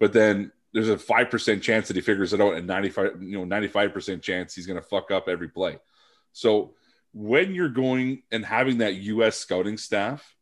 But 0.00 0.12
then 0.12 0.50
there's 0.72 0.88
a 0.88 0.96
5% 0.96 1.62
chance 1.62 1.88
that 1.88 1.96
he 1.96 2.02
figures 2.02 2.32
it 2.32 2.40
out 2.40 2.54
and 2.54 2.66
95, 2.66 3.22
you 3.22 3.38
know, 3.38 3.44
95% 3.44 4.22
chance 4.22 4.54
he's 4.54 4.66
going 4.66 4.80
to 4.80 4.86
fuck 4.86 5.10
up 5.10 5.28
every 5.28 5.48
play. 5.48 5.78
So 6.32 6.74
when 7.12 7.54
you're 7.54 7.68
going 7.68 8.22
and 8.32 8.44
having 8.44 8.78
that 8.78 8.94
US 8.94 9.36
scouting 9.36 9.76
staff 9.76 10.34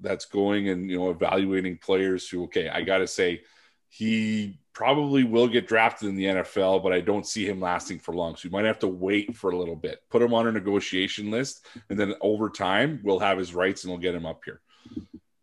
that's 0.00 0.26
going 0.26 0.68
and, 0.68 0.90
you 0.90 0.98
know, 0.98 1.10
evaluating 1.10 1.78
players 1.78 2.28
who, 2.28 2.44
okay, 2.44 2.68
I 2.68 2.82
got 2.82 2.98
to 2.98 3.06
say, 3.06 3.42
he 3.88 4.58
probably 4.72 5.24
will 5.24 5.48
get 5.48 5.66
drafted 5.66 6.08
in 6.08 6.14
the 6.14 6.26
NFL, 6.26 6.82
but 6.82 6.92
I 6.92 7.00
don't 7.00 7.26
see 7.26 7.44
him 7.44 7.60
lasting 7.60 7.98
for 7.98 8.14
long. 8.14 8.36
So 8.36 8.46
you 8.46 8.52
might 8.52 8.64
have 8.64 8.78
to 8.80 8.88
wait 8.88 9.36
for 9.36 9.50
a 9.50 9.58
little 9.58 9.74
bit, 9.74 10.02
put 10.10 10.22
him 10.22 10.32
on 10.34 10.46
a 10.46 10.52
negotiation 10.52 11.30
list, 11.30 11.66
and 11.90 11.98
then 11.98 12.14
over 12.20 12.48
time, 12.48 13.00
we'll 13.02 13.18
have 13.18 13.38
his 13.38 13.54
rights 13.54 13.82
and 13.82 13.92
we'll 13.92 14.00
get 14.00 14.14
him 14.14 14.26
up 14.26 14.42
here. 14.44 14.60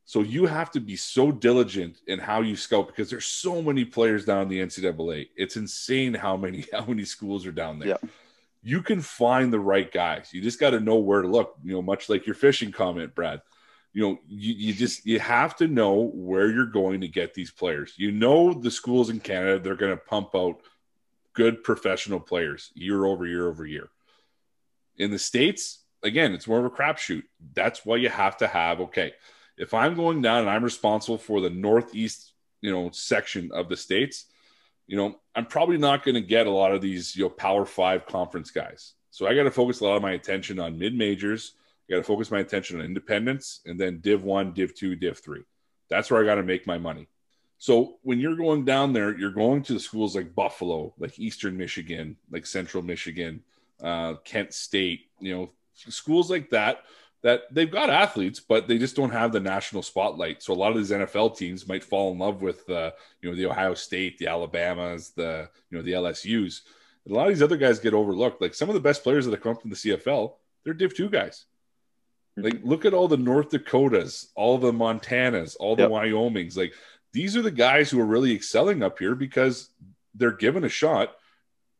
So 0.05 0.21
you 0.21 0.45
have 0.45 0.69
to 0.71 0.79
be 0.79 0.95
so 0.95 1.31
diligent 1.31 1.97
in 2.07 2.19
how 2.19 2.41
you 2.41 2.55
scout 2.55 2.87
because 2.87 3.09
there's 3.09 3.25
so 3.25 3.61
many 3.61 3.83
players 3.83 4.23
down 4.23 4.43
in 4.43 4.47
the 4.47 4.59
NCAA. 4.59 5.29
It's 5.35 5.57
insane 5.57 6.13
how 6.13 6.37
many 6.37 6.65
how 6.71 6.85
many 6.85 7.03
schools 7.05 7.45
are 7.45 7.51
down 7.51 7.79
there. 7.79 7.89
Yeah. 7.89 8.09
You 8.61 8.81
can 8.81 9.01
find 9.01 9.51
the 9.51 9.59
right 9.59 9.91
guys. 9.91 10.29
You 10.31 10.41
just 10.41 10.59
got 10.59 10.71
to 10.71 10.79
know 10.79 10.95
where 10.95 11.21
to 11.21 11.27
look. 11.27 11.55
You 11.63 11.73
know, 11.73 11.81
much 11.81 12.07
like 12.07 12.25
your 12.25 12.35
fishing 12.35 12.71
comment, 12.71 13.13
Brad 13.15 13.41
you 13.95 14.01
know 14.01 14.19
you, 14.27 14.53
you 14.53 14.73
just 14.73 15.05
you 15.05 15.19
have 15.19 15.55
to 15.55 15.67
know 15.67 16.11
where 16.13 16.51
you're 16.51 16.65
going 16.65 17.01
to 17.01 17.07
get 17.07 17.33
these 17.33 17.49
players. 17.49 17.93
You 17.95 18.11
know 18.11 18.53
the 18.53 18.69
schools 18.69 19.09
in 19.09 19.21
canada 19.21 19.57
they're 19.57 19.75
going 19.75 19.97
to 19.97 20.03
pump 20.03 20.35
out 20.35 20.59
good 21.33 21.63
professional 21.63 22.19
players 22.19 22.71
year 22.75 23.05
over 23.05 23.25
year 23.25 23.47
over 23.47 23.65
year. 23.65 23.89
In 24.97 25.11
the 25.11 25.17
states 25.17 25.79
again 26.03 26.33
it's 26.33 26.47
more 26.47 26.59
of 26.59 26.65
a 26.65 26.69
crapshoot. 26.69 27.23
That's 27.53 27.85
why 27.85 27.95
you 27.95 28.09
have 28.09 28.37
to 28.37 28.47
have 28.47 28.81
okay 28.81 29.13
if 29.57 29.73
i'm 29.73 29.95
going 29.95 30.21
down 30.21 30.41
and 30.41 30.49
i'm 30.49 30.65
responsible 30.65 31.17
for 31.17 31.39
the 31.39 31.49
northeast 31.49 32.33
you 32.59 32.69
know 32.69 32.89
section 32.91 33.49
of 33.53 33.69
the 33.69 33.77
states 33.77 34.25
you 34.85 34.97
know 34.97 35.15
i'm 35.33 35.45
probably 35.45 35.77
not 35.77 36.03
going 36.03 36.15
to 36.15 36.21
get 36.21 36.45
a 36.45 36.51
lot 36.51 36.73
of 36.73 36.81
these 36.81 37.15
you 37.15 37.23
know 37.23 37.29
power 37.29 37.65
five 37.65 38.05
conference 38.05 38.51
guys. 38.51 38.93
So 39.11 39.25
i 39.25 39.33
got 39.33 39.43
to 39.43 39.51
focus 39.51 39.79
a 39.79 39.85
lot 39.85 39.95
of 39.95 40.01
my 40.01 40.11
attention 40.11 40.59
on 40.59 40.77
mid 40.77 40.93
majors 40.93 41.53
I 41.87 41.93
got 41.93 41.97
to 41.97 42.03
focus 42.03 42.31
my 42.31 42.39
attention 42.39 42.79
on 42.79 42.85
independence 42.85 43.61
and 43.65 43.79
then 43.79 43.99
Div 43.99 44.23
1, 44.23 44.53
Div 44.53 44.73
2, 44.73 44.95
Div 44.95 45.17
3. 45.19 45.41
That's 45.89 46.09
where 46.09 46.21
I 46.21 46.25
got 46.25 46.35
to 46.35 46.43
make 46.43 46.65
my 46.65 46.77
money. 46.77 47.07
So 47.57 47.97
when 48.01 48.19
you're 48.19 48.35
going 48.35 48.65
down 48.65 48.93
there, 48.93 49.17
you're 49.17 49.31
going 49.31 49.63
to 49.63 49.73
the 49.73 49.79
schools 49.79 50.15
like 50.15 50.35
Buffalo, 50.35 50.93
like 50.97 51.19
Eastern 51.19 51.57
Michigan, 51.57 52.17
like 52.31 52.45
Central 52.45 52.83
Michigan, 52.83 53.43
uh, 53.81 54.15
Kent 54.23 54.53
State, 54.53 55.09
you 55.19 55.33
know, 55.33 55.51
schools 55.73 56.29
like 56.29 56.49
that 56.49 56.83
that 57.25 57.51
they've 57.51 57.71
got 57.71 57.89
athletes, 57.89 58.39
but 58.39 58.67
they 58.67 58.77
just 58.77 58.95
don't 58.95 59.09
have 59.09 59.31
the 59.31 59.39
national 59.39 59.81
spotlight. 59.81 60.43
So 60.43 60.53
a 60.53 60.55
lot 60.55 60.71
of 60.71 60.77
these 60.77 60.91
NFL 60.91 61.35
teams 61.35 61.67
might 61.67 61.83
fall 61.83 62.11
in 62.11 62.19
love 62.19 62.43
with, 62.43 62.69
uh, 62.69 62.91
you 63.19 63.27
know, 63.27 63.35
the 63.35 63.47
Ohio 63.47 63.73
State, 63.73 64.19
the 64.19 64.27
Alabamas, 64.27 65.09
the 65.09 65.49
you 65.71 65.77
know 65.77 65.83
the 65.83 65.93
LSU's. 65.93 66.61
A 67.09 67.13
lot 67.13 67.27
of 67.27 67.33
these 67.33 67.41
other 67.41 67.57
guys 67.57 67.79
get 67.79 67.95
overlooked. 67.95 68.41
Like 68.41 68.53
some 68.53 68.69
of 68.69 68.75
the 68.75 68.79
best 68.79 69.01
players 69.01 69.25
that 69.25 69.31
have 69.31 69.41
come 69.41 69.55
from 69.55 69.71
the 69.71 69.75
CFL, 69.75 70.33
they're 70.63 70.75
Div 70.75 70.95
two 70.95 71.09
guys. 71.09 71.45
Like, 72.37 72.59
look 72.63 72.85
at 72.85 72.93
all 72.93 73.07
the 73.07 73.17
North 73.17 73.49
Dakotas, 73.49 74.29
all 74.35 74.57
the 74.57 74.73
Montanas, 74.73 75.55
all 75.59 75.75
the 75.75 75.83
Yep. 75.83 75.91
Wyomings. 75.91 76.57
Like, 76.57 76.73
these 77.13 77.37
are 77.37 77.41
the 77.41 77.51
guys 77.51 77.89
who 77.89 77.99
are 77.99 78.05
really 78.05 78.33
excelling 78.35 78.83
up 78.83 78.99
here 78.99 79.15
because 79.15 79.69
they're 80.13 80.31
given 80.31 80.65
a 80.65 80.69
shot 80.69 81.15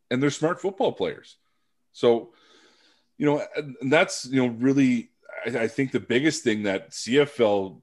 and 0.10 0.24
they're 0.24 0.30
smart 0.30 0.62
football 0.62 0.94
players. 0.94 1.36
So, 1.92 2.34
you 3.18 3.26
know, 3.26 3.44
and 3.82 3.92
that's, 3.92 4.26
you 4.26 4.42
know, 4.42 4.54
really, 4.54 5.10
I, 5.46 5.64
I 5.64 5.68
think 5.68 5.92
the 5.92 6.00
biggest 6.00 6.44
thing 6.44 6.64
that 6.64 6.92
CFL, 6.92 7.82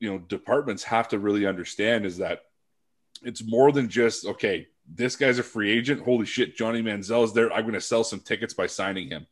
you 0.00 0.10
know, 0.10 0.18
departments 0.18 0.82
have 0.84 1.08
to 1.08 1.18
really 1.18 1.46
understand 1.46 2.04
is 2.04 2.18
that 2.18 2.42
it's 3.22 3.42
more 3.42 3.72
than 3.72 3.88
just, 3.88 4.26
okay, 4.26 4.66
this 4.86 5.16
guy's 5.16 5.38
a 5.38 5.42
free 5.42 5.70
agent. 5.70 6.02
Holy 6.02 6.26
shit, 6.26 6.56
Johnny 6.56 6.82
Manziel 6.82 7.24
is 7.24 7.32
there. 7.32 7.50
I'm 7.52 7.62
going 7.62 7.74
to 7.74 7.80
sell 7.80 8.04
some 8.04 8.20
tickets 8.20 8.52
by 8.52 8.66
signing 8.66 9.08
him 9.08 9.26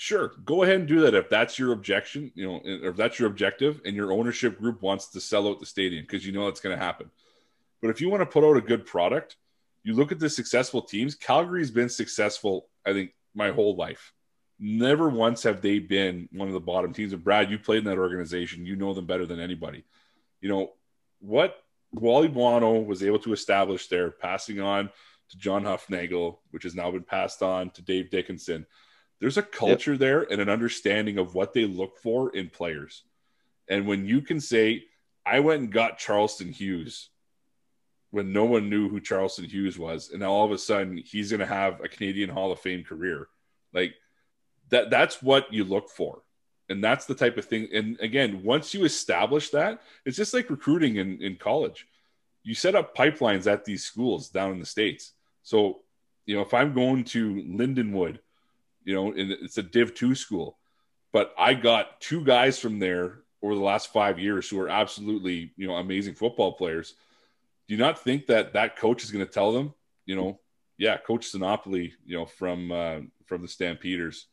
sure 0.00 0.32
go 0.44 0.62
ahead 0.62 0.76
and 0.76 0.86
do 0.86 1.00
that 1.00 1.14
if 1.14 1.28
that's 1.28 1.58
your 1.58 1.72
objection 1.72 2.30
you 2.36 2.46
know 2.46 2.60
if 2.62 2.94
that's 2.94 3.18
your 3.18 3.26
objective 3.26 3.80
and 3.84 3.96
your 3.96 4.12
ownership 4.12 4.56
group 4.56 4.80
wants 4.80 5.08
to 5.08 5.20
sell 5.20 5.48
out 5.48 5.58
the 5.58 5.66
stadium 5.66 6.04
because 6.04 6.24
you 6.24 6.30
know 6.30 6.46
it's 6.46 6.60
going 6.60 6.76
to 6.76 6.82
happen. 6.82 7.10
But 7.82 7.90
if 7.90 8.00
you 8.00 8.08
want 8.08 8.20
to 8.20 8.26
put 8.26 8.44
out 8.44 8.56
a 8.56 8.60
good 8.60 8.86
product 8.86 9.36
you 9.82 9.94
look 9.94 10.12
at 10.12 10.18
the 10.18 10.28
successful 10.30 10.82
teams. 10.82 11.14
Calgary's 11.14 11.70
been 11.70 11.88
successful 11.88 12.68
i 12.86 12.92
think 12.92 13.10
my 13.34 13.50
whole 13.50 13.74
life. 13.74 14.12
Never 14.60 15.08
once 15.08 15.42
have 15.42 15.62
they 15.62 15.78
been 15.78 16.28
one 16.32 16.48
of 16.48 16.54
the 16.54 16.60
bottom 16.60 16.92
teams. 16.92 17.12
And 17.12 17.24
brad 17.24 17.50
you 17.50 17.58
played 17.58 17.78
in 17.78 17.84
that 17.84 17.98
organization. 17.98 18.66
You 18.66 18.76
know 18.76 18.94
them 18.94 19.06
better 19.06 19.26
than 19.26 19.40
anybody. 19.40 19.84
You 20.40 20.48
know 20.48 20.72
what 21.20 21.56
wally 21.92 22.28
buono 22.28 22.80
was 22.80 23.02
able 23.02 23.18
to 23.18 23.32
establish 23.32 23.88
there 23.88 24.10
passing 24.10 24.60
on 24.60 24.90
to 25.30 25.38
john 25.38 25.64
hufnagel 25.64 26.38
which 26.50 26.62
has 26.62 26.74
now 26.74 26.90
been 26.90 27.02
passed 27.02 27.42
on 27.42 27.70
to 27.70 27.82
dave 27.82 28.10
dickenson 28.10 28.66
there's 29.20 29.38
a 29.38 29.42
culture 29.42 29.92
yep. 29.92 30.00
there 30.00 30.22
and 30.22 30.40
an 30.40 30.48
understanding 30.48 31.18
of 31.18 31.34
what 31.34 31.52
they 31.52 31.64
look 31.64 31.98
for 31.98 32.34
in 32.34 32.50
players. 32.50 33.02
And 33.68 33.86
when 33.86 34.06
you 34.06 34.22
can 34.22 34.40
say, 34.40 34.84
I 35.26 35.40
went 35.40 35.60
and 35.60 35.72
got 35.72 35.98
Charleston 35.98 36.52
Hughes 36.52 37.10
when 38.10 38.32
no 38.32 38.44
one 38.44 38.70
knew 38.70 38.88
who 38.88 39.00
Charleston 39.00 39.44
Hughes 39.44 39.78
was, 39.78 40.10
and 40.10 40.20
now 40.20 40.30
all 40.30 40.46
of 40.46 40.52
a 40.52 40.58
sudden 40.58 40.96
he's 40.96 41.30
going 41.30 41.40
to 41.40 41.46
have 41.46 41.80
a 41.82 41.88
Canadian 41.88 42.30
Hall 42.30 42.50
of 42.50 42.60
Fame 42.60 42.82
career. 42.82 43.28
Like 43.74 43.94
that, 44.70 44.88
that's 44.88 45.22
what 45.22 45.52
you 45.52 45.64
look 45.64 45.90
for. 45.90 46.22
And 46.70 46.84
that's 46.84 47.06
the 47.06 47.14
type 47.14 47.36
of 47.38 47.46
thing. 47.46 47.68
And 47.72 47.98
again, 48.00 48.42
once 48.42 48.74
you 48.74 48.84
establish 48.84 49.50
that, 49.50 49.80
it's 50.04 50.16
just 50.16 50.34
like 50.34 50.50
recruiting 50.50 50.96
in, 50.96 51.20
in 51.22 51.36
college. 51.36 51.86
You 52.42 52.54
set 52.54 52.74
up 52.74 52.96
pipelines 52.96 53.50
at 53.50 53.64
these 53.64 53.84
schools 53.84 54.28
down 54.28 54.52
in 54.52 54.60
the 54.60 54.66
States. 54.66 55.12
So, 55.42 55.80
you 56.26 56.36
know, 56.36 56.42
if 56.42 56.52
I'm 56.52 56.74
going 56.74 57.04
to 57.04 57.34
Lindenwood, 57.34 58.18
you 58.88 58.94
know, 58.94 59.12
and 59.12 59.30
it's 59.30 59.58
a 59.58 59.62
Div 59.62 59.94
two 59.94 60.14
school. 60.14 60.56
But 61.12 61.34
I 61.38 61.52
got 61.52 62.00
two 62.00 62.24
guys 62.24 62.58
from 62.58 62.78
there 62.78 63.18
over 63.42 63.54
the 63.54 63.60
last 63.60 63.92
five 63.92 64.18
years 64.18 64.48
who 64.48 64.58
are 64.60 64.70
absolutely, 64.70 65.52
you 65.58 65.66
know, 65.66 65.74
amazing 65.74 66.14
football 66.14 66.52
players. 66.52 66.94
Do 67.68 67.74
you 67.74 67.78
not 67.78 68.02
think 68.02 68.28
that 68.28 68.54
that 68.54 68.76
coach 68.76 69.04
is 69.04 69.10
going 69.10 69.26
to 69.26 69.30
tell 69.30 69.52
them, 69.52 69.74
you 70.06 70.16
know, 70.16 70.40
yeah, 70.78 70.96
Coach 70.96 71.30
Sinopoli, 71.30 71.92
you 72.06 72.16
know, 72.16 72.24
from 72.24 72.72
uh, 72.72 73.00
from 73.26 73.42
the 73.42 73.48
Stampeders, 73.48 74.26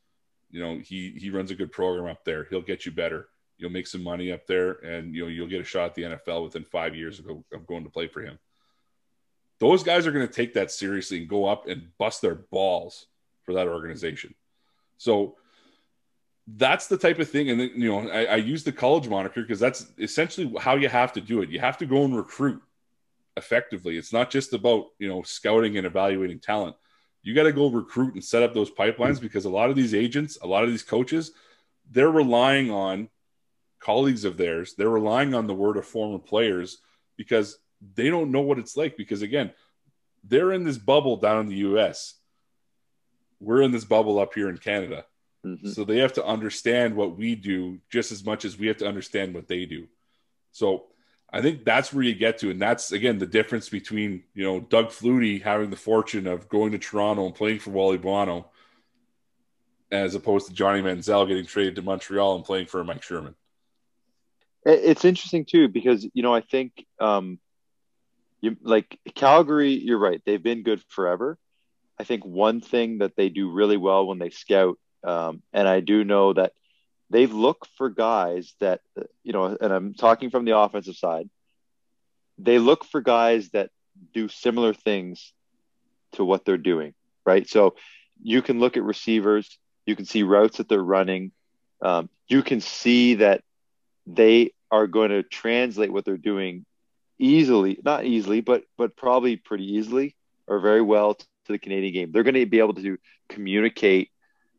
you 0.51 0.61
know, 0.61 0.79
he 0.81 1.11
he 1.19 1.31
runs 1.31 1.51
a 1.51 1.55
good 1.55 1.73
program 1.73 2.09
up 2.09 2.23
there. 2.23 2.45
He'll 2.49 2.61
get 2.61 2.85
you 2.85 2.93
better. 2.93 3.27
You'll 3.57 3.71
make 3.71 3.87
some 3.87 4.03
money 4.03 4.31
up 4.31 4.47
there, 4.47 4.71
and 4.85 5.13
you 5.13 5.23
know 5.23 5.27
you'll 5.27 5.47
get 5.47 5.61
a 5.61 5.65
shot 5.65 5.89
at 5.89 5.95
the 5.95 6.03
NFL 6.03 6.45
within 6.45 6.63
five 6.63 6.95
years 6.95 7.19
of, 7.19 7.25
of 7.51 7.67
going 7.67 7.83
to 7.83 7.89
play 7.89 8.07
for 8.07 8.21
him. 8.21 8.39
Those 9.59 9.83
guys 9.83 10.07
are 10.07 10.13
going 10.13 10.27
to 10.27 10.33
take 10.33 10.53
that 10.53 10.71
seriously 10.71 11.17
and 11.17 11.27
go 11.27 11.45
up 11.45 11.67
and 11.67 11.89
bust 11.97 12.21
their 12.21 12.35
balls 12.35 13.07
for 13.43 13.55
that 13.55 13.67
organization. 13.67 14.33
So 14.97 15.35
that's 16.47 16.87
the 16.87 16.97
type 16.97 17.19
of 17.19 17.29
thing. 17.29 17.49
And 17.49 17.59
then, 17.59 17.71
you 17.75 17.89
know, 17.89 18.09
I, 18.09 18.25
I 18.25 18.35
use 18.35 18.63
the 18.63 18.71
college 18.71 19.07
moniker 19.07 19.41
because 19.41 19.59
that's 19.59 19.87
essentially 19.97 20.53
how 20.59 20.75
you 20.75 20.89
have 20.89 21.13
to 21.13 21.21
do 21.21 21.41
it. 21.41 21.49
You 21.49 21.59
have 21.59 21.77
to 21.79 21.85
go 21.85 22.03
and 22.03 22.15
recruit 22.15 22.61
effectively. 23.37 23.97
It's 23.97 24.13
not 24.13 24.29
just 24.29 24.53
about, 24.53 24.87
you 24.99 25.07
know, 25.07 25.23
scouting 25.23 25.77
and 25.77 25.87
evaluating 25.87 26.39
talent. 26.39 26.75
You 27.23 27.33
got 27.33 27.43
to 27.43 27.51
go 27.51 27.69
recruit 27.69 28.13
and 28.13 28.23
set 28.23 28.43
up 28.43 28.53
those 28.53 28.69
pipelines 28.69 29.15
mm-hmm. 29.15 29.21
because 29.21 29.45
a 29.45 29.49
lot 29.49 29.71
of 29.71 29.75
these 29.75 29.95
agents, 29.95 30.37
a 30.41 30.47
lot 30.47 30.63
of 30.63 30.69
these 30.69 30.83
coaches, 30.83 31.31
they're 31.89 32.11
relying 32.11 32.69
on 32.69 33.09
colleagues 33.79 34.23
of 34.23 34.37
theirs. 34.37 34.75
They're 34.77 34.89
relying 34.89 35.33
on 35.33 35.47
the 35.47 35.53
word 35.53 35.77
of 35.77 35.85
former 35.85 36.19
players 36.19 36.77
because 37.17 37.57
they 37.95 38.09
don't 38.09 38.31
know 38.31 38.41
what 38.41 38.59
it's 38.59 38.77
like. 38.77 38.95
Because 38.95 39.23
again, 39.23 39.51
they're 40.23 40.53
in 40.53 40.63
this 40.63 40.77
bubble 40.77 41.17
down 41.17 41.39
in 41.41 41.47
the 41.47 41.57
US 41.57 42.15
we're 43.39 43.61
in 43.61 43.71
this 43.71 43.85
bubble 43.85 44.19
up 44.19 44.33
here 44.33 44.49
in 44.49 44.57
Canada. 44.57 45.05
Mm-hmm. 45.45 45.69
So 45.69 45.83
they 45.83 45.99
have 45.99 46.13
to 46.13 46.25
understand 46.25 46.95
what 46.95 47.17
we 47.17 47.35
do 47.35 47.79
just 47.91 48.11
as 48.11 48.25
much 48.25 48.45
as 48.45 48.57
we 48.57 48.67
have 48.67 48.77
to 48.77 48.87
understand 48.87 49.35
what 49.35 49.47
they 49.47 49.65
do. 49.65 49.87
So 50.51 50.85
I 51.31 51.41
think 51.41 51.65
that's 51.65 51.93
where 51.93 52.03
you 52.03 52.15
get 52.15 52.39
to. 52.39 52.49
And 52.49 52.61
that's, 52.61 52.91
again, 52.91 53.19
the 53.19 53.27
difference 53.27 53.69
between, 53.69 54.23
you 54.33 54.43
know, 54.43 54.59
Doug 54.59 54.87
Flutie 54.87 55.41
having 55.41 55.69
the 55.69 55.75
fortune 55.75 56.27
of 56.27 56.49
going 56.49 56.71
to 56.71 56.79
Toronto 56.79 57.25
and 57.25 57.35
playing 57.35 57.59
for 57.59 57.71
Wally 57.71 57.97
Buono 57.97 58.49
as 59.91 60.15
opposed 60.15 60.47
to 60.47 60.53
Johnny 60.53 60.81
Manziel 60.81 61.27
getting 61.27 61.45
traded 61.45 61.75
to 61.75 61.81
Montreal 61.81 62.35
and 62.35 62.45
playing 62.45 62.65
for 62.65 62.83
Mike 62.83 63.03
Sherman. 63.03 63.35
It's 64.65 65.05
interesting, 65.05 65.45
too, 65.45 65.67
because, 65.67 66.07
you 66.13 66.23
know, 66.23 66.33
I 66.33 66.41
think, 66.41 66.85
um, 66.99 67.37
you 68.41 68.57
like 68.61 68.99
Calgary, 69.13 69.73
you're 69.73 69.99
right. 69.99 70.21
They've 70.25 70.41
been 70.41 70.63
good 70.63 70.81
forever 70.89 71.37
I 71.99 72.03
think 72.03 72.25
one 72.25 72.61
thing 72.61 72.99
that 72.99 73.15
they 73.15 73.29
do 73.29 73.49
really 73.49 73.77
well 73.77 74.07
when 74.07 74.19
they 74.19 74.29
scout, 74.29 74.77
um, 75.03 75.41
and 75.53 75.67
I 75.67 75.79
do 75.79 76.03
know 76.03 76.33
that 76.33 76.53
they 77.09 77.27
look 77.27 77.67
for 77.77 77.89
guys 77.89 78.53
that, 78.59 78.81
you 79.23 79.33
know, 79.33 79.57
and 79.59 79.71
I'm 79.71 79.93
talking 79.93 80.29
from 80.29 80.45
the 80.45 80.57
offensive 80.57 80.95
side, 80.95 81.29
they 82.37 82.59
look 82.59 82.83
for 82.83 83.01
guys 83.01 83.49
that 83.49 83.69
do 84.13 84.27
similar 84.27 84.73
things 84.73 85.31
to 86.13 86.25
what 86.25 86.43
they're 86.45 86.57
doing, 86.57 86.93
right? 87.25 87.47
So 87.47 87.75
you 88.21 88.41
can 88.41 88.59
look 88.59 88.77
at 88.77 88.83
receivers, 88.83 89.57
you 89.85 89.95
can 89.95 90.05
see 90.05 90.23
routes 90.23 90.57
that 90.57 90.67
they're 90.67 90.83
running, 90.83 91.31
um, 91.81 92.09
you 92.27 92.41
can 92.41 92.59
see 92.61 93.15
that 93.15 93.43
they 94.07 94.51
are 94.71 94.87
going 94.87 95.09
to 95.09 95.23
translate 95.23 95.91
what 95.91 96.05
they're 96.05 96.17
doing 96.17 96.65
easily, 97.19 97.79
not 97.83 98.05
easily, 98.05 98.41
but 98.41 98.63
but 98.77 98.95
probably 98.95 99.37
pretty 99.37 99.75
easily 99.75 100.15
or 100.47 100.59
very 100.59 100.81
well 100.81 101.17
to 101.45 101.51
the 101.51 101.59
Canadian 101.59 101.93
game. 101.93 102.11
They're 102.11 102.23
going 102.23 102.35
to 102.35 102.45
be 102.45 102.59
able 102.59 102.73
to 102.75 102.97
communicate. 103.29 104.11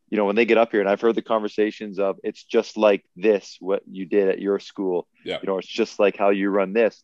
You 0.08 0.16
know, 0.16 0.24
when 0.24 0.36
they 0.36 0.44
get 0.44 0.56
up 0.56 0.70
here, 0.70 0.80
and 0.80 0.88
I've 0.88 1.00
heard 1.00 1.16
the 1.16 1.22
conversations 1.22 1.98
of 1.98 2.18
it's 2.22 2.44
just 2.44 2.76
like 2.76 3.04
this, 3.16 3.56
what 3.60 3.82
you 3.90 4.06
did 4.06 4.28
at 4.28 4.38
your 4.38 4.60
school. 4.60 5.08
Yeah. 5.24 5.38
You 5.42 5.48
know, 5.48 5.58
it's 5.58 5.66
just 5.66 5.98
like 5.98 6.16
how 6.16 6.30
you 6.30 6.48
run 6.48 6.72
this. 6.72 7.02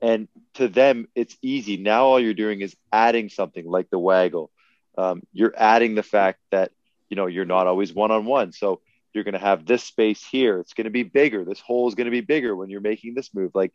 And 0.00 0.28
to 0.54 0.68
them, 0.68 1.08
it's 1.14 1.36
easy. 1.42 1.76
Now 1.76 2.06
all 2.06 2.20
you're 2.20 2.32
doing 2.32 2.60
is 2.60 2.74
adding 2.92 3.28
something 3.28 3.66
like 3.66 3.90
the 3.90 3.98
waggle. 3.98 4.50
Um, 4.96 5.22
you're 5.32 5.54
adding 5.56 5.94
the 5.94 6.02
fact 6.02 6.40
that, 6.50 6.72
you 7.10 7.16
know, 7.16 7.26
you're 7.26 7.44
not 7.44 7.66
always 7.66 7.92
one 7.92 8.10
on 8.10 8.24
one. 8.24 8.52
So 8.52 8.80
you're 9.12 9.24
going 9.24 9.34
to 9.34 9.40
have 9.40 9.66
this 9.66 9.82
space 9.82 10.24
here. 10.24 10.60
It's 10.60 10.72
going 10.72 10.84
to 10.84 10.90
be 10.90 11.02
bigger. 11.02 11.44
This 11.44 11.60
hole 11.60 11.88
is 11.88 11.94
going 11.94 12.06
to 12.06 12.10
be 12.10 12.20
bigger 12.20 12.54
when 12.54 12.70
you're 12.70 12.80
making 12.80 13.14
this 13.14 13.34
move. 13.34 13.52
Like 13.54 13.72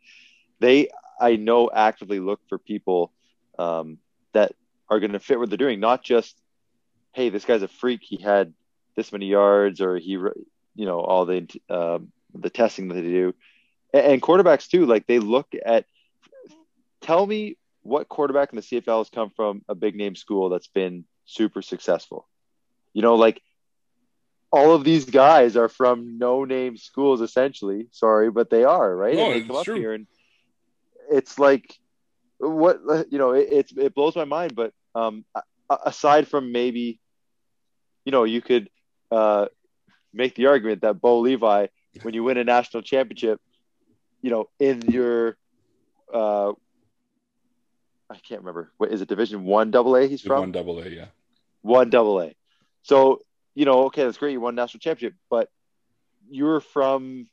they, 0.60 0.88
I 1.20 1.36
know, 1.36 1.70
actively 1.72 2.20
look 2.20 2.40
for 2.48 2.58
people 2.58 3.12
um, 3.58 3.98
that 4.32 4.52
are 4.88 5.00
going 5.00 5.12
to 5.12 5.20
fit 5.20 5.38
what 5.38 5.48
they're 5.48 5.56
doing, 5.56 5.80
not 5.80 6.02
just, 6.02 6.36
hey, 7.12 7.28
this 7.28 7.44
guy's 7.44 7.62
a 7.62 7.68
freak. 7.68 8.00
He 8.02 8.16
had 8.16 8.52
this 8.96 9.12
many 9.12 9.26
yards, 9.26 9.80
or 9.80 9.96
he, 9.96 10.10
you 10.12 10.32
know, 10.76 11.00
all 11.00 11.26
the 11.26 11.48
um, 11.70 12.12
the 12.34 12.50
testing 12.50 12.88
that 12.88 12.94
they 12.94 13.02
do, 13.02 13.34
and, 13.92 14.06
and 14.06 14.22
quarterbacks 14.22 14.68
too. 14.68 14.86
Like 14.86 15.06
they 15.06 15.18
look 15.18 15.48
at. 15.64 15.86
Tell 17.00 17.26
me 17.26 17.58
what 17.82 18.08
quarterback 18.08 18.50
in 18.50 18.56
the 18.56 18.62
CFL 18.62 18.98
has 18.98 19.10
come 19.10 19.28
from 19.28 19.62
a 19.68 19.74
big 19.74 19.94
name 19.94 20.16
school 20.16 20.48
that's 20.48 20.68
been 20.68 21.04
super 21.26 21.60
successful. 21.60 22.26
You 22.94 23.02
know, 23.02 23.16
like 23.16 23.42
all 24.50 24.72
of 24.72 24.84
these 24.84 25.04
guys 25.04 25.56
are 25.56 25.68
from 25.68 26.16
no 26.16 26.44
name 26.44 26.76
schools 26.78 27.20
essentially. 27.20 27.88
Sorry, 27.90 28.30
but 28.30 28.48
they 28.48 28.64
are, 28.64 28.96
right? 28.96 29.16
No, 29.16 29.26
and 29.26 29.34
they 29.34 29.38
it's 29.38 29.46
come 29.48 29.56
up 29.56 29.64
true. 29.64 29.74
here 29.74 29.92
and 29.92 30.06
it's 31.10 31.38
like 31.38 31.78
what 32.48 32.78
you 33.10 33.18
know, 33.18 33.32
it, 33.32 33.48
it's 33.50 33.72
it 33.76 33.94
blows 33.94 34.16
my 34.16 34.24
mind, 34.24 34.54
but 34.54 34.72
um 34.94 35.24
aside 35.84 36.28
from 36.28 36.52
maybe 36.52 37.00
you 38.04 38.12
know, 38.12 38.24
you 38.24 38.40
could 38.40 38.70
uh 39.10 39.46
make 40.12 40.34
the 40.34 40.46
argument 40.46 40.82
that 40.82 41.00
Bo 41.00 41.20
Levi 41.20 41.66
when 42.02 42.14
you 42.14 42.22
win 42.24 42.38
a 42.38 42.44
national 42.44 42.82
championship, 42.82 43.40
you 44.22 44.30
know, 44.30 44.48
in 44.58 44.82
your 44.90 45.36
uh 46.12 46.52
I 48.10 48.16
can't 48.16 48.40
remember. 48.42 48.70
What 48.76 48.92
is 48.92 49.00
it? 49.00 49.08
Division 49.08 49.44
1 49.44 49.70
double 49.70 49.96
A 49.96 50.06
he's 50.06 50.20
from? 50.20 50.40
One 50.40 50.52
double 50.52 50.78
A, 50.80 50.88
yeah. 50.88 51.06
one 51.62 51.90
double 51.90 52.20
A. 52.20 52.34
So, 52.82 53.20
you 53.54 53.64
know, 53.64 53.84
okay, 53.86 54.04
that's 54.04 54.18
great. 54.18 54.32
You 54.32 54.40
won 54.40 54.54
national 54.54 54.80
championship, 54.80 55.16
but 55.30 55.48
you're 56.28 56.60
from, 56.60 57.26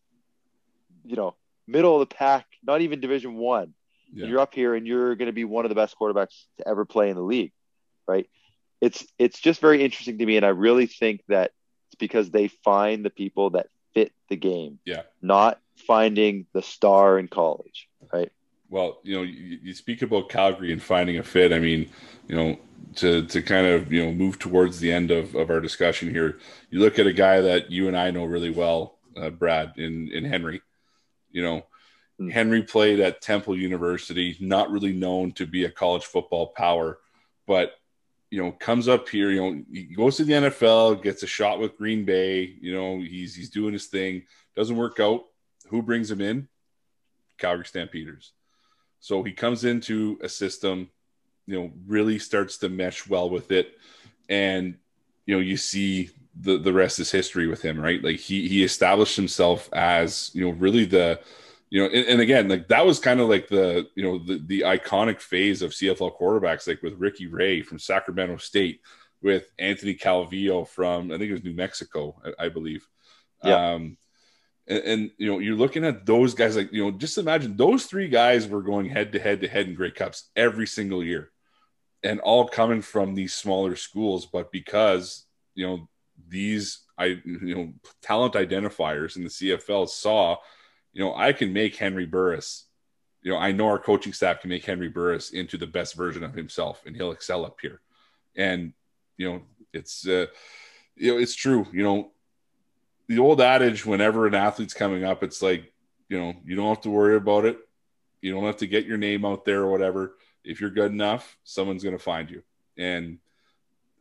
you 1.03 1.15
know, 1.15 1.35
middle 1.67 2.01
of 2.01 2.07
the 2.07 2.15
pack, 2.15 2.45
not 2.63 2.81
even 2.81 2.99
division 2.99 3.35
one. 3.35 3.73
Yeah. 4.13 4.27
You're 4.27 4.39
up 4.39 4.53
here 4.53 4.75
and 4.75 4.85
you're 4.85 5.15
going 5.15 5.27
to 5.27 5.33
be 5.33 5.45
one 5.45 5.65
of 5.65 5.69
the 5.69 5.75
best 5.75 5.95
quarterbacks 5.99 6.45
to 6.57 6.67
ever 6.67 6.85
play 6.85 7.09
in 7.09 7.15
the 7.15 7.21
league. 7.21 7.53
Right. 8.07 8.29
It's, 8.81 9.05
it's 9.17 9.39
just 9.39 9.61
very 9.61 9.83
interesting 9.83 10.17
to 10.17 10.25
me. 10.25 10.37
And 10.37 10.45
I 10.45 10.49
really 10.49 10.87
think 10.87 11.21
that 11.27 11.51
it's 11.87 11.95
because 11.99 12.29
they 12.31 12.47
find 12.47 13.05
the 13.05 13.09
people 13.09 13.51
that 13.51 13.67
fit 13.93 14.11
the 14.29 14.35
game, 14.35 14.79
Yeah. 14.85 15.03
not 15.21 15.59
finding 15.87 16.45
the 16.53 16.61
star 16.61 17.19
in 17.19 17.27
college. 17.27 17.87
Right. 18.11 18.31
Well, 18.69 18.99
you 19.03 19.15
know, 19.17 19.23
you, 19.23 19.59
you 19.61 19.73
speak 19.73 20.01
about 20.01 20.29
Calgary 20.29 20.71
and 20.71 20.81
finding 20.81 21.17
a 21.17 21.23
fit. 21.23 21.51
I 21.51 21.59
mean, 21.59 21.89
you 22.27 22.35
know, 22.35 22.57
to 22.95 23.25
to 23.27 23.41
kind 23.41 23.67
of 23.67 23.91
you 23.91 24.03
know 24.05 24.11
move 24.13 24.39
towards 24.39 24.79
the 24.79 24.91
end 24.91 25.11
of, 25.11 25.35
of 25.35 25.49
our 25.49 25.59
discussion 25.59 26.09
here, 26.09 26.39
you 26.69 26.79
look 26.79 26.97
at 26.97 27.05
a 27.05 27.13
guy 27.13 27.41
that 27.41 27.69
you 27.69 27.87
and 27.89 27.97
I 27.97 28.11
know 28.11 28.23
really 28.23 28.49
well, 28.49 28.97
uh, 29.17 29.29
Brad, 29.29 29.73
in 29.77 30.09
in 30.11 30.23
Henry. 30.23 30.61
You 31.31 31.43
know. 31.43 31.65
Mm. 32.21 32.31
Henry 32.31 32.61
played 32.61 32.99
at 32.99 33.21
Temple 33.21 33.57
University, 33.57 34.37
not 34.39 34.71
really 34.71 34.93
known 34.93 35.31
to 35.33 35.45
be 35.45 35.65
a 35.65 35.71
college 35.71 36.05
football 36.05 36.47
power, 36.47 36.99
but 37.47 37.73
you 38.29 38.41
know, 38.41 38.51
comes 38.51 38.87
up 38.87 39.09
here. 39.09 39.29
You 39.29 39.41
know, 39.41 39.63
he 39.71 39.83
goes 39.83 40.17
to 40.17 40.23
the 40.23 40.33
NFL, 40.33 41.03
gets 41.03 41.23
a 41.23 41.27
shot 41.27 41.59
with 41.59 41.77
Green 41.77 42.05
Bay. 42.05 42.55
You 42.61 42.73
know, 42.73 42.99
he's 42.99 43.35
he's 43.35 43.49
doing 43.49 43.73
his 43.73 43.87
thing. 43.87 44.23
Doesn't 44.55 44.77
work 44.77 44.99
out. 44.99 45.25
Who 45.67 45.81
brings 45.81 46.09
him 46.09 46.21
in? 46.21 46.47
Calgary 47.37 47.65
Stampeders. 47.65 48.31
So 48.99 49.23
he 49.23 49.33
comes 49.33 49.65
into 49.65 50.19
a 50.21 50.29
system, 50.29 50.89
you 51.47 51.59
know, 51.59 51.71
really 51.87 52.19
starts 52.19 52.57
to 52.59 52.69
mesh 52.69 53.07
well 53.07 53.29
with 53.29 53.51
it, 53.51 53.77
and 54.29 54.77
you 55.25 55.35
know, 55.35 55.41
you 55.41 55.57
see 55.57 56.11
the 56.39 56.57
the 56.57 56.71
rest 56.71 56.99
is 56.99 57.11
history 57.11 57.47
with 57.47 57.61
him, 57.61 57.79
right? 57.79 58.01
Like 58.01 58.17
he 58.17 58.47
he 58.47 58.63
established 58.63 59.17
himself 59.17 59.69
as 59.73 60.31
you 60.33 60.45
know 60.45 60.51
really 60.51 60.85
the 60.85 61.19
you 61.71 61.81
know, 61.81 61.87
and, 61.87 62.05
and 62.05 62.21
again, 62.21 62.49
like 62.49 62.67
that 62.67 62.85
was 62.85 62.99
kind 62.99 63.21
of 63.21 63.29
like 63.29 63.47
the 63.47 63.87
you 63.95 64.03
know 64.03 64.19
the 64.19 64.43
the 64.45 64.61
iconic 64.61 65.21
phase 65.21 65.61
of 65.61 65.71
CFL 65.71 66.19
quarterbacks, 66.19 66.67
like 66.67 66.83
with 66.83 66.99
Ricky 66.99 67.27
Ray 67.27 67.61
from 67.61 67.79
Sacramento 67.79 68.37
State, 68.37 68.81
with 69.21 69.49
Anthony 69.57 69.95
Calvillo 69.95 70.67
from 70.67 71.11
I 71.11 71.17
think 71.17 71.29
it 71.29 71.33
was 71.33 71.43
New 71.43 71.53
Mexico, 71.53 72.21
I, 72.23 72.45
I 72.45 72.49
believe. 72.49 72.85
Yeah. 73.43 73.73
Um, 73.73 73.97
and, 74.67 74.83
and 74.83 75.11
you 75.17 75.27
know, 75.27 75.39
you're 75.39 75.55
looking 75.55 75.85
at 75.85 76.05
those 76.05 76.33
guys 76.33 76.57
like 76.57 76.73
you 76.73 76.83
know, 76.83 76.91
just 76.91 77.17
imagine 77.17 77.55
those 77.55 77.85
three 77.85 78.09
guys 78.09 78.49
were 78.49 78.61
going 78.61 78.89
head 78.89 79.13
to 79.13 79.19
head 79.19 79.39
to 79.39 79.47
head 79.47 79.67
in 79.67 79.75
Grey 79.75 79.91
Cups 79.91 80.29
every 80.35 80.67
single 80.67 81.01
year, 81.01 81.31
and 82.03 82.19
all 82.19 82.49
coming 82.49 82.81
from 82.81 83.15
these 83.15 83.33
smaller 83.33 83.77
schools. 83.77 84.25
But 84.25 84.51
because 84.51 85.25
you 85.55 85.65
know 85.65 85.89
these 86.27 86.79
I 86.97 87.21
you 87.25 87.55
know 87.55 87.73
talent 88.01 88.33
identifiers 88.33 89.15
in 89.15 89.23
the 89.23 89.29
CFL 89.29 89.87
saw, 89.87 90.35
you 90.93 91.03
know, 91.03 91.15
I 91.15 91.33
can 91.33 91.53
make 91.53 91.75
Henry 91.75 92.05
Burris. 92.05 92.65
You 93.21 93.31
know, 93.31 93.37
I 93.37 93.51
know 93.51 93.67
our 93.67 93.79
coaching 93.79 94.13
staff 94.13 94.41
can 94.41 94.49
make 94.49 94.65
Henry 94.65 94.89
Burris 94.89 95.31
into 95.31 95.57
the 95.57 95.67
best 95.67 95.95
version 95.95 96.23
of 96.23 96.33
himself, 96.33 96.83
and 96.85 96.95
he'll 96.95 97.11
excel 97.11 97.45
up 97.45 97.57
here. 97.61 97.81
And 98.35 98.73
you 99.17 99.29
know, 99.29 99.41
it's 99.73 100.07
uh, 100.07 100.27
you 100.95 101.13
know, 101.13 101.19
it's 101.19 101.35
true. 101.35 101.67
You 101.71 101.83
know, 101.83 102.11
the 103.07 103.19
old 103.19 103.41
adage: 103.41 103.85
whenever 103.85 104.25
an 104.27 104.35
athlete's 104.35 104.73
coming 104.73 105.03
up, 105.03 105.23
it's 105.23 105.41
like, 105.41 105.71
you 106.09 106.19
know, 106.19 106.33
you 106.43 106.55
don't 106.55 106.69
have 106.69 106.81
to 106.81 106.89
worry 106.89 107.15
about 107.15 107.45
it. 107.45 107.59
You 108.21 108.33
don't 108.33 108.45
have 108.45 108.57
to 108.57 108.67
get 108.67 108.85
your 108.85 108.97
name 108.97 109.25
out 109.25 109.45
there 109.45 109.61
or 109.61 109.71
whatever. 109.71 110.17
If 110.43 110.59
you're 110.59 110.69
good 110.69 110.91
enough, 110.91 111.37
someone's 111.43 111.83
going 111.83 111.97
to 111.97 112.03
find 112.03 112.29
you, 112.29 112.41
and 112.77 113.19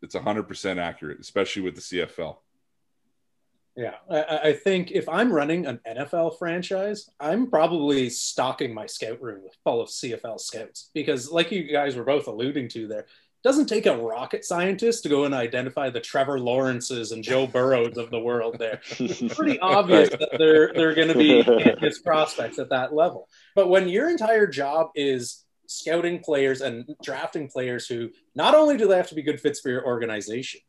it's 0.02 0.14
100% 0.14 0.78
accurate, 0.78 1.20
especially 1.20 1.62
with 1.62 1.74
the 1.74 1.80
CFL. 1.80 2.38
Yeah, 3.76 3.94
I, 4.10 4.38
I 4.48 4.52
think 4.52 4.90
if 4.90 5.08
I'm 5.08 5.32
running 5.32 5.66
an 5.66 5.80
NFL 5.88 6.38
franchise, 6.38 7.08
I'm 7.20 7.48
probably 7.48 8.10
stocking 8.10 8.74
my 8.74 8.86
scout 8.86 9.22
room 9.22 9.42
with 9.44 9.56
full 9.64 9.80
of 9.80 9.88
CFL 9.88 10.40
scouts 10.40 10.90
because, 10.92 11.30
like 11.30 11.52
you 11.52 11.70
guys 11.70 11.96
were 11.96 12.04
both 12.04 12.26
alluding 12.26 12.68
to 12.70 12.88
there, 12.88 13.00
it 13.00 13.08
doesn't 13.44 13.66
take 13.66 13.86
a 13.86 13.96
rocket 13.96 14.44
scientist 14.44 15.04
to 15.04 15.08
go 15.08 15.24
and 15.24 15.32
identify 15.32 15.88
the 15.88 16.00
Trevor 16.00 16.40
Lawrences 16.40 17.12
and 17.12 17.22
Joe 17.22 17.46
Burrows 17.46 17.96
of 17.96 18.10
the 18.10 18.18
world. 18.18 18.56
There, 18.58 18.80
it's 18.98 19.34
pretty 19.34 19.58
obvious 19.62 20.10
that 20.10 20.30
they're 20.36 20.72
they're 20.74 20.94
going 20.94 21.08
to 21.08 21.14
be 21.14 21.42
his 21.80 22.00
prospects 22.00 22.58
at 22.58 22.70
that 22.70 22.92
level. 22.92 23.28
But 23.54 23.68
when 23.68 23.88
your 23.88 24.10
entire 24.10 24.46
job 24.46 24.90
is 24.96 25.44
scouting 25.68 26.18
players 26.18 26.60
and 26.60 26.84
drafting 27.02 27.48
players 27.48 27.86
who 27.86 28.10
not 28.34 28.56
only 28.56 28.76
do 28.76 28.88
they 28.88 28.96
have 28.96 29.08
to 29.08 29.14
be 29.14 29.22
good 29.22 29.40
fits 29.40 29.60
for 29.60 29.70
your 29.70 29.86
organization, 29.86 30.60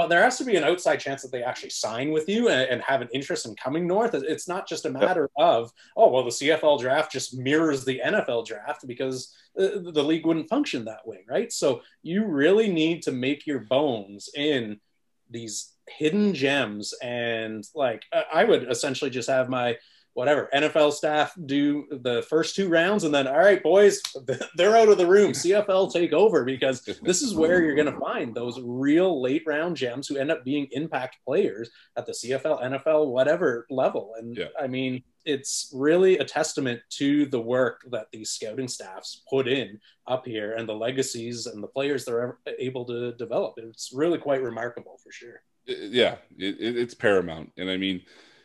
but 0.00 0.08
there 0.08 0.22
has 0.22 0.38
to 0.38 0.44
be 0.44 0.56
an 0.56 0.64
outside 0.64 0.96
chance 0.96 1.20
that 1.20 1.30
they 1.30 1.42
actually 1.42 1.68
sign 1.68 2.10
with 2.10 2.26
you 2.26 2.48
and, 2.48 2.70
and 2.70 2.80
have 2.80 3.02
an 3.02 3.10
interest 3.12 3.44
in 3.44 3.54
coming 3.54 3.86
north. 3.86 4.14
It's 4.14 4.48
not 4.48 4.66
just 4.66 4.86
a 4.86 4.90
matter 4.90 5.28
of, 5.36 5.70
oh, 5.94 6.08
well, 6.08 6.24
the 6.24 6.30
CFL 6.30 6.80
draft 6.80 7.12
just 7.12 7.36
mirrors 7.36 7.84
the 7.84 8.00
NFL 8.02 8.46
draft 8.46 8.86
because 8.86 9.36
the, 9.54 9.90
the 9.92 10.02
league 10.02 10.24
wouldn't 10.24 10.48
function 10.48 10.86
that 10.86 11.06
way, 11.06 11.18
right? 11.28 11.52
So 11.52 11.82
you 12.02 12.24
really 12.24 12.72
need 12.72 13.02
to 13.02 13.12
make 13.12 13.46
your 13.46 13.58
bones 13.58 14.30
in 14.34 14.80
these 15.28 15.74
hidden 15.86 16.32
gems. 16.32 16.94
And 17.02 17.62
like, 17.74 18.04
I 18.32 18.44
would 18.44 18.70
essentially 18.70 19.10
just 19.10 19.28
have 19.28 19.50
my 19.50 19.76
whatever 20.14 20.48
NFL 20.54 20.92
staff 20.92 21.32
do 21.46 21.86
the 21.90 22.22
first 22.28 22.56
two 22.56 22.68
rounds, 22.68 23.04
and 23.04 23.14
then 23.14 23.26
all 23.26 23.38
right, 23.38 23.62
boys, 23.62 24.00
they're 24.56 24.76
out 24.76 24.88
of 24.88 24.98
the 24.98 25.06
room. 25.06 25.32
CFL 25.32 25.92
take 25.92 26.12
over 26.12 26.44
because 26.44 26.82
this 27.02 27.22
is 27.22 27.34
where 27.34 27.62
you're 27.62 27.74
going 27.74 27.92
to 27.92 28.00
find 28.00 28.34
those 28.34 28.60
real 28.62 29.22
late 29.22 29.42
round 29.46 29.76
gems 29.76 30.08
who 30.08 30.16
end 30.16 30.30
up 30.30 30.44
being 30.44 30.68
impact 30.72 31.18
players 31.24 31.70
at 31.96 32.06
the 32.06 32.12
CFL, 32.12 32.62
NFL, 32.62 33.08
whatever 33.08 33.66
level. 33.70 34.14
And 34.18 34.36
Yeah. 34.36 34.46
I 34.58 34.66
mean, 34.66 35.02
it's 35.24 35.70
really 35.74 36.18
a 36.18 36.24
testament 36.24 36.80
to 36.88 37.26
the 37.26 37.40
work 37.40 37.82
that 37.90 38.06
these 38.10 38.30
scouting 38.30 38.68
staffs 38.68 39.22
put 39.28 39.46
in 39.46 39.78
up 40.06 40.26
here 40.26 40.54
and 40.54 40.68
the 40.68 40.74
legacies 40.74 41.46
and 41.46 41.62
the 41.62 41.68
players 41.68 42.04
they're 42.04 42.38
able 42.58 42.84
to 42.86 43.12
develop. 43.12 43.54
It's 43.58 43.92
really 43.92 44.18
quite 44.18 44.42
remarkable 44.42 44.98
for 45.02 45.12
sure. 45.12 45.42
yeah, 45.66 46.16
it, 46.38 46.56
it, 46.58 46.76
it's 46.76 46.94
paramount. 46.94 47.52
And 47.58 47.70
I 47.70 47.76
mean, 47.76 48.02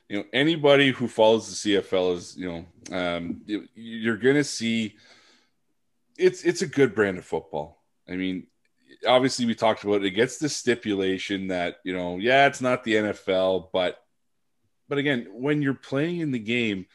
you 0.09 0.17
know, 0.17 0.25
anybody 0.33 0.91
who 0.91 1.07
follows 1.07 1.63
the 1.63 1.75
CFL 1.75 2.15
is, 2.15 2.37
you 2.37 2.47
know, 2.47 2.97
um, 2.97 3.41
you, 3.45 3.67
you're 3.73 4.17
going 4.17 4.35
to 4.35 4.43
see 4.43 4.95
it's 6.17 6.43
it's 6.43 6.61
a 6.61 6.67
good 6.67 6.95
brand 6.95 7.17
of 7.17 7.25
football. 7.25 7.81
I 8.07 8.15
mean, 8.15 8.47
obviously 9.07 9.45
we 9.45 9.55
talked 9.55 9.83
about 9.83 9.95
it. 9.95 10.05
It 10.05 10.11
gets 10.11 10.37
the 10.37 10.49
stipulation 10.49 11.47
that 11.47 11.77
you 11.83 11.93
know, 11.93 12.17
yeah, 12.17 12.47
it's 12.47 12.61
not 12.61 12.83
the 12.83 12.93
NFL, 12.93 13.69
but 13.73 14.03
but 14.87 14.97
again, 14.97 15.27
when 15.31 15.61
you're 15.61 15.73
playing 15.73 16.19
in 16.19 16.31
the 16.31 16.39
game 16.39 16.85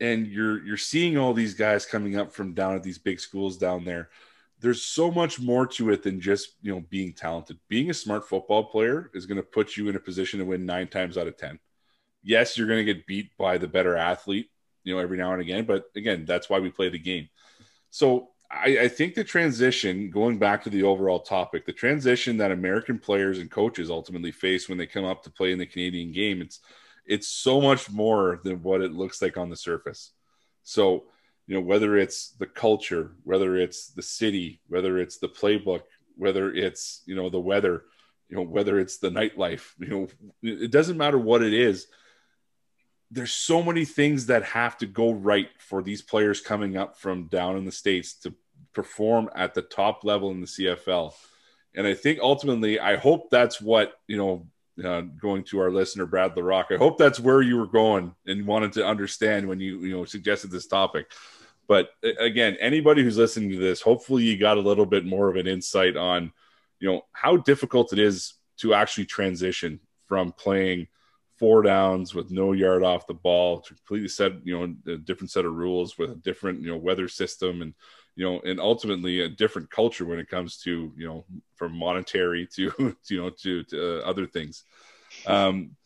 and 0.00 0.26
you're 0.26 0.64
you're 0.64 0.76
seeing 0.76 1.16
all 1.16 1.32
these 1.32 1.54
guys 1.54 1.86
coming 1.86 2.16
up 2.16 2.32
from 2.32 2.52
down 2.52 2.74
at 2.74 2.82
these 2.82 2.98
big 2.98 3.18
schools 3.18 3.56
down 3.56 3.84
there, 3.84 4.10
there's 4.60 4.82
so 4.82 5.10
much 5.10 5.40
more 5.40 5.66
to 5.66 5.90
it 5.90 6.02
than 6.02 6.20
just 6.20 6.56
you 6.62 6.74
know 6.74 6.84
being 6.90 7.12
talented. 7.12 7.58
Being 7.68 7.90
a 7.90 7.94
smart 7.94 8.28
football 8.28 8.64
player 8.64 9.10
is 9.14 9.26
going 9.26 9.36
to 9.36 9.42
put 9.42 9.76
you 9.76 9.88
in 9.88 9.96
a 9.96 10.00
position 10.00 10.38
to 10.38 10.44
win 10.44 10.66
nine 10.66 10.88
times 10.88 11.16
out 11.16 11.28
of 11.28 11.36
ten. 11.36 11.58
Yes, 12.26 12.58
you're 12.58 12.66
going 12.66 12.84
to 12.84 12.92
get 12.92 13.06
beat 13.06 13.30
by 13.38 13.56
the 13.56 13.68
better 13.68 13.96
athlete, 13.96 14.50
you 14.82 14.92
know, 14.92 15.00
every 15.00 15.16
now 15.16 15.32
and 15.32 15.40
again. 15.40 15.64
But 15.64 15.84
again, 15.94 16.24
that's 16.26 16.50
why 16.50 16.58
we 16.58 16.70
play 16.70 16.88
the 16.88 16.98
game. 16.98 17.28
So 17.90 18.30
I, 18.50 18.78
I, 18.80 18.88
think 18.88 19.14
the 19.14 19.22
transition, 19.22 20.10
going 20.10 20.38
back 20.38 20.64
to 20.64 20.70
the 20.70 20.82
overall 20.82 21.20
topic, 21.20 21.66
the 21.66 21.72
transition 21.72 22.36
that 22.38 22.50
American 22.50 22.98
players 22.98 23.38
and 23.38 23.48
coaches 23.48 23.90
ultimately 23.90 24.32
face 24.32 24.68
when 24.68 24.76
they 24.76 24.86
come 24.86 25.04
up 25.04 25.22
to 25.22 25.30
play 25.30 25.52
in 25.52 25.58
the 25.58 25.66
Canadian 25.66 26.10
game, 26.10 26.42
it's 26.42 26.58
it's 27.06 27.28
so 27.28 27.60
much 27.60 27.88
more 27.90 28.40
than 28.42 28.60
what 28.62 28.80
it 28.80 28.92
looks 28.92 29.22
like 29.22 29.36
on 29.36 29.48
the 29.48 29.56
surface. 29.56 30.10
So, 30.64 31.04
you 31.46 31.54
know, 31.54 31.60
whether 31.60 31.96
it's 31.96 32.30
the 32.30 32.46
culture, 32.46 33.12
whether 33.22 33.56
it's 33.56 33.90
the 33.90 34.02
city, 34.02 34.60
whether 34.66 34.98
it's 34.98 35.18
the 35.18 35.28
playbook, 35.28 35.82
whether 36.16 36.52
it's, 36.52 37.02
you 37.06 37.14
know, 37.14 37.30
the 37.30 37.38
weather, 37.38 37.84
you 38.28 38.36
know, 38.36 38.42
whether 38.42 38.80
it's 38.80 38.98
the 38.98 39.10
nightlife, 39.10 39.72
you 39.78 39.86
know, 39.88 40.08
it 40.42 40.72
doesn't 40.72 40.96
matter 40.96 41.18
what 41.18 41.44
it 41.44 41.54
is. 41.54 41.86
There's 43.10 43.32
so 43.32 43.62
many 43.62 43.84
things 43.84 44.26
that 44.26 44.42
have 44.44 44.76
to 44.78 44.86
go 44.86 45.12
right 45.12 45.48
for 45.58 45.82
these 45.82 46.02
players 46.02 46.40
coming 46.40 46.76
up 46.76 46.98
from 46.98 47.26
down 47.26 47.56
in 47.56 47.64
the 47.64 47.72
States 47.72 48.14
to 48.20 48.34
perform 48.72 49.30
at 49.34 49.54
the 49.54 49.62
top 49.62 50.04
level 50.04 50.30
in 50.30 50.40
the 50.40 50.46
CFL. 50.46 51.12
And 51.74 51.86
I 51.86 51.94
think 51.94 52.18
ultimately, 52.20 52.80
I 52.80 52.96
hope 52.96 53.30
that's 53.30 53.60
what, 53.60 53.94
you 54.08 54.16
know, 54.16 54.46
uh, 54.84 55.00
going 55.00 55.42
to 55.44 55.60
our 55.60 55.70
listener 55.70 56.06
Brad 56.06 56.34
LaRock. 56.34 56.66
I 56.70 56.76
hope 56.76 56.98
that's 56.98 57.20
where 57.20 57.42
you 57.42 57.56
were 57.56 57.66
going 57.66 58.14
and 58.26 58.46
wanted 58.46 58.72
to 58.74 58.86
understand 58.86 59.48
when 59.48 59.60
you 59.60 59.80
you 59.80 59.96
know 59.96 60.04
suggested 60.04 60.50
this 60.50 60.66
topic. 60.66 61.10
But 61.68 61.90
again, 62.20 62.56
anybody 62.60 63.02
who's 63.02 63.16
listening 63.16 63.50
to 63.50 63.58
this, 63.58 63.80
hopefully 63.80 64.24
you 64.24 64.38
got 64.38 64.58
a 64.58 64.60
little 64.60 64.86
bit 64.86 65.04
more 65.04 65.28
of 65.28 65.36
an 65.36 65.46
insight 65.46 65.96
on 65.96 66.32
you 66.78 66.90
know 66.90 67.02
how 67.12 67.38
difficult 67.38 67.92
it 67.92 67.98
is 67.98 68.34
to 68.58 68.74
actually 68.74 69.06
transition 69.06 69.80
from 70.06 70.32
playing 70.32 70.88
four 71.38 71.62
downs 71.62 72.14
with 72.14 72.30
no 72.30 72.52
yard 72.52 72.82
off 72.82 73.06
the 73.06 73.14
ball 73.14 73.60
completely 73.60 74.08
set 74.08 74.32
you 74.44 74.56
know 74.58 74.92
a 74.92 74.96
different 74.96 75.30
set 75.30 75.44
of 75.44 75.52
rules 75.52 75.98
with 75.98 76.10
a 76.10 76.16
different 76.16 76.60
you 76.62 76.68
know 76.70 76.76
weather 76.76 77.08
system 77.08 77.62
and 77.62 77.74
you 78.16 78.24
know, 78.24 78.40
and 78.40 78.58
ultimately 78.58 79.20
a 79.20 79.28
different 79.28 79.70
culture 79.70 80.06
when 80.06 80.18
it 80.18 80.28
comes 80.28 80.56
to, 80.62 80.92
you 80.96 81.06
know, 81.06 81.24
from 81.54 81.76
monetary 81.76 82.48
to, 82.54 82.70
to 83.04 83.14
you 83.14 83.22
know, 83.22 83.30
to, 83.30 83.62
to 83.64 83.98
uh, 83.98 84.08
other 84.08 84.26
things. 84.26 84.64
Um, 85.26 85.76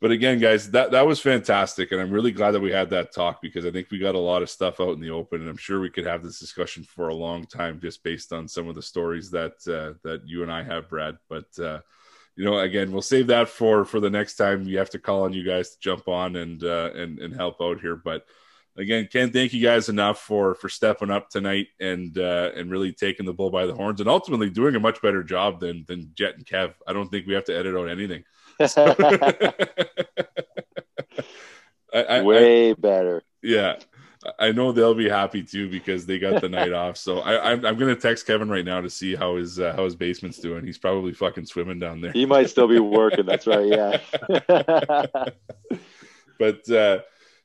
but 0.00 0.10
again, 0.10 0.38
guys, 0.38 0.70
that, 0.72 0.90
that 0.90 1.06
was 1.06 1.20
fantastic. 1.20 1.90
And 1.90 2.00
I'm 2.00 2.10
really 2.10 2.30
glad 2.32 2.52
that 2.52 2.60
we 2.60 2.70
had 2.70 2.90
that 2.90 3.12
talk 3.12 3.40
because 3.40 3.64
I 3.64 3.70
think 3.70 3.90
we 3.90 3.98
got 3.98 4.16
a 4.16 4.20
lot 4.20 4.42
of 4.42 4.50
stuff 4.50 4.80
out 4.80 4.94
in 4.94 5.00
the 5.00 5.10
open 5.10 5.40
and 5.40 5.48
I'm 5.48 5.56
sure 5.56 5.80
we 5.80 5.90
could 5.90 6.06
have 6.06 6.22
this 6.22 6.38
discussion 6.38 6.82
for 6.84 7.08
a 7.08 7.14
long 7.14 7.44
time, 7.46 7.80
just 7.80 8.02
based 8.02 8.32
on 8.32 8.46
some 8.46 8.68
of 8.68 8.74
the 8.74 8.82
stories 8.82 9.30
that, 9.30 9.54
uh, 9.68 9.98
that 10.02 10.22
you 10.26 10.42
and 10.42 10.52
I 10.52 10.62
have, 10.62 10.88
Brad. 10.88 11.16
But, 11.28 11.58
uh, 11.58 11.80
you 12.38 12.44
know, 12.44 12.60
again, 12.60 12.92
we'll 12.92 13.02
save 13.02 13.26
that 13.26 13.48
for, 13.48 13.84
for 13.84 13.98
the 13.98 14.08
next 14.08 14.36
time 14.36 14.64
we 14.64 14.74
have 14.74 14.90
to 14.90 15.00
call 15.00 15.24
on 15.24 15.32
you 15.32 15.42
guys 15.42 15.70
to 15.70 15.80
jump 15.80 16.06
on 16.06 16.36
and, 16.36 16.62
uh, 16.62 16.90
and, 16.94 17.18
and 17.18 17.34
help 17.34 17.60
out 17.60 17.80
here. 17.80 17.96
But, 17.96 18.24
again, 18.76 19.08
can't 19.10 19.32
thank 19.32 19.52
you 19.52 19.60
guys 19.60 19.88
enough 19.88 20.20
for 20.20 20.54
for 20.54 20.68
stepping 20.68 21.10
up 21.10 21.30
tonight 21.30 21.66
and 21.80 22.16
uh, 22.16 22.52
and 22.54 22.70
really 22.70 22.92
taking 22.92 23.26
the 23.26 23.32
bull 23.32 23.50
by 23.50 23.66
the 23.66 23.74
horns 23.74 24.00
and 24.00 24.08
ultimately 24.08 24.50
doing 24.50 24.76
a 24.76 24.80
much 24.80 25.02
better 25.02 25.24
job 25.24 25.58
than 25.58 25.84
than 25.88 26.12
Jet 26.14 26.36
and 26.36 26.46
Kev. 26.46 26.74
I 26.86 26.92
don't 26.92 27.08
think 27.08 27.26
we 27.26 27.34
have 27.34 27.44
to 27.46 27.56
edit 27.56 27.74
out 27.74 27.88
anything. 27.88 28.24
So, 28.66 28.94
I, 31.94 32.02
I, 32.02 32.22
Way 32.22 32.70
I, 32.70 32.74
better. 32.74 33.22
Yeah. 33.42 33.76
I 34.38 34.52
know 34.52 34.72
they'll 34.72 34.94
be 34.94 35.08
happy 35.08 35.42
too 35.42 35.68
because 35.68 36.06
they 36.06 36.18
got 36.18 36.40
the 36.40 36.48
night 36.48 36.72
off. 36.72 36.96
So 36.96 37.20
I, 37.20 37.52
am 37.52 37.60
I'm, 37.60 37.66
I'm 37.66 37.78
gonna 37.78 37.94
text 37.94 38.26
Kevin 38.26 38.48
right 38.48 38.64
now 38.64 38.80
to 38.80 38.90
see 38.90 39.14
how 39.14 39.36
his 39.36 39.58
uh, 39.58 39.72
how 39.74 39.84
his 39.84 39.96
basement's 39.96 40.38
doing. 40.38 40.64
He's 40.64 40.78
probably 40.78 41.12
fucking 41.12 41.46
swimming 41.46 41.78
down 41.78 42.00
there. 42.00 42.12
He 42.12 42.26
might 42.26 42.50
still 42.50 42.68
be 42.68 42.78
working. 42.78 43.26
That's 43.26 43.46
right. 43.46 43.66
Yeah. 43.66 44.00
but 46.38 46.70
uh, 46.70 47.00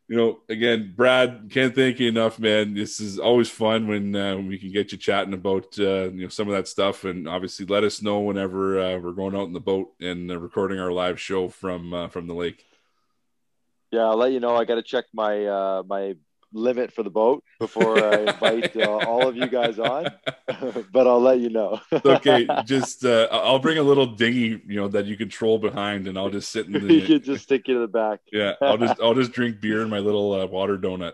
you 0.07 0.17
know, 0.17 0.41
again, 0.49 0.93
Brad, 0.95 1.49
can't 1.49 1.73
thank 1.73 1.99
you 1.99 2.09
enough, 2.09 2.37
man. 2.37 2.73
This 2.73 2.99
is 2.99 3.19
always 3.19 3.49
fun 3.49 3.87
when, 3.87 4.15
uh, 4.15 4.37
we 4.37 4.57
can 4.57 4.71
get 4.71 4.91
you 4.91 4.97
chatting 4.97 5.33
about 5.33 5.77
uh, 5.79 6.09
you 6.11 6.23
know 6.23 6.27
some 6.27 6.47
of 6.47 6.53
that 6.53 6.67
stuff, 6.67 7.03
and 7.03 7.27
obviously 7.27 7.65
let 7.65 7.83
us 7.83 8.01
know 8.01 8.19
whenever 8.19 8.79
uh, 8.79 8.99
we're 8.99 9.13
going 9.13 9.35
out 9.35 9.47
in 9.47 9.53
the 9.53 9.59
boat 9.59 9.93
and 10.01 10.29
uh, 10.29 10.37
recording 10.37 10.79
our 10.79 10.91
live 10.91 11.19
show 11.19 11.47
from 11.47 11.93
uh, 11.93 12.07
from 12.09 12.27
the 12.27 12.33
lake. 12.33 12.65
Yeah, 13.91 14.01
I'll 14.01 14.17
let 14.17 14.31
you 14.31 14.39
know. 14.39 14.55
I 14.55 14.65
got 14.65 14.75
to 14.75 14.83
check 14.83 15.05
my 15.13 15.45
uh, 15.45 15.83
my 15.87 16.15
limit 16.53 16.91
for 16.93 17.03
the 17.03 17.09
boat 17.09 17.43
before 17.59 18.03
I 18.03 18.19
invite 18.19 18.75
uh, 18.75 18.89
all 19.07 19.27
of 19.27 19.35
you 19.35 19.47
guys 19.47 19.79
on, 19.79 20.07
but 20.91 21.07
I'll 21.07 21.21
let 21.21 21.39
you 21.39 21.49
know. 21.49 21.79
okay, 21.91 22.47
just 22.65 23.05
uh, 23.05 23.27
I'll 23.31 23.59
bring 23.59 23.77
a 23.77 23.83
little 23.83 24.05
dinghy, 24.05 24.61
you 24.65 24.75
know, 24.75 24.87
that 24.89 25.05
you 25.05 25.17
can 25.17 25.29
troll 25.29 25.57
behind, 25.57 26.07
and 26.07 26.17
I'll 26.17 26.29
just 26.29 26.51
sit 26.51 26.67
in 26.67 26.73
the. 26.87 26.93
you 26.93 27.05
can 27.05 27.21
just 27.21 27.43
stick 27.43 27.67
you 27.67 27.75
to 27.75 27.79
the 27.81 27.87
back. 27.87 28.19
Yeah, 28.31 28.53
I'll 28.61 28.77
just 28.77 28.99
I'll 29.01 29.15
just 29.15 29.31
drink 29.31 29.59
beer 29.59 29.81
in 29.81 29.89
my 29.89 29.99
little 29.99 30.33
uh, 30.33 30.45
water 30.45 30.77
donut. 30.77 31.13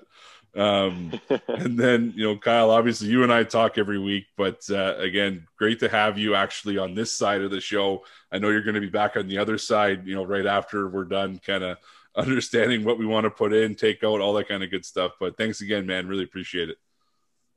Um, 0.55 1.19
and 1.47 1.77
then 1.77 2.13
you 2.15 2.25
know, 2.25 2.37
Kyle, 2.37 2.71
obviously 2.71 3.07
you 3.07 3.23
and 3.23 3.31
I 3.31 3.43
talk 3.43 3.77
every 3.77 3.99
week, 3.99 4.25
but 4.35 4.61
uh, 4.69 4.95
again, 4.97 5.47
great 5.57 5.79
to 5.79 5.89
have 5.89 6.17
you 6.17 6.35
actually 6.35 6.77
on 6.77 6.95
this 6.95 7.11
side 7.11 7.41
of 7.41 7.51
the 7.51 7.61
show. 7.61 8.03
I 8.31 8.39
know 8.39 8.49
you're 8.49 8.63
going 8.63 8.75
to 8.75 8.81
be 8.81 8.89
back 8.89 9.15
on 9.15 9.27
the 9.27 9.37
other 9.37 9.57
side, 9.57 10.07
you 10.07 10.15
know, 10.15 10.23
right 10.23 10.45
after 10.45 10.87
we're 10.87 11.05
done, 11.05 11.39
kind 11.45 11.63
of 11.63 11.77
understanding 12.15 12.83
what 12.83 12.97
we 12.97 13.05
want 13.05 13.25
to 13.25 13.29
put 13.29 13.53
in, 13.53 13.75
take 13.75 14.03
out, 14.03 14.21
all 14.21 14.33
that 14.33 14.47
kind 14.47 14.63
of 14.63 14.71
good 14.71 14.85
stuff. 14.85 15.13
But 15.19 15.37
thanks 15.37 15.61
again, 15.61 15.85
man. 15.85 16.07
Really 16.07 16.23
appreciate 16.23 16.69
it. 16.69 16.77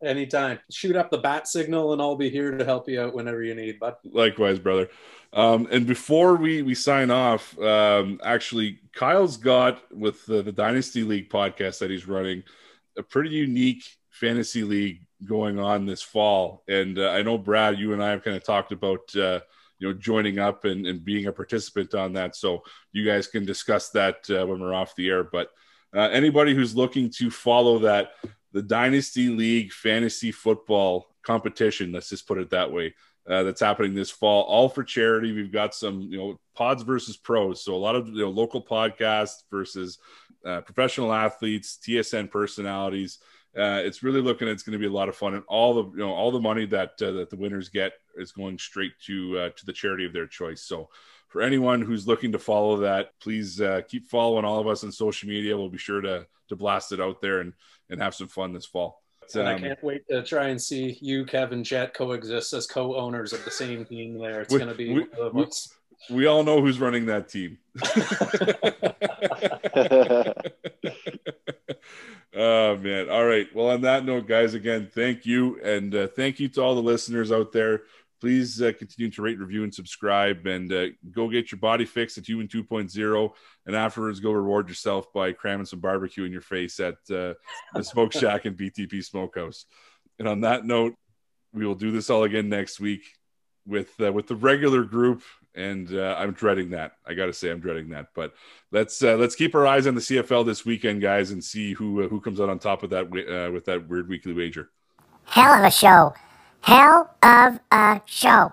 Anytime. 0.03 0.59
Shoot 0.71 0.97
up 0.97 1.11
the 1.11 1.19
bat 1.19 1.47
signal, 1.47 1.93
and 1.93 2.03
I'll 2.03 2.17
be 2.17 2.29
here 2.29 2.51
to 2.57 2.65
help 2.65 2.89
you 2.89 3.01
out 3.01 3.15
whenever 3.15 3.43
you 3.43 3.55
need, 3.55 3.79
bud. 3.79 3.95
Likewise, 4.05 4.59
brother. 4.59 4.89
Um, 5.33 5.69
and 5.71 5.87
before 5.87 6.35
we 6.37 6.63
we 6.63 6.75
sign 6.75 7.11
off, 7.11 7.57
um, 7.59 8.21
actually, 8.23 8.81
Kyle's 8.93 9.37
got 9.37 9.81
with 9.93 10.27
the, 10.27 10.43
the 10.43 10.53
Dynasty 10.53 11.05
League 11.05 11.31
podcast 11.31 11.79
that 11.79 11.91
he's 11.91 12.09
running 12.09 12.43
a 12.99 13.03
pretty 13.03 13.31
unique 13.31 13.85
fantasy 14.11 14.65
league 14.65 15.07
going 15.25 15.59
on 15.59 15.87
this 15.87 16.03
fall. 16.03 16.65
And 16.69 16.99
uh, 16.99 17.11
I 17.11 17.23
know 17.23 17.39
Brad, 17.39 17.79
you 17.79 17.93
and 17.93 18.03
I 18.03 18.11
have 18.11 18.25
kind 18.25 18.37
of 18.37 18.45
talked 18.45 18.73
about. 18.73 19.15
Uh, 19.17 19.41
you 19.83 19.89
know 19.89 19.95
joining 19.95 20.39
up 20.39 20.65
and, 20.65 20.87
and 20.87 21.05
being 21.05 21.27
a 21.27 21.33
participant 21.33 21.93
on 21.95 22.13
that. 22.13 22.37
So 22.37 22.63
you 22.93 23.05
guys 23.05 23.27
can 23.27 23.45
discuss 23.45 23.91
that 23.91 24.31
uh, 24.31 24.47
when 24.47 24.61
we're 24.61 24.75
off 24.75 24.95
the 24.95 25.09
air 25.09 25.25
but 25.25 25.51
uh, 25.95 26.09
anybody 26.13 26.55
who's 26.55 26.77
looking 26.77 27.11
to 27.19 27.31
follow 27.31 27.81
that 27.81 28.13
the 28.53 28.63
dynasty 28.63 29.29
league 29.29 29.73
fantasy 29.73 30.31
football 30.31 31.09
competition 31.23 31.93
let's 31.93 32.09
just 32.11 32.29
put 32.29 32.39
it 32.39 32.51
that 32.51 32.71
way 32.71 32.95
uh, 33.29 33.43
that's 33.43 33.61
happening 33.61 33.95
this 33.95 34.11
fall 34.11 34.43
all 34.45 34.69
for 34.69 34.85
charity. 34.85 35.33
We've 35.33 35.53
got 35.53 35.75
some 35.75 36.03
you 36.03 36.19
know 36.19 36.41
pods 36.55 36.83
versus 36.83 37.17
pros. 37.17 37.65
So 37.65 37.75
a 37.75 37.77
lot 37.77 37.97
of 37.97 38.09
you 38.09 38.25
know 38.25 38.31
local 38.31 38.65
podcasts 38.65 39.43
versus 39.51 39.99
uh, 40.45 40.61
professional 40.61 41.13
athletes 41.13 41.79
tsn 41.87 42.29
personalities 42.29 43.19
uh, 43.57 43.81
it's 43.85 44.03
really 44.03 44.21
looking 44.21 44.49
it's 44.49 44.63
going 44.63 44.73
to 44.73 44.79
be 44.79 44.87
a 44.87 44.93
lot 44.93 45.09
of 45.09 45.17
fun 45.17 45.35
and 45.35 45.45
all 45.47 45.75
the 45.75 45.91
you 45.91 45.99
know 45.99 46.13
all 46.13 46.31
the 46.31 46.41
money 46.41 46.67
that 46.67 46.91
uh, 47.03 47.13
that 47.13 47.31
the 47.31 47.37
winners 47.37 47.69
get 47.69 47.93
is 48.17 48.33
going 48.33 48.59
straight 48.59 48.93
to 49.05 49.39
uh, 49.39 49.51
to 49.51 49.67
the 49.67 49.73
charity 49.73 50.07
of 50.07 50.13
their 50.13 50.27
choice 50.27 50.63
so 50.63 50.89
for 51.29 51.43
anyone 51.43 51.83
who's 51.83 52.07
looking 52.07 52.33
to 52.33 52.39
follow 52.39 52.79
that 52.79 53.11
please 53.21 53.61
uh, 53.61 53.83
keep 53.89 54.09
following 54.09 54.45
all 54.45 54.59
of 54.59 54.67
us 54.67 54.85
on 54.85 54.93
social 54.93 55.29
media 55.29 55.57
we'll 55.57 55.69
be 55.69 55.79
sure 55.79 56.01
to 56.01 56.27
to 56.49 56.57
blast 56.57 56.93
it 56.93 57.01
out 57.01 57.21
there 57.21 57.41
and 57.41 57.53
and 57.91 58.01
have 58.01 58.15
some 58.15 58.29
fun 58.29 58.53
this 58.53 58.67
fall 58.67 59.01
um, 59.35 59.47
I 59.47 59.59
can't 59.59 59.83
wait 59.83 60.07
to 60.11 60.23
try 60.23 60.49
and 60.49 60.61
see 60.61 60.99
you, 61.01 61.25
Kevin 61.25 61.65
Jet, 61.65 61.95
coexist 61.95 62.53
as 62.53 62.67
co-owners 62.67 63.33
of 63.33 63.43
the 63.47 63.51
same 63.51 63.87
team. 63.87 64.19
There, 64.19 64.43
it's 64.43 64.55
going 64.55 64.69
to 64.69 64.75
be 64.75 64.93
we, 64.93 65.07
we, 65.33 65.47
we 66.11 66.27
all 66.27 66.43
know 66.43 66.61
who's 66.61 66.79
running 66.79 67.07
that 67.07 67.31
team. 67.31 67.57
oh 72.35 72.77
man! 72.77 73.09
All 73.09 73.25
right. 73.25 73.47
Well, 73.55 73.69
on 73.71 73.83
that 73.83 74.05
note, 74.05 74.27
guys, 74.27 74.55
again, 74.55 74.89
thank 74.93 75.27
you, 75.27 75.61
and 75.63 75.95
uh, 75.95 76.07
thank 76.09 76.41
you 76.41 76.49
to 76.49 76.63
all 76.63 76.75
the 76.75 76.83
listeners 76.83 77.33
out 77.33 77.53
there. 77.53 77.83
Please 78.21 78.63
uh, 78.63 78.71
continue 78.79 79.11
to 79.11 79.23
rate, 79.23 79.39
review, 79.39 79.65
and 79.65 79.75
subscribe, 79.75 80.47
and 80.47 80.73
uh, 80.73 80.87
go 81.11 81.29
get 81.29 81.51
your 81.51 81.59
body 81.59 81.85
fixed 81.85 82.19
at 82.19 82.29
Human 82.29 82.47
2.0, 82.47 83.31
and 83.67 83.75
afterwards 83.75 84.21
go 84.21 84.31
reward 84.31 84.69
yourself 84.69 85.13
by 85.13 85.33
cramming 85.33 85.67
some 85.67 85.81
barbecue 85.81 86.25
in 86.25 86.31
your 86.31 86.41
face 86.41 86.79
at 86.79 86.95
uh, 87.11 87.35
the 87.75 87.83
Smoke 87.83 88.13
Shack 88.13 88.45
and 88.45 88.57
BTP 88.57 89.05
Smokehouse. 89.05 89.67
And 90.21 90.29
on 90.29 90.43
that 90.43 90.65
note, 90.65 90.95
we 91.53 91.67
will 91.67 91.75
do 91.75 91.91
this 91.91 92.11
all 92.11 92.23
again 92.23 92.49
next 92.49 92.79
week 92.79 93.03
with 93.67 93.93
uh, 94.01 94.13
with 94.13 94.29
the 94.29 94.37
regular 94.37 94.85
group 94.85 95.23
and 95.55 95.93
uh, 95.95 96.17
I'm 96.19 96.33
dreading 96.33 96.71
that. 96.71 96.93
I 97.07 97.15
got 97.15 97.27
to 97.27 97.33
say, 97.33 97.51
I'm 97.51 97.61
dreading 97.61 97.91
that. 97.91 98.09
But 98.15 98.35
let's 98.71 99.03
uh, 99.03 99.17
let's 99.17 99.35
keep 99.35 99.55
our 99.55 99.67
eyes 99.67 99.87
on 99.87 99.95
the 99.95 100.01
CFL 100.01 100.47
this 100.47 100.65
weekend, 100.65 101.03
guys, 101.03 101.31
and 101.31 101.43
see 101.43 101.73
who 101.73 102.05
uh, 102.05 102.09
who 102.09 102.21
comes 102.21 102.41
out 102.41 102.49
on 102.49 102.59
top 102.59 102.83
of 102.83 102.91
that 102.91 103.05
uh, 103.07 103.53
with 103.53 103.65
that 103.67 103.89
weird 103.89 104.09
weekly 104.09 104.33
wager. 104.33 104.71
Hell 105.25 105.55
of 105.55 105.65
a 105.65 105.71
show. 105.71 106.15
Hell 106.63 107.15
of 107.23 107.61
a 107.71 108.01
show. 108.07 108.53